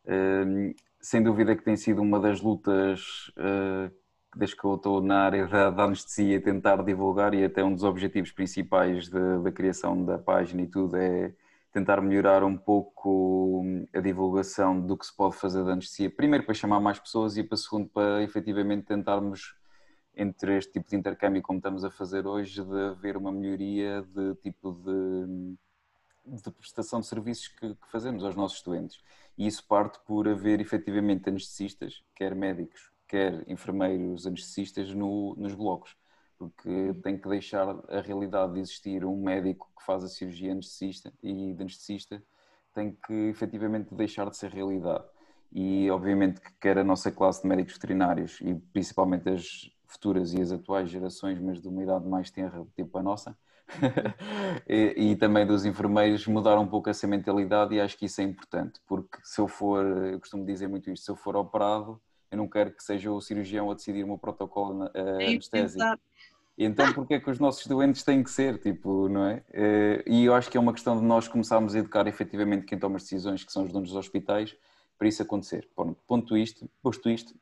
Um, 0.04 0.74
sem 1.00 1.22
dúvida 1.22 1.54
que 1.54 1.62
tem 1.62 1.76
sido 1.76 2.02
uma 2.02 2.18
das 2.18 2.40
lutas 2.40 3.30
uh, 3.36 3.94
desde 4.36 4.56
que 4.56 4.64
eu 4.64 4.74
estou 4.74 5.02
na 5.02 5.22
área 5.22 5.46
da, 5.46 5.70
da, 5.70 5.84
anestesia, 5.84 6.40
tentar 6.40 6.82
divulgar 6.84 7.34
e 7.34 7.44
até 7.44 7.64
um 7.64 7.74
dos 7.74 7.84
objetivos 7.84 8.30
principais 8.32 9.08
de, 9.08 9.38
da 9.42 9.52
criação 9.52 10.04
da 10.04 10.18
página 10.18 10.62
e 10.62 10.66
tudo 10.66 10.96
é 10.96 11.34
tentar 11.72 12.00
melhorar 12.00 12.42
um 12.44 12.56
pouco 12.56 13.64
a 13.94 14.00
divulgação 14.00 14.80
do 14.80 14.96
que 14.96 15.06
se 15.06 15.14
pode 15.14 15.36
fazer 15.36 15.64
da 15.64 15.72
anestesia. 15.72 16.10
Primeiro 16.10 16.44
para 16.44 16.54
chamar 16.54 16.80
mais 16.80 16.98
pessoas 16.98 17.36
e 17.36 17.44
para 17.44 17.56
segundo 17.56 17.88
para 17.88 18.22
efetivamente 18.22 18.86
tentarmos 18.86 19.54
entre 20.16 20.58
este 20.58 20.72
tipo 20.72 20.90
de 20.90 20.96
intercâmbio 20.96 21.42
como 21.42 21.58
estamos 21.58 21.84
a 21.84 21.90
fazer 21.90 22.26
hoje 22.26 22.62
de 22.64 22.80
haver 22.80 23.16
uma 23.16 23.30
melhoria 23.30 24.02
de 24.02 24.34
tipo 24.36 24.72
de, 24.72 25.56
de 26.26 26.50
prestação 26.50 27.00
de 27.00 27.06
serviços 27.06 27.48
que, 27.48 27.74
que 27.74 27.90
fazemos 27.90 28.24
aos 28.24 28.34
nossos 28.34 28.58
estudantes. 28.58 29.00
E 29.36 29.46
isso 29.46 29.64
parte 29.66 29.98
por 30.04 30.28
haver 30.28 30.60
efetivamente 30.60 31.28
anestesistas, 31.28 32.02
quer 32.16 32.34
médicos, 32.34 32.90
quer 33.08 33.44
enfermeiros 33.48 34.26
anestesistas 34.26 34.92
no, 34.94 35.34
nos 35.36 35.54
blocos. 35.54 35.96
porque 36.38 36.94
tem 37.02 37.18
que 37.18 37.28
deixar 37.28 37.68
a 37.88 38.00
realidade 38.00 38.54
de 38.54 38.60
existir 38.60 39.04
um 39.04 39.20
médico 39.20 39.68
que 39.76 39.84
faz 39.84 40.04
a 40.04 40.08
cirurgia 40.08 40.52
anestesista 40.52 41.12
e 41.22 41.52
de 41.54 41.62
anestesista 41.62 42.22
tem 42.74 42.96
que 43.06 43.12
efetivamente 43.12 43.94
deixar 43.94 44.30
de 44.30 44.36
ser 44.36 44.50
realidade. 44.50 45.04
E 45.50 45.90
obviamente 45.90 46.40
que 46.40 46.52
quer 46.60 46.78
a 46.78 46.84
nossa 46.84 47.10
classe 47.10 47.42
de 47.42 47.48
médicos 47.48 47.74
veterinários 47.74 48.40
e 48.40 48.54
principalmente 48.72 49.28
as 49.28 49.70
futuras 49.86 50.32
e 50.34 50.40
as 50.40 50.52
atuais 50.52 50.90
gerações, 50.90 51.40
mas 51.40 51.60
de 51.60 51.68
uma 51.68 51.82
idade 51.82 52.06
mais 52.06 52.30
tenra, 52.30 52.64
tipo 52.76 52.98
a 52.98 53.02
nossa, 53.02 53.36
e, 54.68 55.10
e, 55.10 55.16
também 55.16 55.46
dos 55.46 55.64
enfermeiros 55.64 56.26
mudar 56.26 56.58
um 56.58 56.66
pouco 56.66 56.88
essa 56.88 57.06
mentalidade 57.06 57.74
e 57.74 57.80
acho 57.80 57.98
que 57.98 58.06
isso 58.06 58.20
é 58.20 58.24
importante, 58.24 58.80
porque 58.86 59.18
se 59.22 59.40
eu 59.40 59.48
for, 59.48 59.84
eu 60.06 60.18
costumo 60.20 60.44
dizer 60.44 60.68
muito 60.68 60.90
isto, 60.90 61.04
se 61.04 61.10
eu 61.10 61.16
for 61.16 61.36
operado, 61.36 62.00
eu 62.30 62.38
não 62.38 62.48
quero 62.48 62.70
que 62.72 62.82
seja 62.82 63.10
o 63.10 63.20
cirurgião 63.20 63.70
a 63.70 63.74
decidir 63.74 64.04
o 64.04 64.06
meu 64.06 64.18
protocolo 64.18 64.84
uh, 64.84 64.90
anestésico. 65.14 65.84
Então, 66.60 66.92
porque 66.92 67.14
é 67.14 67.20
que 67.20 67.30
os 67.30 67.38
nossos 67.38 67.64
doentes 67.66 68.02
têm 68.02 68.22
que 68.22 68.30
ser, 68.30 68.58
tipo, 68.58 69.08
não 69.08 69.26
é? 69.26 69.44
Uh, 69.50 70.02
e 70.10 70.24
eu 70.24 70.34
acho 70.34 70.50
que 70.50 70.56
é 70.56 70.60
uma 70.60 70.72
questão 70.72 70.98
de 70.98 71.04
nós 71.04 71.28
começarmos 71.28 71.74
a 71.74 71.78
educar 71.78 72.06
efetivamente 72.08 72.66
quem 72.66 72.78
toma 72.78 72.96
as 72.96 73.02
decisões, 73.02 73.44
que 73.44 73.52
são 73.52 73.62
os 73.62 73.72
donos 73.72 73.90
dos 73.90 73.96
hospitais, 73.96 74.56
para 74.98 75.06
isso 75.06 75.22
acontecer. 75.22 75.68
Ponto 76.06 76.36
isto, 76.36 76.68
posto 76.82 77.08
isto, 77.08 77.32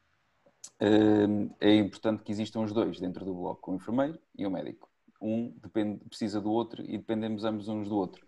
uh, 0.82 1.55
é 1.61 1.74
importante 1.76 2.22
que 2.22 2.30
existam 2.30 2.61
os 2.61 2.72
dois 2.72 3.01
dentro 3.01 3.24
do 3.24 3.34
bloco, 3.34 3.72
o 3.72 3.74
enfermeiro 3.74 4.18
e 4.37 4.47
o 4.47 4.51
médico 4.51 4.87
um 5.20 5.53
depende, 5.62 6.05
precisa 6.05 6.41
do 6.41 6.51
outro 6.51 6.82
e 6.82 6.99
dependemos 6.99 7.45
ambos 7.45 7.68
uns 7.68 7.89
do 7.89 7.97
outro. 7.97 8.24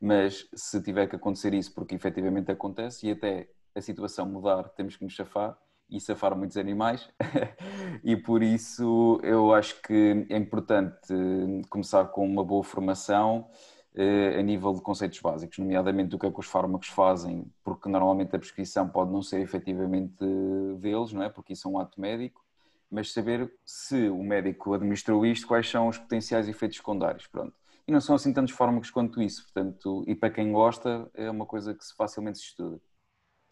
Mas 0.00 0.48
se 0.54 0.80
tiver 0.80 1.08
que 1.08 1.16
acontecer 1.16 1.52
isso, 1.54 1.74
porque 1.74 1.94
efetivamente 1.94 2.50
acontece, 2.50 3.08
e 3.08 3.10
até 3.10 3.48
a 3.74 3.80
situação 3.80 4.26
mudar, 4.26 4.68
temos 4.70 4.96
que 4.96 5.04
nos 5.04 5.12
chafar 5.12 5.58
e 5.90 6.00
safar 6.00 6.36
muitos 6.36 6.56
animais, 6.56 7.08
e 8.04 8.16
por 8.16 8.42
isso 8.42 9.20
eu 9.22 9.52
acho 9.52 9.80
que 9.82 10.26
é 10.28 10.36
importante 10.36 11.12
começar 11.70 12.04
com 12.06 12.26
uma 12.26 12.44
boa 12.44 12.62
formação 12.62 13.48
eh, 13.94 14.38
a 14.38 14.42
nível 14.42 14.72
de 14.74 14.80
conceitos 14.80 15.18
básicos, 15.20 15.58
nomeadamente 15.58 16.10
do 16.10 16.18
que 16.18 16.26
é 16.26 16.30
que 16.30 16.38
os 16.38 16.46
fármacos 16.46 16.88
fazem, 16.88 17.50
porque 17.64 17.88
normalmente 17.88 18.36
a 18.36 18.38
prescrição 18.38 18.88
pode 18.88 19.10
não 19.10 19.22
ser 19.22 19.40
efetivamente 19.40 20.24
deles, 20.78 21.12
não 21.12 21.22
é? 21.22 21.28
Porque 21.28 21.54
isso 21.54 21.66
é 21.66 21.70
um 21.70 21.78
ato 21.78 22.00
médico, 22.00 22.44
mas 22.90 23.12
saber 23.12 23.52
se 23.64 24.08
o 24.08 24.22
médico 24.22 24.72
administrou 24.74 25.26
isto, 25.26 25.46
quais 25.46 25.68
são 25.68 25.88
os 25.88 25.98
potenciais 25.98 26.48
efeitos 26.48 26.76
secundários, 26.76 27.26
pronto. 27.26 27.54
E 27.88 27.92
não 27.92 28.00
são 28.00 28.14
assim 28.14 28.32
tantos 28.32 28.54
fármacos 28.54 28.90
quanto 28.90 29.20
isso, 29.20 29.42
portanto, 29.44 30.04
e 30.06 30.14
para 30.14 30.30
quem 30.30 30.52
gosta, 30.52 31.10
é 31.14 31.30
uma 31.30 31.46
coisa 31.46 31.74
que 31.74 31.84
facilmente 31.96 32.38
se 32.38 32.44
estuda. 32.44 32.80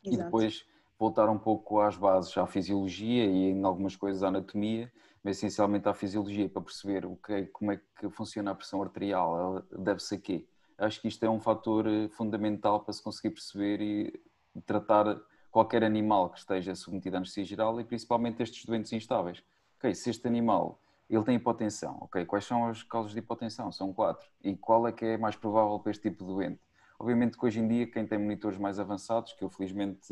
Exato. 0.04 0.20
E 0.20 0.24
depois 0.24 0.64
voltar 0.98 1.28
um 1.28 1.38
pouco 1.38 1.80
às 1.80 1.96
bases, 1.96 2.36
à 2.38 2.46
fisiologia 2.46 3.24
e 3.26 3.50
em 3.50 3.64
algumas 3.64 3.96
coisas 3.96 4.22
à 4.22 4.28
anatomia, 4.28 4.90
mas 5.22 5.36
essencialmente 5.38 5.88
à 5.88 5.94
fisiologia, 5.94 6.48
para 6.48 6.62
perceber 6.62 7.04
o 7.04 7.16
que, 7.16 7.32
é, 7.32 7.46
como 7.46 7.72
é 7.72 7.80
que 7.98 8.08
funciona 8.10 8.52
a 8.52 8.54
pressão 8.54 8.82
arterial, 8.82 9.62
deve-se 9.76 10.14
a 10.14 10.18
quê. 10.18 10.46
Acho 10.78 11.00
que 11.00 11.08
isto 11.08 11.24
é 11.24 11.30
um 11.30 11.40
fator 11.40 11.86
eh, 11.86 12.08
fundamental 12.08 12.80
para 12.80 12.92
se 12.92 13.02
conseguir 13.02 13.30
perceber 13.30 13.80
e 13.80 14.22
tratar 14.66 15.20
qualquer 15.50 15.82
animal 15.82 16.30
que 16.30 16.38
esteja 16.38 16.74
submetido 16.74 17.16
à 17.16 17.18
anestesia 17.18 17.44
geral 17.44 17.80
e 17.80 17.84
principalmente 17.84 18.42
estes 18.42 18.64
doentes 18.64 18.92
instáveis. 18.92 19.42
Ok, 19.78 19.94
se 19.94 20.10
este 20.10 20.26
animal 20.26 20.78
ele 21.08 21.24
tem 21.24 21.36
hipotensão, 21.36 21.98
ok, 22.00 22.24
quais 22.24 22.44
são 22.44 22.66
as 22.68 22.82
causas 22.82 23.12
de 23.12 23.20
hipotensão? 23.20 23.72
São 23.72 23.92
quatro. 23.92 24.28
E 24.42 24.56
qual 24.56 24.86
é 24.86 24.92
que 24.92 25.04
é 25.04 25.16
mais 25.16 25.36
provável 25.36 25.78
para 25.78 25.92
este 25.92 26.10
tipo 26.10 26.24
de 26.24 26.30
doente? 26.30 26.60
Obviamente 26.98 27.36
que 27.36 27.44
hoje 27.44 27.60
em 27.60 27.68
dia 27.68 27.86
quem 27.86 28.06
tem 28.06 28.18
monitores 28.18 28.58
mais 28.58 28.78
avançados, 28.78 29.32
que 29.32 29.44
eu 29.44 29.50
felizmente 29.50 30.08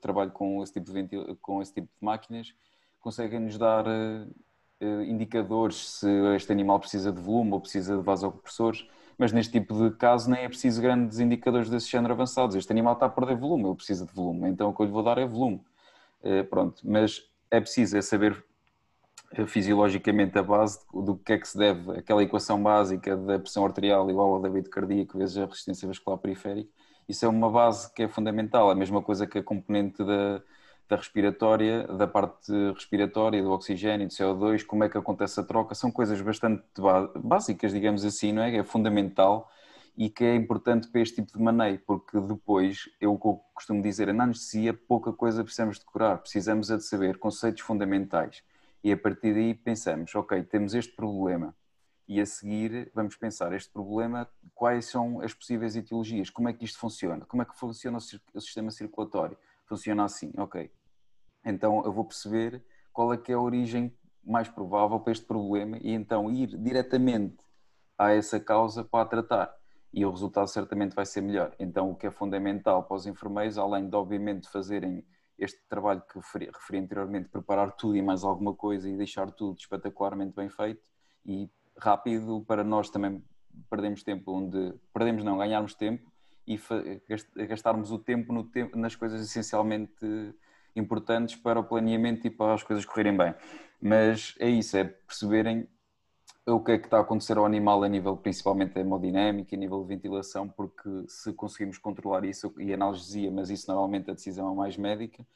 trabalho 0.00 0.30
com 0.30 0.62
esse 0.62 0.72
tipo 0.72 0.86
de, 0.86 0.92
ventil... 0.92 1.36
com 1.40 1.62
esse 1.62 1.72
tipo 1.72 1.86
de 1.86 2.04
máquinas, 2.04 2.54
conseguem 3.00 3.40
nos 3.40 3.56
dar 3.56 3.86
uh, 3.86 5.02
indicadores 5.02 6.00
se 6.00 6.08
este 6.34 6.52
animal 6.52 6.78
precisa 6.78 7.12
de 7.12 7.20
volume 7.20 7.52
ou 7.52 7.60
precisa 7.60 7.96
de 7.96 8.02
vasopressores 8.02 8.86
mas 9.18 9.32
neste 9.32 9.52
tipo 9.52 9.74
de 9.74 9.96
caso 9.96 10.30
nem 10.30 10.44
é 10.44 10.48
preciso 10.48 10.80
grandes 10.82 11.18
indicadores 11.18 11.70
desse 11.70 11.88
género 11.88 12.12
avançados. 12.12 12.54
Este 12.54 12.70
animal 12.70 12.94
está 12.94 13.06
a 13.06 13.08
perder 13.08 13.36
volume, 13.36 13.64
ele 13.64 13.74
precisa 13.74 14.04
de 14.04 14.12
volume, 14.12 14.48
então 14.48 14.68
o 14.70 14.74
que 14.74 14.82
eu 14.82 14.86
lhe 14.86 14.92
vou 14.92 15.02
dar 15.02 15.18
é 15.18 15.26
volume. 15.26 15.60
Eh, 16.22 16.42
pronto, 16.42 16.82
mas 16.84 17.22
é 17.50 17.60
preciso 17.60 17.96
é 17.96 18.02
saber 18.02 18.32
eh, 18.32 18.45
fisiologicamente 19.44 20.38
a 20.38 20.42
base 20.42 20.78
do 20.92 21.16
que 21.16 21.32
é 21.32 21.38
que 21.38 21.46
se 21.46 21.58
deve, 21.58 21.98
aquela 21.98 22.22
equação 22.22 22.62
básica 22.62 23.16
da 23.16 23.38
pressão 23.38 23.64
arterial 23.64 24.08
igual 24.08 24.34
ao 24.34 24.40
débito 24.40 24.70
cardíaco 24.70 25.18
vezes 25.18 25.36
a 25.36 25.44
resistência 25.44 25.86
vascular 25.86 26.18
periférica. 26.18 26.70
Isso 27.08 27.24
é 27.24 27.28
uma 27.28 27.50
base 27.50 27.92
que 27.92 28.04
é 28.04 28.08
fundamental, 28.08 28.70
a 28.70 28.74
mesma 28.74 29.02
coisa 29.02 29.26
que 29.26 29.38
a 29.38 29.42
componente 29.42 30.02
da, 30.02 30.40
da 30.88 30.96
respiratória, 30.96 31.86
da 31.86 32.06
parte 32.06 32.52
respiratória, 32.72 33.42
do 33.42 33.50
oxigênio, 33.50 34.06
do 34.06 34.12
CO2, 34.12 34.64
como 34.64 34.84
é 34.84 34.88
que 34.88 34.96
acontece 34.96 35.38
a 35.38 35.42
troca, 35.42 35.74
são 35.74 35.90
coisas 35.90 36.20
bastante 36.20 36.64
básicas, 37.16 37.72
digamos 37.72 38.04
assim, 38.04 38.32
não 38.32 38.42
é? 38.42 38.56
É 38.56 38.64
fundamental 38.64 39.50
e 39.96 40.10
que 40.10 40.24
é 40.24 40.34
importante 40.34 40.88
para 40.88 41.00
este 41.00 41.16
tipo 41.16 41.36
de 41.36 41.42
maneio, 41.42 41.80
porque 41.86 42.20
depois, 42.20 42.88
eu 43.00 43.16
costumo 43.54 43.82
dizer, 43.82 44.12
na 44.12 44.24
anestesia 44.24 44.74
pouca 44.74 45.12
coisa 45.12 45.42
precisamos 45.42 45.78
decorar, 45.78 46.18
precisamos 46.18 46.70
é 46.70 46.76
de 46.76 46.84
saber 46.84 47.18
conceitos 47.18 47.62
fundamentais 47.62 48.42
e 48.86 48.92
a 48.92 48.96
partir 48.96 49.34
daí 49.34 49.52
pensamos, 49.52 50.14
ok, 50.14 50.44
temos 50.44 50.72
este 50.72 50.94
problema 50.94 51.52
e 52.06 52.20
a 52.20 52.24
seguir 52.24 52.88
vamos 52.94 53.16
pensar 53.16 53.52
este 53.52 53.68
problema, 53.68 54.28
quais 54.54 54.86
são 54.86 55.20
as 55.20 55.34
possíveis 55.34 55.74
etiologias, 55.74 56.30
como 56.30 56.48
é 56.48 56.52
que 56.52 56.64
isto 56.64 56.78
funciona, 56.78 57.24
como 57.26 57.42
é 57.42 57.44
que 57.44 57.58
funciona 57.58 57.98
o 57.98 58.40
sistema 58.40 58.70
circulatório, 58.70 59.36
funciona 59.64 60.04
assim, 60.04 60.32
ok. 60.38 60.70
Então 61.44 61.84
eu 61.84 61.92
vou 61.92 62.04
perceber 62.04 62.64
qual 62.92 63.12
é 63.12 63.16
que 63.16 63.32
é 63.32 63.34
a 63.34 63.40
origem 63.40 63.92
mais 64.24 64.48
provável 64.48 65.00
para 65.00 65.10
este 65.10 65.24
problema 65.24 65.78
e 65.78 65.90
então 65.90 66.30
ir 66.30 66.56
diretamente 66.56 67.38
a 67.98 68.12
essa 68.12 68.38
causa 68.38 68.84
para 68.84 69.02
a 69.02 69.06
tratar. 69.06 69.56
E 69.92 70.06
o 70.06 70.10
resultado 70.12 70.46
certamente 70.46 70.94
vai 70.94 71.06
ser 71.06 71.22
melhor. 71.22 71.52
Então 71.58 71.90
o 71.90 71.96
que 71.96 72.06
é 72.06 72.10
fundamental 72.12 72.84
para 72.84 72.96
os 72.96 73.04
enfermeiros, 73.04 73.58
além 73.58 73.90
de 73.90 73.96
obviamente 73.96 74.48
fazerem 74.48 75.04
este 75.38 75.60
trabalho 75.68 76.02
que 76.02 76.18
referi, 76.18 76.46
referi 76.46 76.78
anteriormente, 76.78 77.28
preparar 77.28 77.72
tudo 77.72 77.96
e 77.96 78.02
mais 78.02 78.24
alguma 78.24 78.54
coisa 78.54 78.88
e 78.88 78.96
deixar 78.96 79.30
tudo 79.30 79.58
espetacularmente 79.58 80.34
bem 80.34 80.48
feito 80.48 80.82
e 81.24 81.50
rápido 81.78 82.44
para 82.46 82.64
nós 82.64 82.88
também 82.88 83.22
perdemos 83.70 84.02
tempo 84.02 84.32
onde 84.32 84.74
perdemos 84.92 85.24
não 85.24 85.38
ganharmos 85.38 85.74
tempo 85.74 86.10
e 86.46 86.58
gastarmos 87.46 87.90
o 87.90 87.98
tempo, 87.98 88.44
tempo 88.44 88.78
nas 88.78 88.94
coisas 88.94 89.20
essencialmente 89.20 90.34
importantes 90.74 91.34
para 91.34 91.58
o 91.58 91.64
planeamento 91.64 92.26
e 92.26 92.30
para 92.30 92.54
as 92.54 92.62
coisas 92.62 92.84
correrem 92.84 93.16
bem. 93.16 93.34
Mas 93.80 94.34
é 94.38 94.48
isso, 94.48 94.76
é 94.76 94.84
perceberem 94.84 95.68
o 96.46 96.60
que 96.60 96.72
é 96.72 96.78
que 96.78 96.86
está 96.86 96.98
a 96.98 97.00
acontecer 97.00 97.36
ao 97.36 97.44
animal 97.44 97.82
a 97.82 97.88
nível 97.88 98.16
principalmente 98.16 98.78
hemodinâmico, 98.78 99.54
a 99.54 99.58
nível 99.58 99.82
de 99.82 99.88
ventilação, 99.88 100.48
porque 100.48 101.04
se 101.08 101.32
conseguimos 101.32 101.78
controlar 101.78 102.24
isso 102.24 102.54
e 102.58 102.72
analgesia, 102.72 103.30
mas 103.30 103.50
isso 103.50 103.68
normalmente 103.68 104.10
a 104.10 104.14
decisão 104.14 104.52
é 104.52 104.54
mais 104.54 104.76
médica, 104.76 105.26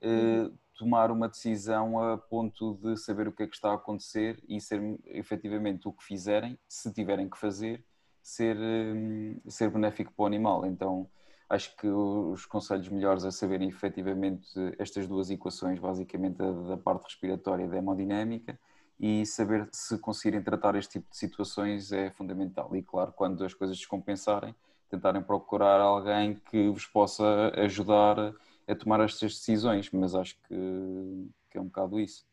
eh, 0.00 0.50
tomar 0.76 1.10
uma 1.10 1.28
decisão 1.28 2.00
a 2.00 2.18
ponto 2.18 2.74
de 2.82 2.96
saber 2.96 3.28
o 3.28 3.32
que 3.32 3.44
é 3.44 3.46
que 3.46 3.54
está 3.54 3.70
a 3.70 3.74
acontecer 3.74 4.42
e 4.48 4.60
ser 4.60 4.80
efetivamente 5.06 5.88
o 5.88 5.92
que 5.92 6.04
fizerem, 6.04 6.58
se 6.68 6.92
tiverem 6.92 7.30
que 7.30 7.38
fazer, 7.38 7.84
ser, 8.22 8.56
hum, 8.56 9.40
ser 9.48 9.70
benéfico 9.70 10.12
para 10.12 10.24
o 10.24 10.26
animal. 10.26 10.66
Então, 10.66 11.08
acho 11.48 11.76
que 11.76 11.86
os 11.86 12.44
conselhos 12.44 12.88
melhores 12.88 13.24
a 13.24 13.30
saberem 13.30 13.68
efetivamente 13.68 14.48
estas 14.78 15.06
duas 15.06 15.30
equações, 15.30 15.78
basicamente 15.78 16.36
da 16.38 16.76
parte 16.76 17.04
respiratória 17.04 17.64
e 17.64 17.68
da 17.68 17.78
hemodinâmica, 17.78 18.58
e 18.98 19.26
saber 19.26 19.68
se 19.72 19.98
conseguirem 19.98 20.42
tratar 20.42 20.74
este 20.74 20.92
tipo 20.92 21.10
de 21.10 21.16
situações 21.16 21.92
é 21.92 22.10
fundamental. 22.10 22.74
E 22.74 22.82
claro, 22.82 23.12
quando 23.12 23.44
as 23.44 23.52
coisas 23.52 23.76
descompensarem, 23.76 24.54
tentarem 24.88 25.22
procurar 25.22 25.80
alguém 25.80 26.40
que 26.50 26.68
vos 26.68 26.86
possa 26.86 27.52
ajudar 27.56 28.34
a 28.66 28.74
tomar 28.74 29.00
estas 29.00 29.34
decisões, 29.34 29.90
mas 29.90 30.14
acho 30.14 30.36
que, 30.48 31.28
que 31.50 31.58
é 31.58 31.60
um 31.60 31.66
bocado 31.66 32.00
isso. 32.00 32.26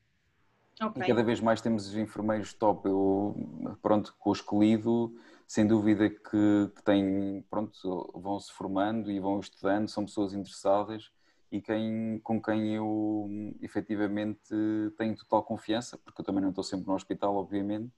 Okay. 0.82 1.04
E 1.04 1.08
cada 1.08 1.24
vez 1.24 1.40
mais 1.40 1.62
temos 1.62 1.96
enfermeiros 1.96 2.54
top. 2.54 2.88
Eu, 2.88 3.36
pronto, 3.82 4.16
com 4.18 4.30
o 4.30 4.34
escolhido, 4.34 5.16
sem 5.48 5.68
dúvida 5.68 6.10
que, 6.10 6.72
que 6.76 6.84
têm, 6.84 7.46
pronto, 7.50 8.12
vão 8.16 8.40
se 8.40 8.52
formando 8.52 9.12
e 9.12 9.20
vão 9.20 9.40
estudando, 9.40 9.88
são 9.88 10.06
pessoas 10.06 10.34
interessadas 10.34 11.12
e 11.54 11.62
quem, 11.62 12.20
com 12.24 12.42
quem 12.42 12.74
eu 12.74 13.30
efetivamente 13.62 14.42
tenho 14.98 15.16
total 15.16 15.44
confiança, 15.44 16.00
porque 16.00 16.20
eu 16.20 16.26
também 16.26 16.42
não 16.42 16.50
estou 16.50 16.64
sempre 16.64 16.88
no 16.88 16.96
hospital, 16.96 17.36
obviamente, 17.36 17.92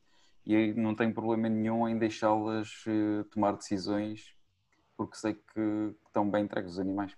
e 0.45 0.73
não 0.73 0.94
tenho 0.94 1.14
problema 1.14 1.48
nenhum 1.48 1.88
em 1.88 1.98
deixá-las 1.98 2.84
eh, 2.86 3.23
tomar 3.32 3.53
decisões, 3.53 4.36
porque 4.98 5.15
sei 5.15 5.36
que 5.36 5.95
estão 6.06 6.30
bem 6.30 6.44
entregues 6.44 6.73
os 6.73 6.80
animais. 6.80 7.15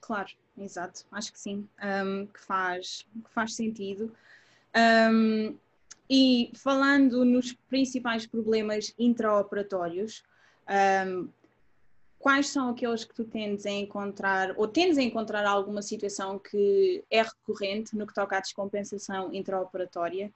Claro, 0.00 0.30
exato, 0.58 1.06
acho 1.12 1.32
que 1.32 1.38
sim, 1.38 1.68
um, 1.80 2.26
que, 2.26 2.40
faz, 2.40 3.06
que 3.24 3.30
faz 3.30 3.54
sentido. 3.54 4.12
Um, 5.12 5.56
e 6.10 6.50
falando 6.56 7.24
nos 7.24 7.52
principais 7.52 8.26
problemas 8.26 8.92
intraoperatórios, 8.98 10.24
um, 11.06 11.28
quais 12.22 12.48
são 12.50 12.68
aqueles 12.68 13.04
que 13.04 13.12
tu 13.12 13.24
tendes 13.24 13.66
a 13.66 13.70
encontrar, 13.70 14.54
ou 14.56 14.68
tendes 14.68 14.96
a 14.96 15.02
encontrar 15.02 15.44
alguma 15.44 15.82
situação 15.82 16.38
que 16.38 17.02
é 17.10 17.20
recorrente 17.20 17.96
no 17.96 18.06
que 18.06 18.14
toca 18.14 18.36
à 18.36 18.40
descompensação 18.40 19.34
intraoperatória? 19.34 20.32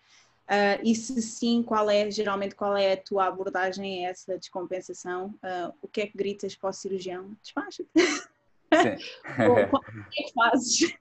Uh, 0.47 0.83
e 0.83 0.97
se 0.97 1.23
sim, 1.23 1.63
qual 1.63 1.89
é, 1.89 2.11
geralmente, 2.11 2.57
qual 2.57 2.77
é 2.77 2.93
a 2.93 2.97
tua 2.97 3.27
abordagem 3.27 4.05
a 4.05 4.11
essa 4.11 4.37
descompensação? 4.37 5.27
Uh, 5.37 5.73
o 5.81 5.87
que 5.87 6.01
é 6.01 6.07
que 6.09 6.19
gritas 6.19 6.57
para 6.57 6.71
o 6.71 6.73
cirurgião? 6.73 7.37
Despacha-te. 7.41 7.89
o 7.95 9.81
que 10.11 10.23
é 10.23 10.25
que 10.25 10.33
fazes? 10.35 10.93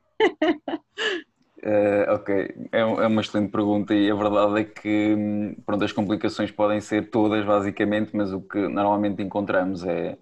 Uh, 1.64 2.14
ok, 2.14 2.36
é, 2.72 2.80
é, 2.80 2.86
uma 2.86 3.22
excelente 3.22 3.52
pergunta 3.52 3.94
e 3.96 4.10
a 4.10 4.16
verdade 4.16 4.62
é 4.62 4.64
que 4.64 5.56
pronto, 5.66 5.84
as 5.84 5.92
complicações 5.92 6.52
podem 6.52 6.80
ser 6.80 7.10
todas 7.10 7.44
basicamente, 7.44 8.16
mas 8.16 8.32
o 8.32 8.40
que 8.40 8.68
normalmente 8.68 9.24
encontramos 9.24 9.84
é 9.84 10.18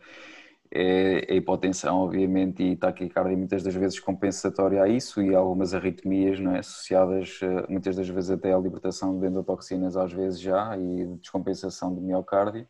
é 0.75 1.31
a 1.31 1.35
hipotensão, 1.35 1.97
obviamente, 1.97 2.63
e 2.63 2.75
taquicardia 2.75 3.37
muitas 3.37 3.61
das 3.61 3.75
vezes 3.75 3.99
compensatória 3.99 4.81
a 4.81 4.87
isso 4.89 5.21
e 5.21 5.35
algumas 5.35 5.71
arritmias 5.75 6.39
não 6.39 6.55
é? 6.55 6.59
associadas 6.59 7.39
eh, 7.43 7.65
muitas 7.69 7.95
das 7.95 8.09
vezes 8.09 8.31
até 8.31 8.51
à 8.51 8.57
libertação 8.57 9.19
de 9.19 9.27
endotoxinas 9.27 9.95
às 9.95 10.11
vezes 10.11 10.41
já 10.41 10.75
e 10.75 11.05
descompensação 11.17 11.93
do 11.93 12.01
miocárdio 12.01 12.67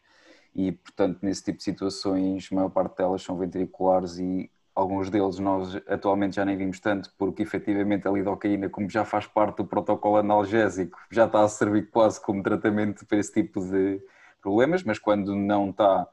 e 0.53 0.73
portanto 0.73 1.19
nesse 1.21 1.45
tipo 1.45 1.59
de 1.59 1.63
situações 1.63 2.49
a 2.51 2.55
maior 2.55 2.69
parte 2.69 2.97
delas 2.97 3.21
são 3.21 3.37
ventriculares 3.37 4.19
e 4.19 4.51
alguns 4.75 5.09
deles 5.09 5.39
nós 5.39 5.75
atualmente 5.87 6.35
já 6.35 6.43
nem 6.43 6.57
vimos 6.57 6.81
tanto 6.81 7.09
porque 7.17 7.41
efetivamente 7.43 8.05
a 8.05 8.11
lidocaína 8.11 8.69
como 8.69 8.89
já 8.89 9.05
faz 9.05 9.27
parte 9.27 9.57
do 9.57 9.65
protocolo 9.65 10.17
analgésico 10.17 10.99
já 11.09 11.25
está 11.25 11.41
a 11.41 11.47
servir 11.47 11.89
quase 11.89 12.21
como 12.21 12.43
tratamento 12.43 13.05
para 13.05 13.17
esse 13.17 13.31
tipo 13.31 13.61
de 13.61 14.01
problemas, 14.41 14.83
mas 14.83 14.99
quando 14.99 15.33
não 15.35 15.69
está 15.69 16.05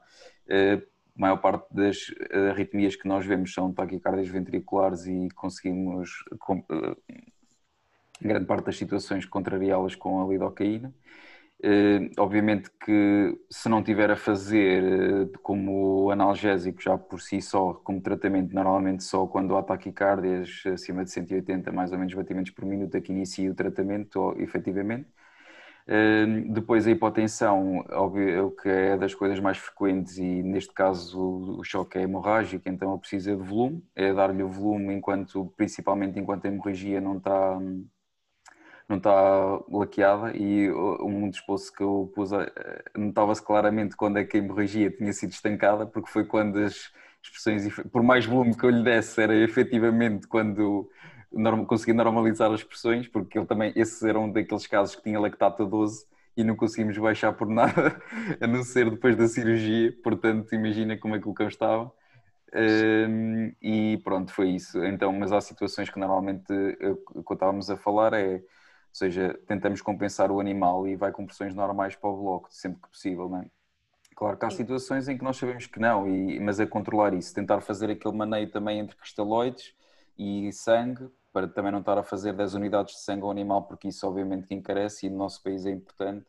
eh, 0.47 0.81
a 1.17 1.21
maior 1.21 1.37
parte 1.37 1.73
das 1.73 1.97
arritmias 2.51 2.95
que 2.95 3.07
nós 3.07 3.25
vemos 3.25 3.53
são 3.53 3.73
taquicardias 3.73 4.27
ventriculares 4.27 5.05
e 5.05 5.27
conseguimos, 5.35 6.23
eh, 6.71 6.95
grande 8.21 8.45
parte 8.45 8.65
das 8.65 8.77
situações, 8.77 9.25
contrariá-las 9.25 9.95
com 9.95 10.21
a 10.21 10.27
lidocaína. 10.27 10.93
Uh, 11.63 12.09
obviamente 12.17 12.71
que 12.83 13.37
se 13.47 13.69
não 13.69 13.83
tiver 13.83 14.09
a 14.09 14.15
fazer 14.15 15.29
como 15.43 16.09
analgésico 16.09 16.81
já 16.81 16.97
por 16.97 17.21
si 17.21 17.39
só, 17.39 17.75
como 17.75 18.01
tratamento, 18.01 18.51
normalmente 18.51 19.03
só 19.03 19.27
quando 19.27 19.55
há 19.55 19.61
taquicardias 19.61 20.63
acima 20.65 21.03
de 21.03 21.11
180 21.11 21.71
mais 21.71 21.91
ou 21.91 21.99
menos 21.99 22.15
batimentos 22.15 22.51
por 22.51 22.65
minuto 22.65 22.95
é 22.95 23.01
que 23.01 23.11
inicia 23.11 23.51
o 23.51 23.53
tratamento, 23.53 24.15
ou, 24.19 24.41
efetivamente. 24.41 25.07
Depois 26.53 26.87
a 26.87 26.91
hipotensão, 26.91 27.83
óbvio 27.91 28.51
que 28.51 28.69
é 28.69 28.97
das 28.97 29.13
coisas 29.13 29.39
mais 29.39 29.57
frequentes 29.57 30.17
e 30.17 30.43
neste 30.43 30.73
caso 30.73 31.19
o 31.59 31.63
choque 31.63 31.97
é 31.97 32.01
hemorrágico, 32.03 32.69
então 32.69 32.97
precisa 32.99 33.35
de 33.35 33.41
volume, 33.43 33.83
é 33.95 34.13
dar-lhe 34.13 34.43
o 34.43 34.49
volume 34.49 34.93
enquanto, 34.93 35.51
principalmente 35.57 36.19
enquanto 36.19 36.45
a 36.45 36.47
hemorragia 36.49 37.01
não 37.01 37.17
está 37.17 37.59
não 38.87 38.97
está 38.97 39.59
laqueada 39.69 40.35
e 40.35 40.69
um 40.71 41.29
dos 41.29 41.39
posts 41.41 41.69
que 41.69 41.81
eu 41.81 42.11
pus 42.13 42.31
notava-se 42.95 43.41
claramente 43.41 43.95
quando 43.95 44.17
é 44.17 44.25
que 44.25 44.37
a 44.37 44.39
hemorragia 44.39 44.91
tinha 44.91 45.13
sido 45.13 45.31
estancada 45.31 45.85
porque 45.85 46.09
foi 46.09 46.25
quando 46.25 46.57
as 46.59 46.91
expressões, 47.23 47.73
por 47.91 48.03
mais 48.03 48.25
volume 48.25 48.55
que 48.57 48.65
eu 48.65 48.69
lhe 48.69 48.83
desse, 48.83 49.21
era 49.21 49.35
efetivamente 49.35 50.27
quando 50.27 50.89
conseguir 51.67 51.93
normalizar 51.93 52.51
as 52.51 52.63
pressões, 52.63 53.07
porque 53.07 53.37
ele 53.37 53.45
também, 53.45 53.71
esse 53.75 54.07
era 54.07 54.19
um 54.19 54.31
daqueles 54.31 54.67
casos 54.67 54.95
que 54.95 55.03
tinha 55.03 55.19
lactato 55.19 55.65
12 55.65 56.05
e 56.35 56.43
não 56.43 56.55
conseguimos 56.55 56.97
baixar 56.97 57.33
por 57.33 57.47
nada, 57.49 58.01
a 58.39 58.47
não 58.47 58.63
ser 58.63 58.89
depois 58.89 59.15
da 59.15 59.27
cirurgia, 59.27 59.93
portanto 60.03 60.53
imagina 60.53 60.97
como 60.97 61.15
é 61.15 61.19
que 61.19 61.29
o 61.29 61.33
cão 61.33 61.47
estava. 61.47 61.91
Um, 62.53 63.53
e 63.61 63.97
pronto, 64.03 64.33
foi 64.33 64.49
isso. 64.49 64.83
Então, 64.83 65.11
mas 65.13 65.31
há 65.31 65.39
situações 65.39 65.89
que 65.89 65.99
normalmente 65.99 66.51
o 67.15 67.23
que 67.23 67.33
estávamos 67.33 67.69
a 67.69 67.77
falar 67.77 68.13
é, 68.13 68.35
ou 68.35 68.41
seja, 68.91 69.39
tentamos 69.47 69.81
compensar 69.81 70.31
o 70.31 70.39
animal 70.39 70.87
e 70.87 70.95
vai 70.97 71.11
com 71.11 71.25
pressões 71.25 71.55
normais 71.55 71.95
para 71.95 72.09
o 72.09 72.17
bloco, 72.17 72.49
sempre 72.51 72.81
que 72.81 72.89
possível, 72.89 73.29
não 73.29 73.39
é? 73.39 73.45
Claro 74.15 74.37
que 74.37 74.45
há 74.45 74.49
situações 74.51 75.07
em 75.07 75.17
que 75.17 75.23
nós 75.23 75.37
sabemos 75.37 75.65
que 75.65 75.79
não, 75.79 76.07
e, 76.07 76.39
mas 76.39 76.59
é 76.59 76.65
controlar 76.65 77.13
isso, 77.13 77.33
tentar 77.33 77.61
fazer 77.61 77.89
aquele 77.89 78.15
maneio 78.15 78.51
também 78.51 78.79
entre 78.79 78.95
cristalóides 78.95 79.73
e 80.17 80.51
sangue, 80.51 81.09
para 81.31 81.47
também 81.47 81.71
não 81.71 81.79
estar 81.79 81.97
a 81.97 82.03
fazer 82.03 82.33
10 82.33 82.53
unidades 82.55 82.95
de 82.95 83.01
sangue 83.01 83.23
ao 83.23 83.31
animal, 83.31 83.63
porque 83.63 83.87
isso 83.87 84.07
obviamente 84.07 84.47
que 84.47 84.53
encarece 84.55 85.07
e 85.07 85.09
no 85.09 85.17
nosso 85.17 85.41
país 85.43 85.65
é 85.65 85.71
importante. 85.71 86.25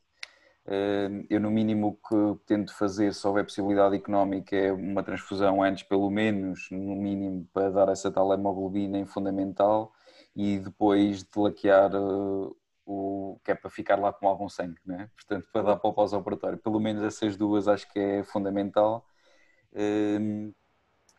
Eh, 0.67 1.27
eu, 1.31 1.41
no 1.41 1.51
mínimo, 1.51 1.89
o 1.89 2.37
que 2.37 2.45
tento 2.47 2.75
fazer, 2.77 3.13
se 3.15 3.27
houver 3.27 3.45
possibilidade 3.45 3.97
económica, 3.97 4.55
é 4.57 4.73
uma 4.73 5.03
transfusão 5.03 5.63
antes, 5.63 5.83
pelo 5.83 6.09
menos, 6.11 6.69
no 6.71 6.95
mínimo, 6.97 7.49
para 7.53 7.71
dar 7.71 7.89
essa 7.89 8.11
tal 8.13 8.33
hemoglobina 8.33 8.99
em 8.99 9.07
fundamental 9.07 9.93
e 10.37 10.59
depois 10.59 11.23
de 11.25 11.29
laquear 11.37 11.93
eh, 11.95 12.51
o 12.87 13.39
que 13.45 13.51
é 13.53 13.55
para 13.55 13.71
ficar 13.71 13.99
lá 13.99 14.13
com 14.13 14.29
algum 14.29 14.49
sangue, 14.49 14.79
né? 14.85 15.11
portanto, 15.15 15.49
para 15.53 15.63
dar 15.63 15.77
para 15.77 15.91
o 15.91 15.93
pós-operatório. 15.95 16.59
Pelo 16.59 16.81
menos 16.81 17.03
essas 17.03 17.37
duas 17.37 17.69
acho 17.69 17.91
que 17.93 17.99
é 17.99 18.25
fundamental. 18.25 19.07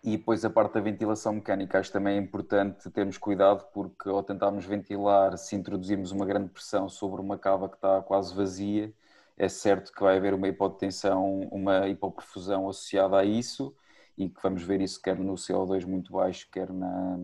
E 0.03 0.17
depois 0.17 0.43
a 0.43 0.49
parte 0.49 0.73
da 0.73 0.81
ventilação 0.81 1.33
mecânica, 1.33 1.79
acho 1.79 1.91
também 1.91 2.17
é 2.17 2.19
importante 2.19 2.89
termos 2.91 3.17
cuidado, 3.17 3.65
porque 3.73 4.09
ao 4.09 4.21
tentarmos 4.21 4.65
ventilar, 4.65 5.37
se 5.37 5.55
introduzirmos 5.55 6.11
uma 6.11 6.25
grande 6.25 6.49
pressão 6.49 6.89
sobre 6.89 7.21
uma 7.21 7.37
cava 7.37 7.69
que 7.69 7.75
está 7.75 8.01
quase 8.01 8.35
vazia, 8.35 8.93
é 9.37 9.47
certo 9.47 9.93
que 9.93 10.01
vai 10.01 10.17
haver 10.17 10.33
uma 10.33 10.47
hipotensão, 10.49 11.47
uma 11.51 11.87
hipoperfusão 11.87 12.67
associada 12.67 13.17
a 13.17 13.23
isso, 13.23 13.73
e 14.17 14.29
que 14.29 14.41
vamos 14.43 14.61
ver 14.63 14.81
isso 14.81 15.01
quer 15.01 15.17
no 15.17 15.35
CO2 15.35 15.85
muito 15.85 16.11
baixo, 16.11 16.49
quer, 16.51 16.71
na, 16.71 17.17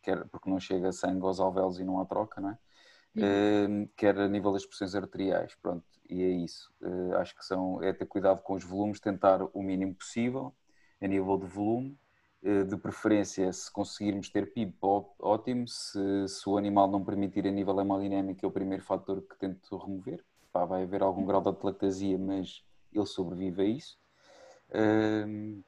quer 0.00 0.24
porque 0.28 0.48
não 0.48 0.60
chega 0.60 0.92
sangue 0.92 1.26
aos 1.26 1.40
alvéolos 1.40 1.80
e 1.80 1.84
não 1.84 2.00
há 2.00 2.06
troca, 2.06 2.40
não 2.40 2.50
é? 2.50 2.58
Uh, 3.14 3.88
quer 3.96 4.18
a 4.18 4.28
nível 4.28 4.52
das 4.52 4.64
pressões 4.64 4.94
arteriais, 4.94 5.54
pronto, 5.60 5.84
e 6.08 6.22
é 6.22 6.28
isso. 6.30 6.72
Uh, 6.80 7.16
acho 7.16 7.36
que 7.36 7.44
são, 7.44 7.82
é 7.82 7.92
ter 7.92 8.06
cuidado 8.06 8.42
com 8.42 8.54
os 8.54 8.64
volumes, 8.64 9.00
tentar 9.00 9.42
o 9.52 9.62
mínimo 9.62 9.94
possível 9.94 10.54
a 11.02 11.08
nível 11.08 11.36
de 11.36 11.46
volume, 11.46 11.98
de 12.42 12.76
preferência, 12.76 13.52
se 13.52 13.70
conseguirmos 13.70 14.28
ter 14.28 14.52
PIB, 14.52 14.74
ótimo. 15.20 15.68
Se, 15.68 16.28
se, 16.28 16.48
o 16.48 16.58
animal 16.58 16.90
não 16.90 17.04
permitir 17.04 17.46
a 17.46 17.50
nível 17.52 17.80
hemodinâmico, 17.80 18.44
é 18.44 18.48
o 18.48 18.52
primeiro 18.52 18.82
fator 18.82 19.22
que 19.22 19.38
tento 19.38 19.76
remover. 19.76 20.24
Pá, 20.52 20.64
vai 20.64 20.82
haver 20.82 21.02
algum 21.02 21.24
grau 21.24 21.40
de 21.40 21.48
atlactasia, 21.48 22.18
mas 22.18 22.64
ele 22.92 23.06
sobrevive 23.06 23.62
a 23.62 23.64
isso. 23.64 23.96
Uh, 24.70 25.62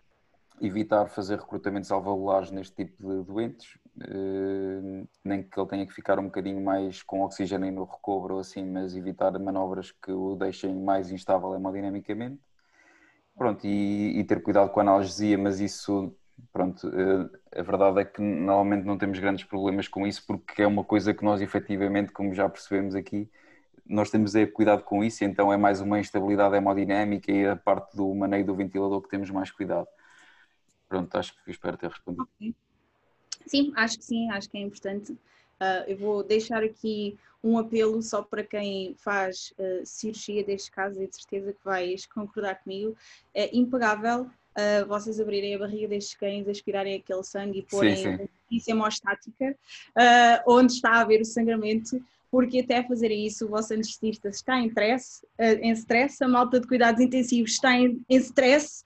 evitar 0.61 1.07
fazer 1.09 1.39
recrutamentos 1.39 1.93
alveolares 1.93 2.51
neste 2.51 2.75
tipo 2.75 3.03
de 3.03 3.23
doentes, 3.25 3.77
uh, 3.99 5.09
nem 5.25 5.43
que 5.43 5.59
ele 5.59 5.69
tenha 5.69 5.87
que 5.87 5.93
ficar 5.93 6.19
um 6.19 6.25
bocadinho 6.25 6.61
mais 6.61 7.03
com 7.03 7.23
oxigênio 7.23 7.71
no 7.73 7.85
recobro 7.85 8.35
ou 8.35 8.41
assim, 8.41 8.65
mas 8.65 8.97
evitar 8.97 9.39
manobras 9.39 9.93
que 9.93 10.11
o 10.11 10.35
deixem 10.35 10.75
mais 10.75 11.11
instável 11.11 11.55
hemodinamicamente. 11.55 12.41
Pronto, 13.37 13.65
e, 13.67 14.19
e 14.19 14.25
ter 14.25 14.43
cuidado 14.43 14.71
com 14.71 14.81
a 14.81 14.83
analgesia, 14.83 15.37
mas 15.39 15.61
isso 15.61 16.15
pronto, 16.53 16.89
eh, 16.89 17.61
a 17.61 17.63
verdade 17.63 18.01
é 18.01 18.05
que 18.05 18.21
normalmente 18.21 18.85
não 18.85 18.99
temos 18.99 19.19
grandes 19.19 19.45
problemas 19.45 19.89
com 19.89 20.07
isso 20.07 20.25
porque 20.27 20.63
é 20.63 20.67
uma 20.67 20.85
coisa 20.85 21.15
que 21.15 21.25
nós 21.25 21.41
efetivamente, 21.41 22.13
como 22.13 22.35
já 22.35 22.49
percebemos 22.49 22.95
aqui, 22.95 23.29
nós 23.87 24.11
temos 24.11 24.35
é 24.35 24.47
cuidado 24.47 24.83
com 24.83 25.05
isso, 25.05 25.25
então 25.25 25.53
é 25.53 25.57
mais 25.57 25.81
uma 25.81 26.01
instabilidade 26.01 26.57
hemodinâmica 26.57 27.31
e 27.31 27.47
a 27.47 27.57
parte 27.57 27.97
do 27.97 28.15
maneio 28.15 28.45
do 28.45 28.55
ventilador 28.55 29.03
que 29.03 29.09
temos 29.09 29.31
mais 29.31 29.51
cuidado. 29.51 29.87
Pronto, 30.89 31.15
acho 31.17 31.35
que 31.45 31.51
espero 31.51 31.77
ter 31.77 31.91
respondido. 31.91 32.29
Sim, 33.47 33.73
acho 33.77 33.99
que 33.99 34.05
sim, 34.05 34.31
acho 34.31 34.49
que 34.49 34.57
é 34.57 34.61
importante. 34.61 35.13
Uh, 35.13 35.85
eu 35.87 35.97
vou 35.97 36.23
deixar 36.23 36.63
aqui 36.63 37.19
um 37.43 37.59
apelo 37.59 38.03
só 38.03 38.23
para 38.23 38.43
quem 38.43 38.95
faz 38.97 39.53
uh, 39.59 39.85
cirurgia 39.85 40.43
deste 40.43 40.71
caso 40.71 41.03
e 41.03 41.07
de 41.07 41.15
certeza 41.15 41.53
que 41.53 41.65
vais 41.65 42.07
concordar 42.07 42.63
comigo. 42.63 42.97
É 43.35 43.55
impagável 43.55 44.31
uh, 44.57 44.87
vocês 44.87 45.21
abrirem 45.21 45.55
a 45.55 45.59
barriga 45.59 45.89
destes 45.89 46.15
cães, 46.15 46.49
aspirarem 46.49 46.97
aquele 46.97 47.23
sangue 47.23 47.61
e 47.61 47.63
porem 47.63 48.29
isso 48.51 48.71
hemostática, 48.71 49.57
uh, 49.97 50.53
onde 50.53 50.73
está 50.73 50.91
a 50.91 51.01
haver 51.01 51.21
o 51.21 51.25
sangramento, 51.25 52.01
porque 52.31 52.61
até 52.61 52.83
fazerem 52.83 53.27
isso 53.27 53.47
o 53.47 53.49
vosso 53.49 53.73
anestesista 53.73 54.29
está 54.29 54.59
em 54.59 54.67
stress, 54.69 55.25
uh, 55.39 55.59
em 55.61 55.73
stress 55.73 56.23
a 56.23 56.29
malta 56.29 56.61
de 56.61 56.67
cuidados 56.67 57.01
intensivos 57.01 57.53
está 57.53 57.77
em, 57.77 58.01
em 58.09 58.17
stress 58.17 58.85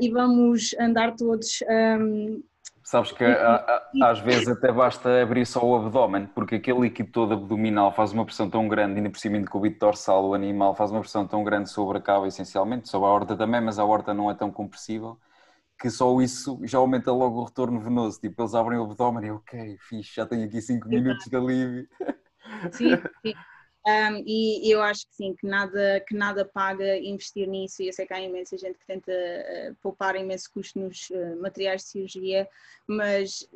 e 0.00 0.10
vamos 0.10 0.74
andar 0.80 1.14
todos 1.14 1.60
um, 1.70 2.42
Sabes 2.88 3.12
que 3.12 3.22
às 4.02 4.18
vezes 4.20 4.48
até 4.48 4.72
basta 4.72 5.20
abrir 5.20 5.44
só 5.44 5.62
o 5.62 5.76
abdômen, 5.76 6.26
porque 6.28 6.54
aquele 6.54 6.80
líquido 6.80 7.12
todo 7.12 7.34
abdominal 7.34 7.92
faz 7.92 8.12
uma 8.14 8.24
pressão 8.24 8.48
tão 8.48 8.66
grande, 8.66 8.96
ainda 8.96 9.10
por 9.10 9.18
cima 9.18 9.38
de 9.38 9.44
cúbito 9.44 9.78
dorsal, 9.78 10.24
o 10.26 10.32
animal 10.32 10.74
faz 10.74 10.90
uma 10.90 11.00
pressão 11.00 11.26
tão 11.26 11.44
grande 11.44 11.68
sobre 11.68 11.98
a 11.98 12.00
cava, 12.00 12.26
essencialmente, 12.26 12.88
sobre 12.88 13.06
a 13.06 13.12
horta 13.12 13.36
também, 13.36 13.60
mas 13.60 13.78
a 13.78 13.84
horta 13.84 14.14
não 14.14 14.30
é 14.30 14.34
tão 14.34 14.50
compressível, 14.50 15.18
que 15.78 15.90
só 15.90 16.18
isso 16.22 16.58
já 16.62 16.78
aumenta 16.78 17.12
logo 17.12 17.42
o 17.42 17.44
retorno 17.44 17.78
venoso. 17.78 18.18
Tipo, 18.22 18.40
eles 18.40 18.54
abrem 18.54 18.78
o 18.78 18.84
abdômen 18.84 19.26
e, 19.26 19.30
ok, 19.32 19.76
fixe, 19.80 20.14
já 20.16 20.24
tenho 20.24 20.46
aqui 20.46 20.62
5 20.62 20.88
minutos 20.88 21.26
de 21.26 21.36
alívio. 21.36 21.86
Sim, 22.72 22.96
sim. 23.22 23.34
Um, 23.88 24.22
e 24.26 24.70
eu 24.70 24.82
acho 24.82 25.08
que 25.08 25.14
sim, 25.14 25.34
que 25.34 25.46
nada, 25.46 26.04
que 26.06 26.14
nada 26.14 26.44
paga 26.44 26.98
investir 26.98 27.48
nisso, 27.48 27.82
e 27.82 27.86
eu 27.86 27.92
sei 27.94 28.04
que 28.06 28.12
há 28.12 28.20
imensa 28.20 28.58
gente 28.58 28.78
que 28.78 28.86
tenta 28.86 29.10
uh, 29.10 29.74
poupar 29.76 30.14
imenso 30.14 30.50
custo 30.52 30.78
nos 30.78 31.08
uh, 31.08 31.40
materiais 31.40 31.84
de 31.84 31.88
cirurgia, 31.88 32.46
mas 32.86 33.48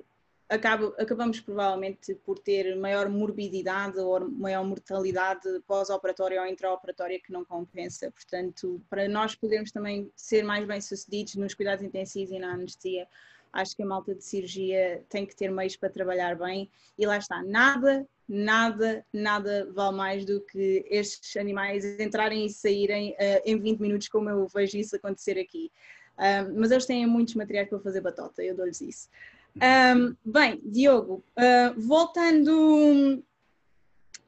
acaba, 0.48 0.94
acabamos 0.98 1.38
provavelmente 1.40 2.14
por 2.14 2.38
ter 2.38 2.74
maior 2.76 3.10
morbididade 3.10 3.98
ou 3.98 4.26
maior 4.30 4.64
mortalidade 4.64 5.48
pós-operatória 5.66 6.40
ou 6.40 6.46
intraoperatória 6.46 7.20
que 7.20 7.30
não 7.30 7.44
compensa. 7.44 8.10
Portanto, 8.10 8.80
para 8.88 9.06
nós 9.09 9.34
podermos 9.34 9.70
também 9.70 10.10
ser 10.16 10.44
mais 10.44 10.66
bem-sucedidos 10.66 11.34
nos 11.34 11.52
cuidados 11.52 11.84
intensivos 11.84 12.32
e 12.32 12.38
na 12.38 12.54
anestesia, 12.54 13.06
acho 13.52 13.76
que 13.76 13.82
a 13.82 13.86
malta 13.86 14.14
de 14.14 14.24
cirurgia 14.24 15.04
tem 15.08 15.26
que 15.26 15.36
ter 15.36 15.50
meios 15.50 15.76
para 15.76 15.90
trabalhar 15.90 16.36
bem 16.36 16.70
e 16.98 17.06
lá 17.06 17.18
está, 17.18 17.42
nada, 17.42 18.06
nada, 18.28 19.04
nada 19.12 19.70
vale 19.72 19.96
mais 19.96 20.24
do 20.24 20.40
que 20.40 20.84
estes 20.88 21.36
animais 21.36 21.84
entrarem 22.00 22.46
e 22.46 22.50
saírem 22.50 23.12
uh, 23.12 23.42
em 23.44 23.58
20 23.58 23.80
minutos, 23.80 24.08
como 24.08 24.30
eu 24.30 24.46
vejo 24.48 24.78
isso 24.78 24.96
acontecer 24.96 25.38
aqui. 25.38 25.70
Um, 26.18 26.60
mas 26.60 26.70
eles 26.70 26.86
têm 26.86 27.06
muitos 27.06 27.34
materiais 27.34 27.68
para 27.68 27.80
fazer 27.80 28.00
batota, 28.00 28.42
eu 28.42 28.56
dou-lhes 28.56 28.80
isso. 28.80 29.08
Um, 29.56 30.16
bem, 30.24 30.60
Diogo, 30.64 31.22
uh, 31.36 31.78
voltando 31.80 33.22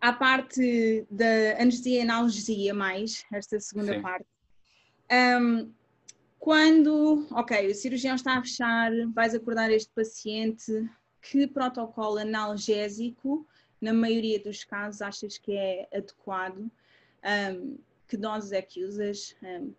à 0.00 0.12
parte 0.12 1.06
da 1.10 1.58
anestesia 1.58 1.98
e 1.98 2.02
analgesia 2.02 2.74
mais, 2.74 3.24
esta 3.32 3.58
segunda 3.58 3.94
Sim. 3.94 4.02
parte. 4.02 4.26
Um, 5.10 5.72
quando, 6.44 7.26
ok, 7.30 7.70
o 7.70 7.74
cirurgião 7.74 8.14
está 8.14 8.36
a 8.36 8.42
fechar, 8.42 8.92
vais 9.14 9.34
acordar 9.34 9.70
este 9.70 9.90
paciente, 9.94 10.86
que 11.22 11.46
protocolo 11.46 12.18
analgésico, 12.18 13.46
na 13.80 13.94
maioria 13.94 14.38
dos 14.38 14.62
casos, 14.62 15.00
achas 15.00 15.38
que 15.38 15.56
é 15.56 15.88
adequado? 15.90 16.70
Um, 17.24 17.78
que 18.06 18.18
doses 18.18 18.52
é 18.52 18.60
que 18.60 18.84
usas? 18.84 19.34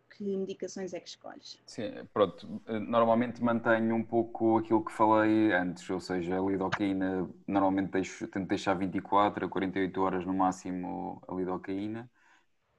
Que 0.09 0.23
medicações 0.23 0.91
é 0.95 0.99
que 0.99 1.09
escolhes? 1.09 1.61
Sim, 1.67 1.83
pronto. 2.11 2.59
Normalmente 2.67 3.43
mantenho 3.43 3.93
um 3.93 4.03
pouco 4.03 4.57
aquilo 4.57 4.83
que 4.83 4.91
falei 4.91 5.53
antes, 5.53 5.87
ou 5.87 5.99
seja, 5.99 6.35
a 6.35 6.41
lidocaína 6.41 7.29
normalmente 7.47 7.91
deixo, 7.91 8.27
tento 8.27 8.47
deixar 8.47 8.73
24 8.73 9.45
a 9.45 9.47
48 9.47 10.01
horas 10.01 10.25
no 10.25 10.33
máximo 10.33 11.21
a 11.27 11.35
lidocaína 11.35 12.09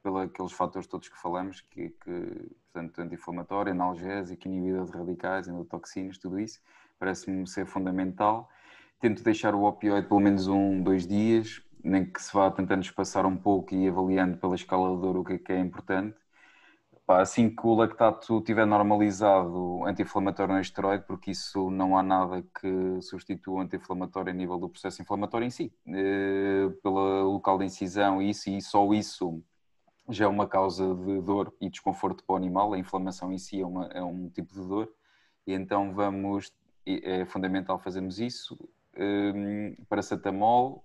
pelos 0.06 0.22
aqueles 0.22 0.52
fatores 0.52 0.86
todos 0.86 1.08
que 1.08 1.18
falamos, 1.18 1.60
que, 1.62 1.90
que 1.90 2.50
portanto, 2.72 3.00
anti-inflamatório, 3.00 3.72
analgésico, 3.72 4.46
inibidor 4.46 4.86
de 4.86 4.92
radicais, 4.92 5.48
endotoxinas, 5.48 6.18
tudo 6.18 6.38
isso, 6.38 6.60
parece-me 6.98 7.46
ser 7.46 7.66
fundamental. 7.66 8.48
Tento 9.00 9.22
deixar 9.24 9.54
o 9.54 9.64
opioide 9.64 10.06
pelo 10.06 10.20
menos 10.20 10.46
um, 10.46 10.80
dois 10.80 11.06
dias, 11.06 11.60
nem 11.82 12.04
que 12.04 12.22
se 12.22 12.32
vá 12.32 12.50
tentando 12.50 12.82
espaçar 12.82 13.26
um 13.26 13.36
pouco 13.36 13.74
e 13.74 13.88
avaliando 13.88 14.38
pela 14.38 14.54
escala 14.54 14.94
de 14.94 15.02
dor 15.02 15.16
o 15.16 15.24
que 15.24 15.34
é, 15.34 15.38
que 15.38 15.52
é 15.52 15.58
importante. 15.58 16.16
assim 17.08 17.50
que 17.54 17.66
o 17.66 17.74
lactato 17.74 18.38
estiver 18.38 18.66
normalizado, 18.66 19.84
anti-inflamatório 19.84 20.52
não 20.52 20.58
é 20.58 20.62
esteroide, 20.62 21.04
porque 21.06 21.32
isso 21.32 21.70
não 21.70 21.96
há 21.98 22.02
nada 22.02 22.42
que 22.60 23.00
substitua 23.02 23.54
o 23.56 23.60
anti-inflamatório 23.60 24.32
a 24.32 24.34
nível 24.34 24.58
do 24.58 24.68
processo 24.68 25.02
inflamatório 25.02 25.46
em 25.46 25.50
si. 25.50 25.72
Eh, 25.88 26.68
pela 26.82 27.22
local 27.22 27.58
de 27.58 27.64
incisão, 27.66 28.22
isso 28.22 28.50
e 28.50 28.60
só 28.62 28.92
isso 28.94 29.42
já 30.08 30.24
é 30.24 30.28
uma 30.28 30.46
causa 30.46 30.94
de 30.94 31.20
dor 31.20 31.52
e 31.60 31.68
desconforto 31.68 32.22
para 32.24 32.34
o 32.34 32.36
animal, 32.36 32.72
a 32.72 32.78
inflamação 32.78 33.32
em 33.32 33.38
si 33.38 33.60
é, 33.60 33.66
uma, 33.66 33.86
é 33.86 34.02
um 34.02 34.28
tipo 34.28 34.52
de 34.52 34.66
dor, 34.66 34.92
e 35.46 35.52
então 35.52 35.92
vamos, 35.92 36.52
é 36.84 37.24
fundamental 37.24 37.78
fazermos 37.78 38.20
isso. 38.20 38.56
Um, 38.96 39.74
paracetamol, 39.88 40.84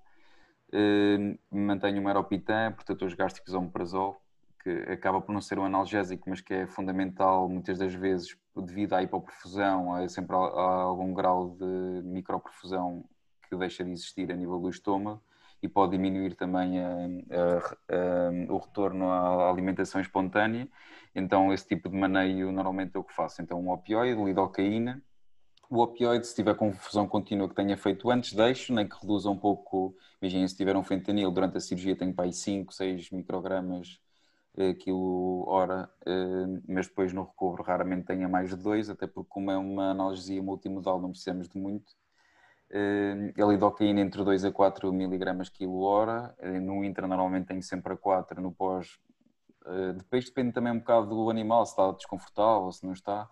um, 0.74 1.38
mantenho 1.52 2.02
o 2.02 2.04
meropitan, 2.04 2.72
protetores 2.72 3.14
gástricos 3.14 3.54
omeprazol, 3.54 4.22
que 4.64 4.70
acaba 4.92 5.22
por 5.22 5.34
não 5.34 5.42
ser 5.42 5.58
um 5.58 5.66
analgésico, 5.66 6.30
mas 6.30 6.42
que 6.42 6.54
é 6.54 6.68
fundamental 6.68 7.50
muitas 7.50 7.80
das 7.80 7.94
vezes 7.94 8.38
devido 8.56 8.94
à 8.94 9.02
hipoperfusão, 9.02 9.94
a 9.96 10.08
sempre 10.08 10.36
algum 10.36 11.14
grau 11.14 11.50
de 11.50 12.02
microperfusão 12.04 13.04
que 13.50 13.56
deixa 13.56 13.84
de 13.84 13.92
existir 13.92 14.32
a 14.32 14.36
nível 14.36 14.60
do 14.60 14.70
estômago 14.70 15.22
e 15.62 15.68
pode 15.68 15.92
diminuir 15.92 16.36
também 16.36 16.80
a, 16.80 16.88
a, 16.90 17.96
a, 17.96 18.54
o 18.54 18.58
retorno 18.58 19.12
à 19.12 19.50
alimentação 19.50 20.02
espontânea. 20.02 20.68
Então, 21.16 21.54
esse 21.54 21.68
tipo 21.68 21.90
de 21.90 21.96
maneio 21.96 22.52
normalmente 22.52 22.96
é 22.96 23.00
o 23.00 23.04
que 23.04 23.14
faço. 23.14 23.42
Então, 23.42 23.60
um 23.60 23.70
opioide, 23.72 24.24
lidocaína. 24.24 25.02
O 25.70 25.82
opioide, 25.82 26.28
se 26.28 26.36
tiver 26.36 26.56
confusão 26.56 27.08
contínua 27.08 27.48
que 27.48 27.56
tenha 27.56 27.78
feito 27.78 28.10
antes, 28.10 28.34
deixo, 28.34 28.74
nem 28.74 28.88
que 28.88 28.96
reduza 29.00 29.30
um 29.30 29.38
pouco. 29.38 29.96
Imaginem, 30.22 30.48
se 30.48 30.58
tiver 30.58 30.76
um 30.76 30.84
fentanil 30.84 31.32
durante 31.32 31.58
a 31.58 31.60
cirurgia, 31.60 31.96
tenho 31.96 32.14
para 32.14 32.26
aí 32.26 32.34
5, 32.34 32.74
6 32.74 33.12
microgramas 33.12 34.00
eh, 34.58 34.74
quilo 34.74 35.46
hora, 35.48 35.90
eh, 36.06 36.62
mas 36.68 36.88
depois 36.88 37.14
no 37.14 37.24
recobro 37.24 37.64
raramente 37.64 38.06
tenha 38.06 38.28
mais 38.28 38.50
de 38.50 38.58
2, 38.58 38.90
até 38.90 39.08
porque 39.08 39.30
como 39.30 39.50
é 39.52 39.58
uma 39.58 39.92
analgesia 39.92 40.42
multimodal 40.44 41.00
não 41.02 41.12
precisamos 41.12 41.48
de 41.48 41.58
muito, 41.58 41.94
a 42.74 43.46
lidocaína 43.46 44.02
entre 44.02 44.24
2 44.24 44.46
a 44.46 44.52
4 44.52 44.92
miligramas 44.94 45.50
quilo 45.50 45.82
hora, 45.82 46.34
eh, 46.40 46.60
no 46.60 46.84
intra 46.84 47.08
normalmente 47.08 47.48
tenho 47.48 47.62
sempre 47.64 47.94
a 47.94 47.98
4, 47.98 48.42
no 48.42 48.52
pós 48.52 49.00
eh, 49.66 49.94
depois 49.94 50.26
depende 50.26 50.54
também 50.54 50.74
um 50.74 50.80
bocado 50.80 51.08
do 51.08 51.30
animal, 51.30 51.66
se 51.66 51.74
está 51.74 51.92
desconfortável, 51.92 52.72
se 52.72 52.86
não 52.86 52.94
está, 52.94 53.30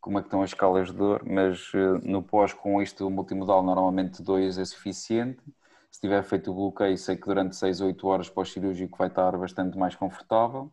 como 0.00 0.18
é 0.18 0.22
que 0.22 0.28
estão 0.28 0.42
as 0.42 0.50
escalas 0.50 0.88
de 0.88 0.96
dor, 0.96 1.22
mas 1.24 1.70
eh, 1.74 2.08
no 2.08 2.22
pós 2.22 2.52
com 2.52 2.82
isto 2.82 3.08
multimodal 3.10 3.62
normalmente 3.62 4.22
2 4.22 4.58
é 4.58 4.64
suficiente. 4.64 5.42
Se 5.90 6.00
tiver 6.00 6.22
feito 6.24 6.50
o 6.50 6.54
bloqueio, 6.54 6.96
sei 6.98 7.16
que 7.16 7.26
durante 7.26 7.56
6 7.56 7.80
ou 7.80 7.86
8 7.88 8.06
horas 8.08 8.30
pós-cirúrgico 8.30 8.98
vai 8.98 9.08
estar 9.08 9.36
bastante 9.38 9.76
mais 9.78 9.94
confortável. 9.94 10.72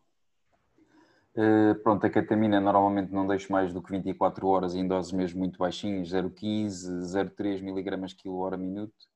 Uh, 1.39 1.73
pronto, 1.83 2.05
a 2.05 2.09
ketamina 2.09 2.59
normalmente 2.59 3.13
não 3.13 3.25
deixo 3.25 3.49
mais 3.49 3.71
do 3.71 3.81
que 3.81 3.89
24 3.91 4.45
horas 4.45 4.75
em 4.75 4.85
doses 4.85 5.13
mesmo 5.13 5.39
muito 5.39 5.57
baixinhas, 5.57 6.09
0,15, 6.09 6.99
0,3 6.99 7.59
mg 7.61 8.13
quilo 8.15 8.39
hora 8.39 8.57
minuto. 8.57 9.07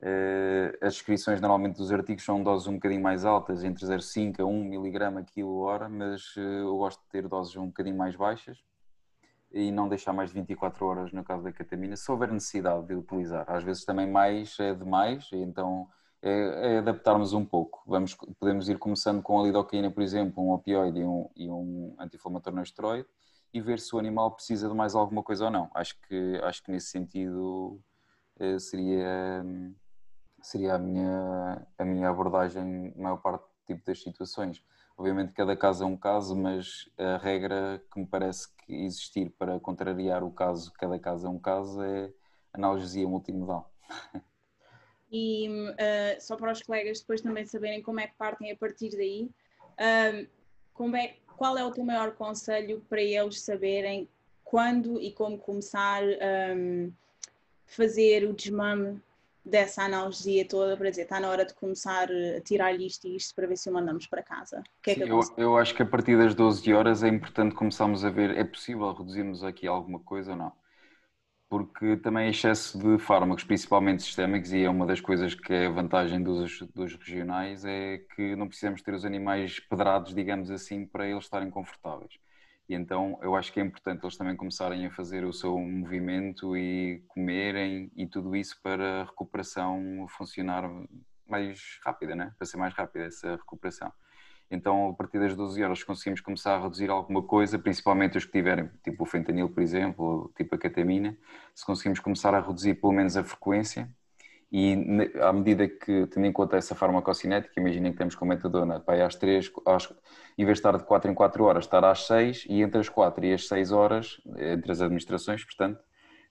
Uh, 0.00 0.72
as 0.80 0.94
descrições 0.94 1.38
normalmente 1.38 1.76
dos 1.76 1.92
artigos 1.92 2.24
são 2.24 2.42
doses 2.42 2.66
um 2.66 2.76
bocadinho 2.76 3.02
mais 3.02 3.26
altas, 3.26 3.62
entre 3.62 3.84
0,5 3.84 4.40
a 4.40 4.44
1 4.46 4.72
mg 4.72 5.24
quilo 5.34 5.58
hora, 5.58 5.86
mas 5.86 6.34
uh, 6.36 6.40
eu 6.40 6.78
gosto 6.78 7.02
de 7.02 7.08
ter 7.10 7.28
doses 7.28 7.54
um 7.56 7.66
bocadinho 7.66 7.98
mais 7.98 8.16
baixas 8.16 8.56
e 9.52 9.70
não 9.70 9.86
deixar 9.86 10.14
mais 10.14 10.30
de 10.30 10.36
24 10.36 10.86
horas 10.86 11.12
no 11.12 11.22
caso 11.22 11.44
da 11.44 11.52
ketamina, 11.52 11.94
se 11.94 12.10
houver 12.10 12.32
necessidade 12.32 12.86
de 12.86 12.94
utilizar. 12.94 13.44
Às 13.46 13.62
vezes 13.62 13.84
também 13.84 14.10
mais 14.10 14.58
é 14.58 14.72
demais, 14.72 15.28
então 15.30 15.86
é, 16.22 16.74
é 16.74 16.78
adaptarmos 16.78 17.32
um 17.32 17.44
pouco. 17.44 17.82
Vamos, 17.86 18.14
podemos 18.38 18.68
ir 18.68 18.78
começando 18.78 19.22
com 19.22 19.40
a 19.40 19.44
lidocaína, 19.44 19.90
por 19.90 20.02
exemplo, 20.02 20.42
um 20.42 20.52
opioide 20.52 21.00
e 21.00 21.04
um, 21.04 21.28
e 21.36 21.50
um 21.50 21.94
anti-inflamatório 21.98 22.56
não 22.56 22.62
esteroide 22.62 23.08
e 23.52 23.60
ver 23.60 23.80
se 23.80 23.94
o 23.94 23.98
animal 23.98 24.30
precisa 24.32 24.68
de 24.68 24.74
mais 24.74 24.94
alguma 24.94 25.22
coisa 25.22 25.46
ou 25.46 25.50
não. 25.50 25.70
Acho 25.74 26.00
que, 26.02 26.40
acho 26.42 26.62
que 26.62 26.70
nesse 26.70 26.88
sentido 26.88 27.80
eh, 28.38 28.58
seria, 28.58 29.44
seria 30.42 30.74
a, 30.74 30.78
minha, 30.78 31.66
a 31.78 31.84
minha 31.84 32.08
abordagem 32.08 32.92
na 32.96 33.02
maior 33.02 33.16
parte 33.18 33.42
do 33.42 33.66
tipo 33.66 33.84
das 33.84 34.00
situações. 34.02 34.62
Obviamente 34.96 35.32
cada 35.32 35.56
caso 35.56 35.82
é 35.84 35.86
um 35.86 35.96
caso, 35.96 36.36
mas 36.36 36.88
a 36.98 37.16
regra 37.16 37.82
que 37.92 38.00
me 38.00 38.06
parece 38.06 38.48
que 38.54 38.84
existir 38.84 39.30
para 39.30 39.58
contrariar 39.58 40.22
o 40.22 40.30
caso, 40.30 40.72
cada 40.74 40.98
caso 40.98 41.26
é 41.26 41.30
um 41.30 41.38
caso, 41.38 41.82
é 41.82 42.12
analgesia 42.52 43.08
multimodal. 43.08 43.72
e 45.10 45.48
uh, 45.48 46.20
só 46.20 46.36
para 46.36 46.52
os 46.52 46.62
colegas 46.62 47.00
depois 47.00 47.20
também 47.20 47.44
saberem 47.44 47.82
como 47.82 48.00
é 48.00 48.06
que 48.06 48.14
partem 48.16 48.50
a 48.52 48.56
partir 48.56 48.90
daí. 48.90 49.28
Como 50.74 50.96
é, 50.96 51.14
qual 51.36 51.56
é 51.56 51.64
o 51.64 51.70
teu 51.70 51.84
maior 51.84 52.12
conselho 52.12 52.84
para 52.88 53.02
eles 53.02 53.40
saberem 53.40 54.08
quando 54.44 55.00
e 55.00 55.12
como 55.12 55.38
começar 55.38 56.02
um, 56.02 56.10
ehm, 56.20 56.92
fazer 57.64 58.28
o 58.28 58.32
desmame 58.32 59.00
dessa 59.44 59.84
analgesia 59.84 60.46
toda 60.46 60.76
para 60.76 60.90
dizer 60.90 61.02
está 61.02 61.18
na 61.18 61.30
hora 61.30 61.44
de 61.44 61.54
começar 61.54 62.08
a 62.10 62.40
tirar 62.40 62.74
isto 62.78 63.06
e 63.06 63.16
isto 63.16 63.34
para 63.34 63.46
ver 63.46 63.56
se 63.56 63.70
o 63.70 63.72
mandamos 63.72 64.06
para 64.06 64.22
casa? 64.22 64.62
Que 64.82 64.90
é 64.90 64.94
Sim, 64.94 65.00
eu, 65.02 65.20
eu, 65.36 65.56
acho 65.56 65.74
que 65.74 65.82
a 65.82 65.86
partir 65.86 66.18
das 66.18 66.34
12 66.34 66.74
horas 66.74 67.02
é 67.02 67.08
importante 67.08 67.54
começarmos 67.54 68.04
a 68.04 68.10
ver, 68.10 68.36
é 68.36 68.44
possível 68.44 68.92
reduzirmos 68.92 69.42
aqui 69.42 69.66
alguma 69.66 70.00
coisa 70.00 70.32
ou 70.32 70.36
não? 70.36 70.52
Porque 71.50 71.96
também 71.96 72.30
excesso 72.30 72.78
de 72.78 72.96
fármacos, 73.02 73.42
principalmente 73.42 74.04
sistémicos, 74.04 74.52
e 74.52 74.62
é 74.62 74.70
uma 74.70 74.86
das 74.86 75.00
coisas 75.00 75.34
que 75.34 75.52
é 75.52 75.66
a 75.66 75.70
vantagem 75.70 76.22
dos, 76.22 76.60
dos 76.72 76.94
regionais, 76.94 77.64
é 77.64 77.98
que 78.14 78.36
não 78.36 78.46
precisamos 78.46 78.80
ter 78.82 78.94
os 78.94 79.04
animais 79.04 79.58
pedrados, 79.58 80.14
digamos 80.14 80.48
assim, 80.48 80.86
para 80.86 81.08
eles 81.08 81.24
estarem 81.24 81.50
confortáveis. 81.50 82.20
E 82.68 82.74
então 82.74 83.18
eu 83.20 83.34
acho 83.34 83.52
que 83.52 83.58
é 83.58 83.64
importante 83.64 84.04
eles 84.04 84.16
também 84.16 84.36
começarem 84.36 84.86
a 84.86 84.92
fazer 84.92 85.24
o 85.24 85.32
seu 85.32 85.58
movimento 85.58 86.56
e 86.56 87.02
comerem 87.08 87.90
e 87.96 88.06
tudo 88.06 88.36
isso 88.36 88.56
para 88.62 89.00
a 89.00 89.04
recuperação 89.06 90.06
funcionar 90.08 90.70
mais 91.28 91.80
rápida, 91.84 92.14
né? 92.14 92.32
para 92.38 92.46
ser 92.46 92.58
mais 92.58 92.72
rápida 92.74 93.06
essa 93.06 93.32
recuperação. 93.34 93.92
Então, 94.50 94.90
a 94.90 94.94
partir 94.94 95.20
das 95.20 95.36
12 95.36 95.62
horas, 95.62 95.82
conseguimos 95.84 96.20
começar 96.20 96.56
a 96.56 96.62
reduzir 96.62 96.90
alguma 96.90 97.22
coisa, 97.22 97.58
principalmente 97.58 98.18
os 98.18 98.24
que 98.24 98.32
tiverem, 98.32 98.68
tipo 98.82 99.04
o 99.04 99.06
fentanil, 99.06 99.48
por 99.48 99.62
exemplo, 99.62 100.04
ou 100.04 100.32
tipo 100.36 100.54
a 100.56 100.58
ketamina, 100.58 101.16
se 101.54 101.64
conseguims 101.64 102.00
começar 102.00 102.34
a 102.34 102.40
reduzir 102.40 102.74
pelo 102.74 102.92
menos 102.92 103.16
a 103.16 103.22
frequência 103.22 103.88
e 104.52 104.74
à 105.22 105.32
medida 105.32 105.68
que, 105.68 106.08
tendo 106.08 106.26
em 106.26 106.32
conta 106.32 106.56
essa 106.56 106.74
farmacocinética, 106.74 107.60
imaginem 107.60 107.92
que 107.92 107.98
temos 107.98 108.16
com 108.16 108.24
metadona, 108.24 108.80
para 108.80 109.06
às 109.06 109.14
3, 109.14 109.52
às, 109.64 109.88
em 110.36 110.44
vez 110.44 110.56
de 110.56 110.60
estar 110.60 110.76
de 110.76 110.82
4 110.82 111.08
em 111.08 111.14
4 111.14 111.44
horas, 111.44 111.64
estar 111.64 111.84
às 111.84 112.06
6 112.06 112.46
e 112.48 112.60
entre 112.60 112.80
as 112.80 112.88
4 112.88 113.24
e 113.24 113.32
as 113.32 113.46
6 113.46 113.70
horas, 113.70 114.20
entre 114.36 114.72
as 114.72 114.80
administrações, 114.80 115.44
portanto, 115.44 115.80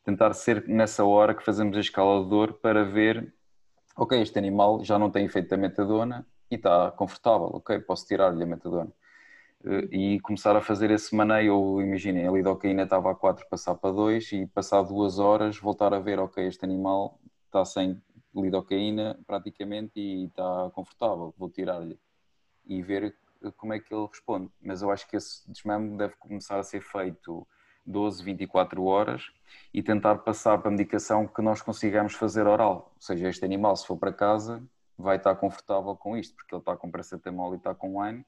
tentar 0.04 0.34
ser 0.34 0.68
nessa 0.68 1.06
hora 1.06 1.34
que 1.34 1.44
fazemos 1.44 1.78
a 1.78 1.80
escala 1.80 2.22
de 2.22 2.30
dor 2.30 2.54
para 2.54 2.84
ver, 2.84 3.34
ok, 3.96 4.22
este 4.22 4.38
animal 4.38 4.84
já 4.84 5.00
não 5.00 5.10
tem 5.10 5.26
efeito 5.26 5.48
da 5.48 5.56
metadona 5.56 6.28
e 6.52 6.56
está 6.56 6.92
confortável, 6.92 7.48
ok, 7.54 7.80
posso 7.80 8.06
tirar-lhe 8.08 8.44
a 8.44 8.46
metadona. 8.46 8.92
Eh, 9.64 10.16
e 10.16 10.20
começar 10.22 10.56
a 10.56 10.62
fazer 10.62 10.92
esse 10.92 11.16
maneio, 11.16 11.82
imaginem, 11.82 12.28
a 12.28 12.32
lidocaína 12.32 12.84
estava 12.84 13.12
a 13.12 13.16
4, 13.16 13.48
passar 13.50 13.76
para 13.76 13.92
2 13.92 14.32
e 14.34 14.48
passar 14.48 14.82
duas 14.84 15.20
horas 15.20 15.58
voltar 15.58 15.94
a 15.94 16.00
ver, 16.00 16.20
ok, 16.20 16.46
este 16.48 16.64
animal 16.66 17.20
está 17.46 17.66
sem 17.66 18.02
lidocaína 18.36 19.20
praticamente 19.28 20.00
e 20.00 20.26
está 20.26 20.70
confortável, 20.74 21.34
vou 21.38 21.50
tirar-lhe 21.50 22.00
e 22.66 22.82
ver 22.82 23.16
como 23.58 23.74
é 23.74 23.80
que 23.80 23.94
ele 23.94 24.08
responde. 24.08 24.50
Mas 24.62 24.82
eu 24.82 24.92
acho 24.92 25.08
que 25.08 25.18
esse 25.18 25.50
desmame 25.50 25.98
deve 25.98 26.16
começar 26.18 26.60
a 26.60 26.64
ser 26.64 26.82
feito 26.82 27.48
12, 27.86 28.24
24 28.24 28.84
horas 28.86 29.32
e 29.74 29.82
tentar 29.82 30.18
passar 30.20 30.60
para 30.60 30.70
a 30.70 30.72
medicação 30.72 31.28
que 31.28 31.42
nós 31.42 31.62
consigamos 31.62 32.14
fazer 32.14 32.48
oral. 32.48 32.92
Ou 32.96 33.02
seja, 33.02 33.28
este 33.30 33.44
animal, 33.46 33.76
se 33.76 33.88
for 33.88 33.98
para 33.98 34.14
casa, 34.14 34.64
vai 35.00 35.16
estar 35.16 35.34
confortável 35.36 35.96
com 35.96 36.18
isto, 36.18 36.36
porque 36.36 36.54
ele 36.54 36.62
está 36.62 36.76
com 36.76 36.92
paracetamol 36.92 37.54
e 37.54 37.58
está 37.58 37.74
com 37.74 38.00
wine 38.00 38.26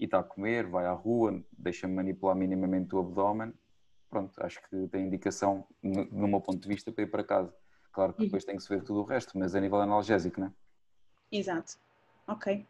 e 0.00 0.04
está 0.04 0.20
a 0.20 0.22
comer, 0.22 0.66
vai 0.66 0.86
à 0.86 0.92
rua, 0.92 1.42
deixa-me 1.52 1.94
manipular 1.94 2.34
minimamente 2.34 2.94
o 2.94 3.00
abdômen. 3.00 3.52
Pronto, 4.08 4.32
acho 4.42 4.60
que 4.68 4.88
tem 4.88 5.06
indicação, 5.06 5.66
no 5.82 6.26
meu 6.26 6.40
ponto 6.40 6.60
de 6.60 6.68
vista, 6.68 6.90
para 6.90 7.04
ir 7.04 7.08
para 7.08 7.22
casa. 7.22 7.54
Claro 7.92 8.14
que 8.14 8.24
depois 8.24 8.44
tem 8.44 8.56
que 8.56 8.62
se 8.62 8.68
ver 8.68 8.82
tudo 8.82 9.00
o 9.00 9.04
resto, 9.04 9.36
mas 9.36 9.54
a 9.54 9.60
nível 9.60 9.80
analgésico, 9.80 10.40
não 10.40 10.46
é? 10.46 10.52
Exato. 11.30 11.74
Ok. 12.26 12.66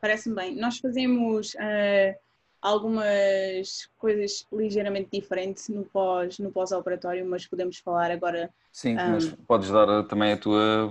Parece-me 0.00 0.34
bem. 0.34 0.56
Nós 0.56 0.78
fazemos 0.78 1.54
uh, 1.54 2.18
algumas 2.60 3.88
coisas 3.96 4.46
ligeiramente 4.52 5.08
diferentes 5.12 5.68
no 5.68 5.84
pós 5.84 6.38
no 6.38 6.50
pós-operatório, 6.50 7.24
mas 7.24 7.46
podemos 7.46 7.78
falar 7.78 8.10
agora. 8.10 8.50
Sim, 8.72 8.96
um... 8.96 9.10
mas 9.10 9.26
podes 9.46 9.70
dar 9.70 10.04
também 10.04 10.32
a 10.32 10.36
tua, 10.36 10.90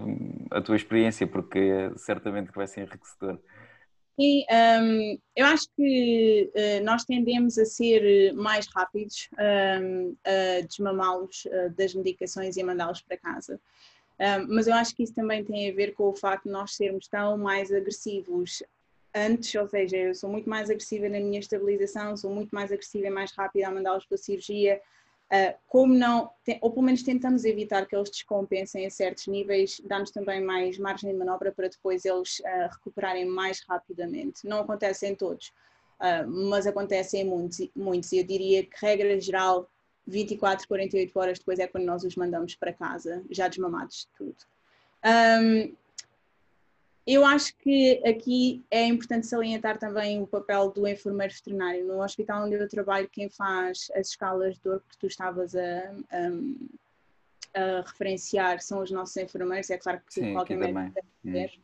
a 0.52 0.62
tua 0.62 0.76
experiência, 0.76 1.28
porque 1.28 1.92
certamente 1.98 2.52
que 2.52 2.58
vai 2.58 2.68
ser 2.68 2.82
enriquecedor. 2.82 3.40
E 4.22 4.46
um, 4.52 5.18
eu 5.34 5.46
acho 5.46 5.66
que 5.78 6.52
uh, 6.54 6.84
nós 6.84 7.06
tendemos 7.06 7.58
a 7.58 7.64
ser 7.64 8.34
mais 8.34 8.68
rápidos 8.68 9.30
um, 9.82 10.14
a 10.26 10.62
desmamá-los 10.68 11.46
uh, 11.46 11.70
das 11.78 11.94
medicações 11.94 12.58
e 12.58 12.62
a 12.62 12.66
mandá-los 12.66 13.02
para 13.02 13.16
casa. 13.16 13.62
Um, 14.20 14.54
mas 14.54 14.68
eu 14.68 14.74
acho 14.74 14.94
que 14.94 15.04
isso 15.04 15.16
também 15.16 15.46
tem 15.46 15.72
a 15.72 15.74
ver 15.74 15.94
com 15.94 16.10
o 16.10 16.14
facto 16.14 16.44
de 16.44 16.52
nós 16.52 16.76
sermos 16.76 17.08
tão 17.08 17.38
mais 17.38 17.72
agressivos 17.72 18.62
antes, 19.16 19.54
ou 19.56 19.68
seja, 19.68 19.98
eu 19.98 20.16
sou 20.16 20.30
muito 20.30 20.50
mais 20.50 20.70
agressiva 20.70 21.10
na 21.10 21.20
minha 21.20 21.40
estabilização, 21.40 22.16
sou 22.16 22.32
muito 22.32 22.52
mais 22.52 22.72
agressiva 22.72 23.08
e 23.08 23.10
mais 23.10 23.32
rápida 23.32 23.68
a 23.68 23.72
mandá-los 23.72 24.06
para 24.06 24.16
a 24.16 24.18
cirurgia, 24.18 24.82
Uh, 25.32 25.54
como 25.68 25.94
não, 25.94 26.32
ou 26.60 26.72
pelo 26.72 26.84
menos 26.84 27.04
tentamos 27.04 27.46
evitar 27.46 27.86
que 27.86 27.96
eles 27.96 28.10
descompensem 28.10 28.88
a 28.88 28.90
certos 28.90 29.28
níveis, 29.28 29.80
dá-nos 29.86 30.10
também 30.10 30.42
mais 30.44 30.80
margem 30.80 31.12
de 31.12 31.16
manobra 31.16 31.52
para 31.52 31.68
depois 31.68 32.04
eles 32.04 32.40
uh, 32.40 32.68
recuperarem 32.72 33.26
mais 33.26 33.62
rapidamente. 33.70 34.48
Não 34.48 34.62
acontece 34.62 35.06
em 35.06 35.14
todos, 35.14 35.50
uh, 36.00 36.28
mas 36.28 36.66
acontece 36.66 37.18
em 37.18 37.26
muitos, 37.26 37.70
muitos. 37.76 38.12
Eu 38.12 38.24
diria 38.24 38.66
que, 38.66 38.76
regra 38.84 39.22
geral, 39.22 39.70
24, 40.08 40.68
48 40.68 41.20
horas 41.20 41.38
depois 41.38 41.60
é 41.60 41.68
quando 41.68 41.86
nós 41.86 42.04
os 42.04 42.16
mandamos 42.16 42.56
para 42.56 42.74
casa, 42.74 43.24
já 43.30 43.48
desmamados 43.48 43.98
de 43.98 44.08
tudo. 44.18 44.38
Um, 45.06 45.76
eu 47.14 47.26
acho 47.26 47.56
que 47.58 48.02
aqui 48.06 48.64
é 48.70 48.86
importante 48.86 49.26
salientar 49.26 49.80
também 49.80 50.22
o 50.22 50.28
papel 50.28 50.70
do 50.70 50.88
enfermeiro 50.88 51.34
veterinário. 51.34 51.86
No 51.86 52.04
hospital 52.04 52.46
onde 52.46 52.56
eu 52.56 52.70
trabalho, 52.70 53.10
quem 53.10 53.30
faz 53.30 53.88
as 53.96 54.10
escalas 54.10 54.56
de 54.56 54.62
dor 54.62 54.84
que 54.88 54.98
tu 54.98 55.08
estavas 55.08 55.56
a, 55.56 55.96
a, 56.12 57.60
a 57.60 57.82
referenciar 57.82 58.62
são 58.62 58.82
os 58.82 58.92
nossos 58.92 59.18
enfermeiros. 59.18 59.70
É 59.72 59.78
claro 59.78 60.00
que 60.06 60.14
Sim, 60.14 60.34
qualquer 60.34 60.58
médico 60.58 60.94
deve 61.24 61.48
fazer. 61.48 61.60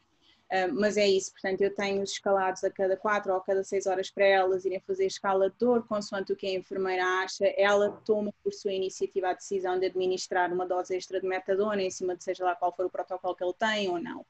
Uh, 0.45 0.73
mas 0.73 0.95
é 0.95 1.07
isso, 1.07 1.31
portanto, 1.31 1.61
eu 1.61 1.73
tenho 1.73 2.03
os 2.03 2.11
escalados 2.11 2.63
a 2.63 2.69
cada 2.69 2.95
quatro 2.95 3.31
ou 3.31 3.39
a 3.39 3.41
cada 3.41 3.63
seis 3.63 3.87
horas 3.87 4.11
para 4.11 4.25
elas 4.25 4.63
irem 4.63 4.79
fazer 4.79 5.05
escala 5.05 5.49
de 5.49 5.55
dor, 5.57 5.87
consoante 5.87 6.31
o 6.31 6.35
que 6.35 6.45
a 6.45 6.53
enfermeira 6.53 7.03
acha, 7.03 7.45
ela 7.57 7.91
toma 8.05 8.31
por 8.43 8.53
sua 8.53 8.71
iniciativa 8.71 9.29
a 9.29 9.33
decisão 9.33 9.79
de 9.79 9.87
administrar 9.87 10.53
uma 10.53 10.67
dose 10.67 10.95
extra 10.95 11.19
de 11.19 11.27
metadona 11.27 11.81
em 11.81 11.89
cima 11.89 12.15
de 12.15 12.23
seja 12.23 12.45
lá 12.45 12.55
qual 12.55 12.71
for 12.71 12.85
o 12.85 12.91
protocolo 12.91 13.35
que 13.35 13.43
ele 13.43 13.53
tem 13.53 13.89
ou 13.89 13.99
não. 13.99 14.23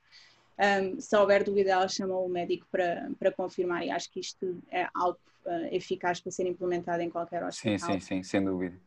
Um, 0.57 0.99
se 1.01 1.15
houver 1.17 1.43
dúvida, 1.43 1.71
ela 1.71 1.87
chama 1.87 2.17
o 2.17 2.29
médico 2.29 2.65
para, 2.71 3.11
para 3.19 3.31
confirmar 3.31 3.85
e 3.85 3.91
acho 3.91 4.09
que 4.09 4.21
isto 4.21 4.57
é 4.71 4.87
algo 4.93 5.19
uh, 5.45 5.67
eficaz 5.71 6.21
para 6.21 6.31
ser 6.31 6.47
implementado 6.47 7.01
em 7.01 7.09
qualquer 7.09 7.43
hospital. 7.43 7.77
Sim, 7.77 7.99
sim, 7.99 7.99
sim, 7.99 8.23
sem 8.23 8.43
dúvida. 8.43 8.77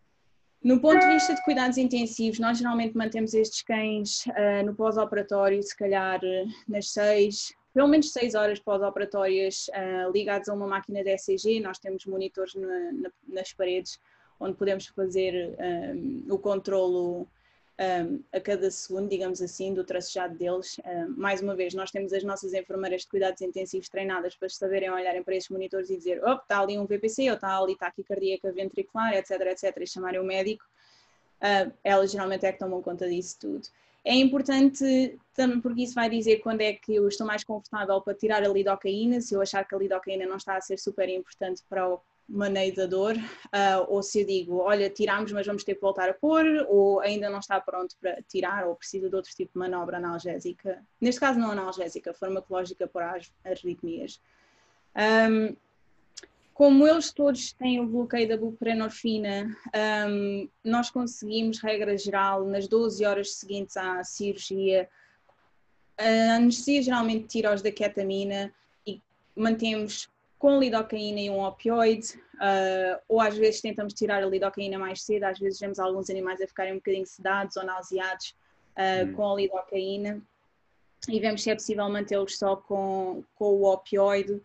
No 0.63 0.81
ponto 0.81 0.99
de 0.99 1.13
vista 1.13 1.35
de 1.35 1.45
cuidados 1.45 1.79
intensivos, 1.79 2.39
nós 2.39 2.59
geralmente 2.59 2.97
mantemos 2.97 3.35
estes 3.35 3.63
cães 3.63 4.25
uh, 4.27 4.65
no 4.65 4.75
pós-operatório, 4.75 5.63
se 5.63 5.77
calhar 5.77 6.19
uh, 6.23 6.49
nas 6.67 6.91
seis, 6.91 7.53
pelo 7.75 7.87
menos 7.87 8.13
seis 8.13 8.35
horas 8.35 8.59
pós-operatórias, 8.59 9.67
ligados 10.13 10.49
a 10.49 10.55
uma 10.55 10.67
máquina 10.67 11.05
de 11.05 11.11
ECG. 11.11 11.61
Nós 11.61 11.79
temos 11.79 12.05
monitores 12.07 12.55
na, 12.55 12.93
na, 12.93 13.11
nas 13.29 13.53
paredes 13.53 14.01
onde 14.41 14.57
podemos 14.57 14.87
fazer 14.87 15.57
um, 15.59 16.27
o 16.29 16.39
controlo 16.39 17.29
um, 17.79 18.23
a 18.33 18.41
cada 18.41 18.71
segundo, 18.71 19.09
digamos 19.09 19.41
assim, 19.41 19.73
do 19.73 19.85
tracejado 19.85 20.37
deles. 20.37 20.81
Um, 20.85 21.15
mais 21.17 21.41
uma 21.41 21.55
vez, 21.55 21.75
nós 21.75 21.91
temos 21.91 22.13
as 22.13 22.25
nossas 22.25 22.53
enfermeiras 22.53 23.03
de 23.03 23.09
cuidados 23.09 23.41
intensivos 23.41 23.89
treinadas 23.89 24.35
para 24.35 24.49
saberem 24.49 24.91
olharem 24.91 25.23
para 25.23 25.37
esses 25.37 25.49
monitores 25.49 25.89
e 25.89 25.97
dizer: 25.97 26.21
oh, 26.25 26.35
está 26.35 26.61
ali 26.61 26.77
um 26.79 26.87
VPC, 26.87 27.29
ou 27.29 27.37
está 27.37 27.57
ali 27.57 27.77
taquicardiaca 27.77 28.53
ventricular, 28.53 29.15
etc, 29.15 29.41
etc, 29.43 29.77
e 29.81 29.87
chamarem 29.87 30.21
o 30.21 30.25
médico. 30.25 30.65
Uh, 31.41 31.73
elas 31.85 32.11
geralmente 32.11 32.45
é 32.45 32.53
que 32.53 32.59
tomam 32.59 32.83
conta 32.83 33.09
disso 33.09 33.39
tudo. 33.41 33.69
É 34.05 34.15
importante 34.15 35.19
também 35.35 35.61
porque 35.61 35.83
isso 35.83 35.95
vai 35.95 36.09
dizer 36.09 36.39
quando 36.39 36.63
é 36.63 36.73
que 36.73 36.95
eu 36.95 37.07
estou 37.07 37.27
mais 37.27 37.45
confortável 37.45 38.01
para 38.01 38.15
tirar 38.15 38.43
a 38.43 38.49
lidocaína, 38.49 39.21
se 39.21 39.35
eu 39.35 39.41
achar 39.41 39.67
que 39.67 39.75
a 39.75 39.79
lidocaína 39.79 40.27
não 40.27 40.37
está 40.37 40.57
a 40.57 40.61
ser 40.61 40.79
super 40.79 41.09
importante 41.09 41.63
para 41.69 41.89
o 41.89 42.01
maneio 42.29 42.75
da 42.75 42.85
dor, 42.85 43.17
uh, 43.17 43.87
ou 43.89 44.03
se 44.03 44.21
eu 44.21 44.27
digo, 44.27 44.59
olha, 44.59 44.91
tiramos, 44.91 45.33
mas 45.33 45.47
vamos 45.47 45.65
ter 45.65 45.75
que 45.75 45.81
voltar 45.81 46.11
a 46.11 46.15
pôr, 46.15 46.45
ou 46.69 47.01
ainda 47.01 47.31
não 47.31 47.39
está 47.39 47.59
pronto 47.59 47.97
para 48.01 48.21
tirar, 48.23 48.67
ou 48.67 48.77
precisa 48.77 49.09
de 49.09 49.17
outro 49.17 49.31
tipo 49.35 49.53
de 49.55 49.59
manobra 49.59 49.97
analgésica, 49.97 50.85
neste 51.01 51.21
caso 51.21 51.39
não 51.39 51.51
analgésica, 51.51 52.13
farmacológica 52.13 52.87
para 52.87 53.17
as 53.17 53.33
arritmias. 53.45 54.21
Um, 54.95 55.57
como 56.53 56.87
eles 56.87 57.13
todos 57.13 57.53
têm 57.53 57.81
o 57.81 57.87
bloqueio 57.87 58.29
da 58.29 58.37
buprenorfina, 58.37 59.57
um, 60.09 60.49
nós 60.65 60.91
conseguimos, 60.91 61.61
regra 61.61 61.97
geral, 61.97 62.45
nas 62.45 62.67
12 62.69 63.07
horas 63.07 63.35
seguintes 63.35 63.77
à 63.77 64.03
cirurgia, 64.03 64.89
a 65.97 66.35
anestesia 66.35 66.83
geralmente 66.83 67.27
tira 67.27 67.55
os 67.55 67.63
da 67.63 67.73
ketamina 67.73 68.53
e 68.87 69.01
mantemos 69.35 70.11
com 70.39 70.59
lidocaína 70.59 71.21
e 71.21 71.31
um 71.31 71.41
opioide, 71.41 72.15
uh, 72.35 73.01
ou 73.09 73.21
às 73.21 73.37
vezes 73.37 73.61
tentamos 73.61 73.93
tirar 73.93 74.23
a 74.23 74.27
lidocaína 74.27 74.79
mais 74.79 75.03
cedo, 75.03 75.25
às 75.25 75.39
vezes 75.39 75.59
vemos 75.59 75.79
alguns 75.79 76.09
animais 76.09 76.41
a 76.41 76.47
ficarem 76.47 76.75
um 76.75 76.77
bocadinho 76.77 77.07
sedados 77.07 77.57
ou 77.57 77.65
nauseados 77.65 78.35
uh, 78.77 79.05
hum. 79.05 79.13
com 79.15 79.33
a 79.33 79.35
lidocaína 79.35 80.23
e 81.09 81.21
vemos 81.21 81.43
se 81.43 81.51
é 81.51 81.55
possível 81.55 81.89
mantê-los 81.89 82.39
só 82.39 82.57
com, 82.57 83.25
com 83.35 83.55
o 83.55 83.73
opioide. 83.73 84.41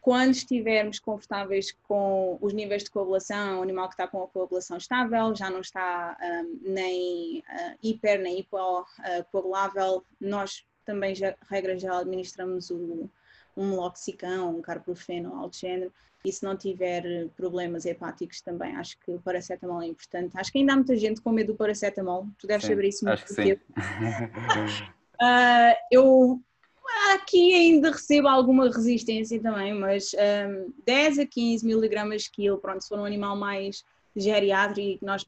Quando 0.00 0.32
estivermos 0.32 0.98
confortáveis 0.98 1.72
com 1.86 2.36
os 2.40 2.52
níveis 2.52 2.82
de 2.82 2.90
coagulação, 2.90 3.60
o 3.60 3.62
animal 3.62 3.88
que 3.88 3.94
está 3.94 4.06
com 4.08 4.22
a 4.22 4.26
coagulação 4.26 4.76
estável, 4.76 5.34
já 5.34 5.48
não 5.48 5.60
está 5.60 6.16
um, 6.20 6.58
nem 6.72 7.38
uh, 7.38 7.78
hiper 7.82 8.20
nem 8.20 8.40
hipocoagulável, 8.40 10.04
nós 10.20 10.64
também, 10.84 11.14
já, 11.14 11.34
regra 11.48 11.78
geral, 11.78 12.00
administramos 12.00 12.70
o, 12.70 13.08
um 13.56 13.70
meloxicam, 13.70 14.56
um 14.56 14.62
carprofeno, 14.62 15.34
algo 15.34 15.48
do 15.48 15.56
género, 15.56 15.92
e 16.24 16.32
se 16.32 16.44
não 16.44 16.56
tiver 16.56 17.28
problemas 17.36 17.84
hepáticos 17.84 18.40
também, 18.40 18.76
acho 18.76 18.96
que 19.00 19.10
o 19.10 19.20
paracetamol 19.20 19.82
é 19.82 19.86
importante. 19.86 20.38
Acho 20.38 20.52
que 20.52 20.58
ainda 20.58 20.72
há 20.72 20.76
muita 20.76 20.96
gente 20.96 21.20
com 21.20 21.32
medo 21.32 21.52
do 21.52 21.56
paracetamol, 21.56 22.28
tu 22.38 22.46
deves 22.46 22.64
sim, 22.64 22.72
saber 22.72 22.88
isso 22.88 23.04
muito 23.04 23.24
acho 23.24 23.34
que 23.34 23.52
uh, 23.54 23.58
eu 25.90 26.40
aqui 27.14 27.54
ainda 27.54 27.90
recebo 27.90 28.28
alguma 28.28 28.66
resistência 28.66 29.40
também, 29.40 29.74
mas 29.74 30.12
um, 30.14 30.72
10 30.84 31.18
a 31.20 31.26
15 31.26 31.66
miligramas 31.66 32.28
quilo, 32.28 32.58
pronto, 32.58 32.82
se 32.82 32.88
for 32.88 32.98
um 32.98 33.04
animal 33.04 33.36
mais 33.36 33.84
geriátrico, 34.14 35.04
nós 35.04 35.26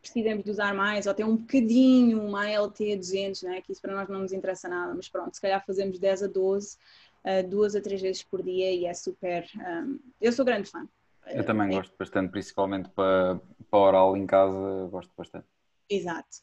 precisamos 0.00 0.44
de 0.44 0.50
usar 0.50 0.74
mais, 0.74 1.06
ou 1.06 1.12
até 1.12 1.24
um 1.24 1.36
bocadinho 1.36 2.22
uma 2.22 2.48
LT 2.48 2.96
200, 2.96 3.42
né? 3.42 3.60
que 3.60 3.72
isso 3.72 3.80
para 3.80 3.94
nós 3.94 4.08
não 4.08 4.20
nos 4.20 4.32
interessa 4.32 4.68
nada, 4.68 4.94
mas 4.94 5.08
pronto, 5.08 5.34
se 5.34 5.40
calhar 5.40 5.64
fazemos 5.64 5.98
10 5.98 6.24
a 6.24 6.26
12 6.26 6.76
uh, 7.24 7.48
duas 7.48 7.74
a 7.74 7.80
três 7.80 8.00
vezes 8.00 8.22
por 8.22 8.42
dia 8.42 8.72
e 8.72 8.86
é 8.86 8.94
super. 8.94 9.46
Um, 9.56 9.98
eu 10.20 10.32
sou 10.32 10.44
grande 10.44 10.70
fã. 10.70 10.86
Eu 11.26 11.44
também 11.44 11.68
é. 11.68 11.76
gosto 11.76 11.94
bastante, 11.98 12.30
principalmente 12.30 12.88
para, 12.90 13.40
para 13.70 13.78
oral 13.78 14.16
em 14.16 14.26
casa, 14.26 14.88
gosto 14.90 15.12
bastante. 15.16 15.46
Exato. 15.88 16.38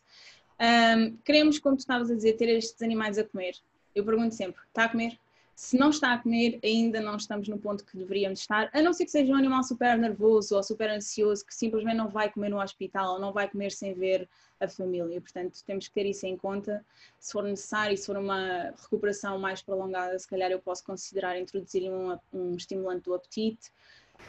Um, 0.59 1.17
queremos, 1.17 1.59
como 1.59 1.75
tu 1.75 1.79
estavas 1.79 2.09
a 2.09 2.15
dizer, 2.15 2.33
ter 2.33 2.49
estes 2.49 2.81
animais 2.81 3.17
a 3.17 3.23
comer. 3.23 3.55
Eu 3.93 4.03
pergunto 4.05 4.33
sempre: 4.33 4.61
está 4.67 4.85
a 4.85 4.89
comer? 4.89 5.19
Se 5.57 5.75
não 5.75 5.89
está 5.89 6.13
a 6.13 6.19
comer, 6.19 6.59
ainda 6.63 7.01
não 7.01 7.17
estamos 7.17 7.47
no 7.47 7.57
ponto 7.57 7.83
que 7.83 7.97
deveríamos 7.97 8.41
estar, 8.41 8.69
a 8.71 8.79
não 8.79 8.93
ser 8.93 9.05
que 9.05 9.11
seja 9.11 9.33
um 9.33 9.35
animal 9.35 9.63
super 9.63 9.97
nervoso 9.97 10.55
ou 10.55 10.61
super 10.61 10.87
ansioso, 10.87 11.43
que 11.43 11.55
simplesmente 11.55 11.97
não 11.97 12.09
vai 12.09 12.31
comer 12.31 12.49
no 12.49 12.61
hospital 12.61 13.15
ou 13.15 13.19
não 13.19 13.33
vai 13.33 13.49
comer 13.49 13.71
sem 13.71 13.91
ver 13.91 14.29
a 14.59 14.67
família. 14.67 15.19
Portanto, 15.19 15.57
temos 15.65 15.87
que 15.87 15.95
ter 15.95 16.05
isso 16.05 16.27
em 16.27 16.37
conta. 16.37 16.85
Se 17.19 17.31
for 17.31 17.43
necessário, 17.43 17.97
se 17.97 18.05
for 18.05 18.17
uma 18.17 18.71
recuperação 18.83 19.39
mais 19.39 19.59
prolongada, 19.59 20.19
se 20.19 20.27
calhar 20.27 20.51
eu 20.51 20.59
posso 20.59 20.85
considerar 20.85 21.39
introduzir 21.39 21.91
um, 21.91 22.15
um 22.31 22.55
estimulante 22.55 23.05
do 23.05 23.15
apetite. 23.15 23.71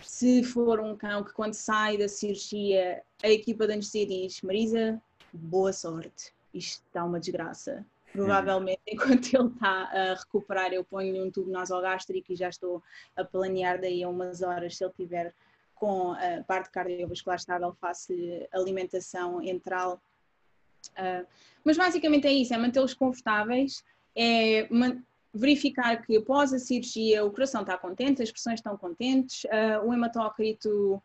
Se 0.00 0.42
for 0.42 0.80
um 0.80 0.96
cão 0.96 1.22
que 1.22 1.34
quando 1.34 1.52
sai 1.52 1.98
da 1.98 2.08
cirurgia, 2.08 3.02
a 3.22 3.28
equipa 3.28 3.66
de 3.66 3.74
anestesia 3.74 4.06
diz, 4.06 4.40
Marisa, 4.40 4.98
boa 5.30 5.74
sorte, 5.74 6.32
isto 6.54 6.82
está 6.86 7.04
uma 7.04 7.20
desgraça 7.20 7.84
Provavelmente, 8.12 8.80
enquanto 8.86 9.34
ele 9.34 9.48
está 9.48 9.82
a 9.84 10.14
recuperar, 10.14 10.72
eu 10.72 10.84
ponho-lhe 10.84 11.20
um 11.20 11.30
tubo 11.30 11.50
nasogástrico 11.50 12.32
e 12.32 12.36
já 12.36 12.48
estou 12.48 12.82
a 13.16 13.24
planear 13.24 13.80
daí 13.80 14.02
a 14.02 14.08
umas 14.08 14.42
horas, 14.42 14.76
se 14.76 14.84
ele 14.84 14.92
tiver 14.94 15.34
com 15.74 16.12
a 16.12 16.42
parte 16.46 16.70
cardiovascular 16.70 17.38
estável, 17.38 17.72
faço-lhe 17.80 18.48
alimentação 18.52 19.40
enteral. 19.42 20.00
Uh, 20.90 21.26
mas 21.64 21.76
basicamente 21.76 22.26
é 22.26 22.32
isso, 22.32 22.52
é 22.52 22.58
mantê-los 22.58 22.94
confortáveis, 22.94 23.84
é 24.16 24.68
verificar 25.32 26.04
que 26.04 26.16
após 26.16 26.52
a 26.52 26.58
cirurgia 26.58 27.24
o 27.24 27.30
coração 27.30 27.60
está 27.60 27.76
contente, 27.76 28.22
as 28.22 28.30
pressões 28.30 28.58
estão 28.58 28.76
contentes, 28.76 29.44
uh, 29.44 29.86
o 29.86 29.92
hematócrito 29.92 31.00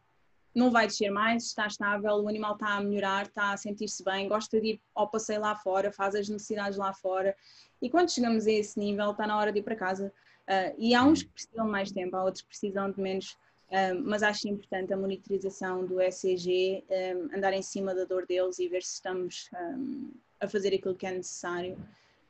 não 0.54 0.70
vai 0.70 0.88
descer 0.88 1.10
mais, 1.10 1.46
está 1.46 1.68
estável, 1.68 2.16
o 2.16 2.28
animal 2.28 2.54
está 2.54 2.76
a 2.76 2.82
melhorar, 2.82 3.26
está 3.26 3.54
a 3.54 3.58
sentir-se 3.58 4.04
bem, 4.04 4.28
gosta 4.28 4.62
de 4.62 4.68
ir 4.68 4.82
ao 4.94 5.10
passeio 5.10 5.42
lá 5.42 5.56
fora, 5.56 5.92
faz 5.92 6.16
as 6.16 6.30
necessidades 6.30 6.78
lá 6.78 6.94
fora. 6.94 7.36
E 7.82 7.90
quando 7.90 8.12
chegamos 8.12 8.46
a 8.46 8.52
esse 8.52 8.80
nível, 8.80 9.12
está 9.12 9.26
na 9.26 9.38
hora 9.38 9.52
de 9.52 9.60
ir 9.60 9.64
para 9.64 9.76
casa. 9.76 10.14
Uh, 10.44 10.76
e 10.78 10.94
há 10.94 11.04
uns 11.04 11.24
que 11.24 11.30
precisam 11.30 11.66
de 11.66 11.72
mais 11.72 11.92
tempo, 11.92 12.16
há 12.16 12.24
outros 12.24 12.42
que 12.42 12.50
precisam 12.50 12.92
de 12.92 13.02
menos, 13.02 13.32
uh, 13.70 14.00
mas 14.04 14.22
acho 14.22 14.48
importante 14.48 14.94
a 14.94 14.98
monitorização 14.98 15.86
do 15.86 16.00
ECG, 16.00 16.84
um, 16.90 17.36
andar 17.36 17.54
em 17.54 17.62
cima 17.62 17.96
da 17.96 18.04
dor 18.04 18.26
deles 18.28 18.60
e 18.60 18.68
ver 18.68 18.84
se 18.84 18.96
estamos 18.96 19.50
um, 19.54 20.12
a 20.40 20.48
fazer 20.48 20.74
aquilo 20.76 20.96
que 20.96 21.08
é 21.08 21.12
necessário. 21.12 21.78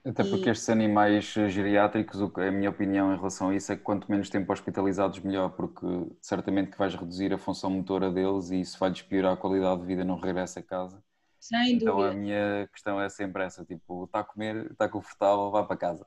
Até 0.05 0.23
porque 0.23 0.49
e... 0.49 0.51
estes 0.51 0.69
animais 0.69 1.25
geriátricos, 1.25 2.21
a 2.21 2.51
minha 2.51 2.69
opinião 2.69 3.13
em 3.13 3.15
relação 3.15 3.49
a 3.49 3.55
isso 3.55 3.71
é 3.71 3.77
que 3.77 3.83
quanto 3.83 4.09
menos 4.11 4.29
tempo 4.29 4.51
hospitalizados, 4.51 5.19
melhor, 5.19 5.49
porque 5.51 5.85
certamente 6.19 6.71
que 6.71 6.77
vais 6.77 6.93
reduzir 6.93 7.33
a 7.33 7.37
função 7.37 7.69
motora 7.69 8.11
deles 8.11 8.51
e 8.51 8.59
isso 8.59 8.77
vai-lhes 8.77 9.01
piorar 9.01 9.33
a 9.33 9.37
qualidade 9.37 9.81
de 9.81 9.87
vida 9.87 10.03
no 10.03 10.17
regresso 10.17 10.59
a 10.59 10.61
casa. 10.61 11.01
Sem 11.39 11.73
então 11.73 11.97
dúvida. 11.97 12.11
a 12.11 12.13
minha 12.13 12.69
questão 12.71 13.01
é 13.01 13.09
sempre 13.09 13.43
essa, 13.43 13.65
tipo, 13.65 14.05
está 14.05 14.19
a 14.19 14.23
comer, 14.23 14.71
está 14.71 14.87
confortável, 14.87 15.51
vá 15.51 15.63
para 15.63 15.77
casa. 15.77 16.05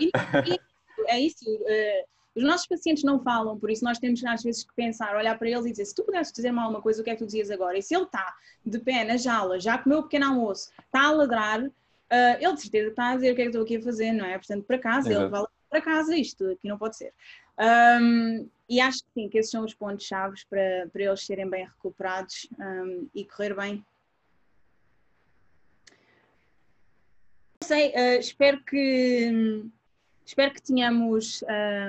E, 0.00 0.10
e, 0.46 0.60
é 1.08 1.20
isso. 1.20 1.44
Uh, 1.44 2.16
os 2.36 2.44
nossos 2.44 2.66
pacientes 2.66 3.02
não 3.02 3.18
falam, 3.18 3.58
por 3.58 3.70
isso 3.70 3.82
nós 3.82 3.98
temos 3.98 4.22
às 4.24 4.42
vezes 4.42 4.62
que 4.62 4.74
pensar, 4.74 5.16
olhar 5.16 5.38
para 5.38 5.48
eles 5.48 5.64
e 5.64 5.70
dizer, 5.70 5.86
se 5.86 5.94
tu 5.94 6.04
pudesses 6.04 6.32
dizer-me 6.32 6.58
alguma 6.58 6.82
coisa, 6.82 7.00
o 7.00 7.04
que 7.04 7.10
é 7.10 7.14
que 7.14 7.20
tu 7.20 7.26
dizias 7.26 7.50
agora? 7.50 7.78
E 7.78 7.82
se 7.82 7.94
ele 7.94 8.04
está 8.04 8.36
de 8.64 8.78
pé 8.78 9.04
na 9.04 9.16
jaula, 9.16 9.58
já 9.58 9.78
comeu 9.78 10.00
o 10.00 10.02
pequeno 10.02 10.26
almoço, 10.26 10.70
está 10.84 11.06
a 11.06 11.10
ladrar, 11.12 11.68
uh, 12.12 12.36
ele 12.40 12.54
de 12.54 12.60
certeza 12.62 12.88
está 12.88 13.10
a 13.10 13.14
dizer 13.16 13.32
o 13.32 13.34
que 13.34 13.42
é 13.42 13.44
que 13.44 13.50
estou 13.50 13.62
aqui 13.62 13.76
a 13.76 13.82
fazer, 13.82 14.12
não 14.12 14.24
é? 14.24 14.38
Portanto, 14.38 14.64
para 14.64 14.78
casa, 14.78 15.10
Exato. 15.10 15.24
ele 15.24 15.30
vai 15.30 15.44
para 15.68 15.80
casa, 15.80 16.16
isto 16.16 16.46
aqui 16.50 16.68
não 16.68 16.78
pode 16.78 16.96
ser. 16.96 17.12
Um, 17.58 18.48
e 18.68 18.80
acho 18.80 19.04
que 19.04 19.10
sim, 19.14 19.28
que 19.28 19.38
esses 19.38 19.50
são 19.50 19.64
os 19.64 19.74
pontos 19.74 20.06
chaves 20.06 20.44
para, 20.44 20.88
para 20.92 21.02
eles 21.02 21.24
serem 21.24 21.48
bem 21.48 21.64
recuperados 21.64 22.48
um, 22.58 23.08
e 23.14 23.24
correr 23.24 23.54
bem. 23.54 23.84
Não 27.60 27.68
sei, 27.68 27.90
uh, 27.90 28.20
espero 28.20 28.62
que 28.64 29.64
espero 30.24 30.52
que 30.52 30.62
tenhamos 30.62 31.42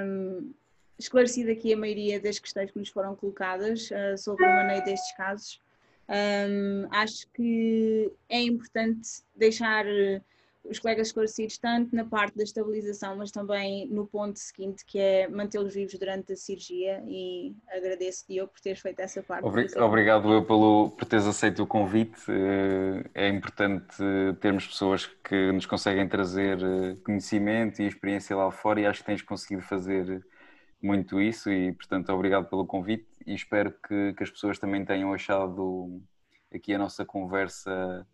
um, 0.03 0.53
esclarecido 0.97 1.51
aqui 1.51 1.73
a 1.73 1.77
maioria 1.77 2.19
das 2.19 2.39
questões 2.39 2.71
que 2.71 2.79
nos 2.79 2.89
foram 2.89 3.15
colocadas 3.15 3.89
uh, 3.91 4.17
sobre 4.17 4.45
o 4.45 4.49
maneio 4.49 4.83
destes 4.83 5.15
casos. 5.15 5.59
Um, 6.09 6.87
acho 6.89 7.27
que 7.33 8.11
é 8.29 8.41
importante 8.41 9.21
deixar 9.35 9.85
eh, 9.85 10.21
os 10.63 10.79
colegas 10.79 11.07
esclarecidos 11.07 11.57
tanto 11.57 11.95
na 11.95 12.05
parte 12.05 12.37
da 12.37 12.43
estabilização, 12.43 13.17
mas 13.17 13.31
também 13.31 13.87
no 13.87 14.05
ponto 14.05 14.39
seguinte, 14.39 14.85
que 14.85 14.99
é 14.99 15.27
mantê-los 15.27 15.73
vivos 15.73 15.97
durante 15.99 16.33
a 16.33 16.35
cirurgia 16.35 17.03
e 17.07 17.53
agradeço, 17.69 18.25
Diogo, 18.27 18.51
por 18.53 18.61
teres 18.61 18.79
feito 18.79 18.99
essa 19.01 19.21
parte. 19.21 19.45
Obrigado 19.77 20.31
eu 20.31 20.43
pelo, 20.45 20.91
por 20.91 21.05
teres 21.05 21.25
aceito 21.25 21.63
o 21.63 21.67
convite. 21.67 22.21
Eh, 22.29 23.03
é 23.13 23.27
importante 23.27 23.97
termos 24.39 24.65
pessoas 24.65 25.05
que 25.05 25.51
nos 25.51 25.65
conseguem 25.65 26.07
trazer 26.07 26.57
eh, 26.61 26.95
conhecimento 27.03 27.81
e 27.81 27.87
experiência 27.87 28.35
lá 28.35 28.49
fora 28.49 28.79
e 28.79 28.85
acho 28.85 29.01
que 29.01 29.07
tens 29.07 29.21
conseguido 29.21 29.61
fazer 29.61 30.25
muito 30.81 31.19
isso 31.19 31.51
e, 31.51 31.73
portanto, 31.73 32.09
obrigado 32.13 32.47
pelo 32.47 32.65
convite 32.65 33.16
e 33.27 33.35
espero 33.35 33.73
que, 33.85 34.13
que 34.13 34.23
as 34.23 34.31
pessoas 34.31 34.57
também 34.57 34.85
tenham 34.85 35.13
achado 35.13 36.01
aqui 36.51 36.73
a 36.73 36.77
nossa 36.77 37.05
conversa 37.05 38.07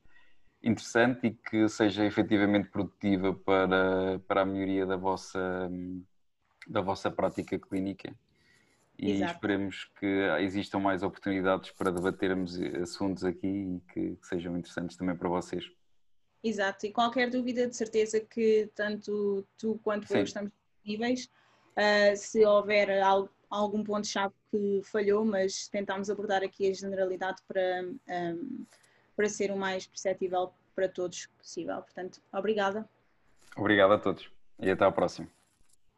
interessante 0.61 1.27
e 1.27 1.31
que 1.31 1.69
seja 1.69 2.03
efetivamente 2.03 2.69
produtiva 2.69 3.31
para, 3.31 4.19
para 4.27 4.41
a 4.41 4.45
melhoria 4.45 4.87
da 4.87 4.97
vossa, 4.97 5.69
da 6.67 6.81
vossa 6.81 7.11
prática 7.11 7.59
clínica. 7.59 8.11
E 8.97 9.11
Exato. 9.11 9.33
esperemos 9.33 9.91
que 9.99 10.05
existam 10.39 10.79
mais 10.79 11.03
oportunidades 11.03 11.69
para 11.71 11.91
debatermos 11.91 12.59
assuntos 12.81 13.23
aqui 13.23 13.47
e 13.47 13.81
que, 13.93 14.15
que 14.15 14.27
sejam 14.27 14.57
interessantes 14.57 14.97
também 14.97 15.15
para 15.15 15.29
vocês. 15.29 15.65
Exato, 16.43 16.87
e 16.87 16.91
qualquer 16.91 17.29
dúvida, 17.29 17.67
de 17.67 17.75
certeza 17.75 18.19
que 18.19 18.69
tanto 18.75 19.45
tu 19.57 19.79
quanto 19.83 20.11
eu 20.11 20.23
estamos 20.23 20.51
disponíveis. 20.51 21.29
Uh, 21.75 22.15
se 22.15 22.45
houver 22.45 23.01
algo, 23.01 23.29
algum 23.53 23.83
ponto-chave 23.83 24.33
que 24.49 24.81
falhou, 24.83 25.23
mas 25.23 25.67
tentámos 25.67 26.09
abordar 26.09 26.43
aqui 26.43 26.69
a 26.69 26.73
generalidade 26.73 27.41
para, 27.47 27.83
um, 27.83 28.65
para 29.15 29.29
ser 29.29 29.51
o 29.51 29.57
mais 29.57 29.85
perceptível 29.85 30.51
para 30.75 30.89
todos 30.89 31.27
possível. 31.37 31.81
Portanto, 31.81 32.19
obrigada. 32.31 32.89
Obrigado 33.55 33.93
a 33.93 33.99
todos 33.99 34.29
e 34.59 34.71
até 34.71 34.83
à 34.85 34.91
próxima. 34.91 35.27